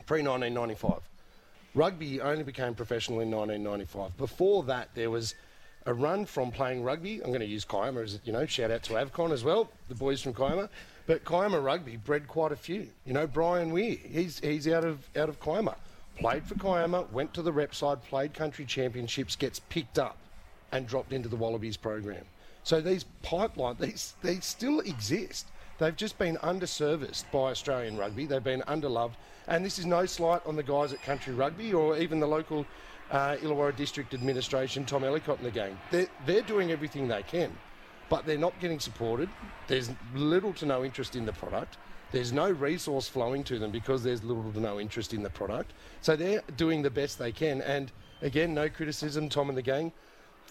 pre-1995. 0.06 1.00
Rugby 1.74 2.20
only 2.20 2.42
became 2.42 2.74
professional 2.74 3.20
in 3.20 3.30
1995. 3.30 4.16
Before 4.16 4.64
that, 4.64 4.88
there 4.94 5.10
was 5.10 5.34
a 5.86 5.94
run 5.94 6.24
from 6.26 6.50
playing 6.50 6.82
rugby. 6.82 7.20
I'm 7.22 7.28
going 7.28 7.40
to 7.40 7.46
use 7.46 7.64
Kiama 7.64 8.00
as 8.00 8.18
you 8.24 8.32
know, 8.32 8.44
shout 8.46 8.70
out 8.70 8.82
to 8.84 8.94
Avcon 8.94 9.32
as 9.32 9.44
well, 9.44 9.70
the 9.88 9.94
boys 9.94 10.20
from 10.20 10.34
Kiama. 10.34 10.68
But 11.06 11.24
Kiama 11.24 11.60
rugby 11.60 11.96
bred 11.96 12.28
quite 12.28 12.52
a 12.52 12.56
few. 12.56 12.88
You 13.06 13.12
know, 13.12 13.26
Brian 13.26 13.70
Weir, 13.70 13.96
he's 13.96 14.38
he's 14.40 14.68
out 14.68 14.84
of 14.84 14.98
out 15.16 15.28
of 15.28 15.40
Kiama, 15.40 15.76
played 16.20 16.44
for 16.46 16.54
Kiama, 16.54 17.10
went 17.10 17.32
to 17.34 17.42
the 17.42 17.52
rep 17.52 17.74
side, 17.74 18.02
played 18.04 18.34
country 18.34 18.64
championships, 18.64 19.36
gets 19.36 19.58
picked 19.58 19.98
up, 19.98 20.18
and 20.70 20.86
dropped 20.86 21.12
into 21.12 21.28
the 21.28 21.36
Wallabies 21.36 21.76
program. 21.76 22.24
So 22.62 22.80
these 22.80 23.04
pipeline, 23.22 23.76
these 23.80 24.14
they 24.22 24.40
still 24.40 24.80
exist. 24.80 25.46
They've 25.78 25.96
just 25.96 26.18
been 26.18 26.36
underserviced 26.38 27.24
by 27.32 27.50
Australian 27.50 27.96
rugby. 27.96 28.26
They've 28.26 28.44
been 28.44 28.60
underloved. 28.62 29.14
And 29.48 29.64
this 29.64 29.78
is 29.78 29.86
no 29.86 30.04
slight 30.04 30.42
on 30.44 30.54
the 30.54 30.62
guys 30.62 30.92
at 30.92 31.02
Country 31.02 31.32
Rugby 31.32 31.72
or 31.72 31.96
even 31.96 32.20
the 32.20 32.28
local 32.28 32.66
uh, 33.10 33.36
Illawarra 33.36 33.74
District 33.74 34.12
Administration, 34.12 34.84
Tom 34.84 35.04
Ellicott 35.04 35.38
in 35.38 35.44
the 35.44 35.50
game. 35.50 35.78
They're, 35.90 36.06
they're 36.26 36.42
doing 36.42 36.70
everything 36.70 37.08
they 37.08 37.22
can, 37.22 37.50
but 38.10 38.26
they're 38.26 38.38
not 38.38 38.52
getting 38.60 38.78
supported. 38.78 39.30
There's 39.68 39.90
little 40.14 40.52
to 40.54 40.66
no 40.66 40.84
interest 40.84 41.16
in 41.16 41.24
the 41.24 41.32
product. 41.32 41.78
There's 42.12 42.32
no 42.32 42.50
resource 42.50 43.08
flowing 43.08 43.44
to 43.44 43.58
them 43.58 43.70
because 43.70 44.02
there's 44.02 44.24
little 44.24 44.52
to 44.52 44.60
no 44.60 44.80
interest 44.80 45.14
in 45.14 45.22
the 45.22 45.30
product. 45.30 45.72
So 46.00 46.16
they're 46.16 46.42
doing 46.56 46.82
the 46.82 46.90
best 46.90 47.18
they 47.18 47.32
can. 47.32 47.62
And 47.62 47.92
again, 48.20 48.52
no 48.52 48.68
criticism, 48.68 49.28
Tom 49.28 49.48
and 49.48 49.56
the 49.56 49.62
gang. 49.62 49.92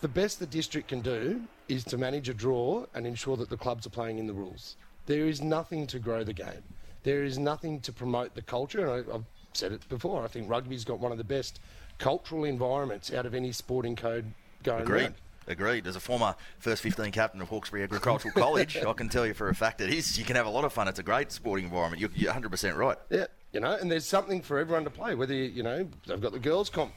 The 0.02 0.08
best 0.08 0.40
the 0.40 0.46
district 0.46 0.88
can 0.88 1.02
do 1.02 1.42
is 1.68 1.84
to 1.86 1.98
manage 1.98 2.30
a 2.30 2.34
draw 2.34 2.86
and 2.94 3.06
ensure 3.06 3.36
that 3.38 3.50
the 3.50 3.58
clubs 3.58 3.86
are 3.86 3.90
playing 3.90 4.18
in 4.18 4.28
the 4.28 4.34
rules. 4.34 4.78
There 5.06 5.28
is 5.28 5.42
nothing 5.42 5.86
to 5.88 6.00
grow 6.00 6.24
the 6.24 6.34
game. 6.34 6.64
There 7.04 7.24
is 7.24 7.38
nothing 7.38 7.82
to 7.82 7.92
promote 7.92 8.36
the 8.36 8.42
culture. 8.42 8.88
And 8.88 9.12
I, 9.12 9.16
I've 9.16 9.26
said 9.54 9.74
it 9.74 9.88
before. 9.90 10.24
I 10.24 10.28
think 10.28 10.50
rugby's 10.50 10.86
got 10.86 11.00
one 11.00 11.12
of 11.12 11.18
the 11.18 11.24
best 11.26 11.60
cultural 11.98 12.46
environments 12.46 13.12
out 13.14 13.26
of 13.26 13.34
any 13.34 13.52
sporting 13.52 13.96
code 13.96 14.26
going 14.64 14.84
Agreed. 14.84 15.02
around. 15.02 15.16
Agreed. 15.48 15.88
As 15.88 15.96
a 15.96 16.00
former 16.00 16.36
first 16.60 16.82
15 16.84 17.12
captain 17.12 17.42
of 17.42 17.50
Hawkesbury 17.50 17.84
Agricultural 17.84 18.34
College, 18.38 18.78
I 18.78 18.94
can 18.94 19.10
tell 19.10 19.26
you 19.26 19.34
for 19.34 19.50
a 19.50 19.56
fact 19.56 19.82
it 19.82 19.92
is. 19.92 20.18
You 20.18 20.26
can 20.26 20.36
have 20.36 20.46
a 20.46 20.50
lot 20.50 20.64
of 20.64 20.74
fun. 20.74 20.88
It's 20.88 21.00
a 21.00 21.04
great 21.04 21.32
sporting 21.32 21.66
environment. 21.66 22.00
You're, 22.00 22.12
you're 22.16 22.34
100% 22.34 22.76
right. 22.76 22.98
Yeah, 23.10 23.26
you 23.52 23.60
know, 23.60 23.76
and 23.76 23.92
there's 23.92 24.06
something 24.06 24.42
for 24.42 24.60
everyone 24.60 24.84
to 24.84 24.90
play. 24.90 25.16
Whether 25.16 25.34
you, 25.34 25.46
you 25.46 25.64
know, 25.64 25.88
they've 26.08 26.22
got 26.22 26.34
the 26.34 26.40
girls' 26.40 26.70
comp. 26.70 26.94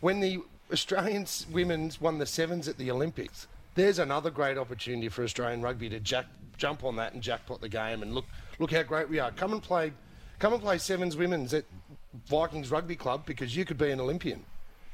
When 0.00 0.20
the 0.20 0.38
Australian 0.72 1.26
women's 1.50 2.00
won 2.00 2.18
the 2.18 2.26
sevens 2.26 2.68
at 2.68 2.78
the 2.78 2.90
Olympics, 2.90 3.46
there's 3.74 3.98
another 3.98 4.30
great 4.30 4.56
opportunity 4.56 5.08
for 5.08 5.22
Australian 5.22 5.62
rugby 5.62 5.88
to 5.90 6.00
jack, 6.00 6.26
jump 6.56 6.84
on 6.84 6.96
that 6.96 7.12
and 7.12 7.22
jackpot 7.22 7.60
the 7.60 7.68
game 7.68 8.02
and 8.02 8.14
look 8.14 8.24
look 8.58 8.72
how 8.72 8.82
great 8.82 9.08
we 9.08 9.18
are. 9.18 9.30
Come 9.32 9.52
and 9.52 9.62
play, 9.62 9.92
come 10.38 10.52
and 10.52 10.62
play 10.62 10.78
sevens 10.78 11.16
women's 11.16 11.54
at 11.54 11.64
Vikings 12.26 12.70
Rugby 12.70 12.96
Club 12.96 13.24
because 13.26 13.56
you 13.56 13.64
could 13.64 13.78
be 13.78 13.90
an 13.90 14.00
Olympian. 14.00 14.44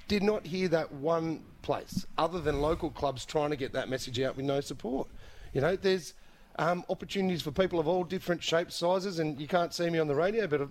Did 0.08 0.22
not 0.22 0.46
hear 0.46 0.68
that 0.68 0.92
one 0.92 1.42
place 1.62 2.06
other 2.16 2.40
than 2.40 2.60
local 2.60 2.90
clubs 2.90 3.24
trying 3.24 3.50
to 3.50 3.56
get 3.56 3.72
that 3.72 3.88
message 3.88 4.20
out 4.20 4.36
with 4.36 4.46
no 4.46 4.60
support. 4.60 5.08
You 5.52 5.60
know, 5.60 5.74
there's 5.76 6.14
um, 6.58 6.84
opportunities 6.88 7.42
for 7.42 7.50
people 7.50 7.78
of 7.80 7.88
all 7.88 8.04
different 8.04 8.42
shapes, 8.42 8.76
sizes, 8.76 9.18
and 9.18 9.40
you 9.40 9.48
can't 9.48 9.74
see 9.74 9.90
me 9.90 9.98
on 9.98 10.06
the 10.06 10.14
radio, 10.14 10.46
but 10.46 10.68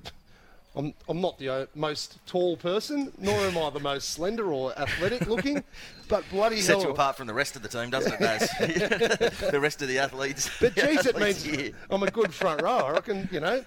I'm, 0.76 0.94
I'm 1.08 1.22
not 1.22 1.38
the 1.38 1.50
uh, 1.50 1.66
most 1.74 2.20
tall 2.26 2.58
person, 2.58 3.12
nor 3.18 3.34
am 3.40 3.58
I 3.58 3.70
the 3.70 3.80
most 3.80 4.10
slender 4.10 4.52
or 4.52 4.78
athletic 4.78 5.28
looking, 5.28 5.64
but 6.10 6.24
bloody 6.30 6.58
Sets 6.58 6.80
hell. 6.80 6.84
you 6.84 6.90
apart 6.90 7.16
from 7.16 7.28
the 7.28 7.34
rest 7.34 7.56
of 7.56 7.62
the 7.62 7.70
team, 7.70 7.90
doesn't 7.90 8.14
it, 8.14 8.20
Baz? 8.20 8.50
the 9.52 9.60
rest 9.60 9.82
of 9.82 9.88
the 9.88 10.00
athletes. 10.00 10.50
But 10.60 10.76
geez, 10.76 11.06
it 11.06 11.18
means. 11.18 11.74
I'm 11.90 12.04
a 12.04 12.12
good 12.12 12.34
front 12.34 12.62
rower. 12.62 12.96
I 12.96 13.00
can, 13.00 13.30
you 13.32 13.40
know, 13.40 13.64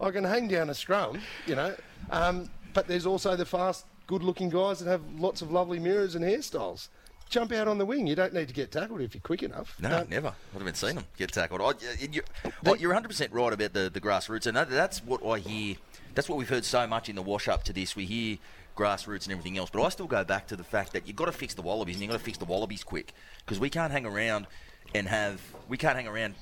I 0.00 0.10
can 0.10 0.24
hang 0.24 0.48
down 0.48 0.68
a 0.68 0.74
scrum, 0.74 1.20
you 1.46 1.54
know. 1.54 1.74
Um, 2.10 2.50
but 2.74 2.86
there's 2.86 3.06
also 3.06 3.36
the 3.36 3.46
fast, 3.46 3.86
good-looking 4.06 4.50
guys 4.50 4.78
that 4.80 4.90
have 4.90 5.02
lots 5.18 5.42
of 5.42 5.50
lovely 5.50 5.78
mirrors 5.78 6.14
and 6.14 6.24
hairstyles. 6.24 6.88
Jump 7.28 7.50
out 7.50 7.66
on 7.66 7.78
the 7.78 7.84
wing. 7.84 8.06
You 8.06 8.14
don't 8.14 8.32
need 8.32 8.46
to 8.48 8.54
get 8.54 8.70
tackled 8.70 9.00
if 9.00 9.12
you're 9.14 9.20
quick 9.20 9.42
enough. 9.42 9.76
No, 9.80 9.98
Um, 9.98 10.08
never. 10.08 10.32
I've 10.54 10.62
even 10.62 10.74
seen 10.74 10.94
them 10.94 11.04
get 11.18 11.32
tackled. 11.32 11.60
I, 11.60 11.72
you, 11.98 12.22
oh, 12.64 12.74
you're 12.74 12.94
100% 12.94 13.28
right 13.32 13.52
about 13.52 13.72
the, 13.72 13.90
the 13.92 14.00
grassroots, 14.00 14.46
and 14.46 14.56
that's 14.56 14.98
what 15.04 15.26
I 15.26 15.40
hear. 15.40 15.74
That's 16.14 16.28
what 16.28 16.38
we've 16.38 16.48
heard 16.48 16.64
so 16.64 16.86
much 16.86 17.08
in 17.08 17.16
the 17.16 17.22
wash 17.22 17.48
up 17.48 17.64
to 17.64 17.72
this. 17.72 17.96
We 17.96 18.06
hear 18.06 18.38
grassroots 18.76 19.24
and 19.24 19.32
everything 19.32 19.58
else, 19.58 19.70
but 19.70 19.82
I 19.82 19.88
still 19.88 20.06
go 20.06 20.22
back 20.22 20.46
to 20.48 20.56
the 20.56 20.62
fact 20.62 20.92
that 20.92 21.06
you've 21.08 21.16
got 21.16 21.24
to 21.24 21.32
fix 21.32 21.54
the 21.54 21.62
wallabies, 21.62 21.96
and 21.96 22.02
you've 22.02 22.12
got 22.12 22.18
to 22.18 22.24
fix 22.24 22.38
the 22.38 22.44
wallabies 22.44 22.84
quick 22.84 23.12
because 23.44 23.58
we 23.58 23.70
can't 23.70 23.90
hang 23.90 24.06
around 24.06 24.46
and 24.94 25.08
have 25.08 25.40
we 25.68 25.76
can't 25.76 25.96
hang 25.96 26.06
around. 26.06 26.36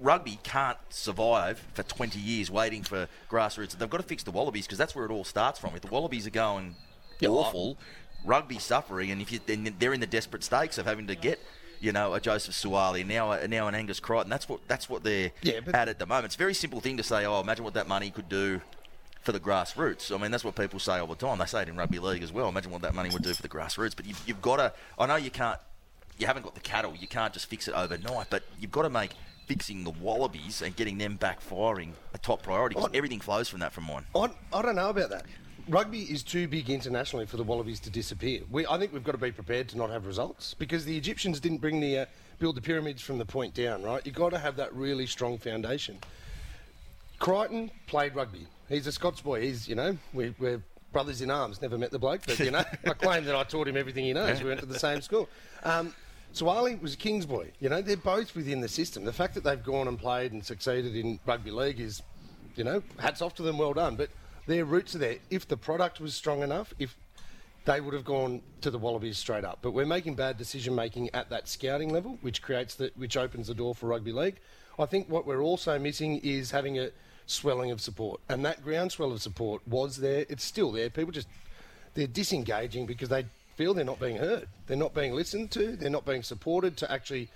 Rugby 0.00 0.38
can't 0.42 0.76
survive 0.90 1.64
for 1.72 1.84
20 1.84 2.18
years 2.18 2.50
waiting 2.50 2.82
for 2.82 3.08
grassroots. 3.30 3.78
They've 3.78 3.88
got 3.88 3.98
to 3.98 4.06
fix 4.06 4.24
the 4.24 4.32
wallabies 4.32 4.66
because 4.66 4.76
that's 4.76 4.94
where 4.94 5.04
it 5.04 5.10
all 5.12 5.24
starts 5.24 5.58
from. 5.60 5.74
If 5.76 5.82
the 5.82 5.88
wallabies 5.88 6.26
are 6.26 6.30
going 6.30 6.74
awful, 7.26 7.76
rugby's 8.24 8.62
suffering, 8.62 9.10
and 9.10 9.20
if 9.20 9.32
you, 9.32 9.40
then 9.46 9.74
they're 9.78 9.92
in 9.94 10.00
the 10.00 10.06
desperate 10.06 10.44
stakes 10.44 10.78
of 10.78 10.86
having 10.86 11.06
to 11.08 11.14
get, 11.14 11.38
you 11.80 11.92
know, 11.92 12.14
a 12.14 12.20
Joseph 12.20 12.54
Suaalii, 12.54 13.06
now 13.06 13.32
a, 13.32 13.46
now 13.48 13.68
an 13.68 13.74
Angus 13.74 14.00
Crichton. 14.00 14.28
That's 14.30 14.48
what 14.48 14.60
that's 14.68 14.88
what 14.88 15.02
they're 15.04 15.30
Yeah, 15.42 15.60
but- 15.64 15.74
at 15.74 15.88
at 15.88 15.98
the 15.98 16.06
moment. 16.06 16.26
It's 16.26 16.34
a 16.34 16.38
very 16.38 16.54
simple 16.54 16.80
thing 16.80 16.96
to 16.96 17.02
say. 17.02 17.24
Oh, 17.26 17.40
imagine 17.40 17.64
what 17.64 17.74
that 17.74 17.88
money 17.88 18.10
could 18.10 18.28
do 18.28 18.60
for 19.22 19.32
the 19.32 19.40
grassroots. 19.40 20.14
I 20.14 20.20
mean, 20.20 20.30
that's 20.30 20.44
what 20.44 20.54
people 20.54 20.78
say 20.78 20.98
all 20.98 21.06
the 21.06 21.14
time. 21.16 21.38
They 21.38 21.44
say 21.46 21.62
it 21.62 21.68
in 21.68 21.76
rugby 21.76 21.98
league 21.98 22.22
as 22.22 22.32
well. 22.32 22.48
Imagine 22.48 22.70
what 22.70 22.82
that 22.82 22.94
money 22.94 23.10
would 23.10 23.22
do 23.22 23.34
for 23.34 23.42
the 23.42 23.48
grassroots. 23.48 23.94
But 23.96 24.06
you've, 24.06 24.22
you've 24.26 24.42
got 24.42 24.56
to. 24.56 24.72
I 24.98 25.06
know 25.06 25.16
you 25.16 25.30
can't. 25.30 25.58
You 26.18 26.26
haven't 26.26 26.42
got 26.42 26.54
the 26.54 26.60
cattle. 26.60 26.94
You 26.98 27.06
can't 27.06 27.32
just 27.32 27.46
fix 27.46 27.68
it 27.68 27.74
overnight. 27.74 28.26
But 28.30 28.42
you've 28.60 28.72
got 28.72 28.82
to 28.82 28.90
make 28.90 29.10
fixing 29.46 29.84
the 29.84 29.90
wallabies 29.90 30.60
and 30.62 30.74
getting 30.76 30.98
them 30.98 31.16
back 31.16 31.40
firing 31.40 31.94
a 32.12 32.18
top 32.18 32.42
priority. 32.42 32.74
'cause 32.74 32.86
Oh. 32.86 32.90
everything 32.92 33.20
flows 33.20 33.48
from 33.48 33.60
that 33.60 33.72
from 33.72 33.84
mine. 33.84 34.04
I, 34.14 34.28
I 34.52 34.62
don't 34.62 34.74
know 34.76 34.90
about 34.90 35.10
that. 35.10 35.24
Rugby 35.68 36.00
is 36.00 36.22
too 36.22 36.48
big 36.48 36.70
internationally 36.70 37.26
for 37.26 37.36
the 37.36 37.42
Wallabies 37.42 37.78
to 37.80 37.90
disappear. 37.90 38.40
We, 38.50 38.66
I 38.66 38.78
think 38.78 38.92
we've 38.92 39.04
got 39.04 39.12
to 39.12 39.18
be 39.18 39.32
prepared 39.32 39.68
to 39.70 39.76
not 39.78 39.90
have 39.90 40.06
results 40.06 40.54
because 40.54 40.84
the 40.84 40.96
Egyptians 40.96 41.40
didn't 41.40 41.58
bring 41.58 41.80
the 41.80 41.98
uh, 41.98 42.06
build 42.38 42.56
the 42.56 42.62
pyramids 42.62 43.02
from 43.02 43.18
the 43.18 43.24
point 43.24 43.52
down, 43.52 43.82
right? 43.82 44.04
You've 44.04 44.14
got 44.14 44.30
to 44.30 44.38
have 44.38 44.56
that 44.56 44.74
really 44.74 45.06
strong 45.06 45.36
foundation. 45.36 45.98
Crichton 47.18 47.70
played 47.86 48.14
rugby. 48.14 48.46
He's 48.68 48.86
a 48.86 48.92
Scots 48.92 49.20
boy. 49.20 49.42
He's, 49.42 49.68
you 49.68 49.74
know, 49.74 49.98
we, 50.14 50.34
we're 50.38 50.62
brothers 50.92 51.20
in 51.20 51.30
arms. 51.30 51.60
Never 51.60 51.76
met 51.76 51.90
the 51.90 51.98
bloke, 51.98 52.22
but, 52.26 52.38
you 52.38 52.50
know, 52.50 52.64
I 52.86 52.94
claim 52.94 53.24
that 53.24 53.34
I 53.34 53.42
taught 53.42 53.68
him 53.68 53.76
everything 53.76 54.04
he 54.04 54.12
knows. 54.12 54.42
We 54.42 54.48
went 54.48 54.60
to 54.60 54.66
the 54.66 54.78
same 54.78 55.02
school. 55.02 55.28
Um, 55.64 55.92
Suaalii 56.34 56.80
was 56.80 56.94
a 56.94 56.96
King's 56.96 57.26
boy. 57.26 57.50
You 57.60 57.68
know, 57.68 57.82
they're 57.82 57.96
both 57.96 58.34
within 58.34 58.60
the 58.60 58.68
system. 58.68 59.04
The 59.04 59.12
fact 59.12 59.34
that 59.34 59.44
they've 59.44 59.62
gone 59.62 59.88
and 59.88 59.98
played 59.98 60.32
and 60.32 60.44
succeeded 60.44 60.94
in 60.94 61.18
rugby 61.26 61.50
league 61.50 61.80
is, 61.80 62.02
you 62.54 62.64
know, 62.64 62.82
hats 62.98 63.20
off 63.20 63.34
to 63.36 63.42
them, 63.42 63.58
well 63.58 63.74
done. 63.74 63.96
But 63.96 64.10
their 64.48 64.64
roots 64.64 64.94
are 64.94 64.98
there. 64.98 65.16
If 65.30 65.46
the 65.46 65.56
product 65.56 66.00
was 66.00 66.14
strong 66.14 66.42
enough, 66.42 66.74
if 66.78 66.96
they 67.66 67.80
would 67.80 67.92
have 67.92 68.04
gone 68.04 68.40
to 68.62 68.70
the 68.70 68.78
Wallabies 68.78 69.18
straight 69.18 69.44
up. 69.44 69.58
But 69.60 69.72
we're 69.72 69.86
making 69.86 70.14
bad 70.14 70.38
decision 70.38 70.74
making 70.74 71.10
at 71.14 71.28
that 71.28 71.46
scouting 71.46 71.90
level, 71.90 72.18
which 72.22 72.40
creates 72.40 72.74
the, 72.74 72.90
which 72.96 73.16
opens 73.16 73.48
the 73.48 73.54
door 73.54 73.74
for 73.74 73.88
rugby 73.88 74.10
league. 74.10 74.36
I 74.78 74.86
think 74.86 75.08
what 75.08 75.26
we're 75.26 75.42
also 75.42 75.78
missing 75.78 76.18
is 76.22 76.50
having 76.50 76.78
a 76.78 76.90
swelling 77.26 77.70
of 77.70 77.80
support, 77.82 78.20
and 78.30 78.42
that 78.46 78.64
groundswell 78.64 79.12
of 79.12 79.20
support 79.20 79.60
was 79.68 79.98
there. 79.98 80.24
It's 80.30 80.44
still 80.44 80.72
there. 80.72 80.88
People 80.88 81.12
just 81.12 81.28
they're 81.92 82.06
disengaging 82.06 82.86
because 82.86 83.10
they 83.10 83.26
feel 83.56 83.74
they're 83.74 83.84
not 83.84 84.00
being 84.00 84.16
heard. 84.16 84.48
They're 84.66 84.76
not 84.78 84.94
being 84.94 85.12
listened 85.12 85.50
to. 85.52 85.76
They're 85.76 85.90
not 85.90 86.06
being 86.06 86.22
supported 86.22 86.78
to 86.78 86.90
actually 86.90 87.28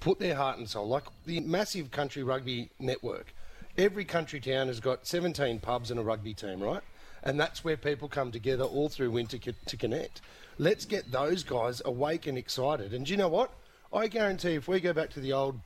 put 0.00 0.18
their 0.18 0.34
heart 0.34 0.58
and 0.58 0.68
soul. 0.68 0.86
Like 0.86 1.04
the 1.24 1.40
massive 1.40 1.90
country 1.90 2.22
rugby 2.22 2.68
network. 2.78 3.32
Every 3.78 4.04
country 4.04 4.40
town 4.40 4.66
has 4.66 4.80
got 4.80 5.06
17 5.06 5.60
pubs 5.60 5.92
and 5.92 6.00
a 6.00 6.02
rugby 6.02 6.34
team, 6.34 6.58
right? 6.58 6.82
And 7.22 7.38
that's 7.38 7.62
where 7.62 7.76
people 7.76 8.08
come 8.08 8.32
together 8.32 8.64
all 8.64 8.88
through 8.88 9.12
winter 9.12 9.38
co- 9.38 9.52
to 9.66 9.76
connect. 9.76 10.20
Let's 10.58 10.84
get 10.84 11.12
those 11.12 11.44
guys 11.44 11.80
awake 11.84 12.26
and 12.26 12.36
excited. 12.36 12.92
And 12.92 13.06
do 13.06 13.12
you 13.12 13.16
know 13.16 13.28
what? 13.28 13.52
I 13.92 14.08
guarantee 14.08 14.54
if 14.54 14.66
we 14.66 14.80
go 14.80 14.92
back 14.92 15.10
to 15.10 15.20
the 15.20 15.32
old 15.32 15.60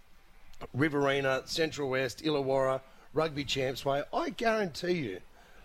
Riverina, 0.74 1.40
Central 1.46 1.88
West, 1.88 2.22
Illawarra, 2.22 2.82
Rugby 3.14 3.44
Champs 3.44 3.82
Way, 3.82 4.02
I 4.12 4.28
guarantee 4.28 4.92
you 4.92 5.20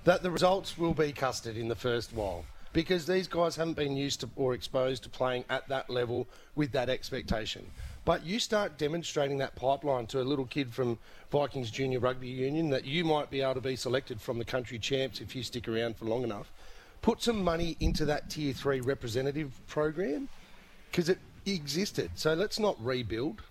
that 0.06 0.24
the 0.24 0.32
results 0.32 0.78
will 0.78 0.94
be 0.94 1.12
custard 1.12 1.58
in 1.58 1.68
the 1.68 1.76
first 1.76 2.14
while 2.14 2.46
because 2.72 3.06
these 3.06 3.28
guys 3.28 3.58
haven't 3.58 3.76
been 3.76 3.98
used 3.98 4.22
to 4.22 4.30
or 4.38 4.54
exposed 4.54 5.04
to 5.04 5.10
playing 5.10 5.44
at 5.50 5.68
that 5.68 5.90
level 5.90 6.28
with 6.56 6.72
that 6.72 6.88
expectation. 6.88 7.70
But 8.08 8.26
you 8.26 8.40
start 8.40 8.78
demonstrating 8.78 9.38
that 9.40 9.58
pipeline 9.58 10.08
to 10.08 10.22
a 10.22 10.24
little 10.24 10.46
kid 10.46 10.74
from 10.74 10.98
Vikings 11.30 11.70
Junior 11.70 12.00
Rugby 12.00 12.30
Union 12.30 12.70
that 12.70 12.86
you 12.86 13.04
might 13.04 13.30
be 13.30 13.42
able 13.42 13.56
to 13.56 13.60
be 13.60 13.76
selected 13.76 14.22
from 14.22 14.40
the 14.40 14.46
country 14.46 14.80
champs 14.80 15.20
if 15.20 15.36
you 15.36 15.44
stick 15.44 15.68
around 15.68 15.98
for 15.98 16.06
long 16.06 16.24
enough. 16.24 16.50
Put 17.02 17.22
some 17.22 17.44
money 17.44 17.76
into 17.82 18.06
that 18.06 18.30
tier 18.30 18.54
three 18.54 18.80
representative 18.80 19.52
program 19.68 20.30
because 20.90 21.10
it 21.10 21.20
existed. 21.46 22.12
So 22.16 22.34
let's 22.34 22.60
not 22.60 22.82
rebuild. 22.82 23.42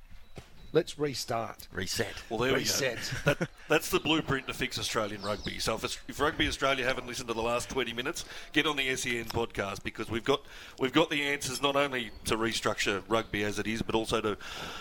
Let's 0.76 0.98
restart. 0.98 1.68
Reset. 1.72 2.12
Well, 2.28 2.38
there 2.38 2.52
Reset. 2.52 2.98
we 3.24 3.32
go. 3.32 3.36
That, 3.38 3.48
that's 3.68 3.88
the 3.88 3.98
blueprint 3.98 4.46
to 4.46 4.52
fix 4.52 4.78
Australian 4.78 5.22
rugby. 5.22 5.58
So 5.58 5.74
if, 5.74 6.04
if 6.06 6.20
Rugby 6.20 6.46
Australia 6.46 6.84
haven't 6.84 7.06
listened 7.06 7.28
to 7.28 7.34
the 7.34 7.42
last 7.42 7.70
20 7.70 7.94
minutes, 7.94 8.26
get 8.52 8.66
on 8.66 8.76
the 8.76 8.94
SEN 8.94 9.24
podcast 9.24 9.82
because 9.82 10.10
we've 10.10 10.22
got 10.22 10.42
we've 10.78 10.92
got 10.92 11.08
the 11.08 11.22
answers 11.22 11.62
not 11.62 11.76
only 11.76 12.10
to 12.26 12.36
restructure 12.36 13.02
rugby 13.08 13.42
as 13.42 13.58
it 13.58 13.66
is, 13.66 13.80
but 13.80 13.94
also 13.94 14.20
to 14.20 14.36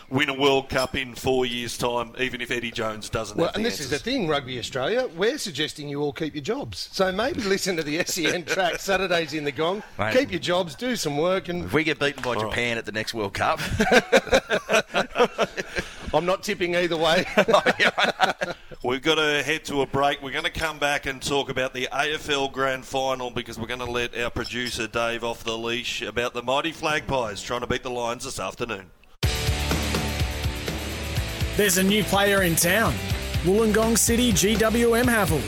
win 0.09 0.27
a 0.27 0.33
World 0.33 0.67
Cup 0.67 0.95
in 0.95 1.15
four 1.15 1.45
years' 1.45 1.77
time, 1.77 2.11
even 2.19 2.41
if 2.41 2.51
Eddie 2.51 2.71
Jones 2.71 3.09
doesn't. 3.09 3.37
Well, 3.37 3.47
have 3.47 3.55
and 3.55 3.63
the 3.63 3.69
this 3.69 3.79
is 3.79 3.89
the 3.89 3.97
thing, 3.97 4.27
Rugby 4.27 4.59
Australia. 4.59 5.09
We're 5.15 5.37
suggesting 5.37 5.87
you 5.87 6.01
all 6.01 6.13
keep 6.13 6.35
your 6.35 6.43
jobs. 6.43 6.89
So 6.91 7.09
maybe 7.11 7.41
listen 7.41 7.77
to 7.77 7.83
the 7.83 8.03
SEN 8.03 8.43
track 8.45 8.81
Saturdays 8.81 9.33
in 9.33 9.45
the 9.45 9.51
Gong. 9.53 9.81
Mate. 9.97 10.17
Keep 10.17 10.31
your 10.31 10.41
jobs, 10.41 10.75
do 10.75 10.97
some 10.97 11.17
work, 11.17 11.47
and 11.47 11.63
If 11.65 11.73
we 11.73 11.85
get 11.85 11.99
beaten 11.99 12.21
by 12.21 12.35
Japan 12.35 12.77
at 12.77 12.85
the 12.85 12.91
next 12.91 13.13
World 13.13 13.33
Cup, 13.33 13.61
I'm 16.15 16.25
not 16.25 16.43
tipping 16.43 16.77
either 16.77 16.95
way. 16.95 17.25
We've 18.83 19.01
got 19.01 19.15
to 19.15 19.43
head 19.43 19.65
to 19.65 19.81
a 19.81 19.85
break. 19.85 20.21
We're 20.21 20.31
going 20.31 20.45
to 20.45 20.49
come 20.49 20.79
back 20.79 21.05
and 21.07 21.21
talk 21.21 21.49
about 21.49 21.73
the 21.73 21.89
AFL 21.91 22.53
Grand 22.53 22.85
Final 22.85 23.31
because 23.31 23.59
we're 23.59 23.67
going 23.67 23.81
to 23.81 23.91
let 23.91 24.17
our 24.17 24.29
producer 24.29 24.87
Dave 24.87 25.25
off 25.25 25.43
the 25.43 25.57
leash 25.57 26.01
about 26.01 26.33
the 26.33 26.41
mighty 26.41 26.71
Flagpies 26.71 27.43
trying 27.43 27.61
to 27.61 27.67
beat 27.67 27.83
the 27.83 27.89
Lions 27.89 28.23
this 28.23 28.39
afternoon. 28.39 28.91
There's 31.57 31.77
a 31.77 31.83
new 31.83 32.03
player 32.05 32.43
in 32.43 32.55
town. 32.55 32.93
Wollongong 33.43 33.97
City 33.97 34.31
GWM 34.31 35.05
Haval. 35.05 35.39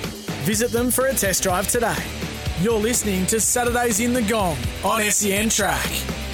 Visit 0.44 0.72
them 0.72 0.92
for 0.92 1.08
a 1.08 1.14
test 1.14 1.44
drive 1.44 1.70
today. 1.70 1.96
You're 2.60 2.80
listening 2.80 3.26
to 3.28 3.40
Saturdays 3.40 4.02
in 4.02 4.12
the 4.12 4.22
Gong 4.22 4.58
on 4.84 5.02
SEN 5.12 5.48
Track. 5.50 6.27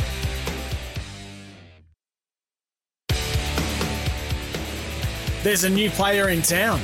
There's 5.44 5.66
a 5.66 5.70
new 5.70 5.90
player 5.90 6.30
in 6.30 6.42
town. 6.42 6.80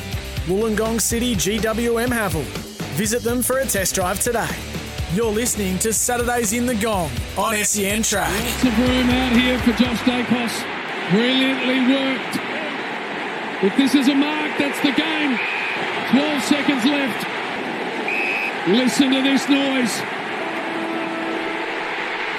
Wollongong 0.45 0.99
City 0.99 1.33
GWM 1.33 2.09
Haval. 2.09 2.43
Visit 2.99 3.23
them 3.23 3.41
for 3.41 3.59
a 3.59 3.65
test 3.65 3.95
drive 3.95 4.19
today. 4.19 4.49
You're 5.13 5.31
listening 5.31 5.79
to 5.79 5.93
Saturdays 5.93 6.51
in 6.51 6.65
the 6.65 6.75
Gong 6.75 7.09
on 7.37 7.55
SEN 7.63 8.03
Track. 8.03 8.29
Lots 8.29 8.63
of 8.65 8.77
room 8.79 9.09
out 9.11 9.31
here 9.31 9.57
for 9.59 9.71
Josh 9.71 9.99
Daicos. 10.01 10.51
Brilliantly 11.09 11.79
worked. 11.87 12.35
If 13.63 13.77
this 13.77 13.95
is 13.95 14.09
a 14.09 14.13
mark, 14.13 14.51
that's 14.59 14.81
the 14.81 14.91
game. 14.91 15.39
12 16.11 16.43
seconds 16.43 16.83
left. 16.83 17.27
Listen 18.67 19.11
to 19.11 19.21
this 19.21 19.47
noise. 19.47 19.95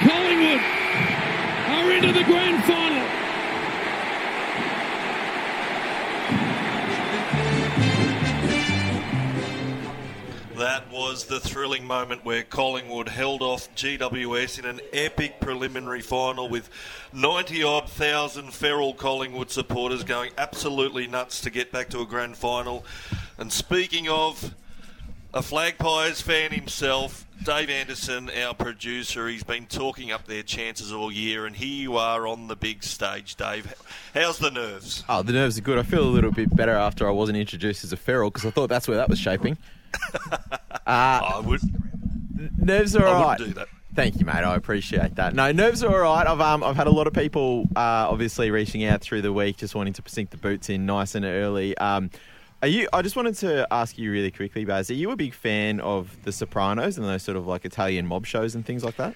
Collingwood 0.05 0.61
are 1.73 1.93
into 1.93 2.13
the 2.13 2.25
grand 2.25 2.63
final. 2.65 3.20
That 10.61 10.93
was 10.93 11.25
the 11.25 11.41
thrilling 11.41 11.87
moment 11.87 12.23
where 12.23 12.43
Collingwood 12.43 13.09
held 13.09 13.41
off 13.41 13.75
GWS 13.75 14.59
in 14.59 14.67
an 14.67 14.81
epic 14.93 15.41
preliminary 15.41 16.03
final 16.03 16.51
with 16.51 16.69
90 17.15 17.63
odd 17.63 17.89
thousand 17.89 18.53
feral 18.53 18.93
Collingwood 18.93 19.51
supporters 19.51 20.05
going 20.05 20.33
absolutely 20.37 21.07
nuts 21.07 21.41
to 21.41 21.51
get 21.51 21.73
back 21.73 21.89
to 21.89 22.01
a 22.01 22.05
grand 22.05 22.37
final. 22.37 22.85
And 23.39 23.51
speaking 23.51 24.11
of 24.11 24.55
a 25.33 25.41
Flag 25.41 25.79
Pies 25.79 26.21
fan 26.21 26.51
himself, 26.51 27.27
Dave 27.43 27.71
Anderson, 27.71 28.29
our 28.29 28.53
producer, 28.53 29.29
he's 29.29 29.43
been 29.43 29.65
talking 29.65 30.13
up 30.13 30.27
their 30.27 30.43
chances 30.43 30.93
all 30.93 31.11
year, 31.11 31.47
and 31.47 31.57
here 31.57 31.85
you 31.85 31.97
are 31.97 32.27
on 32.27 32.49
the 32.49 32.57
big 32.57 32.85
stage, 32.85 33.35
Dave. 33.37 33.75
How's 34.13 34.37
the 34.37 34.51
nerves? 34.51 35.05
Oh, 35.09 35.23
the 35.23 35.33
nerves 35.33 35.57
are 35.57 35.63
good. 35.63 35.79
I 35.79 35.85
feel 35.85 36.03
a 36.03 36.05
little 36.05 36.33
bit 36.33 36.55
better 36.55 36.75
after 36.75 37.09
I 37.09 37.13
wasn't 37.13 37.39
introduced 37.39 37.83
as 37.83 37.95
a 37.95 37.97
feral 37.97 38.29
because 38.29 38.45
I 38.45 38.51
thought 38.51 38.69
that's 38.69 38.87
where 38.87 38.99
that 38.99 39.09
was 39.09 39.19
shaping. 39.19 39.57
I 40.87 41.43
would. 41.45 41.61
Nerves 42.59 42.97
are 42.97 43.07
I 43.07 43.11
all 43.11 43.29
wouldn't 43.29 43.41
right. 43.41 43.49
do 43.49 43.55
that. 43.55 43.69
Thank 43.95 44.21
you, 44.21 44.25
mate. 44.25 44.35
I 44.35 44.55
appreciate 44.55 45.17
that. 45.17 45.35
No, 45.35 45.51
nerves 45.51 45.83
are 45.83 46.05
all 46.05 46.15
right. 46.17 46.27
I've 46.27 46.41
um, 46.41 46.63
I've 46.63 46.77
had 46.77 46.87
a 46.87 46.93
lot 46.93 47.07
of 47.07 47.13
people 47.13 47.65
uh, 47.77 48.07
obviously 48.09 48.51
reaching 48.51 48.85
out 48.85 49.01
through 49.01 49.23
the 49.23 49.33
week, 49.33 49.57
just 49.57 49.75
wanting 49.75 49.93
to 49.95 50.03
sink 50.07 50.31
the 50.31 50.37
boots 50.37 50.71
in 50.71 50.87
nice 50.87 51.15
and 51.15 51.25
early. 51.25 51.77
Um, 51.79 52.11
are 52.63 52.69
you? 52.69 52.89
I 52.93 53.03
just 53.03 53.17
wanted 53.17 53.35
to 53.37 53.67
ask 53.71 53.99
you 53.99 54.13
really 54.13 54.31
quickly, 54.31 54.65
Baz. 54.65 54.91
Are 54.91 54.95
you 54.95 55.11
a 55.11 55.17
big 55.17 55.35
fan 55.35 55.81
of 55.81 56.17
The 56.23 56.33
Sopranos 56.33 56.99
and 56.99 57.07
those 57.07 57.23
sort 57.23 57.37
of 57.37 57.47
like 57.47 57.65
Italian 57.65 58.07
mob 58.07 58.27
shows 58.27 58.55
and 58.55 58.65
things 58.65 58.85
like 58.85 58.97
that? 58.97 59.15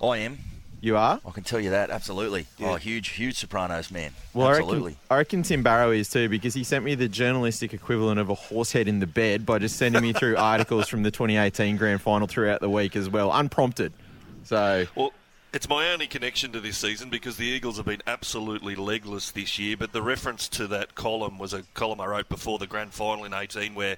I 0.00 0.18
am. 0.18 0.38
You 0.84 0.98
are. 0.98 1.18
I 1.26 1.30
can 1.30 1.44
tell 1.44 1.60
you 1.60 1.70
that 1.70 1.88
absolutely. 1.88 2.44
Yeah. 2.58 2.72
Oh, 2.72 2.74
huge, 2.74 3.08
huge 3.08 3.38
Sopranos 3.38 3.90
man. 3.90 4.12
Well, 4.34 4.48
I 4.48 4.50
absolutely. 4.50 4.90
reckon, 4.90 4.96
I 5.08 5.16
reckon 5.16 5.42
Tim 5.42 5.62
Barrow 5.62 5.92
is 5.92 6.10
too 6.10 6.28
because 6.28 6.52
he 6.52 6.62
sent 6.62 6.84
me 6.84 6.94
the 6.94 7.08
journalistic 7.08 7.72
equivalent 7.72 8.20
of 8.20 8.28
a 8.28 8.34
horse 8.34 8.70
head 8.70 8.86
in 8.86 8.98
the 9.00 9.06
bed 9.06 9.46
by 9.46 9.58
just 9.58 9.76
sending 9.76 10.02
me 10.02 10.12
through 10.12 10.36
articles 10.38 10.86
from 10.86 11.02
the 11.02 11.10
2018 11.10 11.78
grand 11.78 12.02
final 12.02 12.26
throughout 12.26 12.60
the 12.60 12.68
week 12.68 12.96
as 12.96 13.08
well, 13.08 13.32
unprompted. 13.32 13.94
So, 14.42 14.84
Well, 14.94 15.14
it's 15.54 15.70
my 15.70 15.90
only 15.90 16.06
connection 16.06 16.52
to 16.52 16.60
this 16.60 16.76
season 16.76 17.08
because 17.08 17.38
the 17.38 17.46
Eagles 17.46 17.78
have 17.78 17.86
been 17.86 18.02
absolutely 18.06 18.74
legless 18.74 19.30
this 19.30 19.58
year. 19.58 19.78
But 19.78 19.92
the 19.92 20.02
reference 20.02 20.50
to 20.50 20.66
that 20.66 20.94
column 20.94 21.38
was 21.38 21.54
a 21.54 21.62
column 21.72 22.02
I 22.02 22.06
wrote 22.08 22.28
before 22.28 22.58
the 22.58 22.66
grand 22.66 22.92
final 22.92 23.24
in 23.24 23.32
18 23.32 23.74
where. 23.74 23.96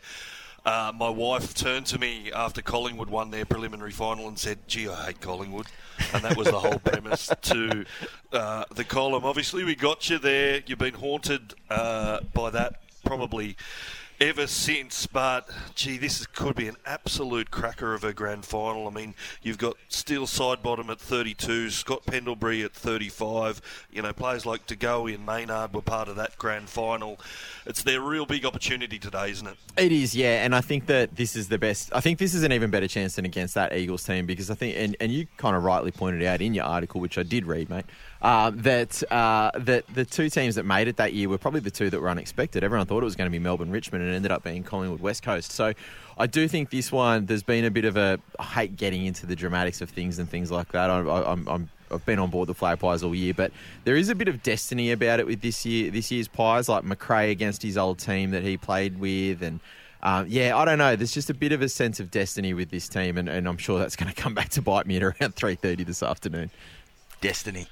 Uh, 0.66 0.90
my 0.96 1.08
wife 1.08 1.54
turned 1.54 1.86
to 1.86 1.96
me 1.96 2.32
after 2.32 2.60
Collingwood 2.60 3.08
won 3.08 3.30
their 3.30 3.44
preliminary 3.44 3.92
final 3.92 4.26
and 4.26 4.36
said, 4.36 4.58
"Gee, 4.66 4.88
I 4.88 5.06
hate 5.06 5.20
Collingwood," 5.20 5.68
and 6.12 6.24
that 6.24 6.36
was 6.36 6.48
the 6.48 6.58
whole 6.58 6.80
premise 6.80 7.30
to 7.42 7.84
uh, 8.32 8.64
the 8.74 8.82
column. 8.82 9.24
Obviously, 9.24 9.62
we 9.62 9.76
got 9.76 10.10
you 10.10 10.18
there. 10.18 10.62
You've 10.66 10.80
been 10.80 10.94
haunted 10.94 11.54
uh, 11.70 12.18
by 12.34 12.50
that 12.50 12.80
probably 13.04 13.56
ever 14.20 14.46
since. 14.46 15.06
But 15.06 15.48
gee, 15.74 15.98
this 15.98 16.20
is, 16.20 16.26
could 16.26 16.56
be 16.56 16.68
an 16.68 16.76
absolute 16.84 17.50
cracker 17.50 17.94
of 17.94 18.04
a 18.04 18.12
grand 18.12 18.44
final. 18.44 18.86
I 18.86 18.90
mean, 18.90 19.14
you've 19.42 19.58
got 19.58 19.76
Steele 19.88 20.26
Sidebottom 20.26 20.88
at 20.88 21.00
32, 21.00 21.70
Scott 21.70 22.04
Pendlebury 22.06 22.62
at 22.62 22.72
35. 22.72 23.60
You 23.90 24.02
know, 24.02 24.12
players 24.12 24.46
like 24.46 24.66
De 24.66 24.76
Goey 24.76 25.14
and 25.14 25.24
Maynard 25.24 25.72
were 25.74 25.82
part 25.82 26.08
of 26.08 26.16
that 26.16 26.38
grand 26.38 26.68
final. 26.68 27.18
It's 27.66 27.82
their 27.82 28.00
real 28.00 28.26
big 28.26 28.44
opportunity 28.44 28.98
today, 28.98 29.30
isn't 29.30 29.46
it? 29.46 29.56
It 29.76 29.92
is, 29.92 30.14
yeah, 30.14 30.44
and 30.44 30.54
I 30.54 30.60
think 30.60 30.86
that 30.86 31.16
this 31.16 31.36
is 31.36 31.48
the 31.48 31.58
best. 31.58 31.90
I 31.94 32.00
think 32.00 32.18
this 32.18 32.34
is 32.34 32.42
an 32.42 32.52
even 32.52 32.70
better 32.70 32.88
chance 32.88 33.16
than 33.16 33.24
against 33.24 33.54
that 33.54 33.76
Eagles 33.76 34.04
team 34.04 34.26
because 34.26 34.50
I 34.50 34.54
think, 34.54 34.76
and, 34.76 34.96
and 35.00 35.12
you 35.12 35.26
kind 35.36 35.56
of 35.56 35.64
rightly 35.64 35.90
pointed 35.90 36.22
out 36.22 36.40
in 36.40 36.54
your 36.54 36.64
article, 36.64 37.00
which 37.00 37.18
I 37.18 37.22
did 37.22 37.46
read, 37.46 37.68
mate, 37.68 37.84
uh, 38.22 38.50
that 38.54 39.02
uh, 39.12 39.50
that 39.58 39.84
the 39.94 40.04
two 40.04 40.28
teams 40.30 40.54
that 40.54 40.64
made 40.64 40.88
it 40.88 40.96
that 40.96 41.12
year 41.12 41.28
were 41.28 41.38
probably 41.38 41.60
the 41.60 41.70
two 41.70 41.90
that 41.90 42.00
were 42.00 42.08
unexpected. 42.08 42.64
Everyone 42.64 42.86
thought 42.86 43.02
it 43.02 43.04
was 43.04 43.16
going 43.16 43.26
to 43.26 43.32
be 43.32 43.38
Melbourne 43.38 43.70
Richmond, 43.70 44.02
and 44.02 44.12
it 44.12 44.16
ended 44.16 44.32
up 44.32 44.42
being 44.42 44.62
Collingwood 44.62 45.00
West 45.00 45.22
Coast. 45.22 45.52
So 45.52 45.72
I 46.18 46.26
do 46.26 46.48
think 46.48 46.70
this 46.70 46.90
one. 46.90 47.26
There's 47.26 47.42
been 47.42 47.64
a 47.64 47.70
bit 47.70 47.84
of 47.84 47.96
a 47.96 48.18
I 48.38 48.44
hate 48.44 48.76
getting 48.76 49.06
into 49.06 49.26
the 49.26 49.36
dramatics 49.36 49.80
of 49.80 49.90
things 49.90 50.18
and 50.18 50.28
things 50.28 50.50
like 50.50 50.72
that. 50.72 50.90
I, 50.90 51.00
I, 51.00 51.32
I'm, 51.32 51.48
I'm 51.48 51.70
I've 51.90 52.04
been 52.04 52.18
on 52.18 52.30
board 52.30 52.48
the 52.48 52.54
flag 52.54 52.80
pies 52.80 53.02
all 53.02 53.14
year, 53.14 53.34
but 53.34 53.52
there 53.84 53.96
is 53.96 54.08
a 54.08 54.14
bit 54.14 54.28
of 54.28 54.42
destiny 54.42 54.90
about 54.90 55.20
it 55.20 55.26
with 55.26 55.40
this 55.40 55.64
year. 55.64 55.90
This 55.90 56.10
year's 56.10 56.28
pies, 56.28 56.68
like 56.68 56.84
McRae 56.84 57.30
against 57.30 57.62
his 57.62 57.76
old 57.76 57.98
team 57.98 58.30
that 58.32 58.42
he 58.42 58.56
played 58.56 58.98
with, 58.98 59.42
and 59.42 59.60
um, 60.02 60.26
yeah, 60.28 60.56
I 60.56 60.64
don't 60.64 60.78
know. 60.78 60.96
There's 60.96 61.12
just 61.12 61.30
a 61.30 61.34
bit 61.34 61.52
of 61.52 61.62
a 61.62 61.68
sense 61.68 62.00
of 62.00 62.10
destiny 62.10 62.54
with 62.54 62.70
this 62.70 62.88
team, 62.88 63.18
and, 63.18 63.28
and 63.28 63.48
I'm 63.48 63.56
sure 63.56 63.78
that's 63.78 63.96
going 63.96 64.12
to 64.12 64.20
come 64.20 64.34
back 64.34 64.50
to 64.50 64.62
bite 64.62 64.86
me 64.86 64.96
at 64.96 65.02
around 65.02 65.14
3:30 65.36 65.86
this 65.86 66.02
afternoon. 66.02 66.50
Destiny. 67.20 67.66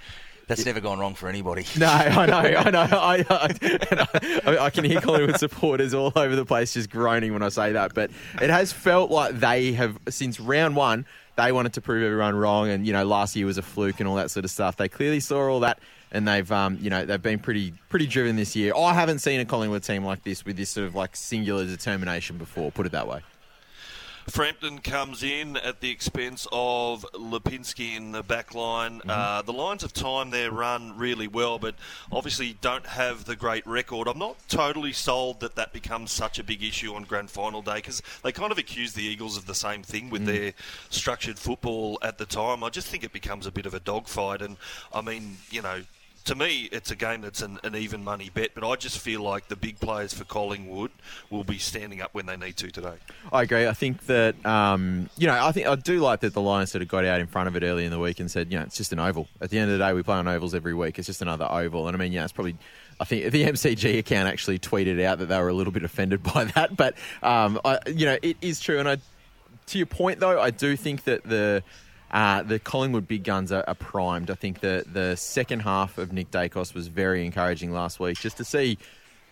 That's 0.47 0.64
never 0.66 0.80
gone 0.80 0.99
wrong 0.99 1.14
for 1.14 1.28
anybody. 1.28 1.64
No, 1.78 1.86
I 1.86 2.26
know, 2.26 2.36
I 2.36 2.70
know. 2.70 2.80
I, 2.92 3.24
I, 3.30 4.40
I, 4.47 4.59
I 4.66 4.70
can 4.70 4.84
hear 4.84 5.01
Collingwood 5.01 5.38
supporters 5.38 5.92
all 5.95 6.12
over 6.14 6.36
the 6.36 6.45
place 6.45 6.74
just 6.74 6.90
groaning 6.90 7.32
when 7.32 7.42
I 7.42 7.49
say 7.49 7.72
that. 7.72 7.95
But 7.95 8.11
it 8.40 8.51
has 8.51 8.72
felt 8.72 9.11
like 9.11 9.38
they 9.38 9.72
have, 9.72 9.99
since 10.09 10.38
round 10.38 10.76
one, 10.76 11.07
they 11.36 11.51
wanted 11.53 11.72
to 11.74 11.80
prove 11.80 12.05
everyone 12.05 12.36
wrong. 12.36 12.68
And, 12.68 12.86
you 12.86 12.92
know, 12.92 13.05
last 13.05 13.34
year 13.36 13.47
was 13.47 13.59
a 13.59 13.62
fluke 13.62 14.01
and 14.01 14.09
all 14.09 14.16
that 14.16 14.30
sort 14.30 14.45
of 14.45 14.51
stuff. 14.51 14.76
They 14.76 14.88
clearly 14.88 15.20
saw 15.20 15.49
all 15.49 15.61
that. 15.61 15.78
And 16.12 16.28
they've, 16.28 16.51
um, 16.53 16.78
you 16.80 16.90
know, 16.90 17.05
they've 17.05 17.20
been 17.20 17.40
pretty, 17.40 17.74
pretty 17.88 18.07
driven 18.07 18.36
this 18.36 18.55
year. 18.55 18.72
I 18.76 18.95
haven't 18.95 19.18
seen 19.18 19.40
a 19.40 19.45
Collingwood 19.45 19.82
team 19.82 20.05
like 20.05 20.22
this 20.22 20.45
with 20.45 20.57
this 20.57 20.70
sort 20.70 20.86
of 20.86 20.95
like 20.95 21.16
singular 21.16 21.64
determination 21.64 22.38
before. 22.38 22.70
Put 22.70 22.86
it 22.86 22.92
that 22.92 23.09
way. 23.09 23.20
Frampton 24.29 24.79
comes 24.79 25.22
in 25.22 25.57
at 25.59 25.81
the 25.81 25.91
expense 25.91 26.47
of 26.51 27.05
Lipinski 27.14 27.97
in 27.97 28.12
the 28.12 28.22
back 28.22 28.55
line. 28.55 29.03
Uh, 29.09 29.43
the 29.43 29.53
lines 29.53 29.83
of 29.83 29.93
time 29.93 30.31
there 30.31 30.51
run 30.51 30.97
really 30.97 31.29
well, 31.29 31.59
but 31.59 31.75
obviously 32.11 32.57
don't 32.61 32.87
have 32.87 33.27
the 33.27 33.37
great 33.37 33.66
record. 33.66 34.09
I'm 34.09 34.18
not 34.18 34.37
totally 34.49 34.93
sold 34.93 35.41
that 35.41 35.57
that 35.57 35.72
becomes 35.72 36.11
such 36.11 36.39
a 36.39 36.45
big 36.45 36.62
issue 36.62 36.95
on 36.95 37.05
grand 37.05 37.31
final 37.31 37.62
day 37.62 37.77
because 37.77 38.03
they 38.22 38.33
kind 38.33 38.51
of 38.51 38.59
accuse 38.59 38.95
the 38.95 39.03
Eagles 39.03 39.37
of 39.37 39.47
the 39.47 39.55
same 39.55 39.83
thing 39.83 40.11
with 40.11 40.25
their 40.25 40.53
structured 40.91 41.39
football 41.39 41.99
at 42.03 42.18
the 42.18 42.27
time. 42.27 42.64
I 42.64 42.70
just 42.70 42.89
think 42.89 43.05
it 43.05 43.12
becomes 43.12 43.47
a 43.47 43.53
bit 43.53 43.66
of 43.66 43.75
a 43.75 43.81
dogfight, 43.81 44.41
and 44.41 44.57
I 44.93 45.01
mean, 45.01 45.37
you 45.51 45.62
know. 45.62 45.83
To 46.25 46.35
me, 46.35 46.70
it's 46.72 46.91
a 46.91 46.97
game 46.97 47.20
that's 47.20 47.43
an, 47.43 47.59
an 47.64 47.77
even 47.77 48.03
money 48.03 48.31
bet, 48.33 48.51
but 48.55 48.66
I 48.66 48.77
just 48.77 48.99
feel 48.99 49.20
like 49.20 49.49
the 49.49 49.57
big 49.57 49.79
players 49.79 50.14
for 50.14 50.25
Collingwood 50.25 50.91
will 51.29 51.45
be 51.45 51.59
standing 51.59 52.01
up 52.01 52.14
when 52.14 52.25
they 52.25 52.37
need 52.37 52.57
to 52.57 52.70
today. 52.70 52.95
I 53.31 53.43
agree. 53.43 53.66
I 53.66 53.75
think 53.75 54.07
that 54.07 54.35
um, 54.47 55.11
you 55.18 55.27
know, 55.27 55.35
I 55.35 55.53
think 55.53 55.66
I 55.66 55.75
do 55.75 55.99
like 56.01 56.20
that 56.20 56.33
the 56.33 56.41
Lions 56.41 56.72
sort 56.72 56.81
of 56.81 56.89
got 56.89 57.05
out 57.05 57.20
in 57.20 57.27
front 57.27 57.49
of 57.49 57.57
it 57.57 57.62
early 57.62 57.85
in 57.85 57.91
the 57.91 57.99
week 57.99 58.20
and 58.20 58.31
said, 58.31 58.51
you 58.51 58.59
know, 58.59 58.64
it's 58.64 58.77
just 58.77 58.93
an 58.93 58.99
oval. 58.99 59.29
At 59.41 59.51
the 59.51 59.59
end 59.59 59.70
of 59.70 59.79
the 59.79 59.85
day, 59.85 59.93
we 59.93 60.03
play 60.03 60.16
on 60.16 60.27
ovals 60.27 60.55
every 60.55 60.72
week. 60.72 60.99
It's 60.99 61.07
just 61.07 61.20
another 61.20 61.47
oval. 61.51 61.89
And 61.89 61.97
I 61.97 62.01
mean, 62.01 62.12
yeah, 62.12 62.25
it's 62.25 62.33
probably. 62.33 62.57
I 63.01 63.05
think 63.05 63.31
the 63.31 63.45
MCG 63.45 63.99
account 63.99 64.29
actually 64.29 64.59
tweeted 64.59 65.03
out 65.03 65.18
that 65.18 65.27
they 65.27 65.39
were 65.39 65.49
a 65.49 65.55
little 65.55 65.72
bit 65.72 65.83
offended 65.83 66.22
by 66.35 66.45
that, 66.45 66.75
but 66.77 66.95
um, 67.22 67.61
I, 67.64 67.81
you 67.87 68.07
know, 68.07 68.16
it 68.22 68.39
is 68.41 68.61
true. 68.61 68.79
And 68.79 68.89
I, 68.89 68.97
to 69.66 69.79
your 69.79 69.87
point 69.87 70.20
though, 70.20 70.41
I 70.41 70.51
do 70.51 70.77
think 70.77 71.05
that 71.05 71.25
the. 71.25 71.62
Uh, 72.15 72.45
the 72.45 72.61
Collingwood 72.61 73.09
big 73.09 73.25
guns 73.25 73.51
are, 73.51 73.65
are 73.67 73.75
primed. 73.75 74.31
I 74.31 74.35
think 74.35 74.61
the 74.61 74.85
the 74.91 75.17
second 75.17 75.61
half 75.61 75.99
of 75.99 76.12
Nick 76.12 76.31
Daicos 76.31 76.73
was 76.73 76.87
very 76.87 77.27
encouraging 77.27 77.73
last 77.73 77.99
week. 77.99 78.19
Just 78.21 78.37
to 78.37 78.45
see 78.45 78.79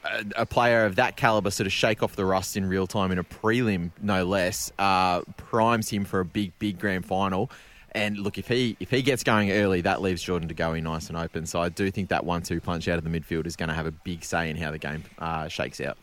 a, 0.05 0.25
a 0.39 0.47
player 0.47 0.85
of 0.85 0.97
that 0.97 1.17
caliber 1.17 1.53
sort 1.53 1.69
of 1.69 1.73
shake 1.73 2.03
off 2.03 2.17
the 2.17 2.25
rust 2.25 2.57
in 2.57 2.67
real 2.67 2.89
time 2.89 3.13
in 3.13 3.19
a 3.19 3.25
prelim, 3.25 3.93
no 4.03 4.25
less, 4.25 4.73
uh, 4.81 5.21
primes 5.37 5.91
him 5.91 6.05
for 6.05 6.19
a 6.19 6.25
big, 6.25 6.59
big 6.59 6.81
grand 6.81 7.07
final. 7.07 7.53
And 7.93 8.19
look, 8.19 8.37
if 8.37 8.49
he 8.49 8.77
if 8.81 8.91
he 8.91 9.01
gets 9.03 9.23
going 9.23 9.53
early, 9.53 9.83
that 9.83 10.03
leaves 10.03 10.21
Jordan 10.21 10.49
to 10.49 10.55
go 10.55 10.75
in 10.75 10.83
nice 10.83 11.09
and 11.09 11.17
open. 11.17 11.47
So 11.47 11.63
I 11.63 11.69
do 11.69 11.89
think 11.93 12.09
that 12.09 12.25
one-two 12.25 12.61
punch 12.61 12.89
out 12.89 12.99
of 12.99 13.05
the 13.05 13.11
midfield 13.11 13.47
is 13.47 13.55
going 13.55 13.69
to 13.69 13.77
have 13.77 13.87
a 13.87 13.93
big 13.93 14.25
say 14.25 14.51
in 14.51 14.57
how 14.57 14.73
the 14.73 14.79
game 14.79 15.05
uh, 15.21 15.47
shakes 15.47 15.81
out. 15.81 15.99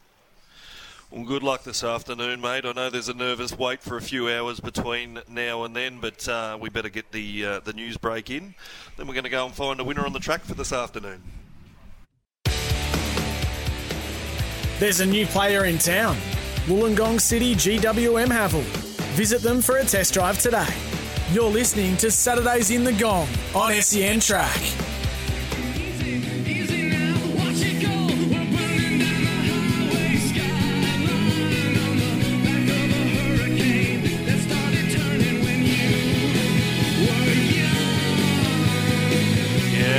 Well, 1.12 1.24
good 1.24 1.42
luck 1.42 1.64
this 1.64 1.84
afternoon, 1.84 2.40
mate. 2.40 2.66
I 2.66 2.72
know 2.72 2.92
there's 2.92 3.10
a 3.10 3.16
nervous 3.16 3.58
wait 3.58 3.82
for 3.82 3.98
a 3.98 4.02
few 4.02 4.30
hours 4.30 4.60
between 4.60 5.20
now 5.28 5.64
and 5.64 5.76
then, 5.76 5.98
but 6.00 6.28
uh, 6.28 6.56
we 6.62 6.70
better 6.70 6.90
get 6.90 7.12
the 7.12 7.46
uh, 7.46 7.60
the 7.62 7.74
news 7.74 7.98
break 7.98 8.30
in. 8.30 8.54
Then 8.96 9.08
we're 9.08 9.16
going 9.16 9.24
to 9.24 9.30
go 9.32 9.44
and 9.44 9.56
find 9.56 9.80
a 9.80 9.84
winner 9.84 10.06
on 10.06 10.14
the 10.14 10.20
track 10.20 10.42
for 10.42 10.54
this 10.54 10.72
afternoon. 10.72 11.24
There's 14.78 15.00
a 15.00 15.06
new 15.06 15.26
player 15.26 15.66
in 15.66 15.80
town. 15.80 16.16
Wollongong 16.68 17.20
City 17.20 17.56
GWM 17.56 18.28
Haval. 18.28 18.62
Visit 19.16 19.42
them 19.42 19.64
for 19.64 19.78
a 19.78 19.84
test 19.86 20.14
drive 20.14 20.38
today. 20.38 20.68
You're 21.32 21.50
listening 21.50 21.98
to 21.98 22.12
Saturdays 22.12 22.70
in 22.70 22.84
the 22.84 22.94
Gong 22.94 23.28
on 23.56 23.74
SEN 23.82 24.20
Track. 24.20 24.62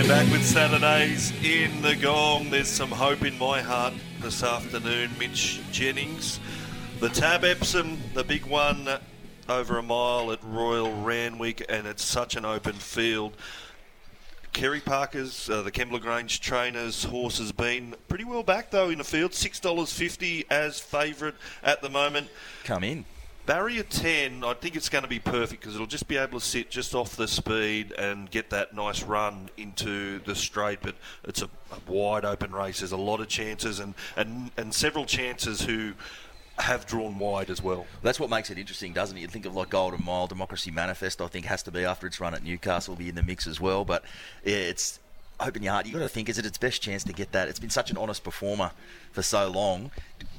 Saturdays 0.00 1.32
in 1.44 1.82
the 1.82 1.94
gong. 1.94 2.50
There's 2.50 2.68
some 2.68 2.90
hope 2.90 3.22
in 3.22 3.38
my 3.38 3.60
heart 3.60 3.92
this 4.20 4.42
afternoon. 4.42 5.10
Mitch 5.18 5.60
Jennings, 5.70 6.40
the 7.00 7.08
Tab 7.08 7.44
Epsom, 7.44 7.98
the 8.14 8.24
big 8.24 8.46
one 8.46 8.88
over 9.48 9.78
a 9.78 9.82
mile 9.82 10.32
at 10.32 10.42
Royal 10.42 10.92
Randwick, 11.02 11.64
and 11.68 11.86
it's 11.86 12.04
such 12.04 12.34
an 12.34 12.44
open 12.44 12.72
field. 12.72 13.36
Kerry 14.52 14.80
Parker's, 14.80 15.48
uh, 15.50 15.62
the 15.62 15.70
Kembla 15.70 16.00
Grange 16.00 16.40
trainers' 16.40 17.04
horse 17.04 17.38
has 17.38 17.52
been 17.52 17.94
pretty 18.08 18.24
well 18.24 18.42
back 18.42 18.70
though 18.70 18.88
in 18.88 18.98
the 18.98 19.04
field. 19.04 19.34
Six 19.34 19.60
dollars 19.60 19.92
fifty 19.92 20.46
as 20.50 20.80
favourite 20.80 21.34
at 21.62 21.82
the 21.82 21.90
moment. 21.90 22.28
Come 22.64 22.84
in. 22.84 23.04
Barrier 23.50 23.82
10, 23.82 24.44
I 24.44 24.54
think 24.54 24.76
it's 24.76 24.88
going 24.88 25.02
to 25.02 25.08
be 25.08 25.18
perfect 25.18 25.62
because 25.62 25.74
it'll 25.74 25.88
just 25.88 26.06
be 26.06 26.16
able 26.16 26.38
to 26.38 26.46
sit 26.46 26.70
just 26.70 26.94
off 26.94 27.16
the 27.16 27.26
speed 27.26 27.90
and 27.98 28.30
get 28.30 28.50
that 28.50 28.76
nice 28.76 29.02
run 29.02 29.50
into 29.56 30.20
the 30.20 30.36
straight. 30.36 30.78
But 30.80 30.94
it's 31.24 31.42
a, 31.42 31.46
a 31.72 31.90
wide 31.90 32.24
open 32.24 32.52
race. 32.52 32.78
There's 32.78 32.92
a 32.92 32.96
lot 32.96 33.18
of 33.18 33.26
chances 33.26 33.80
and, 33.80 33.94
and, 34.14 34.52
and 34.56 34.72
several 34.72 35.04
chances 35.04 35.62
who 35.62 35.94
have 36.60 36.86
drawn 36.86 37.18
wide 37.18 37.50
as 37.50 37.60
well. 37.60 37.86
That's 38.02 38.20
what 38.20 38.30
makes 38.30 38.50
it 38.50 38.58
interesting, 38.58 38.92
doesn't 38.92 39.18
it? 39.18 39.20
You 39.22 39.26
think 39.26 39.46
of 39.46 39.56
like 39.56 39.70
Golden 39.70 40.04
Mile, 40.04 40.28
Democracy 40.28 40.70
Manifest. 40.70 41.20
I 41.20 41.26
think 41.26 41.46
has 41.46 41.64
to 41.64 41.72
be 41.72 41.84
after 41.84 42.06
its 42.06 42.20
run 42.20 42.34
at 42.34 42.44
Newcastle, 42.44 42.94
will 42.94 43.00
be 43.00 43.08
in 43.08 43.16
the 43.16 43.24
mix 43.24 43.48
as 43.48 43.60
well. 43.60 43.84
But 43.84 44.04
yeah, 44.44 44.58
it's 44.58 45.00
open 45.40 45.64
your 45.64 45.72
heart. 45.72 45.86
You've 45.86 45.94
got 45.94 46.02
to 46.02 46.08
think: 46.08 46.28
is 46.28 46.38
it 46.38 46.46
its 46.46 46.58
best 46.58 46.82
chance 46.82 47.02
to 47.02 47.12
get 47.12 47.32
that? 47.32 47.48
It's 47.48 47.58
been 47.58 47.68
such 47.68 47.90
an 47.90 47.96
honest 47.96 48.22
performer 48.22 48.70
for 49.10 49.22
so 49.22 49.50
long. 49.50 49.90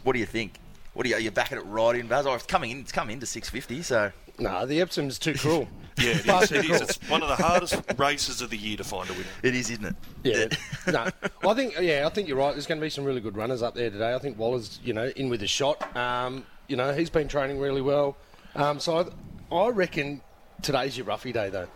What 0.04 0.14
do 0.14 0.20
you 0.20 0.26
think? 0.26 0.54
What 0.94 1.06
are 1.06 1.10
you, 1.10 1.16
are 1.16 1.20
you 1.20 1.32
backing 1.32 1.58
it 1.58 1.62
right 1.66 1.96
in, 1.96 2.08
Baz? 2.08 2.26
Oh, 2.26 2.34
it's 2.34 2.46
coming 2.46 2.72
in. 2.72 2.80
It's 2.82 2.92
coming 2.92 3.14
into 3.14 3.26
650. 3.26 3.82
So 3.84 4.12
No, 4.40 4.66
the 4.66 4.80
Epsom's 4.82 5.18
too 5.20 5.34
cruel. 5.36 5.68
Yeah, 5.98 6.12
it 6.12 6.18
Far 6.20 6.44
is. 6.44 6.50
too 6.50 6.56
It 6.56 6.70
is. 6.70 6.82
It's 6.82 7.10
one 7.10 7.22
of 7.22 7.28
the 7.28 7.36
hardest 7.36 7.76
races 7.98 8.42
of 8.42 8.50
the 8.50 8.58
year 8.58 8.78
to 8.78 8.84
find 8.84 9.10
a 9.10 9.14
winner. 9.14 9.26
it 9.44 9.54
is, 9.54 9.70
isn't 9.70 9.86
it? 9.86 9.96
Yeah, 10.24 10.46
no. 10.92 11.10
Well, 11.44 11.52
I 11.52 11.54
think 11.54 11.76
yeah, 11.80 12.08
I 12.08 12.10
think 12.10 12.30
you're 12.30 12.38
right. 12.38 12.54
There's 12.54 12.66
going 12.66 12.80
to 12.80 12.84
be 12.84 12.90
some 12.90 13.04
really 13.04 13.20
good 13.20 13.36
runners 13.36 13.62
up 13.62 13.76
there 13.76 13.90
today. 13.90 14.16
I 14.16 14.18
think 14.18 14.40
Waller's 14.40 14.80
you 14.84 14.94
know 14.94 15.08
in 15.18 15.28
with 15.30 15.44
a 15.44 15.48
shot. 15.48 15.96
Um, 15.96 16.46
you 16.70 16.78
know 16.78 16.94
he's 16.94 17.10
been 17.10 17.28
training 17.28 17.60
really 17.60 17.82
well. 17.82 18.16
Um, 18.56 18.80
so 18.80 19.12
I, 19.52 19.56
I 19.56 19.68
reckon 19.70 20.22
today's 20.62 20.96
your 20.98 21.06
roughy 21.06 21.34
day 21.34 21.50
though 21.50 21.68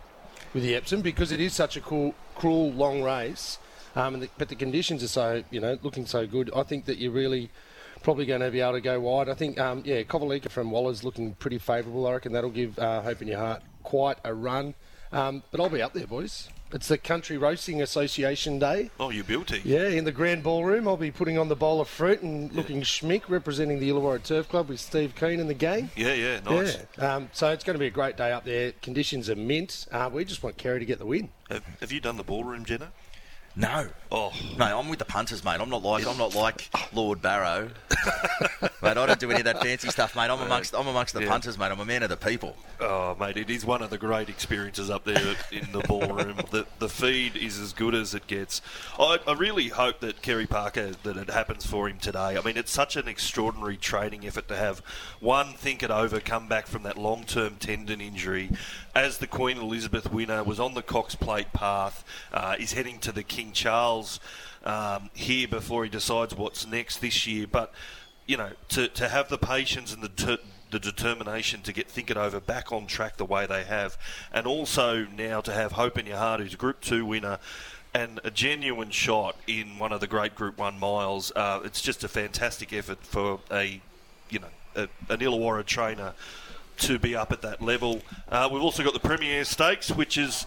with 0.54 0.62
the 0.62 0.74
Epsom 0.74 1.02
because 1.02 1.30
it 1.30 1.38
is 1.40 1.52
such 1.52 1.76
a 1.76 1.80
cool, 1.82 2.14
cruel 2.36 2.72
long 2.72 3.02
race. 3.02 3.58
Um, 3.94 4.14
and 4.14 4.22
the, 4.24 4.30
but 4.38 4.48
the 4.48 4.56
conditions 4.56 5.02
are 5.04 5.08
so 5.08 5.44
you 5.50 5.60
know 5.60 5.78
looking 5.82 6.06
so 6.06 6.26
good. 6.26 6.50
I 6.56 6.62
think 6.62 6.86
that 6.86 6.96
you're 6.96 7.12
really 7.12 7.50
probably 8.02 8.26
going 8.26 8.40
to 8.40 8.50
be 8.50 8.60
able 8.60 8.72
to 8.72 8.80
go 8.80 9.00
wide. 9.00 9.28
I 9.28 9.34
think 9.34 9.58
um, 9.58 9.82
yeah, 9.84 10.02
Kovalica 10.02 10.50
from 10.50 10.70
Waller's 10.70 11.04
looking 11.04 11.34
pretty 11.34 11.58
favourable. 11.58 12.06
I 12.06 12.12
reckon 12.12 12.32
that'll 12.32 12.50
give 12.50 12.78
uh, 12.78 13.02
Hope 13.02 13.22
in 13.22 13.28
Your 13.28 13.38
Heart 13.38 13.62
quite 13.82 14.18
a 14.24 14.32
run. 14.34 14.74
Um, 15.12 15.42
but 15.50 15.60
I'll 15.60 15.68
be 15.68 15.82
up 15.82 15.92
there, 15.92 16.06
boys. 16.06 16.48
It's 16.72 16.88
the 16.88 16.98
Country 16.98 17.38
Racing 17.38 17.80
Association 17.80 18.58
Day. 18.58 18.90
Oh, 18.98 19.10
you 19.10 19.22
built 19.22 19.52
it. 19.52 19.64
Yeah, 19.64 19.86
in 19.86 20.04
the 20.04 20.10
Grand 20.10 20.42
Ballroom, 20.42 20.88
I'll 20.88 20.96
be 20.96 21.12
putting 21.12 21.38
on 21.38 21.48
the 21.48 21.54
bowl 21.54 21.80
of 21.80 21.88
fruit 21.88 22.22
and 22.22 22.52
looking 22.52 22.82
schmick, 22.82 23.22
representing 23.28 23.78
the 23.78 23.88
Illawarra 23.88 24.22
Turf 24.22 24.48
Club 24.48 24.68
with 24.68 24.80
Steve 24.80 25.14
Keane 25.14 25.38
and 25.38 25.48
the 25.48 25.54
gang. 25.54 25.90
Yeah, 25.96 26.14
yeah, 26.14 26.40
nice. 26.40 26.76
Yeah. 26.98 27.14
Um, 27.14 27.30
so 27.32 27.50
it's 27.50 27.62
going 27.62 27.74
to 27.74 27.78
be 27.78 27.86
a 27.86 27.90
great 27.90 28.16
day 28.16 28.32
up 28.32 28.44
there. 28.44 28.72
Conditions 28.82 29.30
are 29.30 29.36
mint. 29.36 29.86
Uh, 29.92 30.10
we 30.12 30.24
just 30.24 30.42
want 30.42 30.56
Kerry 30.56 30.80
to 30.80 30.84
get 30.84 30.98
the 30.98 31.06
win. 31.06 31.28
Have, 31.50 31.64
have 31.80 31.92
you 31.92 32.00
done 32.00 32.16
the 32.16 32.24
ballroom, 32.24 32.64
Jenna? 32.64 32.90
No. 33.58 33.88
Oh, 34.12 34.32
No, 34.56 34.78
I'm 34.78 34.88
with 34.88 34.98
the 35.00 35.04
punters, 35.04 35.42
mate. 35.44 35.60
I'm 35.60 35.68
not 35.70 35.82
like 35.82 36.06
I'm 36.06 36.16
not 36.18 36.34
like 36.34 36.70
Lord 36.92 37.20
Barrow, 37.22 37.70
mate. 38.62 38.70
I 38.82 38.94
don't 38.94 39.18
do 39.18 39.30
any 39.30 39.40
of 39.40 39.44
that 39.46 39.60
fancy 39.62 39.88
stuff, 39.88 40.14
mate. 40.14 40.30
I'm 40.30 40.40
amongst 40.40 40.74
I'm 40.76 40.86
amongst 40.86 41.14
the 41.14 41.22
Yeah. 41.22 41.28
punters, 41.28 41.58
mate. 41.58 41.72
I'm 41.72 41.80
a 41.80 41.84
man 41.84 42.02
of 42.04 42.10
the 42.10 42.16
people. 42.16 42.54
Oh, 42.80 43.16
mate, 43.18 43.36
it 43.36 43.50
is 43.50 43.64
one 43.64 43.82
of 43.82 43.90
the 43.90 43.98
great 43.98 44.28
experiences 44.28 44.90
up 44.90 45.04
there 45.04 45.34
in 45.50 45.72
the 45.72 45.80
ballroom. 45.88 46.36
the 46.52 46.66
the 46.78 46.88
feed 46.88 47.34
is 47.36 47.58
as 47.58 47.72
good 47.72 47.94
as 47.96 48.14
it 48.14 48.26
gets. 48.28 48.60
I, 48.98 49.18
I 49.26 49.32
really 49.32 49.68
hope 49.68 49.98
that 50.00 50.22
Kerry 50.22 50.46
Parker 50.46 50.92
that 51.02 51.16
it 51.16 51.30
happens 51.30 51.66
for 51.66 51.88
him 51.88 51.98
today. 51.98 52.36
I 52.36 52.42
mean, 52.42 52.56
it's 52.56 52.70
such 52.72 52.94
an 52.94 53.08
extraordinary 53.08 53.76
training 53.76 54.24
effort 54.26 54.46
to 54.48 54.56
have 54.56 54.80
one 55.18 55.54
think 55.54 55.82
it 55.82 55.90
over, 55.90 56.20
come 56.20 56.46
back 56.46 56.66
from 56.68 56.84
that 56.84 56.96
long 56.96 57.24
term 57.24 57.56
tendon 57.58 58.00
injury, 58.00 58.50
as 58.94 59.18
the 59.18 59.26
Queen 59.26 59.56
Elizabeth 59.56 60.12
winner 60.12 60.44
was 60.44 60.60
on 60.60 60.74
the 60.74 60.82
Cox 60.82 61.16
Plate 61.16 61.52
path, 61.52 62.04
uh, 62.32 62.54
is 62.58 62.74
heading 62.74 62.98
to 63.00 63.10
the 63.10 63.24
King 63.24 63.45
Charles 63.52 64.20
um, 64.64 65.10
here 65.14 65.48
before 65.48 65.84
he 65.84 65.90
decides 65.90 66.34
what's 66.34 66.66
next 66.66 66.98
this 66.98 67.26
year, 67.26 67.46
but 67.50 67.72
you 68.26 68.36
know, 68.36 68.50
to, 68.68 68.88
to 68.88 69.08
have 69.08 69.28
the 69.28 69.38
patience 69.38 69.94
and 69.94 70.02
the, 70.02 70.08
ter- 70.08 70.38
the 70.70 70.80
determination 70.80 71.62
to 71.62 71.72
get 71.72 71.88
Think 71.88 72.10
It 72.10 72.16
Over 72.16 72.40
back 72.40 72.72
on 72.72 72.86
track 72.86 73.16
the 73.16 73.24
way 73.24 73.46
they 73.46 73.64
have, 73.64 73.96
and 74.32 74.46
also 74.46 75.06
now 75.16 75.40
to 75.40 75.52
have 75.52 75.72
Hope 75.72 75.96
in 75.96 76.06
Your 76.06 76.16
Heart, 76.16 76.40
who's 76.40 76.54
a 76.54 76.56
Group 76.56 76.80
2 76.80 77.06
winner, 77.06 77.38
and 77.94 78.20
a 78.24 78.30
genuine 78.30 78.90
shot 78.90 79.36
in 79.46 79.78
one 79.78 79.92
of 79.92 80.00
the 80.00 80.06
great 80.06 80.34
Group 80.34 80.58
1 80.58 80.78
miles. 80.78 81.32
Uh, 81.34 81.60
it's 81.64 81.80
just 81.80 82.04
a 82.04 82.08
fantastic 82.08 82.72
effort 82.72 82.98
for 83.02 83.40
a, 83.50 83.80
you 84.28 84.40
know, 84.40 84.48
a, 84.74 84.82
an 85.08 85.20
Illawarra 85.20 85.64
trainer 85.64 86.12
to 86.78 86.98
be 86.98 87.14
up 87.16 87.32
at 87.32 87.42
that 87.42 87.62
level. 87.62 88.02
Uh, 88.28 88.48
we've 88.52 88.62
also 88.62 88.84
got 88.84 88.92
the 88.92 89.00
Premier 89.00 89.44
Stakes, 89.44 89.90
which 89.90 90.18
is 90.18 90.46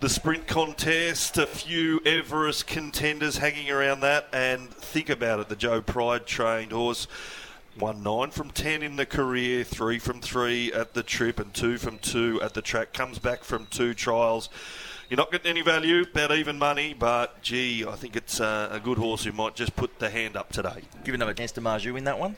the 0.00 0.08
sprint 0.08 0.46
contest, 0.46 1.38
a 1.38 1.46
few 1.46 2.00
Everest 2.04 2.66
contenders 2.66 3.38
hanging 3.38 3.70
around 3.70 4.00
that, 4.00 4.28
and 4.32 4.70
think 4.70 5.08
about 5.08 5.40
it, 5.40 5.48
the 5.48 5.56
Joe 5.56 5.80
Pride 5.80 6.26
trained 6.26 6.72
horse 6.72 7.08
won 7.78 8.02
nine 8.02 8.30
from 8.30 8.50
ten 8.50 8.82
in 8.82 8.96
the 8.96 9.06
career, 9.06 9.64
three 9.64 9.98
from 9.98 10.20
three 10.20 10.72
at 10.72 10.94
the 10.94 11.02
trip, 11.02 11.38
and 11.38 11.52
two 11.54 11.78
from 11.78 11.98
two 11.98 12.40
at 12.42 12.54
the 12.54 12.62
track. 12.62 12.92
Comes 12.92 13.18
back 13.18 13.44
from 13.44 13.66
two 13.66 13.94
trials. 13.94 14.48
You're 15.08 15.16
not 15.16 15.32
getting 15.32 15.50
any 15.50 15.62
value, 15.62 16.02
about 16.02 16.32
even 16.32 16.58
money, 16.58 16.94
but 16.94 17.40
gee, 17.42 17.84
I 17.84 17.96
think 17.96 18.14
it's 18.14 18.40
uh, 18.40 18.68
a 18.70 18.80
good 18.80 18.98
horse 18.98 19.24
who 19.24 19.32
might 19.32 19.54
just 19.54 19.74
put 19.74 19.98
the 19.98 20.10
hand 20.10 20.36
up 20.36 20.52
today. 20.52 20.82
Giving 21.04 21.20
them 21.20 21.28
a 21.28 21.34
chance 21.34 21.52
to 21.52 21.60
Marju 21.60 21.96
in 21.96 22.04
that 22.04 22.18
one. 22.18 22.36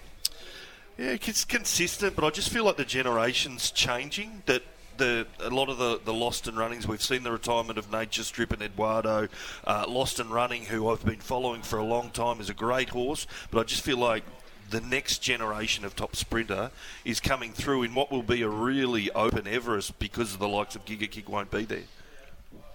Yeah, 0.97 1.16
it's 1.20 1.45
consistent, 1.45 2.15
but 2.15 2.24
I 2.24 2.31
just 2.31 2.51
feel 2.51 2.65
like 2.65 2.77
the 2.77 2.85
generation's 2.85 3.70
changing. 3.70 4.43
That 4.47 4.62
the 5.01 5.27
a 5.40 5.51
lot 5.51 5.68
of 5.68 5.78
the, 5.78 6.01
the 6.05 6.12
lost 6.12 6.47
and 6.47 6.56
runnings 6.56 6.86
we've 6.86 7.02
seen 7.02 7.24
the 7.24 7.32
retirement 7.32 7.78
of 7.78 7.90
Nature 7.90 8.22
Strip 8.22 8.52
and 8.52 8.62
Eduardo, 8.62 9.28
uh, 9.66 9.86
lost 9.89 10.20
and 10.20 10.31
running, 10.31 10.66
who 10.66 10.89
I've 10.89 11.05
been 11.05 11.18
following 11.18 11.62
for 11.62 11.78
a 11.78 11.85
long 11.85 12.10
time, 12.10 12.40
is 12.40 12.48
a 12.48 12.55
great 12.55 12.90
horse. 12.90 13.27
But 13.51 13.60
I 13.60 13.64
just 13.64 13.82
feel 13.82 13.97
like 13.97 14.22
the 14.68 14.81
next 14.81 15.18
generation 15.18 15.85
of 15.85 15.97
top 15.97 16.14
sprinter 16.14 16.70
is 17.05 17.18
coming 17.18 17.52
through 17.52 17.82
in 17.82 17.94
what 17.94 18.12
will 18.12 18.22
be 18.22 18.43
a 18.43 18.48
really 18.48 19.10
open 19.12 19.48
Everest 19.48 19.98
because 19.98 20.35
of 20.35 20.39
the 20.39 20.48
likes 20.48 20.77
of 20.77 20.85
Giga 20.85 21.10
Kick 21.10 21.28
won't 21.28 21.51
be 21.51 21.64
there. 21.64 21.89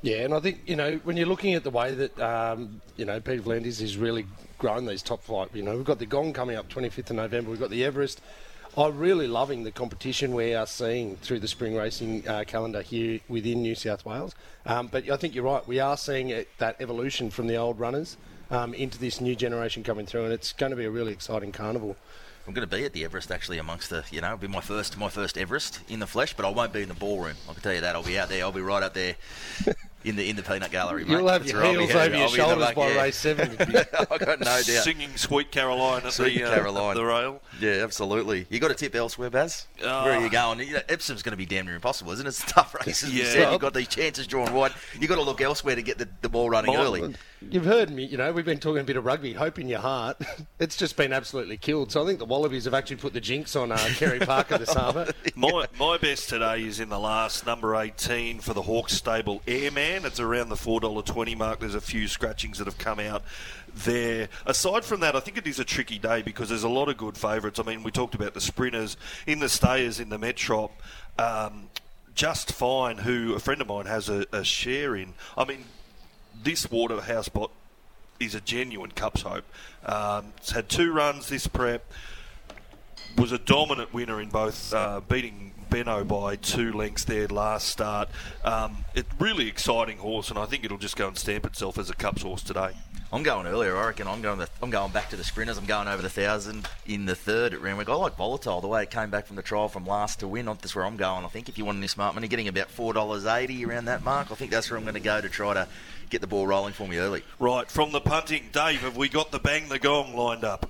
Yeah, 0.01 0.17
and 0.17 0.33
I 0.33 0.39
think 0.39 0.59
you 0.65 0.75
know 0.75 0.99
when 1.03 1.15
you're 1.15 1.27
looking 1.27 1.53
at 1.53 1.63
the 1.63 1.69
way 1.69 1.93
that 1.93 2.19
um, 2.19 2.81
you 2.97 3.05
know 3.05 3.19
Peter 3.21 3.41
V'landys 3.41 3.81
is 3.81 3.97
really 3.97 4.25
grown 4.57 4.85
these 4.85 5.01
top 5.01 5.23
flight. 5.23 5.49
You 5.53 5.63
know, 5.63 5.75
we've 5.75 5.85
got 5.85 5.99
the 5.99 6.05
Gong 6.05 6.33
coming 6.33 6.57
up 6.57 6.69
25th 6.69 7.11
of 7.11 7.15
November. 7.17 7.51
We've 7.51 7.59
got 7.59 7.69
the 7.69 7.83
Everest. 7.85 8.21
I'm 8.77 8.97
really 8.97 9.27
loving 9.27 9.63
the 9.63 9.71
competition 9.71 10.33
we 10.33 10.53
are 10.53 10.67
seeing 10.67 11.15
through 11.17 11.39
the 11.39 11.47
spring 11.47 11.77
racing 11.77 12.27
uh, 12.27 12.43
calendar 12.45 12.81
here 12.81 13.21
within 13.29 13.61
New 13.61 13.73
South 13.73 14.05
Wales. 14.05 14.35
Um, 14.65 14.87
but 14.87 15.09
I 15.09 15.15
think 15.15 15.33
you're 15.33 15.45
right. 15.45 15.65
We 15.65 15.79
are 15.79 15.95
seeing 15.95 16.27
it, 16.27 16.49
that 16.57 16.75
evolution 16.81 17.29
from 17.29 17.47
the 17.47 17.55
old 17.55 17.79
runners 17.79 18.17
um, 18.51 18.73
into 18.73 18.99
this 18.99 19.21
new 19.21 19.33
generation 19.33 19.81
coming 19.81 20.05
through, 20.05 20.25
and 20.25 20.33
it's 20.33 20.51
going 20.51 20.71
to 20.71 20.75
be 20.75 20.83
a 20.83 20.91
really 20.91 21.13
exciting 21.13 21.53
carnival. 21.53 21.95
I'm 22.45 22.53
going 22.53 22.67
to 22.67 22.75
be 22.75 22.83
at 22.83 22.91
the 22.91 23.05
Everest 23.05 23.31
actually 23.31 23.59
amongst 23.59 23.89
the, 23.89 24.03
you 24.11 24.19
know, 24.19 24.27
it'll 24.27 24.39
be 24.39 24.47
my 24.47 24.59
first 24.59 24.97
my 24.97 25.09
first 25.09 25.37
Everest 25.37 25.79
in 25.87 25.99
the 25.99 26.07
flesh, 26.07 26.33
but 26.33 26.45
I 26.45 26.49
won't 26.49 26.73
be 26.73 26.81
in 26.81 26.89
the 26.89 26.95
ballroom. 26.95 27.37
I 27.49 27.53
can 27.53 27.61
tell 27.61 27.73
you 27.73 27.81
that. 27.81 27.95
I'll 27.95 28.03
be 28.03 28.19
out 28.19 28.27
there. 28.27 28.43
I'll 28.43 28.51
be 28.51 28.61
right 28.61 28.83
up 28.83 28.93
there 28.93 29.15
in 30.05 30.15
the 30.15 30.29
in 30.29 30.35
the 30.35 30.43
peanut 30.43 30.71
gallery. 30.71 31.03
Mate. 31.03 31.11
You'll 31.11 31.27
have 31.27 31.41
That's 31.41 31.51
your 31.51 31.61
where 31.63 31.71
heels 31.71 31.91
over 31.91 31.93
your 31.93 32.01
I'll 32.01 32.09
be 32.09 32.15
in 32.15 32.21
the 32.21 32.35
shoulders 32.35 32.75
by 32.75 32.87
yeah. 32.89 33.01
race 33.01 33.15
seven. 33.17 33.57
I 33.59 34.17
got 34.17 34.39
no 34.39 34.45
doubt. 34.45 34.63
Singing 34.63 35.15
Sweet 35.17 35.51
Caroline 35.51 36.03
at 36.05 36.13
Sweet 36.13 36.37
the, 36.37 36.43
uh, 36.43 36.53
Caroline. 36.55 36.95
the 36.95 37.05
rail. 37.05 37.41
Yeah, 37.59 37.83
absolutely. 37.83 38.45
You 38.49 38.59
got 38.59 38.71
a 38.71 38.75
tip 38.75 38.95
elsewhere, 38.95 39.29
Baz? 39.29 39.67
Ah. 39.83 40.05
Where 40.05 40.13
are 40.13 40.21
you 40.21 40.29
going? 40.29 40.59
You 40.59 40.73
know, 40.73 40.81
Epsom's 40.87 41.23
going 41.23 41.31
to 41.31 41.37
be 41.37 41.45
damn 41.45 41.65
near 41.65 41.75
impossible, 41.75 42.11
isn't 42.11 42.25
it? 42.25 42.29
It's 42.29 42.43
a 42.43 42.47
tough 42.47 42.75
race, 42.85 43.03
Yeah. 43.09 43.51
You've 43.51 43.61
got 43.61 43.73
these 43.73 43.87
chances 43.87 44.27
drawn 44.27 44.53
wide. 44.53 44.73
You've 44.99 45.09
got 45.09 45.15
to 45.15 45.23
look 45.23 45.41
elsewhere 45.41 45.75
to 45.75 45.81
get 45.81 45.97
the, 45.97 46.07
the 46.21 46.29
ball 46.29 46.49
running 46.49 46.73
Mine- 46.73 46.85
early. 46.85 47.15
You've 47.49 47.65
heard 47.65 47.89
me, 47.89 48.05
you 48.05 48.17
know, 48.17 48.31
we've 48.31 48.45
been 48.45 48.59
talking 48.59 48.81
a 48.81 48.83
bit 48.83 48.97
of 48.97 49.05
rugby, 49.05 49.33
hope 49.33 49.59
in 49.59 49.67
your 49.67 49.79
heart. 49.79 50.17
It's 50.57 50.77
just 50.77 50.95
been 50.95 51.11
absolutely 51.11 51.57
killed. 51.57 51.91
So 51.91 52.01
I 52.01 52.05
think 52.05 52.17
the 52.17 52.25
Wallabies 52.25 52.63
have 52.63 52.73
actually 52.73 52.95
put 52.95 53.11
the 53.11 53.19
jinx 53.19 53.57
on 53.57 53.73
uh, 53.73 53.77
Kerry 53.95 54.19
Parker 54.19 54.57
this 54.57 54.73
harbour. 54.73 55.11
My, 55.35 55.67
my 55.77 55.97
best 55.97 56.29
today 56.29 56.63
is 56.63 56.79
in 56.79 56.87
the 56.87 56.97
last 56.97 57.45
number 57.45 57.75
18 57.75 58.39
for 58.39 58.53
the 58.53 58.61
Hawkes 58.61 58.93
stable 58.93 59.41
Airman. 59.45 60.05
It's 60.05 60.19
around 60.19 60.47
the 60.47 60.55
$4.20 60.55 61.37
mark. 61.37 61.59
There's 61.59 61.75
a 61.75 61.81
few 61.81 62.07
scratchings 62.07 62.57
that 62.59 62.65
have 62.67 62.77
come 62.77 63.01
out 63.01 63.21
there. 63.75 64.29
Aside 64.45 64.85
from 64.85 65.01
that, 65.01 65.15
I 65.15 65.19
think 65.19 65.37
it 65.37 65.45
is 65.45 65.59
a 65.59 65.65
tricky 65.65 65.99
day 65.99 66.21
because 66.21 66.47
there's 66.47 66.63
a 66.63 66.69
lot 66.69 66.87
of 66.87 66.95
good 66.95 67.17
favourites. 67.17 67.59
I 67.59 67.63
mean, 67.63 67.83
we 67.83 67.91
talked 67.91 68.15
about 68.15 68.33
the 68.33 68.41
sprinters 68.41 68.95
in 69.27 69.39
the 69.39 69.49
stayers 69.49 69.99
in 69.99 70.07
the 70.07 70.17
Metrop. 70.17 70.71
Um, 71.19 71.69
just 72.15 72.53
fine, 72.53 72.99
who 72.99 73.35
a 73.35 73.39
friend 73.39 73.59
of 73.59 73.67
mine 73.67 73.87
has 73.87 74.07
a, 74.07 74.25
a 74.31 74.43
share 74.43 74.95
in. 74.95 75.13
I 75.37 75.43
mean, 75.43 75.65
this 76.43 76.69
Waterhouse 76.69 77.29
Bott 77.29 77.51
is 78.19 78.35
a 78.35 78.41
genuine 78.41 78.91
Cups 78.91 79.21
hope. 79.23 79.45
Um, 79.85 80.33
it's 80.37 80.51
had 80.51 80.69
two 80.69 80.91
runs 80.93 81.29
this 81.29 81.47
prep 81.47 81.85
was 83.17 83.31
a 83.31 83.37
dominant 83.37 83.93
winner 83.93 84.19
in 84.21 84.29
both 84.29 84.73
uh, 84.73 85.01
beating 85.07 85.53
Benno 85.69 86.03
by 86.03 86.35
two 86.35 86.73
lengths 86.73 87.05
there 87.05 87.27
last 87.27 87.67
start. 87.67 88.09
Um, 88.43 88.85
it's 88.93 89.09
really 89.19 89.47
exciting 89.47 89.97
horse, 89.97 90.29
and 90.29 90.37
I 90.37 90.45
think 90.45 90.63
it'll 90.63 90.77
just 90.77 90.95
go 90.95 91.07
and 91.07 91.17
stamp 91.17 91.45
itself 91.45 91.77
as 91.77 91.89
a 91.89 91.95
Cups 91.95 92.21
horse 92.21 92.43
today. 92.43 92.71
I'm 93.11 93.23
going 93.23 93.47
earlier. 93.47 93.77
I 93.77 93.87
reckon 93.87 94.07
I'm 94.07 94.21
going. 94.21 94.39
The, 94.39 94.49
I'm 94.61 94.69
going 94.69 94.91
back 94.91 95.09
to 95.11 95.15
the 95.15 95.23
sprinters. 95.23 95.57
I'm 95.57 95.65
going 95.65 95.87
over 95.87 96.01
the 96.01 96.09
thousand 96.09 96.67
in 96.85 97.05
the 97.05 97.15
third 97.15 97.53
at 97.53 97.61
Randwick. 97.61 97.87
I 97.87 97.93
like 97.93 98.17
Volatile 98.17 98.61
the 98.61 98.67
way 98.67 98.83
it 98.83 98.91
came 98.91 99.09
back 99.09 99.27
from 99.27 99.35
the 99.35 99.41
trial 99.41 99.69
from 99.69 99.85
last 99.85 100.19
to 100.19 100.27
win. 100.27 100.45
That's 100.45 100.75
where 100.75 100.85
I'm 100.85 100.97
going. 100.97 101.23
I 101.23 101.27
think 101.29 101.47
if 101.47 101.57
you 101.57 101.65
want 101.65 101.77
any 101.77 101.87
smart 101.87 102.15
money, 102.15 102.27
getting 102.27 102.47
about 102.47 102.69
four 102.69 102.93
dollars 102.93 103.25
eighty 103.25 103.63
around 103.65 103.85
that 103.85 104.03
mark. 104.03 104.31
I 104.31 104.35
think 104.35 104.51
that's 104.51 104.69
where 104.69 104.77
I'm 104.77 104.83
going 104.83 104.95
to 104.95 104.99
go 104.99 105.21
to 105.21 105.29
try 105.29 105.53
to 105.53 105.67
get 106.09 106.21
the 106.21 106.27
ball 106.27 106.47
rolling 106.47 106.73
for 106.73 106.87
me 106.87 106.97
early. 106.97 107.23
Right 107.39 107.69
from 107.69 107.91
the 107.91 108.01
punting, 108.01 108.49
Dave. 108.51 108.81
Have 108.81 108.97
we 108.97 109.09
got 109.09 109.31
the 109.31 109.39
bang 109.39 109.69
the 109.69 109.79
gong 109.79 110.15
lined 110.15 110.43
up? 110.43 110.69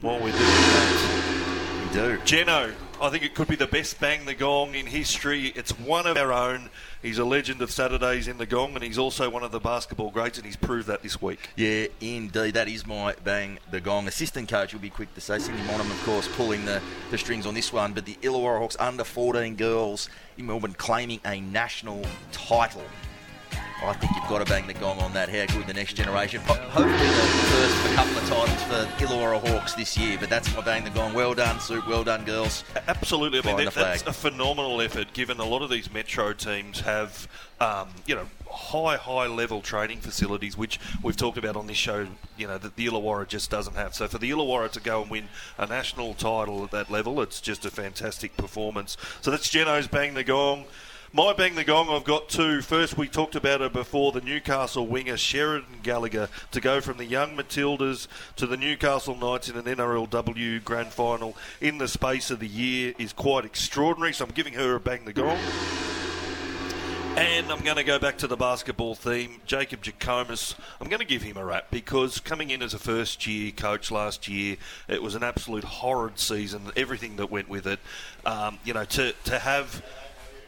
While 0.00 0.16
we're 0.16 0.30
doing 0.30 0.34
that, 0.34 1.86
We 1.86 1.94
do. 1.94 2.18
Geno. 2.24 2.72
I 3.00 3.10
think 3.10 3.24
it 3.24 3.34
could 3.34 3.48
be 3.48 3.56
the 3.56 3.66
best 3.66 4.00
bang 4.00 4.24
the 4.24 4.34
gong 4.34 4.74
in 4.74 4.86
history. 4.86 5.48
It's 5.48 5.78
one 5.78 6.06
of 6.06 6.16
our 6.16 6.32
own. 6.32 6.70
He's 7.02 7.18
a 7.18 7.24
legend 7.26 7.60
of 7.60 7.70
Saturdays 7.70 8.26
in 8.26 8.38
the 8.38 8.46
gong, 8.46 8.74
and 8.74 8.82
he's 8.82 8.96
also 8.96 9.28
one 9.28 9.42
of 9.42 9.52
the 9.52 9.60
basketball 9.60 10.10
greats, 10.10 10.38
and 10.38 10.46
he's 10.46 10.56
proved 10.56 10.86
that 10.88 11.02
this 11.02 11.20
week. 11.20 11.50
Yeah, 11.56 11.86
indeed. 12.00 12.54
That 12.54 12.68
is 12.68 12.86
my 12.86 13.14
bang 13.22 13.58
the 13.70 13.80
gong. 13.82 14.08
Assistant 14.08 14.48
coach 14.48 14.72
will 14.72 14.80
be 14.80 14.88
quick 14.88 15.14
to 15.14 15.20
say. 15.20 15.38
Cindy 15.38 15.60
Monham, 15.64 15.90
of 15.90 16.02
course, 16.04 16.26
pulling 16.36 16.64
the, 16.64 16.80
the 17.10 17.18
strings 17.18 17.44
on 17.44 17.52
this 17.52 17.70
one. 17.70 17.92
But 17.92 18.06
the 18.06 18.14
Illawarra 18.22 18.60
Hawks 18.60 18.76
under 18.80 19.04
14 19.04 19.56
girls 19.56 20.08
in 20.38 20.46
Melbourne 20.46 20.74
claiming 20.74 21.20
a 21.26 21.40
national 21.40 22.02
title. 22.32 22.82
I 23.84 23.92
think 23.92 24.12
you've 24.16 24.28
got 24.28 24.38
to 24.38 24.44
bang 24.46 24.66
the 24.66 24.74
gong 24.74 24.98
on 25.00 25.12
that. 25.12 25.28
How 25.28 25.44
good 25.54 25.66
the 25.66 25.74
next 25.74 25.94
generation. 25.94 26.40
Ho- 26.46 26.54
Hopefully 26.54 26.88
the 27.08 27.46
first 27.52 27.84
of 27.84 27.92
a 27.92 27.94
couple 27.94 28.16
of 28.18 28.28
titles 28.28 28.62
for 28.64 29.04
Illawarra 29.04 29.48
Hawks 29.48 29.74
this 29.74 29.96
year. 29.98 30.16
But 30.18 30.30
that's 30.30 30.52
my 30.56 30.62
bang 30.62 30.82
the 30.84 30.90
gong. 30.90 31.12
Well 31.12 31.34
done, 31.34 31.60
Soup. 31.60 31.86
Well 31.86 32.02
done, 32.02 32.24
girls. 32.24 32.64
Absolutely. 32.88 33.38
I 33.40 33.42
mean, 33.54 33.64
that, 33.66 33.74
that's 33.74 34.02
a 34.02 34.12
phenomenal 34.12 34.80
effort 34.80 35.12
given 35.12 35.38
a 35.38 35.44
lot 35.44 35.62
of 35.62 35.70
these 35.70 35.92
metro 35.92 36.32
teams 36.32 36.80
have, 36.80 37.28
um, 37.60 37.88
you 38.06 38.14
know, 38.14 38.26
high, 38.50 38.96
high 38.96 39.26
level 39.26 39.60
training 39.60 39.98
facilities, 40.00 40.56
which 40.56 40.80
we've 41.02 41.16
talked 41.16 41.36
about 41.36 41.54
on 41.56 41.66
this 41.66 41.76
show, 41.76 42.06
you 42.38 42.46
know, 42.46 42.56
that 42.58 42.76
the 42.76 42.86
Illawarra 42.86 43.28
just 43.28 43.50
doesn't 43.50 43.74
have. 43.76 43.94
So 43.94 44.08
for 44.08 44.16
the 44.18 44.30
Illawarra 44.30 44.70
to 44.72 44.80
go 44.80 45.02
and 45.02 45.10
win 45.10 45.28
a 45.58 45.66
national 45.66 46.14
title 46.14 46.64
at 46.64 46.70
that 46.70 46.90
level, 46.90 47.20
it's 47.20 47.42
just 47.42 47.66
a 47.66 47.70
fantastic 47.70 48.36
performance. 48.38 48.96
So 49.20 49.30
that's 49.30 49.50
Geno's 49.50 49.86
Bang 49.86 50.14
the 50.14 50.24
Gong. 50.24 50.64
My 51.16 51.32
bang 51.32 51.54
the 51.54 51.64
gong, 51.64 51.88
I've 51.88 52.04
got 52.04 52.28
two. 52.28 52.60
First, 52.60 52.98
we 52.98 53.08
talked 53.08 53.36
about 53.36 53.62
it 53.62 53.72
before 53.72 54.12
the 54.12 54.20
Newcastle 54.20 54.86
winger 54.86 55.16
Sheridan 55.16 55.80
Gallagher 55.82 56.28
to 56.50 56.60
go 56.60 56.82
from 56.82 56.98
the 56.98 57.06
young 57.06 57.34
Matildas 57.34 58.06
to 58.36 58.46
the 58.46 58.58
Newcastle 58.58 59.16
Knights 59.16 59.48
in 59.48 59.56
an 59.56 59.64
NRLW 59.64 60.62
grand 60.62 60.88
final 60.88 61.34
in 61.58 61.78
the 61.78 61.88
space 61.88 62.30
of 62.30 62.38
the 62.38 62.46
year 62.46 62.92
is 62.98 63.14
quite 63.14 63.46
extraordinary. 63.46 64.12
So 64.12 64.26
I'm 64.26 64.30
giving 64.32 64.52
her 64.52 64.74
a 64.74 64.80
bang 64.80 65.06
the 65.06 65.14
gong. 65.14 65.38
And 67.16 67.50
I'm 67.50 67.64
going 67.64 67.78
to 67.78 67.84
go 67.84 67.98
back 67.98 68.18
to 68.18 68.26
the 68.26 68.36
basketball 68.36 68.94
theme. 68.94 69.40
Jacob 69.46 69.82
Jackomas, 69.82 70.54
I'm 70.82 70.90
going 70.90 71.00
to 71.00 71.06
give 71.06 71.22
him 71.22 71.38
a 71.38 71.44
rap 71.46 71.68
because 71.70 72.20
coming 72.20 72.50
in 72.50 72.60
as 72.60 72.74
a 72.74 72.78
first 72.78 73.26
year 73.26 73.52
coach 73.52 73.90
last 73.90 74.28
year, 74.28 74.58
it 74.86 75.02
was 75.02 75.14
an 75.14 75.22
absolute 75.22 75.64
horrid 75.64 76.18
season, 76.18 76.72
everything 76.76 77.16
that 77.16 77.30
went 77.30 77.48
with 77.48 77.66
it. 77.66 77.80
Um, 78.26 78.58
you 78.66 78.74
know, 78.74 78.84
to, 78.84 79.14
to 79.24 79.38
have 79.38 79.82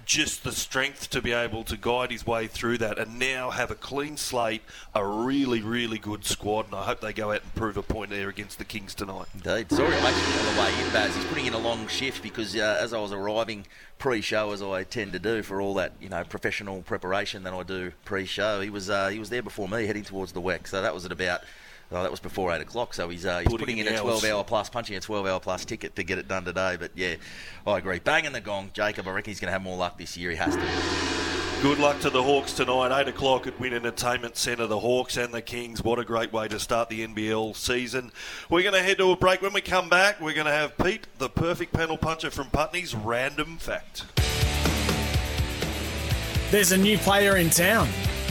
just 0.08 0.42
the 0.42 0.52
strength 0.52 1.10
to 1.10 1.20
be 1.20 1.32
able 1.32 1.62
to 1.62 1.76
guide 1.76 2.10
his 2.10 2.26
way 2.26 2.46
through 2.46 2.78
that 2.78 2.98
and 2.98 3.18
now 3.18 3.50
have 3.50 3.70
a 3.70 3.74
clean 3.74 4.16
slate, 4.16 4.62
a 4.94 5.04
really, 5.04 5.60
really 5.60 5.98
good 5.98 6.24
squad. 6.24 6.64
And 6.64 6.74
I 6.74 6.84
hope 6.84 7.02
they 7.02 7.12
go 7.12 7.30
out 7.30 7.42
and 7.42 7.54
prove 7.54 7.76
a 7.76 7.82
point 7.82 8.08
there 8.08 8.30
against 8.30 8.56
the 8.56 8.64
Kings 8.64 8.94
tonight. 8.94 9.26
Indeed. 9.34 9.70
Sorry, 9.70 9.94
actually 9.94 10.48
on 10.48 10.54
the 10.54 10.60
way 10.62 10.82
in, 10.82 10.92
Baz. 10.94 11.14
He's 11.14 11.26
putting 11.26 11.44
in 11.44 11.52
a 11.52 11.58
long 11.58 11.86
shift 11.88 12.22
because 12.22 12.56
uh, 12.56 12.78
as 12.80 12.94
I 12.94 12.98
was 12.98 13.12
arriving 13.12 13.66
pre-show, 13.98 14.50
as 14.52 14.62
I 14.62 14.82
tend 14.84 15.12
to 15.12 15.18
do 15.18 15.42
for 15.42 15.60
all 15.60 15.74
that 15.74 15.92
you 16.00 16.08
know 16.08 16.24
professional 16.24 16.80
preparation 16.80 17.42
that 17.42 17.52
I 17.52 17.62
do 17.62 17.92
pre-show, 18.06 18.62
he 18.62 18.70
was 18.70 18.88
uh, 18.88 19.08
he 19.08 19.18
was 19.18 19.28
there 19.28 19.42
before 19.42 19.68
me, 19.68 19.86
heading 19.86 20.04
towards 20.04 20.32
the 20.32 20.40
WEC. 20.40 20.68
So 20.68 20.80
that 20.80 20.94
was 20.94 21.04
at 21.04 21.12
about. 21.12 21.42
Oh, 21.90 22.02
that 22.02 22.10
was 22.10 22.20
before 22.20 22.52
eight 22.52 22.60
o'clock, 22.60 22.92
so 22.92 23.08
he's, 23.08 23.24
uh, 23.24 23.38
he's 23.38 23.48
Putting 23.48 23.58
putting, 23.60 23.78
in 23.78 23.86
in, 23.86 23.94
a 23.94 23.98
twelve-hour 23.98 24.44
plus, 24.44 24.68
punching 24.68 24.94
a 24.96 25.00
twelve-hour 25.00 25.40
plus 25.40 25.64
ticket 25.64 25.96
to 25.96 26.02
get 26.02 26.18
it 26.18 26.28
done 26.28 26.44
today. 26.44 26.76
But 26.78 26.90
yeah, 26.94 27.14
I 27.66 27.78
agree. 27.78 27.98
Banging 27.98 28.32
the 28.32 28.42
gong, 28.42 28.70
Jacob. 28.74 29.08
I 29.08 29.12
reckon 29.12 29.30
he's 29.30 29.40
going 29.40 29.48
to 29.48 29.52
have 29.52 29.62
more 29.62 29.76
luck 29.76 29.96
this 29.96 30.16
year. 30.16 30.30
He 30.30 30.36
has 30.36 30.54
to. 30.54 31.18
Good 31.62 31.80
luck 31.80 31.98
to 32.00 32.10
the 32.10 32.22
Hawks 32.22 32.52
tonight. 32.52 32.96
8 33.00 33.08
o'clock 33.08 33.48
at 33.48 33.58
WIN 33.58 33.74
Entertainment 33.74 34.36
Centre. 34.36 34.68
The 34.68 34.78
Hawks 34.78 35.16
and 35.16 35.34
the 35.34 35.42
Kings. 35.42 35.82
What 35.82 35.98
a 35.98 36.04
great 36.04 36.32
way 36.32 36.46
to 36.46 36.60
start 36.60 36.88
the 36.88 37.04
NBL 37.04 37.56
season. 37.56 38.12
We're 38.48 38.62
going 38.62 38.74
to 38.74 38.82
head 38.82 38.98
to 38.98 39.10
a 39.10 39.16
break. 39.16 39.42
When 39.42 39.52
we 39.52 39.60
come 39.60 39.88
back, 39.88 40.20
we're 40.20 40.34
going 40.34 40.46
to 40.46 40.52
have 40.52 40.78
Pete, 40.78 41.08
the 41.18 41.28
perfect 41.28 41.72
panel 41.72 41.98
puncher 41.98 42.30
from 42.30 42.48
Putney's 42.50 42.94
Random 42.94 43.56
Fact. 43.56 44.04
There's 46.52 46.70
a 46.70 46.76
new 46.76 46.96
player 46.98 47.38
in 47.38 47.50
town. 47.50 47.88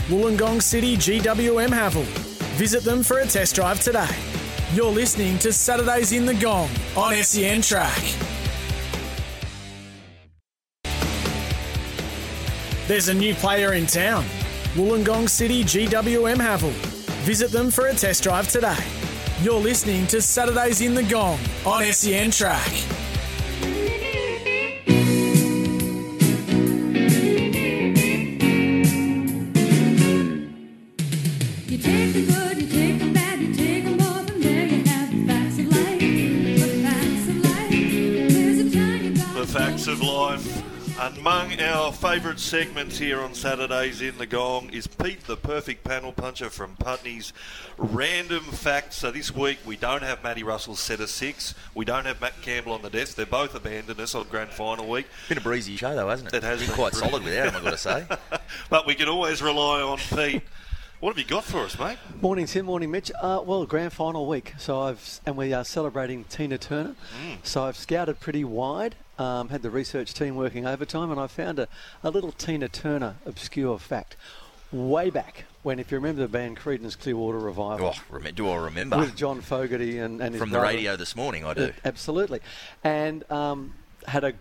Wollongong 0.08 0.62
City 0.62 0.96
GWM 0.96 1.68
Haval. 1.68 2.27
Visit 2.58 2.82
them 2.82 3.04
for 3.04 3.20
a 3.20 3.24
test 3.24 3.54
drive 3.54 3.80
today. 3.80 4.08
You're 4.74 4.90
listening 4.90 5.38
to 5.38 5.52
Saturdays 5.52 6.10
in 6.10 6.26
the 6.26 6.34
Gong 6.34 6.68
on 6.96 7.14
SEN 7.14 7.62
Track. 7.62 8.02
There's 12.88 13.06
a 13.06 13.14
new 13.14 13.32
player 13.36 13.74
in 13.74 13.86
town. 13.86 14.24
Wollongong 14.74 15.28
City 15.28 15.62
GWM 15.62 16.38
Haval. 16.38 16.72
Visit 17.22 17.52
them 17.52 17.70
for 17.70 17.86
a 17.86 17.94
test 17.94 18.24
drive 18.24 18.48
today. 18.48 18.76
You're 19.40 19.60
listening 19.60 20.08
to 20.08 20.20
Saturdays 20.20 20.80
in 20.80 20.96
the 20.96 21.04
Gong 21.04 21.38
on 21.64 21.84
SEN 21.92 22.32
Track. 22.32 22.72
You 31.68 31.78
take 31.78 32.12
the 32.14 32.26
good, 32.26 32.47
got 39.78 39.84
The 39.84 39.86
Facts 39.86 39.86
of 39.86 40.00
Life. 40.02 40.98
Among 41.18 41.60
our 41.60 41.92
favourite 41.92 42.40
segments 42.40 42.98
here 42.98 43.20
on 43.20 43.34
Saturdays 43.34 44.02
in 44.02 44.18
the 44.18 44.26
Gong 44.26 44.70
is 44.70 44.88
Pete, 44.88 45.24
the 45.24 45.36
perfect 45.36 45.84
panel 45.84 46.12
puncher 46.12 46.50
from 46.50 46.74
Putney's 46.76 47.32
Random 47.76 48.42
Facts. 48.42 48.96
So 48.96 49.12
this 49.12 49.32
week 49.32 49.58
we 49.64 49.76
don't 49.76 50.02
have 50.02 50.24
Matty 50.24 50.42
Russell's 50.42 50.80
set 50.80 51.00
of 51.00 51.08
six. 51.08 51.54
We 51.74 51.84
don't 51.84 52.04
have 52.06 52.20
Matt 52.20 52.40
Campbell 52.42 52.72
on 52.72 52.82
the 52.82 52.90
desk. 52.90 53.14
They're 53.14 53.26
both 53.26 53.54
abandoned 53.54 54.00
us 54.00 54.14
on 54.16 54.26
grand 54.28 54.50
final 54.50 54.88
week. 54.88 55.06
Been 55.28 55.38
a 55.38 55.42
breezy 55.42 55.76
show 55.76 55.94
though, 55.94 56.08
hasn't 56.08 56.34
it? 56.34 56.38
It 56.38 56.42
has 56.42 56.58
been 56.58 56.68
been 56.68 56.76
quite 56.76 56.92
breezy. 56.94 57.08
solid 57.08 57.22
without 57.22 57.48
him. 57.48 57.56
I've 57.56 57.64
got 57.64 57.70
to 57.70 57.78
say. 57.78 58.04
but 58.70 58.86
we 58.86 58.96
can 58.96 59.08
always 59.08 59.40
rely 59.40 59.80
on 59.80 59.98
Pete. 59.98 60.42
What 60.98 61.10
have 61.10 61.18
you 61.18 61.24
got 61.24 61.44
for 61.44 61.60
us, 61.60 61.78
mate? 61.78 61.98
Morning, 62.20 62.46
Tim. 62.46 62.66
Morning, 62.66 62.90
Mitch. 62.90 63.12
Uh, 63.20 63.40
well, 63.44 63.64
grand 63.66 63.92
final 63.92 64.26
week. 64.26 64.54
So 64.58 64.80
I've 64.80 65.20
and 65.24 65.36
we 65.36 65.52
are 65.52 65.64
celebrating 65.64 66.24
Tina 66.24 66.58
Turner. 66.58 66.96
So 67.44 67.62
I've 67.62 67.76
scouted 67.76 68.18
pretty 68.18 68.42
wide. 68.42 68.96
Um, 69.18 69.48
had 69.48 69.62
the 69.62 69.70
research 69.70 70.14
team 70.14 70.36
working 70.36 70.64
overtime, 70.64 71.10
and 71.10 71.18
I 71.18 71.26
found 71.26 71.58
a, 71.58 71.66
a 72.04 72.10
little 72.10 72.30
Tina 72.30 72.68
Turner 72.68 73.16
obscure 73.26 73.78
fact. 73.78 74.16
Way 74.70 75.10
back 75.10 75.44
when, 75.64 75.78
if 75.80 75.90
you 75.90 75.96
remember 75.98 76.22
the 76.22 76.28
band 76.28 76.56
Creedence 76.58 76.96
Clearwater 76.96 77.38
Revival, 77.38 77.94
Oh, 78.12 78.18
do 78.32 78.48
I 78.48 78.56
remember? 78.56 78.98
with 78.98 79.16
John 79.16 79.40
Fogerty 79.40 79.98
and, 79.98 80.20
and 80.20 80.36
From 80.36 80.50
the 80.50 80.58
brother. 80.58 80.66
radio 80.74 80.94
this 80.94 81.16
morning, 81.16 81.44
I 81.44 81.54
do. 81.54 81.64
Uh, 81.64 81.70
absolutely, 81.84 82.40
and 82.84 83.28
um, 83.32 83.74
had 84.06 84.22
a 84.24 84.34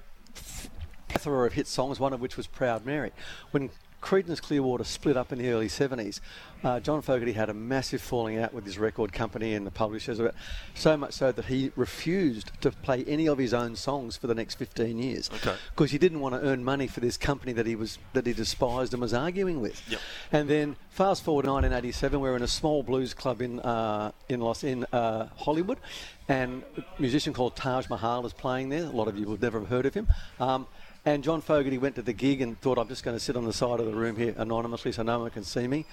plethora 1.08 1.48
of 1.48 1.54
hit 1.54 1.66
songs, 1.66 2.00
one 2.00 2.14
of 2.14 2.22
which 2.22 2.38
was 2.38 2.46
Proud 2.46 2.86
Mary. 2.86 3.12
When 3.52 3.70
Creedence 4.02 4.42
Clearwater 4.42 4.84
split 4.84 5.18
up 5.18 5.32
in 5.32 5.40
the 5.40 5.50
early 5.50 5.70
70s, 5.70 6.20
uh, 6.64 6.80
John 6.80 7.02
Fogerty 7.02 7.34
had 7.34 7.50
a 7.50 7.54
massive 7.54 8.02
falling 8.02 8.38
out 8.38 8.54
with 8.54 8.66
his 8.66 8.78
record 8.78 9.14
company 9.14 9.54
and 9.54 9.66
the 9.66 9.72
publishers 9.72 10.20
of 10.20 10.28
it, 10.28 10.36
so 10.74 10.98
much 10.98 11.14
so 11.14 11.32
that 11.32 11.46
he 11.46 11.72
refused 11.76 12.52
to 12.62 12.72
play 12.72 13.04
any 13.06 13.28
of 13.28 13.38
his 13.38 13.54
own 13.54 13.76
songs 13.76 14.18
for 14.18 14.28
the 14.28 14.36
next 14.36 14.56
15 14.56 14.98
years. 14.98 15.30
Okay. 15.36 15.56
Because 15.72 15.92
he 15.92 15.98
didn't 15.98 16.20
want 16.20 16.36
to 16.36 16.42
earn 16.42 16.64
money 16.64 16.88
for 16.88 17.00
this 17.00 17.18
company 17.18 17.54
that 17.54 17.66
he 17.66 17.76
was 17.76 18.00
that 18.14 18.26
he 18.26 18.34
despised 18.34 18.94
and 18.94 19.02
was 19.02 19.14
arguing 19.14 19.62
with. 19.62 19.82
Yep. 19.90 20.00
And 20.32 20.50
then 20.50 20.76
fast 20.90 21.24
forward 21.24 21.44
to 21.44 21.52
1987, 21.52 22.20
we're 22.20 22.36
in 22.36 22.44
a 22.44 22.48
small 22.48 22.84
blues 22.84 23.14
club 23.14 23.42
in 23.42 23.60
uh, 23.60 24.12
in 24.30 24.42
Los 24.42 24.64
in 24.64 24.86
uh, 24.92 25.28
Hollywood, 25.38 25.78
and 26.28 26.64
a 26.78 26.84
musician 27.00 27.34
called 27.34 27.56
Taj 27.56 27.90
Mahal 27.90 28.26
is 28.26 28.34
playing 28.34 28.70
there. 28.70 28.84
A 28.84 28.90
lot 28.90 29.08
of 29.08 29.18
you 29.18 29.28
would 29.28 29.42
never 29.42 29.60
have 29.60 29.70
heard 29.70 29.86
of 29.86 29.94
him. 29.94 30.08
Um, 30.40 30.68
and 31.06 31.24
John 31.24 31.40
Fogerty 31.40 31.78
went 31.78 31.96
to 31.96 32.02
the 32.02 32.12
gig 32.12 32.42
and 32.42 32.60
thought, 32.60 32.78
I'm 32.78 32.90
just 32.90 33.02
going 33.02 33.16
to 33.16 33.24
sit 33.24 33.38
on 33.38 33.46
the 33.46 33.54
side 33.54 33.80
of 33.80 33.86
the 33.86 33.96
room 33.96 34.18
here 34.18 34.36
anonymously 34.38 34.92
so 34.92 35.04
no 35.04 35.20
one 35.20 35.30
can 35.30 35.46
see 35.46 35.66
me. 35.66 35.86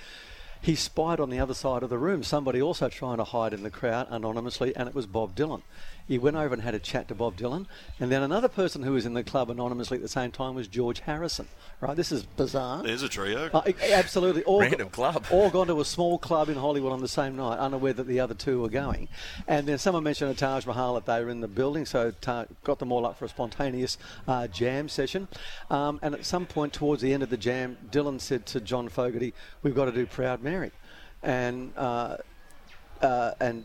He 0.64 0.74
spied 0.74 1.20
on 1.20 1.28
the 1.28 1.38
other 1.38 1.52
side 1.52 1.82
of 1.82 1.90
the 1.90 1.98
room 1.98 2.22
somebody 2.22 2.60
also 2.60 2.88
trying 2.88 3.18
to 3.18 3.24
hide 3.24 3.52
in 3.52 3.62
the 3.62 3.70
crowd 3.70 4.06
anonymously, 4.08 4.74
and 4.74 4.88
it 4.88 4.94
was 4.94 5.06
Bob 5.06 5.36
Dylan. 5.36 5.60
He 6.06 6.18
went 6.18 6.36
over 6.36 6.52
and 6.52 6.62
had 6.62 6.74
a 6.74 6.78
chat 6.78 7.08
to 7.08 7.14
Bob 7.14 7.36
Dylan, 7.36 7.66
and 7.98 8.12
then 8.12 8.22
another 8.22 8.48
person 8.48 8.82
who 8.82 8.92
was 8.92 9.06
in 9.06 9.14
the 9.14 9.24
club 9.24 9.48
anonymously 9.48 9.96
at 9.96 10.02
the 10.02 10.08
same 10.08 10.30
time 10.30 10.54
was 10.54 10.68
George 10.68 11.00
Harrison. 11.00 11.48
Right, 11.80 11.96
this 11.96 12.12
is 12.12 12.24
bizarre. 12.24 12.82
There's 12.82 13.02
a 13.02 13.08
trio. 13.08 13.50
Uh, 13.52 13.72
absolutely. 13.90 14.42
All 14.44 14.60
Random 14.60 14.90
club. 14.90 15.26
All 15.30 15.48
gone 15.50 15.66
to 15.68 15.80
a 15.80 15.84
small 15.84 16.18
club 16.18 16.48
in 16.48 16.56
Hollywood 16.56 16.92
on 16.92 17.00
the 17.00 17.08
same 17.08 17.36
night, 17.36 17.58
unaware 17.58 17.94
that 17.94 18.06
the 18.06 18.20
other 18.20 18.34
two 18.34 18.60
were 18.60 18.68
going. 18.68 19.08
And 19.48 19.66
then 19.66 19.78
someone 19.78 20.04
mentioned 20.04 20.30
a 20.30 20.34
Taj 20.34 20.66
Mahal 20.66 20.94
that 20.94 21.06
they 21.06 21.22
were 21.24 21.30
in 21.30 21.40
the 21.40 21.48
building, 21.48 21.86
so 21.86 22.12
Ta- 22.20 22.46
got 22.62 22.78
them 22.78 22.92
all 22.92 23.06
up 23.06 23.18
for 23.18 23.24
a 23.24 23.28
spontaneous 23.28 23.98
uh, 24.28 24.46
jam 24.46 24.88
session. 24.88 25.28
Um, 25.70 25.98
and 26.02 26.14
at 26.14 26.24
some 26.24 26.46
point 26.46 26.72
towards 26.72 27.02
the 27.02 27.12
end 27.12 27.22
of 27.22 27.30
the 27.30 27.36
jam, 27.36 27.76
Dylan 27.90 28.20
said 28.20 28.46
to 28.46 28.60
John 28.60 28.88
Fogerty, 28.88 29.32
"We've 29.62 29.74
got 29.74 29.86
to 29.86 29.92
do 29.92 30.06
Proud 30.06 30.42
Mary," 30.42 30.70
and 31.22 31.72
uh, 31.76 32.18
uh, 33.02 33.32
and 33.40 33.64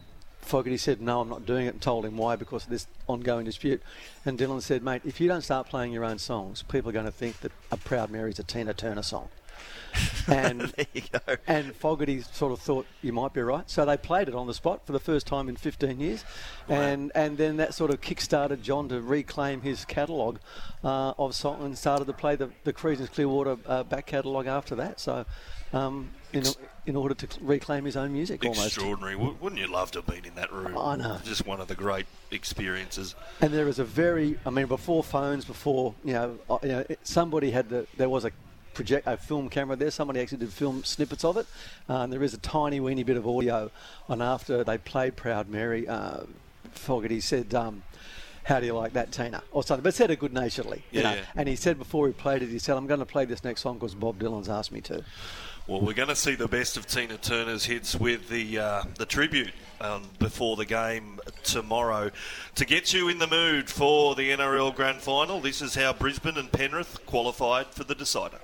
Fogerty 0.49 0.77
said, 0.77 0.99
"No, 0.99 1.21
I'm 1.21 1.29
not 1.29 1.45
doing 1.45 1.67
it," 1.67 1.75
and 1.75 1.81
told 1.81 2.05
him 2.05 2.17
why 2.17 2.35
because 2.35 2.63
of 2.63 2.71
this 2.71 2.87
ongoing 3.07 3.45
dispute. 3.45 3.83
And 4.25 4.37
Dylan 4.37 4.63
said, 4.63 4.83
"Mate, 4.83 5.03
if 5.05 5.21
you 5.21 5.27
don't 5.27 5.43
start 5.43 5.69
playing 5.69 5.93
your 5.93 6.03
own 6.03 6.17
songs, 6.17 6.63
people 6.63 6.89
are 6.89 6.93
going 6.93 7.05
to 7.05 7.11
think 7.11 7.41
that 7.41 7.51
a 7.71 7.77
Proud 7.77 8.09
Mary 8.09 8.31
is 8.31 8.39
a 8.39 8.43
Tina 8.43 8.73
Turner 8.73 9.03
song." 9.03 9.29
And 10.27 10.61
there 10.61 10.85
you 10.93 11.01
go. 11.11 11.35
and 11.47 11.75
Fogerty 11.75 12.21
sort 12.21 12.51
of 12.51 12.59
thought 12.59 12.85
you 13.01 13.11
might 13.11 13.33
be 13.33 13.41
right, 13.41 13.67
so 13.69 13.83
they 13.85 13.97
played 13.97 14.27
it 14.27 14.35
on 14.35 14.45
the 14.47 14.53
spot 14.53 14.85
for 14.85 14.91
the 14.91 14.99
first 14.99 15.25
time 15.25 15.49
in 15.49 15.55
15 15.55 15.99
years, 15.99 16.23
and 16.67 17.11
and 17.15 17.37
then 17.37 17.57
that 17.57 17.73
sort 17.73 17.91
of 17.91 17.99
kick-started 18.01 18.61
John 18.63 18.89
to 18.89 19.01
reclaim 19.01 19.61
his 19.61 19.85
catalogue 19.85 20.39
uh, 20.83 21.13
of 21.17 21.33
song 21.35 21.63
and 21.63 21.77
started 21.77 22.05
to 22.05 22.13
play 22.13 22.35
the 22.35 22.51
the 22.63 22.73
Creedence 22.73 23.11
Clearwater 23.11 23.57
uh, 23.65 23.83
back 23.83 24.07
catalogue 24.07 24.47
after 24.47 24.75
that. 24.75 24.99
So. 24.99 25.25
Um, 25.71 26.09
in, 26.33 26.43
in 26.85 26.95
order 26.95 27.13
to 27.15 27.27
reclaim 27.41 27.85
his 27.85 27.95
own 27.97 28.13
music, 28.13 28.43
almost. 28.45 28.67
Extraordinary. 28.67 29.15
Wou- 29.15 29.37
Wouldn't 29.41 29.59
you 29.61 29.67
love 29.67 29.91
to 29.91 29.99
have 29.99 30.05
been 30.07 30.25
in 30.25 30.35
that 30.35 30.51
room? 30.51 30.77
I 30.77 30.95
know. 30.95 31.19
Just 31.23 31.45
one 31.45 31.59
of 31.59 31.67
the 31.67 31.75
great 31.75 32.05
experiences. 32.31 33.15
And 33.41 33.53
there 33.53 33.67
is 33.67 33.79
a 33.79 33.83
very, 33.83 34.37
I 34.45 34.49
mean, 34.49 34.67
before 34.67 35.03
phones, 35.03 35.45
before 35.45 35.93
you 36.03 36.13
know, 36.13 36.39
you 36.63 36.69
know, 36.69 36.85
somebody 37.03 37.51
had 37.51 37.69
the, 37.69 37.87
there 37.97 38.09
was 38.09 38.25
a 38.25 38.31
project, 38.73 39.07
a 39.07 39.17
film 39.17 39.49
camera 39.49 39.75
there. 39.75 39.91
Somebody 39.91 40.19
actually 40.21 40.37
did 40.39 40.53
film 40.53 40.83
snippets 40.83 41.25
of 41.25 41.37
it, 41.37 41.47
uh, 41.89 41.97
and 42.01 42.13
there 42.13 42.23
is 42.23 42.33
a 42.33 42.37
tiny 42.39 42.79
weeny 42.79 43.03
bit 43.03 43.17
of 43.17 43.27
audio. 43.27 43.71
And 44.07 44.21
after 44.21 44.63
they 44.63 44.77
played 44.77 45.15
Proud 45.15 45.49
Mary, 45.49 45.87
uh, 45.87 46.21
Fogerty 46.71 47.19
said. 47.21 47.53
Um, 47.53 47.83
how 48.45 48.59
do 48.59 48.65
you 48.65 48.73
like 48.73 48.93
that, 48.93 49.11
Tina? 49.11 49.43
Or 49.51 49.61
something, 49.61 49.83
but 49.83 49.93
said 49.93 50.09
it 50.09 50.17
good 50.19 50.33
naturedly, 50.33 50.83
you 50.91 51.01
Yeah, 51.01 51.09
know. 51.11 51.15
yeah. 51.17 51.25
And 51.35 51.47
he 51.47 51.55
said 51.55 51.77
before 51.77 52.07
he 52.07 52.13
played 52.13 52.41
it, 52.41 52.49
he 52.49 52.57
said, 52.57 52.77
"I'm 52.77 52.87
going 52.87 52.99
to 53.01 53.05
play 53.05 53.25
this 53.25 53.43
next 53.43 53.61
song 53.61 53.75
because 53.77 53.93
Bob 53.93 54.17
Dylan's 54.17 54.49
asked 54.49 54.71
me 54.71 54.81
to." 54.81 55.03
Well, 55.69 55.81
we're 55.81 55.93
going 55.93 56.09
to 56.09 56.15
see 56.15 56.33
the 56.33 56.47
best 56.47 56.77
of 56.77 56.87
Tina 56.87 57.17
Turner's 57.17 57.63
hits 57.63 57.95
with 57.95 58.27
the 58.27 58.57
uh, 58.57 58.83
the 58.97 59.05
tribute 59.05 59.51
um, 59.79 60.01
before 60.17 60.55
the 60.55 60.65
game 60.65 61.19
tomorrow. 61.43 62.09
To 62.55 62.65
get 62.65 62.91
you 62.91 63.07
in 63.07 63.19
the 63.19 63.27
mood 63.27 63.69
for 63.69 64.15
the 64.15 64.31
NRL 64.31 64.73
Grand 64.73 64.99
Final, 64.99 65.39
this 65.39 65.61
is 65.61 65.75
how 65.75 65.93
Brisbane 65.93 66.39
and 66.39 66.51
Penrith 66.51 67.05
qualified 67.05 67.67
for 67.67 67.83
the 67.83 67.93
decider. 67.93 68.39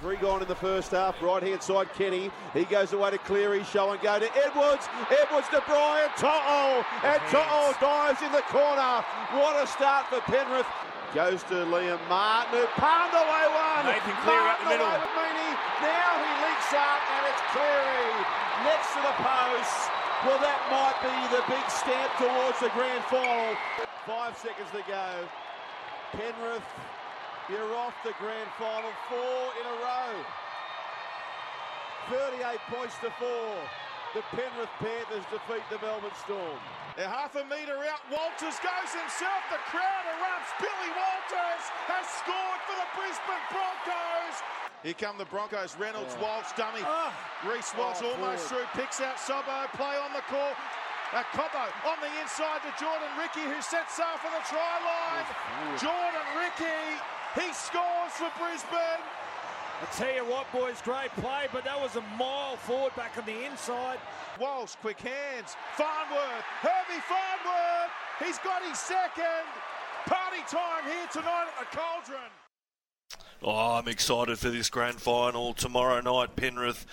Three 0.00 0.16
gone 0.16 0.42
in 0.42 0.48
the 0.48 0.54
first 0.54 0.90
half. 0.90 1.22
Right 1.22 1.42
hand 1.42 1.62
side, 1.62 1.88
Kenny. 1.94 2.30
He 2.52 2.64
goes 2.64 2.92
away 2.92 3.12
to 3.12 3.18
clear. 3.18 3.48
Cleary. 3.48 3.64
Show 3.64 3.92
and 3.92 4.00
go 4.02 4.18
to 4.18 4.28
Edwards. 4.44 4.86
Edwards 5.10 5.48
to 5.52 5.62
Brian 5.66 6.10
To'o. 6.18 6.84
And 7.04 7.22
To'o 7.30 7.72
dives 7.80 8.20
in 8.20 8.32
the 8.32 8.42
corner. 8.48 9.02
What 9.32 9.64
a 9.64 9.66
start 9.66 10.08
for 10.08 10.20
Penrith. 10.20 10.66
Goes 11.14 11.42
to 11.48 11.64
Liam 11.70 12.02
Martin, 12.10 12.60
who 12.60 12.66
palmed 12.76 13.14
away 13.14 13.46
one. 13.54 13.86
Nathan 13.88 14.16
Cleary 14.26 14.50
up 14.50 14.58
the 14.60 14.68
middle. 14.68 14.90
Mooney. 14.90 15.52
Now 15.80 16.10
he 16.18 16.30
leaks 16.44 16.72
up, 16.74 17.00
and 17.14 17.22
it's 17.30 17.44
Cleary 17.54 18.12
next 18.66 18.90
to 18.92 19.00
the 19.00 19.16
post. 19.22 19.90
Well, 20.26 20.40
that 20.42 20.60
might 20.68 20.98
be 21.00 21.16
the 21.30 21.40
big 21.46 21.66
stamp 21.70 22.10
towards 22.18 22.58
the 22.60 22.68
grand 22.74 23.04
final. 23.06 23.54
Five 24.04 24.36
seconds 24.36 24.68
to 24.74 24.82
go. 24.90 25.24
Penrith, 26.12 26.68
you're 27.48 27.74
off 27.76 27.94
the 28.04 28.12
grand 28.18 28.50
final. 28.58 28.90
Four 29.08 29.40
in 29.56 29.64
a 29.64 29.76
row. 29.86 30.12
38 32.10 32.58
points 32.70 32.94
to 33.00 33.10
four. 33.18 33.54
The 34.14 34.22
Penrith 34.34 34.72
Panthers 34.78 35.24
defeat 35.30 35.64
the 35.70 35.78
Melbourne 35.84 36.14
Storm. 36.24 36.60
They're 36.96 37.12
half 37.12 37.36
a 37.36 37.44
metre 37.44 37.76
out. 37.92 38.00
Walters 38.08 38.56
goes 38.64 38.90
himself. 38.96 39.40
The 39.52 39.60
crowd 39.68 40.04
erupts. 40.16 40.52
Billy 40.64 40.90
Walters 40.96 41.64
has 41.92 42.08
scored 42.24 42.60
for 42.64 42.76
the 42.80 42.88
Brisbane 42.96 43.44
Broncos. 43.52 44.36
Here 44.80 44.96
come 44.96 45.20
the 45.20 45.28
Broncos. 45.28 45.76
Reynolds, 45.76 46.16
Walsh, 46.16 46.56
dummy. 46.56 46.80
Reece 47.44 47.76
Walsh 47.76 48.00
Oh, 48.00 48.16
almost 48.16 48.48
forward. 48.48 48.64
through. 48.72 48.80
Picks 48.80 49.04
out 49.04 49.20
Cobbo. 49.20 49.68
Play 49.76 49.92
on 50.00 50.16
the 50.16 50.24
call. 50.32 50.56
Uh, 51.12 51.20
Cobbo 51.36 51.68
on 51.84 52.00
the 52.00 52.08
inside 52.24 52.64
to 52.64 52.72
Jordan 52.80 53.12
Riki, 53.20 53.44
who 53.44 53.60
sets 53.60 54.00
off 54.00 54.24
for 54.24 54.32
the 54.32 54.42
try 54.48 54.74
line. 54.80 55.28
Jordan 55.76 56.26
Riki, 56.40 56.80
he 57.36 57.52
scores 57.52 58.16
for 58.16 58.32
Brisbane. 58.40 59.04
I 59.82 59.84
tell 59.94 60.14
you 60.14 60.24
what, 60.24 60.50
boys, 60.52 60.80
great 60.82 61.10
play, 61.16 61.48
but 61.52 61.64
that 61.64 61.78
was 61.78 61.96
a 61.96 62.00
mile 62.18 62.56
forward 62.56 62.94
back 62.96 63.18
on 63.18 63.26
the 63.26 63.44
inside. 63.44 63.98
Walsh, 64.40 64.74
quick 64.80 64.98
hands. 65.00 65.54
Farnworth, 65.76 66.44
Herbie 66.62 67.02
Farnworth. 67.04 67.92
He's 68.18 68.38
got 68.38 68.62
his 68.62 68.78
second. 68.78 69.44
Party 70.06 70.42
time 70.48 70.84
here 70.84 71.06
tonight 71.12 71.48
at 71.60 71.70
the 71.70 71.76
Cauldron. 71.76 72.30
Oh, 73.42 73.76
I'm 73.76 73.88
excited 73.88 74.38
for 74.38 74.48
this 74.48 74.70
grand 74.70 75.00
final 75.00 75.52
tomorrow 75.52 76.00
night, 76.00 76.36
Penrith 76.36 76.86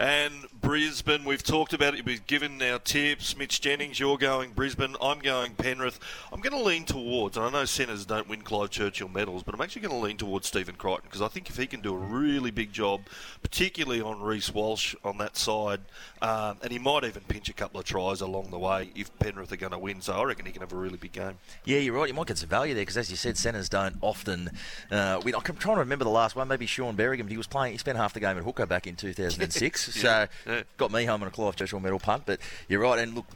and 0.00 0.46
Brisbane. 0.62 1.26
We've 1.26 1.42
talked 1.42 1.74
about 1.74 1.94
it. 1.94 2.06
We've 2.06 2.26
given 2.26 2.62
our 2.62 2.78
tips. 2.78 3.36
Mitch 3.36 3.60
Jennings, 3.60 4.00
you're 4.00 4.16
going 4.16 4.52
Brisbane. 4.52 4.96
I'm 5.00 5.18
going 5.18 5.52
Penrith. 5.52 6.00
I'm 6.32 6.40
going 6.40 6.56
to 6.56 6.62
lean 6.62 6.84
towards, 6.84 7.36
and 7.36 7.44
I 7.44 7.50
know 7.50 7.64
centres 7.66 8.06
don't 8.06 8.26
win 8.26 8.40
Clive 8.40 8.70
Churchill 8.70 9.08
medals, 9.08 9.42
but 9.42 9.54
I'm 9.54 9.60
actually 9.60 9.82
going 9.82 10.00
to 10.00 10.06
lean 10.06 10.16
towards 10.16 10.46
Stephen 10.46 10.76
Crichton 10.76 11.04
because 11.04 11.20
I 11.20 11.28
think 11.28 11.50
if 11.50 11.58
he 11.58 11.66
can 11.66 11.82
do 11.82 11.94
a 11.94 11.98
really 11.98 12.50
big 12.50 12.72
job, 12.72 13.02
particularly 13.42 14.00
on 14.00 14.22
Reece 14.22 14.54
Walsh 14.54 14.94
on 15.04 15.18
that 15.18 15.36
side, 15.36 15.80
um, 16.22 16.56
and 16.62 16.72
he 16.72 16.78
might 16.78 17.04
even 17.04 17.22
pinch 17.28 17.50
a 17.50 17.52
couple 17.52 17.78
of 17.78 17.84
tries 17.84 18.22
along 18.22 18.50
the 18.50 18.58
way 18.58 18.90
if 18.94 19.16
Penrith 19.18 19.52
are 19.52 19.56
going 19.56 19.72
to 19.72 19.78
win. 19.78 20.00
So 20.00 20.14
I 20.14 20.24
reckon 20.24 20.46
he 20.46 20.52
can 20.52 20.62
have 20.62 20.72
a 20.72 20.76
really 20.76 20.96
big 20.96 21.12
game. 21.12 21.34
Yeah, 21.66 21.78
you're 21.78 21.94
right. 21.94 22.08
You 22.08 22.14
might 22.14 22.26
get 22.26 22.38
some 22.38 22.48
value 22.48 22.72
there 22.72 22.82
because, 22.82 22.96
as 22.96 23.10
you 23.10 23.16
said, 23.18 23.36
centres 23.36 23.68
don't 23.68 23.96
often. 24.00 24.50
Uh, 24.90 25.20
win. 25.22 25.34
I'm 25.34 25.42
trying 25.42 25.76
to 25.76 25.80
remember 25.80 26.04
the 26.04 26.10
last 26.10 26.36
one. 26.36 26.48
Maybe 26.48 26.64
Shaun 26.64 26.96
Berrigan. 26.96 27.28
He 27.28 27.36
was 27.36 27.46
playing. 27.46 27.72
He 27.72 27.78
spent 27.78 27.98
half 27.98 28.14
the 28.14 28.20
game 28.20 28.38
at 28.38 28.44
hooker 28.44 28.64
back 28.64 28.86
in 28.86 28.96
2006. 28.96 29.89
So 29.90 30.26
yeah. 30.46 30.62
got 30.76 30.92
me 30.92 31.04
home 31.04 31.22
on 31.22 31.28
a 31.28 31.30
Clive 31.30 31.56
Churchill 31.56 31.80
medal 31.80 31.98
punt. 31.98 32.24
But 32.26 32.40
you're 32.68 32.80
right. 32.80 32.98
And 32.98 33.14
look, 33.14 33.26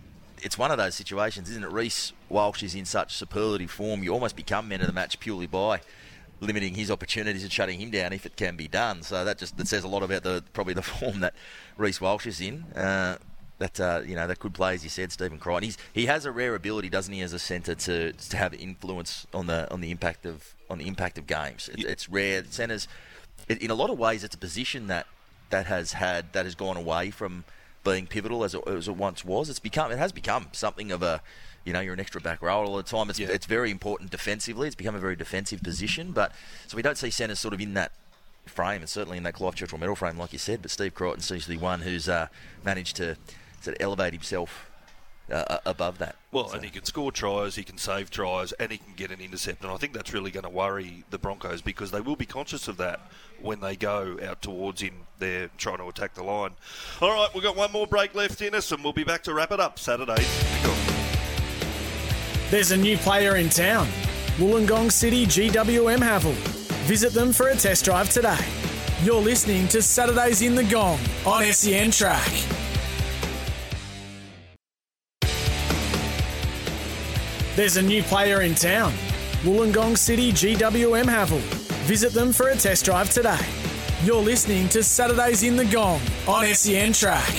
it's 0.43 0.59
one 0.59 0.70
of 0.70 0.78
those 0.78 0.94
situations, 0.94 1.51
isn't 1.51 1.64
it? 1.64 1.70
Reece 1.70 2.12
Walsh 2.28 2.62
is 2.62 2.74
in 2.74 2.85
such 2.85 3.14
superlative 3.14 3.70
form. 3.70 4.02
You 4.02 4.12
almost 4.12 4.36
become 4.36 4.68
men 4.68 4.81
of 4.81 4.86
the 4.86 4.93
match 4.93 5.18
purely 5.20 5.47
by 5.47 5.81
limiting 6.40 6.74
his 6.74 6.90
opportunities 6.90 7.43
and 7.43 7.52
shutting 7.52 7.81
him 7.81 7.90
down 7.90 8.12
if 8.12 8.26
it 8.26 8.36
can 8.36 8.56
be 8.56 8.68
done. 8.68 9.02
So 9.02 9.24
that 9.24 9.39
just 9.39 9.56
that 9.56 9.68
says 9.68 9.85
a 9.85 9.89
lot 9.89 10.02
about 10.02 10.22
the 10.22 10.44
probably 10.52 10.74
the 10.74 10.82
form 10.82 11.20
that 11.20 11.35
Reece 11.76 12.01
Walsh 12.01 12.26
is 12.26 12.40
in. 12.40 12.64
Uh, 12.74 13.18
that 13.59 13.81
uh, 13.81 14.02
you 14.05 14.16
know 14.16 14.26
that 14.26 14.39
could 14.39 14.52
play, 14.52 14.74
as 14.74 14.82
you 14.82 14.90
said, 14.90 15.12
Stephen 15.12 15.39
Crichton. 15.39 15.62
He's, 15.62 15.78
he 15.93 16.06
has 16.06 16.26
a 16.26 16.32
rare 16.32 16.55
ability, 16.55 16.89
doesn't 16.89 17.12
he, 17.12 17.20
as 17.20 17.32
a 17.32 17.39
centre 17.39 17.74
to 17.74 18.12
to 18.12 18.36
have 18.36 18.52
influence 18.55 19.26
on 19.32 19.47
the 19.47 19.72
on 19.72 19.81
the 19.81 19.90
impact 19.90 20.26
of 20.26 20.55
on 20.68 20.78
the 20.78 20.86
impact 20.86 21.18
of 21.18 21.26
games. 21.26 21.70
It's, 21.72 21.85
it's 21.85 22.09
rare. 22.09 22.44
Centres, 22.51 22.89
it, 23.48 23.62
in 23.62 23.70
a 23.70 23.74
lot 23.74 23.90
of 23.90 23.98
ways, 23.98 24.24
it's 24.24 24.35
a 24.35 24.39
position 24.39 24.89
that 24.89 25.06
that 25.55 25.66
has 25.66 25.93
had 25.93 26.32
that 26.32 26.44
has 26.44 26.56
gone 26.56 26.76
away 26.76 27.10
from 27.10 27.44
being 27.85 28.09
pivotal 28.09 28.43
as 28.43 28.55
it, 28.55 28.66
as 28.66 28.89
it 28.89 28.97
once 28.97 29.24
was. 29.24 29.48
It's 29.48 29.60
become 29.60 29.93
it 29.93 29.98
has 29.98 30.10
become 30.10 30.48
something 30.51 30.90
of 30.90 31.01
a 31.01 31.22
you 31.64 31.72
know 31.72 31.78
you're 31.78 31.94
an 31.94 32.01
extra 32.01 32.20
back 32.20 32.43
row 32.43 32.64
all 32.64 32.76
the 32.76 32.82
time. 32.82 33.09
It's 33.09 33.20
it's 33.20 33.47
very 33.47 33.70
important 33.70 34.10
defensively. 34.10 34.66
It's 34.66 34.74
become 34.74 34.97
a 34.97 34.98
very 34.98 35.14
defensive 35.14 35.62
position, 35.62 36.10
but 36.10 36.32
so 36.66 36.76
we 36.76 36.82
don't 36.82 36.98
see 36.98 37.10
centres 37.10 37.39
sort 37.39 37.55
of 37.55 37.60
in 37.60 37.74
that 37.74 37.93
frame, 38.47 38.81
and 38.81 38.90
certainly 38.90 39.16
in 39.16 39.22
that 39.22 39.35
Clive 39.35 39.55
Churchill 39.55 39.78
medal 39.78 39.94
frame, 39.94 40.18
like 40.18 40.32
you 40.32 40.40
said. 40.40 40.60
But 40.60 40.72
Steve 40.72 40.93
Crichton 40.93 41.20
seems 41.20 41.44
to 41.44 41.51
be 41.51 41.56
one 41.56 41.82
who's 41.82 42.09
uh, 42.09 42.26
managed 42.64 42.97
to 42.97 43.16
sort 43.60 43.76
of 43.76 43.82
elevate 43.82 44.12
himself 44.12 44.68
uh, 45.30 45.59
above 45.64 45.98
that. 45.98 46.16
Well, 46.32 46.51
and 46.52 46.64
he 46.64 46.70
can 46.70 46.84
score 46.84 47.12
tries, 47.12 47.56
he 47.56 47.62
can 47.62 47.78
save 47.78 48.10
tries, 48.10 48.52
and 48.52 48.70
he 48.70 48.78
can 48.78 48.94
get 48.94 49.10
an 49.10 49.20
intercept. 49.20 49.62
And 49.62 49.72
I 49.72 49.76
think 49.76 49.92
that's 49.92 50.12
really 50.12 50.30
going 50.30 50.44
to 50.44 50.51
worry 50.51 51.05
the 51.10 51.18
Broncos 51.18 51.62
because 51.62 51.90
they 51.90 52.01
will 52.01 52.16
be 52.16 52.26
conscious 52.26 52.68
of 52.68 52.76
that 52.78 53.01
when 53.40 53.60
they 53.60 53.76
go 53.76 54.18
out 54.22 54.42
towards 54.42 54.80
him. 54.80 54.94
They're 55.18 55.51
trying 55.56 55.78
to 55.78 55.88
attack 55.88 56.14
the 56.14 56.24
line. 56.24 56.51
All 57.01 57.10
right, 57.10 57.28
we've 57.34 57.42
got 57.42 57.56
one 57.56 57.72
more 57.72 57.86
break 57.86 58.14
left 58.14 58.42
in 58.42 58.55
us, 58.55 58.72
and 58.72 58.82
we'll 58.82 58.92
be 58.92 59.05
back 59.05 59.22
to 59.24 59.34
wrap 59.34 59.52
it 59.52 59.60
up 59.60 59.78
Saturday. 59.78 60.24
There's 62.51 62.72
a 62.72 62.76
new 62.76 62.96
player 62.98 63.36
in 63.36 63.48
town. 63.48 63.88
Wollongong 64.36 64.90
City 64.90 65.26
GWM 65.26 65.98
Haval. 65.98 66.34
Visit 66.86 67.12
them 67.12 67.32
for 67.32 67.48
a 67.48 67.56
test 67.56 67.84
drive 67.84 68.10
today. 68.10 68.38
You're 69.02 69.20
listening 69.20 69.68
to 69.68 69.80
Saturdays 69.80 70.42
in 70.42 70.55
the 70.55 70.64
Gong 70.64 70.98
on 71.24 71.44
SEN 71.44 71.90
Track. 71.90 72.32
There's 77.56 77.76
a 77.76 77.82
new 77.82 78.02
player 78.02 78.40
in 78.43 78.56
town. 78.56 78.93
Wollongong 79.44 79.97
City 79.97 80.32
GWM 80.32 81.05
Haval. 81.05 81.39
Visit 81.86 82.12
them 82.12 82.32
for 82.32 82.48
a 82.48 82.56
test 82.56 82.85
drive 82.85 83.10
today. 83.10 83.39
You're 84.02 84.20
listening 84.20 84.68
to 84.70 84.82
Saturdays 84.82 85.44
in 85.44 85.55
the 85.55 85.64
Gong 85.64 86.01
on 86.26 86.52
SEN 86.52 86.93
Track. 86.93 87.32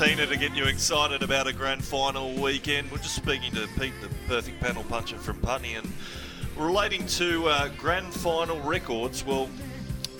Yeah, 0.00 0.06
a 0.06 0.16
bit 0.16 0.22
of 0.22 0.26
Tina 0.26 0.26
to 0.26 0.36
get 0.36 0.56
you 0.56 0.64
excited 0.64 1.22
about 1.22 1.46
a 1.46 1.52
grand 1.52 1.84
final 1.84 2.34
weekend. 2.34 2.90
We're 2.90 2.98
just 2.98 3.16
speaking 3.16 3.52
to 3.52 3.68
Pete, 3.78 3.92
the 4.00 4.08
perfect 4.28 4.60
panel 4.60 4.82
puncher 4.84 5.18
from 5.18 5.38
Putney, 5.40 5.74
and 5.74 5.90
relating 6.56 7.06
to 7.06 7.48
uh, 7.48 7.68
grand 7.78 8.12
final 8.12 8.60
records, 8.60 9.24
well, 9.24 9.48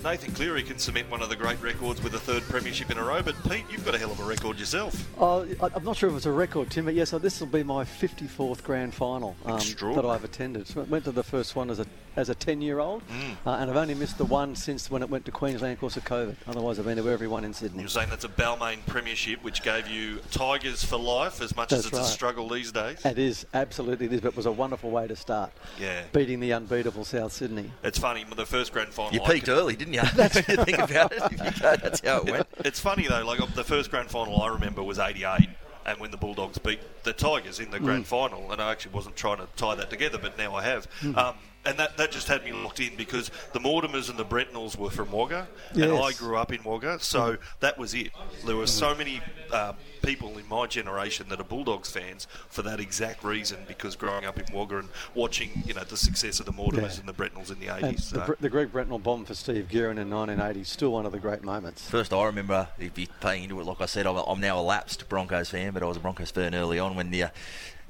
Nathan 0.03 0.33
Cleary 0.33 0.63
can 0.63 0.79
cement 0.79 1.11
one 1.11 1.21
of 1.21 1.29
the 1.29 1.35
great 1.35 1.61
records 1.61 2.01
with 2.01 2.15
a 2.15 2.19
third 2.19 2.41
premiership 2.43 2.89
in 2.89 2.97
a 2.97 3.03
row, 3.03 3.21
but 3.21 3.35
Pete, 3.47 3.65
you've 3.69 3.85
got 3.85 3.93
a 3.93 3.99
hell 3.99 4.11
of 4.11 4.19
a 4.19 4.23
record 4.23 4.57
yourself. 4.57 5.07
Oh, 5.19 5.45
I- 5.61 5.69
I'm 5.75 5.83
not 5.83 5.95
sure 5.95 6.09
if 6.09 6.15
it's 6.15 6.25
a 6.25 6.31
record, 6.31 6.71
Tim, 6.71 6.85
but 6.85 6.95
yes, 6.95 7.11
this 7.11 7.39
will 7.39 7.47
be 7.47 7.61
my 7.61 7.83
54th 7.83 8.63
grand 8.63 8.95
final 8.95 9.35
um, 9.45 9.59
that 9.59 10.05
I've 10.05 10.23
attended. 10.23 10.67
So 10.67 10.81
I 10.81 10.85
went 10.85 11.03
to 11.05 11.11
the 11.11 11.23
first 11.23 11.55
one 11.55 11.69
as 11.69 11.79
a 11.79 11.85
as 12.15 12.29
a 12.29 12.35
10 12.35 12.61
year 12.61 12.79
old, 12.79 13.01
Mm. 13.07 13.35
uh, 13.45 13.51
and 13.51 13.69
I've 13.71 13.77
only 13.77 13.93
missed 13.93 14.17
the 14.17 14.25
one 14.25 14.55
since 14.55 14.89
when 14.91 15.01
it 15.01 15.09
went 15.09 15.25
to 15.25 15.31
Queensland 15.31 15.77
because 15.79 15.95
of 15.97 16.03
COVID. 16.05 16.35
Otherwise, 16.47 16.77
I've 16.79 16.85
been 16.85 16.97
to 16.97 17.09
every 17.09 17.27
one 17.27 17.43
in 17.45 17.53
Sydney. 17.53 17.79
You're 17.81 17.89
saying 17.89 18.09
that's 18.09 18.25
a 18.25 18.29
Balmain 18.29 18.85
premiership, 18.85 19.43
which 19.43 19.63
gave 19.63 19.87
you 19.87 20.19
Tigers 20.31 20.83
for 20.83 20.97
life, 20.97 21.41
as 21.41 21.55
much 21.55 21.71
as 21.71 21.83
That's 21.85 21.97
it's 21.99 22.09
a 22.09 22.11
struggle 22.11 22.49
these 22.49 22.71
days. 22.71 23.05
It 23.05 23.17
is, 23.17 23.45
absolutely 23.53 24.07
it 24.07 24.13
is, 24.13 24.21
but 24.21 24.29
it 24.29 24.35
was 24.37 24.45
a 24.45 24.51
wonderful 24.51 24.89
way 24.91 25.07
to 25.07 25.15
start. 25.15 25.51
Yeah. 25.79 26.03
Beating 26.11 26.39
the 26.39 26.53
unbeatable 26.53 27.05
South 27.05 27.31
Sydney. 27.33 27.71
It's 27.83 27.97
funny, 27.99 28.25
the 28.35 28.45
first 28.45 28.73
grand 28.73 28.89
final. 28.93 29.13
You 29.13 29.21
I 29.23 29.33
peaked 29.33 29.45
could- 29.45 29.57
early, 29.57 29.75
didn't 29.75 29.93
you? 29.93 30.01
That's 30.15 30.35
you 30.35 30.57
think 30.57 30.79
about 30.79 31.11
it. 31.13 31.21
If 31.31 31.31
you 31.31 31.61
go, 31.61 31.75
that's 31.77 32.01
how 32.05 32.17
it 32.17 32.25
went. 32.31 32.47
It's 32.65 32.79
funny 32.79 33.07
though, 33.07 33.23
like 33.25 33.39
the 33.55 33.63
first 33.63 33.89
grand 33.91 34.09
final 34.09 34.41
I 34.41 34.49
remember 34.49 34.83
was 34.83 34.99
'88, 34.99 35.49
and 35.85 35.99
when 35.99 36.11
the 36.11 36.17
Bulldogs 36.17 36.57
beat 36.57 36.79
the 37.03 37.13
Tigers 37.13 37.59
in 37.59 37.71
the 37.71 37.79
grand 37.79 38.03
Mm. 38.03 38.07
final, 38.07 38.51
and 38.51 38.61
I 38.61 38.71
actually 38.71 38.93
wasn't 38.93 39.15
trying 39.15 39.37
to 39.37 39.47
tie 39.55 39.75
that 39.75 39.89
together, 39.89 40.17
but 40.17 40.37
now 40.37 40.55
I 40.55 40.63
have. 40.63 40.87
Mm. 41.01 41.17
Um, 41.17 41.35
and 41.65 41.77
that, 41.77 41.97
that 41.97 42.11
just 42.11 42.27
had 42.27 42.43
me 42.43 42.51
locked 42.51 42.79
in 42.79 42.95
because 42.95 43.29
the 43.53 43.59
Mortimers 43.59 44.09
and 44.09 44.17
the 44.17 44.25
Brentnalls 44.25 44.77
were 44.77 44.89
from 44.89 45.11
Wagga, 45.11 45.47
and 45.73 45.83
I 45.93 46.11
grew 46.13 46.35
up 46.37 46.51
in 46.51 46.63
Wagga, 46.63 46.99
so 46.99 47.37
that 47.59 47.77
was 47.77 47.93
it. 47.93 48.11
There 48.45 48.55
were 48.55 48.67
so 48.67 48.95
many 48.95 49.21
uh, 49.51 49.73
people 50.01 50.37
in 50.37 50.47
my 50.49 50.65
generation 50.65 51.27
that 51.29 51.39
are 51.39 51.43
Bulldogs 51.43 51.91
fans 51.91 52.27
for 52.49 52.61
that 52.63 52.79
exact 52.79 53.23
reason, 53.23 53.59
because 53.67 53.95
growing 53.95 54.25
up 54.25 54.39
in 54.39 54.45
Wagga 54.53 54.79
and 54.79 54.89
watching, 55.13 55.51
you 55.65 55.73
know, 55.73 55.83
the 55.83 55.97
success 55.97 56.39
of 56.39 56.45
the 56.45 56.51
Mortimers 56.53 56.93
Yeah. 56.95 56.99
and 57.01 57.07
the 57.09 57.13
Brentnells 57.13 57.51
in 57.51 57.59
the 57.59 57.67
80s. 57.67 57.95
the, 57.95 58.01
so- 58.19 58.25
Gre- 58.25 58.33
the 58.39 58.49
Greg 58.49 58.71
Brentnall 58.73 59.03
bomb 59.03 59.25
for 59.25 59.35
Steve 59.35 59.67
Gearin 59.69 59.97
in 59.99 60.09
1980 60.09 60.61
is 60.61 60.69
still 60.69 60.91
one 60.91 61.05
of 61.05 61.11
the 61.11 61.19
great 61.19 61.43
moments. 61.43 61.87
First, 61.89 62.13
I 62.13 62.25
remember 62.25 62.67
if 62.79 62.97
you're 62.97 63.07
paying 63.19 63.43
into 63.43 63.59
it, 63.59 63.65
like 63.65 63.81
I 63.81 63.85
said, 63.85 64.07
I'm, 64.07 64.15
I'm 64.17 64.39
now 64.39 64.59
a 64.59 64.61
lapsed 64.63 65.07
Broncos 65.09 65.49
fan, 65.49 65.73
but 65.73 65.83
I 65.83 65.85
was 65.85 65.97
a 65.97 65.99
Broncos 65.99 66.31
fan 66.31 66.55
early 66.55 66.79
on 66.79 66.95
when 66.95 67.11
the 67.11 67.23
uh, 67.23 67.29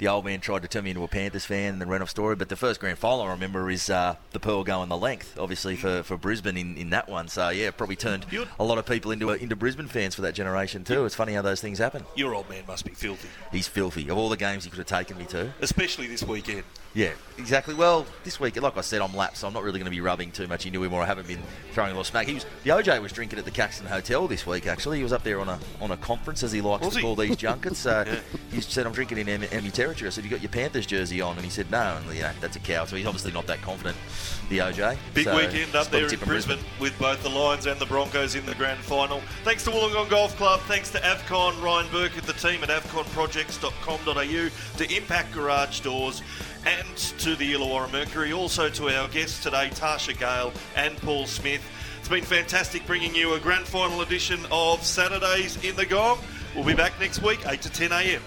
the 0.01 0.07
old 0.07 0.25
man 0.25 0.39
tried 0.39 0.63
to 0.63 0.67
turn 0.67 0.83
me 0.83 0.89
into 0.89 1.03
a 1.03 1.07
Panthers 1.07 1.45
fan 1.45 1.73
and 1.73 1.81
then 1.81 1.87
ran 1.87 2.01
off 2.01 2.09
story. 2.09 2.35
But 2.35 2.49
the 2.49 2.55
first 2.55 2.79
grand 2.79 2.97
final 2.97 3.21
I 3.21 3.29
remember 3.29 3.69
is 3.69 3.87
uh, 3.87 4.15
the 4.31 4.39
Pearl 4.39 4.63
going 4.63 4.89
the 4.89 4.97
length, 4.97 5.37
obviously 5.37 5.75
for, 5.75 6.01
for 6.01 6.17
Brisbane 6.17 6.57
in, 6.57 6.75
in 6.75 6.89
that 6.89 7.07
one. 7.07 7.27
So 7.27 7.49
yeah, 7.49 7.69
probably 7.69 7.95
turned 7.95 8.25
a 8.59 8.63
lot 8.63 8.79
of 8.79 8.87
people 8.87 9.11
into 9.11 9.29
into 9.29 9.55
Brisbane 9.55 9.85
fans 9.87 10.15
for 10.15 10.23
that 10.23 10.33
generation 10.33 10.83
too. 10.83 11.05
It's 11.05 11.13
funny 11.13 11.33
how 11.33 11.43
those 11.43 11.61
things 11.61 11.77
happen. 11.77 12.03
Your 12.15 12.33
old 12.33 12.49
man 12.49 12.63
must 12.67 12.83
be 12.83 12.93
filthy, 12.93 13.29
He's 13.51 13.67
filthy. 13.67 14.09
Of 14.09 14.17
all 14.17 14.29
the 14.29 14.37
games 14.37 14.63
he 14.63 14.71
could 14.71 14.79
have 14.79 14.87
taken 14.87 15.19
me 15.19 15.25
to. 15.25 15.53
especially 15.61 16.07
this 16.07 16.23
weekend. 16.23 16.63
Yeah, 16.93 17.11
exactly. 17.37 17.73
Well, 17.73 18.05
this 18.25 18.37
week, 18.37 18.61
like 18.61 18.75
I 18.75 18.81
said, 18.81 19.01
I'm 19.01 19.15
lapsed, 19.15 19.39
so 19.41 19.47
I'm 19.47 19.53
not 19.53 19.63
really 19.63 19.79
going 19.79 19.85
to 19.85 19.91
be 19.91 20.01
rubbing 20.01 20.29
too 20.31 20.45
much 20.47 20.65
into 20.65 20.83
him, 20.83 20.93
or 20.93 21.01
I 21.01 21.05
haven't 21.05 21.25
been 21.25 21.39
throwing 21.71 21.91
a 21.91 21.93
lot 21.93 22.01
of 22.01 22.07
smack. 22.07 22.27
He 22.27 22.33
was 22.33 22.45
the 22.65 22.71
OJ 22.71 23.01
was 23.01 23.13
drinking 23.13 23.39
at 23.39 23.45
the 23.45 23.51
Caxton 23.51 23.87
Hotel 23.87 24.27
this 24.27 24.45
week. 24.45 24.67
Actually, 24.67 24.97
he 24.97 25.03
was 25.03 25.13
up 25.13 25.23
there 25.23 25.39
on 25.39 25.47
a 25.47 25.57
on 25.79 25.91
a 25.91 25.97
conference, 25.97 26.43
as 26.43 26.51
he 26.51 26.59
likes 26.59 26.83
Was 26.83 26.95
to 26.95 26.99
he? 26.99 27.05
call 27.05 27.15
these 27.15 27.37
junkets. 27.37 27.79
So 27.79 28.03
he 28.51 28.59
said, 28.59 28.85
"I'm 28.85 28.91
drinking 28.91 29.19
in 29.19 29.29
Em- 29.29 29.43
Emmy 29.51 29.71
territory." 29.71 30.07
I 30.07 30.11
said, 30.11 30.25
"You 30.25 30.29
got 30.29 30.41
your 30.41 30.51
Panthers 30.51 30.85
jersey 30.85 31.21
on?" 31.21 31.37
And 31.37 31.45
he 31.45 31.49
said, 31.51 31.71
"No." 31.71 31.97
And 31.97 32.05
you 32.13 32.23
know, 32.23 32.31
that's 32.41 32.57
a 32.57 32.59
cow. 32.59 32.83
So 32.83 32.97
he's 32.97 33.05
obviously 33.07 33.31
not 33.31 33.47
that 33.47 33.61
confident. 33.61 33.95
The 34.49 34.57
OJ. 34.57 34.97
Big 35.13 35.23
So 35.23 35.37
weekend 35.37 35.73
up 35.75 35.87
there 35.87 36.03
in 36.03 36.09
tip 36.09 36.19
Brisbane, 36.25 36.59
with 36.77 36.97
both 36.99 37.23
the 37.23 37.29
Lions 37.29 37.67
and 37.67 37.79
the 37.79 37.85
Broncos 37.85 38.35
in 38.35 38.45
the 38.45 38.55
grand 38.55 38.81
final. 38.81 39.21
Thanks 39.45 39.63
to 39.63 39.71
Wollongong 39.71 40.09
Golf 40.09 40.35
Club, 40.35 40.59
thanks 40.67 40.91
to 40.91 40.99
Avcon, 41.05 41.53
Ryan 41.63 41.89
Burke 41.89 42.17
and 42.17 42.23
the 42.23 42.33
team 42.33 42.61
at 42.61 42.67
avconprojects.com.au, 42.69 44.49
to 44.77 44.97
Impact 44.97 45.31
Garage 45.31 45.79
Doors, 45.79 46.21
and 46.65 46.97
to 47.19 47.35
the 47.35 47.53
Illawarra 47.53 47.91
Mercury. 47.91 48.33
Also 48.33 48.69
to 48.69 48.89
our 48.89 49.07
guests 49.07 49.41
today, 49.41 49.69
Tasha 49.73 50.17
Gale 50.17 50.53
and 50.75 50.97
Paul 50.97 51.25
Smith. 51.25 51.61
It's 51.99 52.09
been 52.09 52.23
fantastic 52.23 52.85
bringing 52.85 53.15
you 53.15 53.33
a 53.33 53.39
grand 53.39 53.65
final 53.65 54.01
edition 54.01 54.39
of 54.51 54.83
Saturdays 54.83 55.63
in 55.63 55.75
the 55.75 55.85
Gong. 55.85 56.19
We'll 56.55 56.65
be 56.65 56.73
back 56.73 56.99
next 56.99 57.21
week, 57.21 57.39
8 57.45 57.61
to 57.61 57.69
10 57.69 57.91
a.m. 57.91 58.21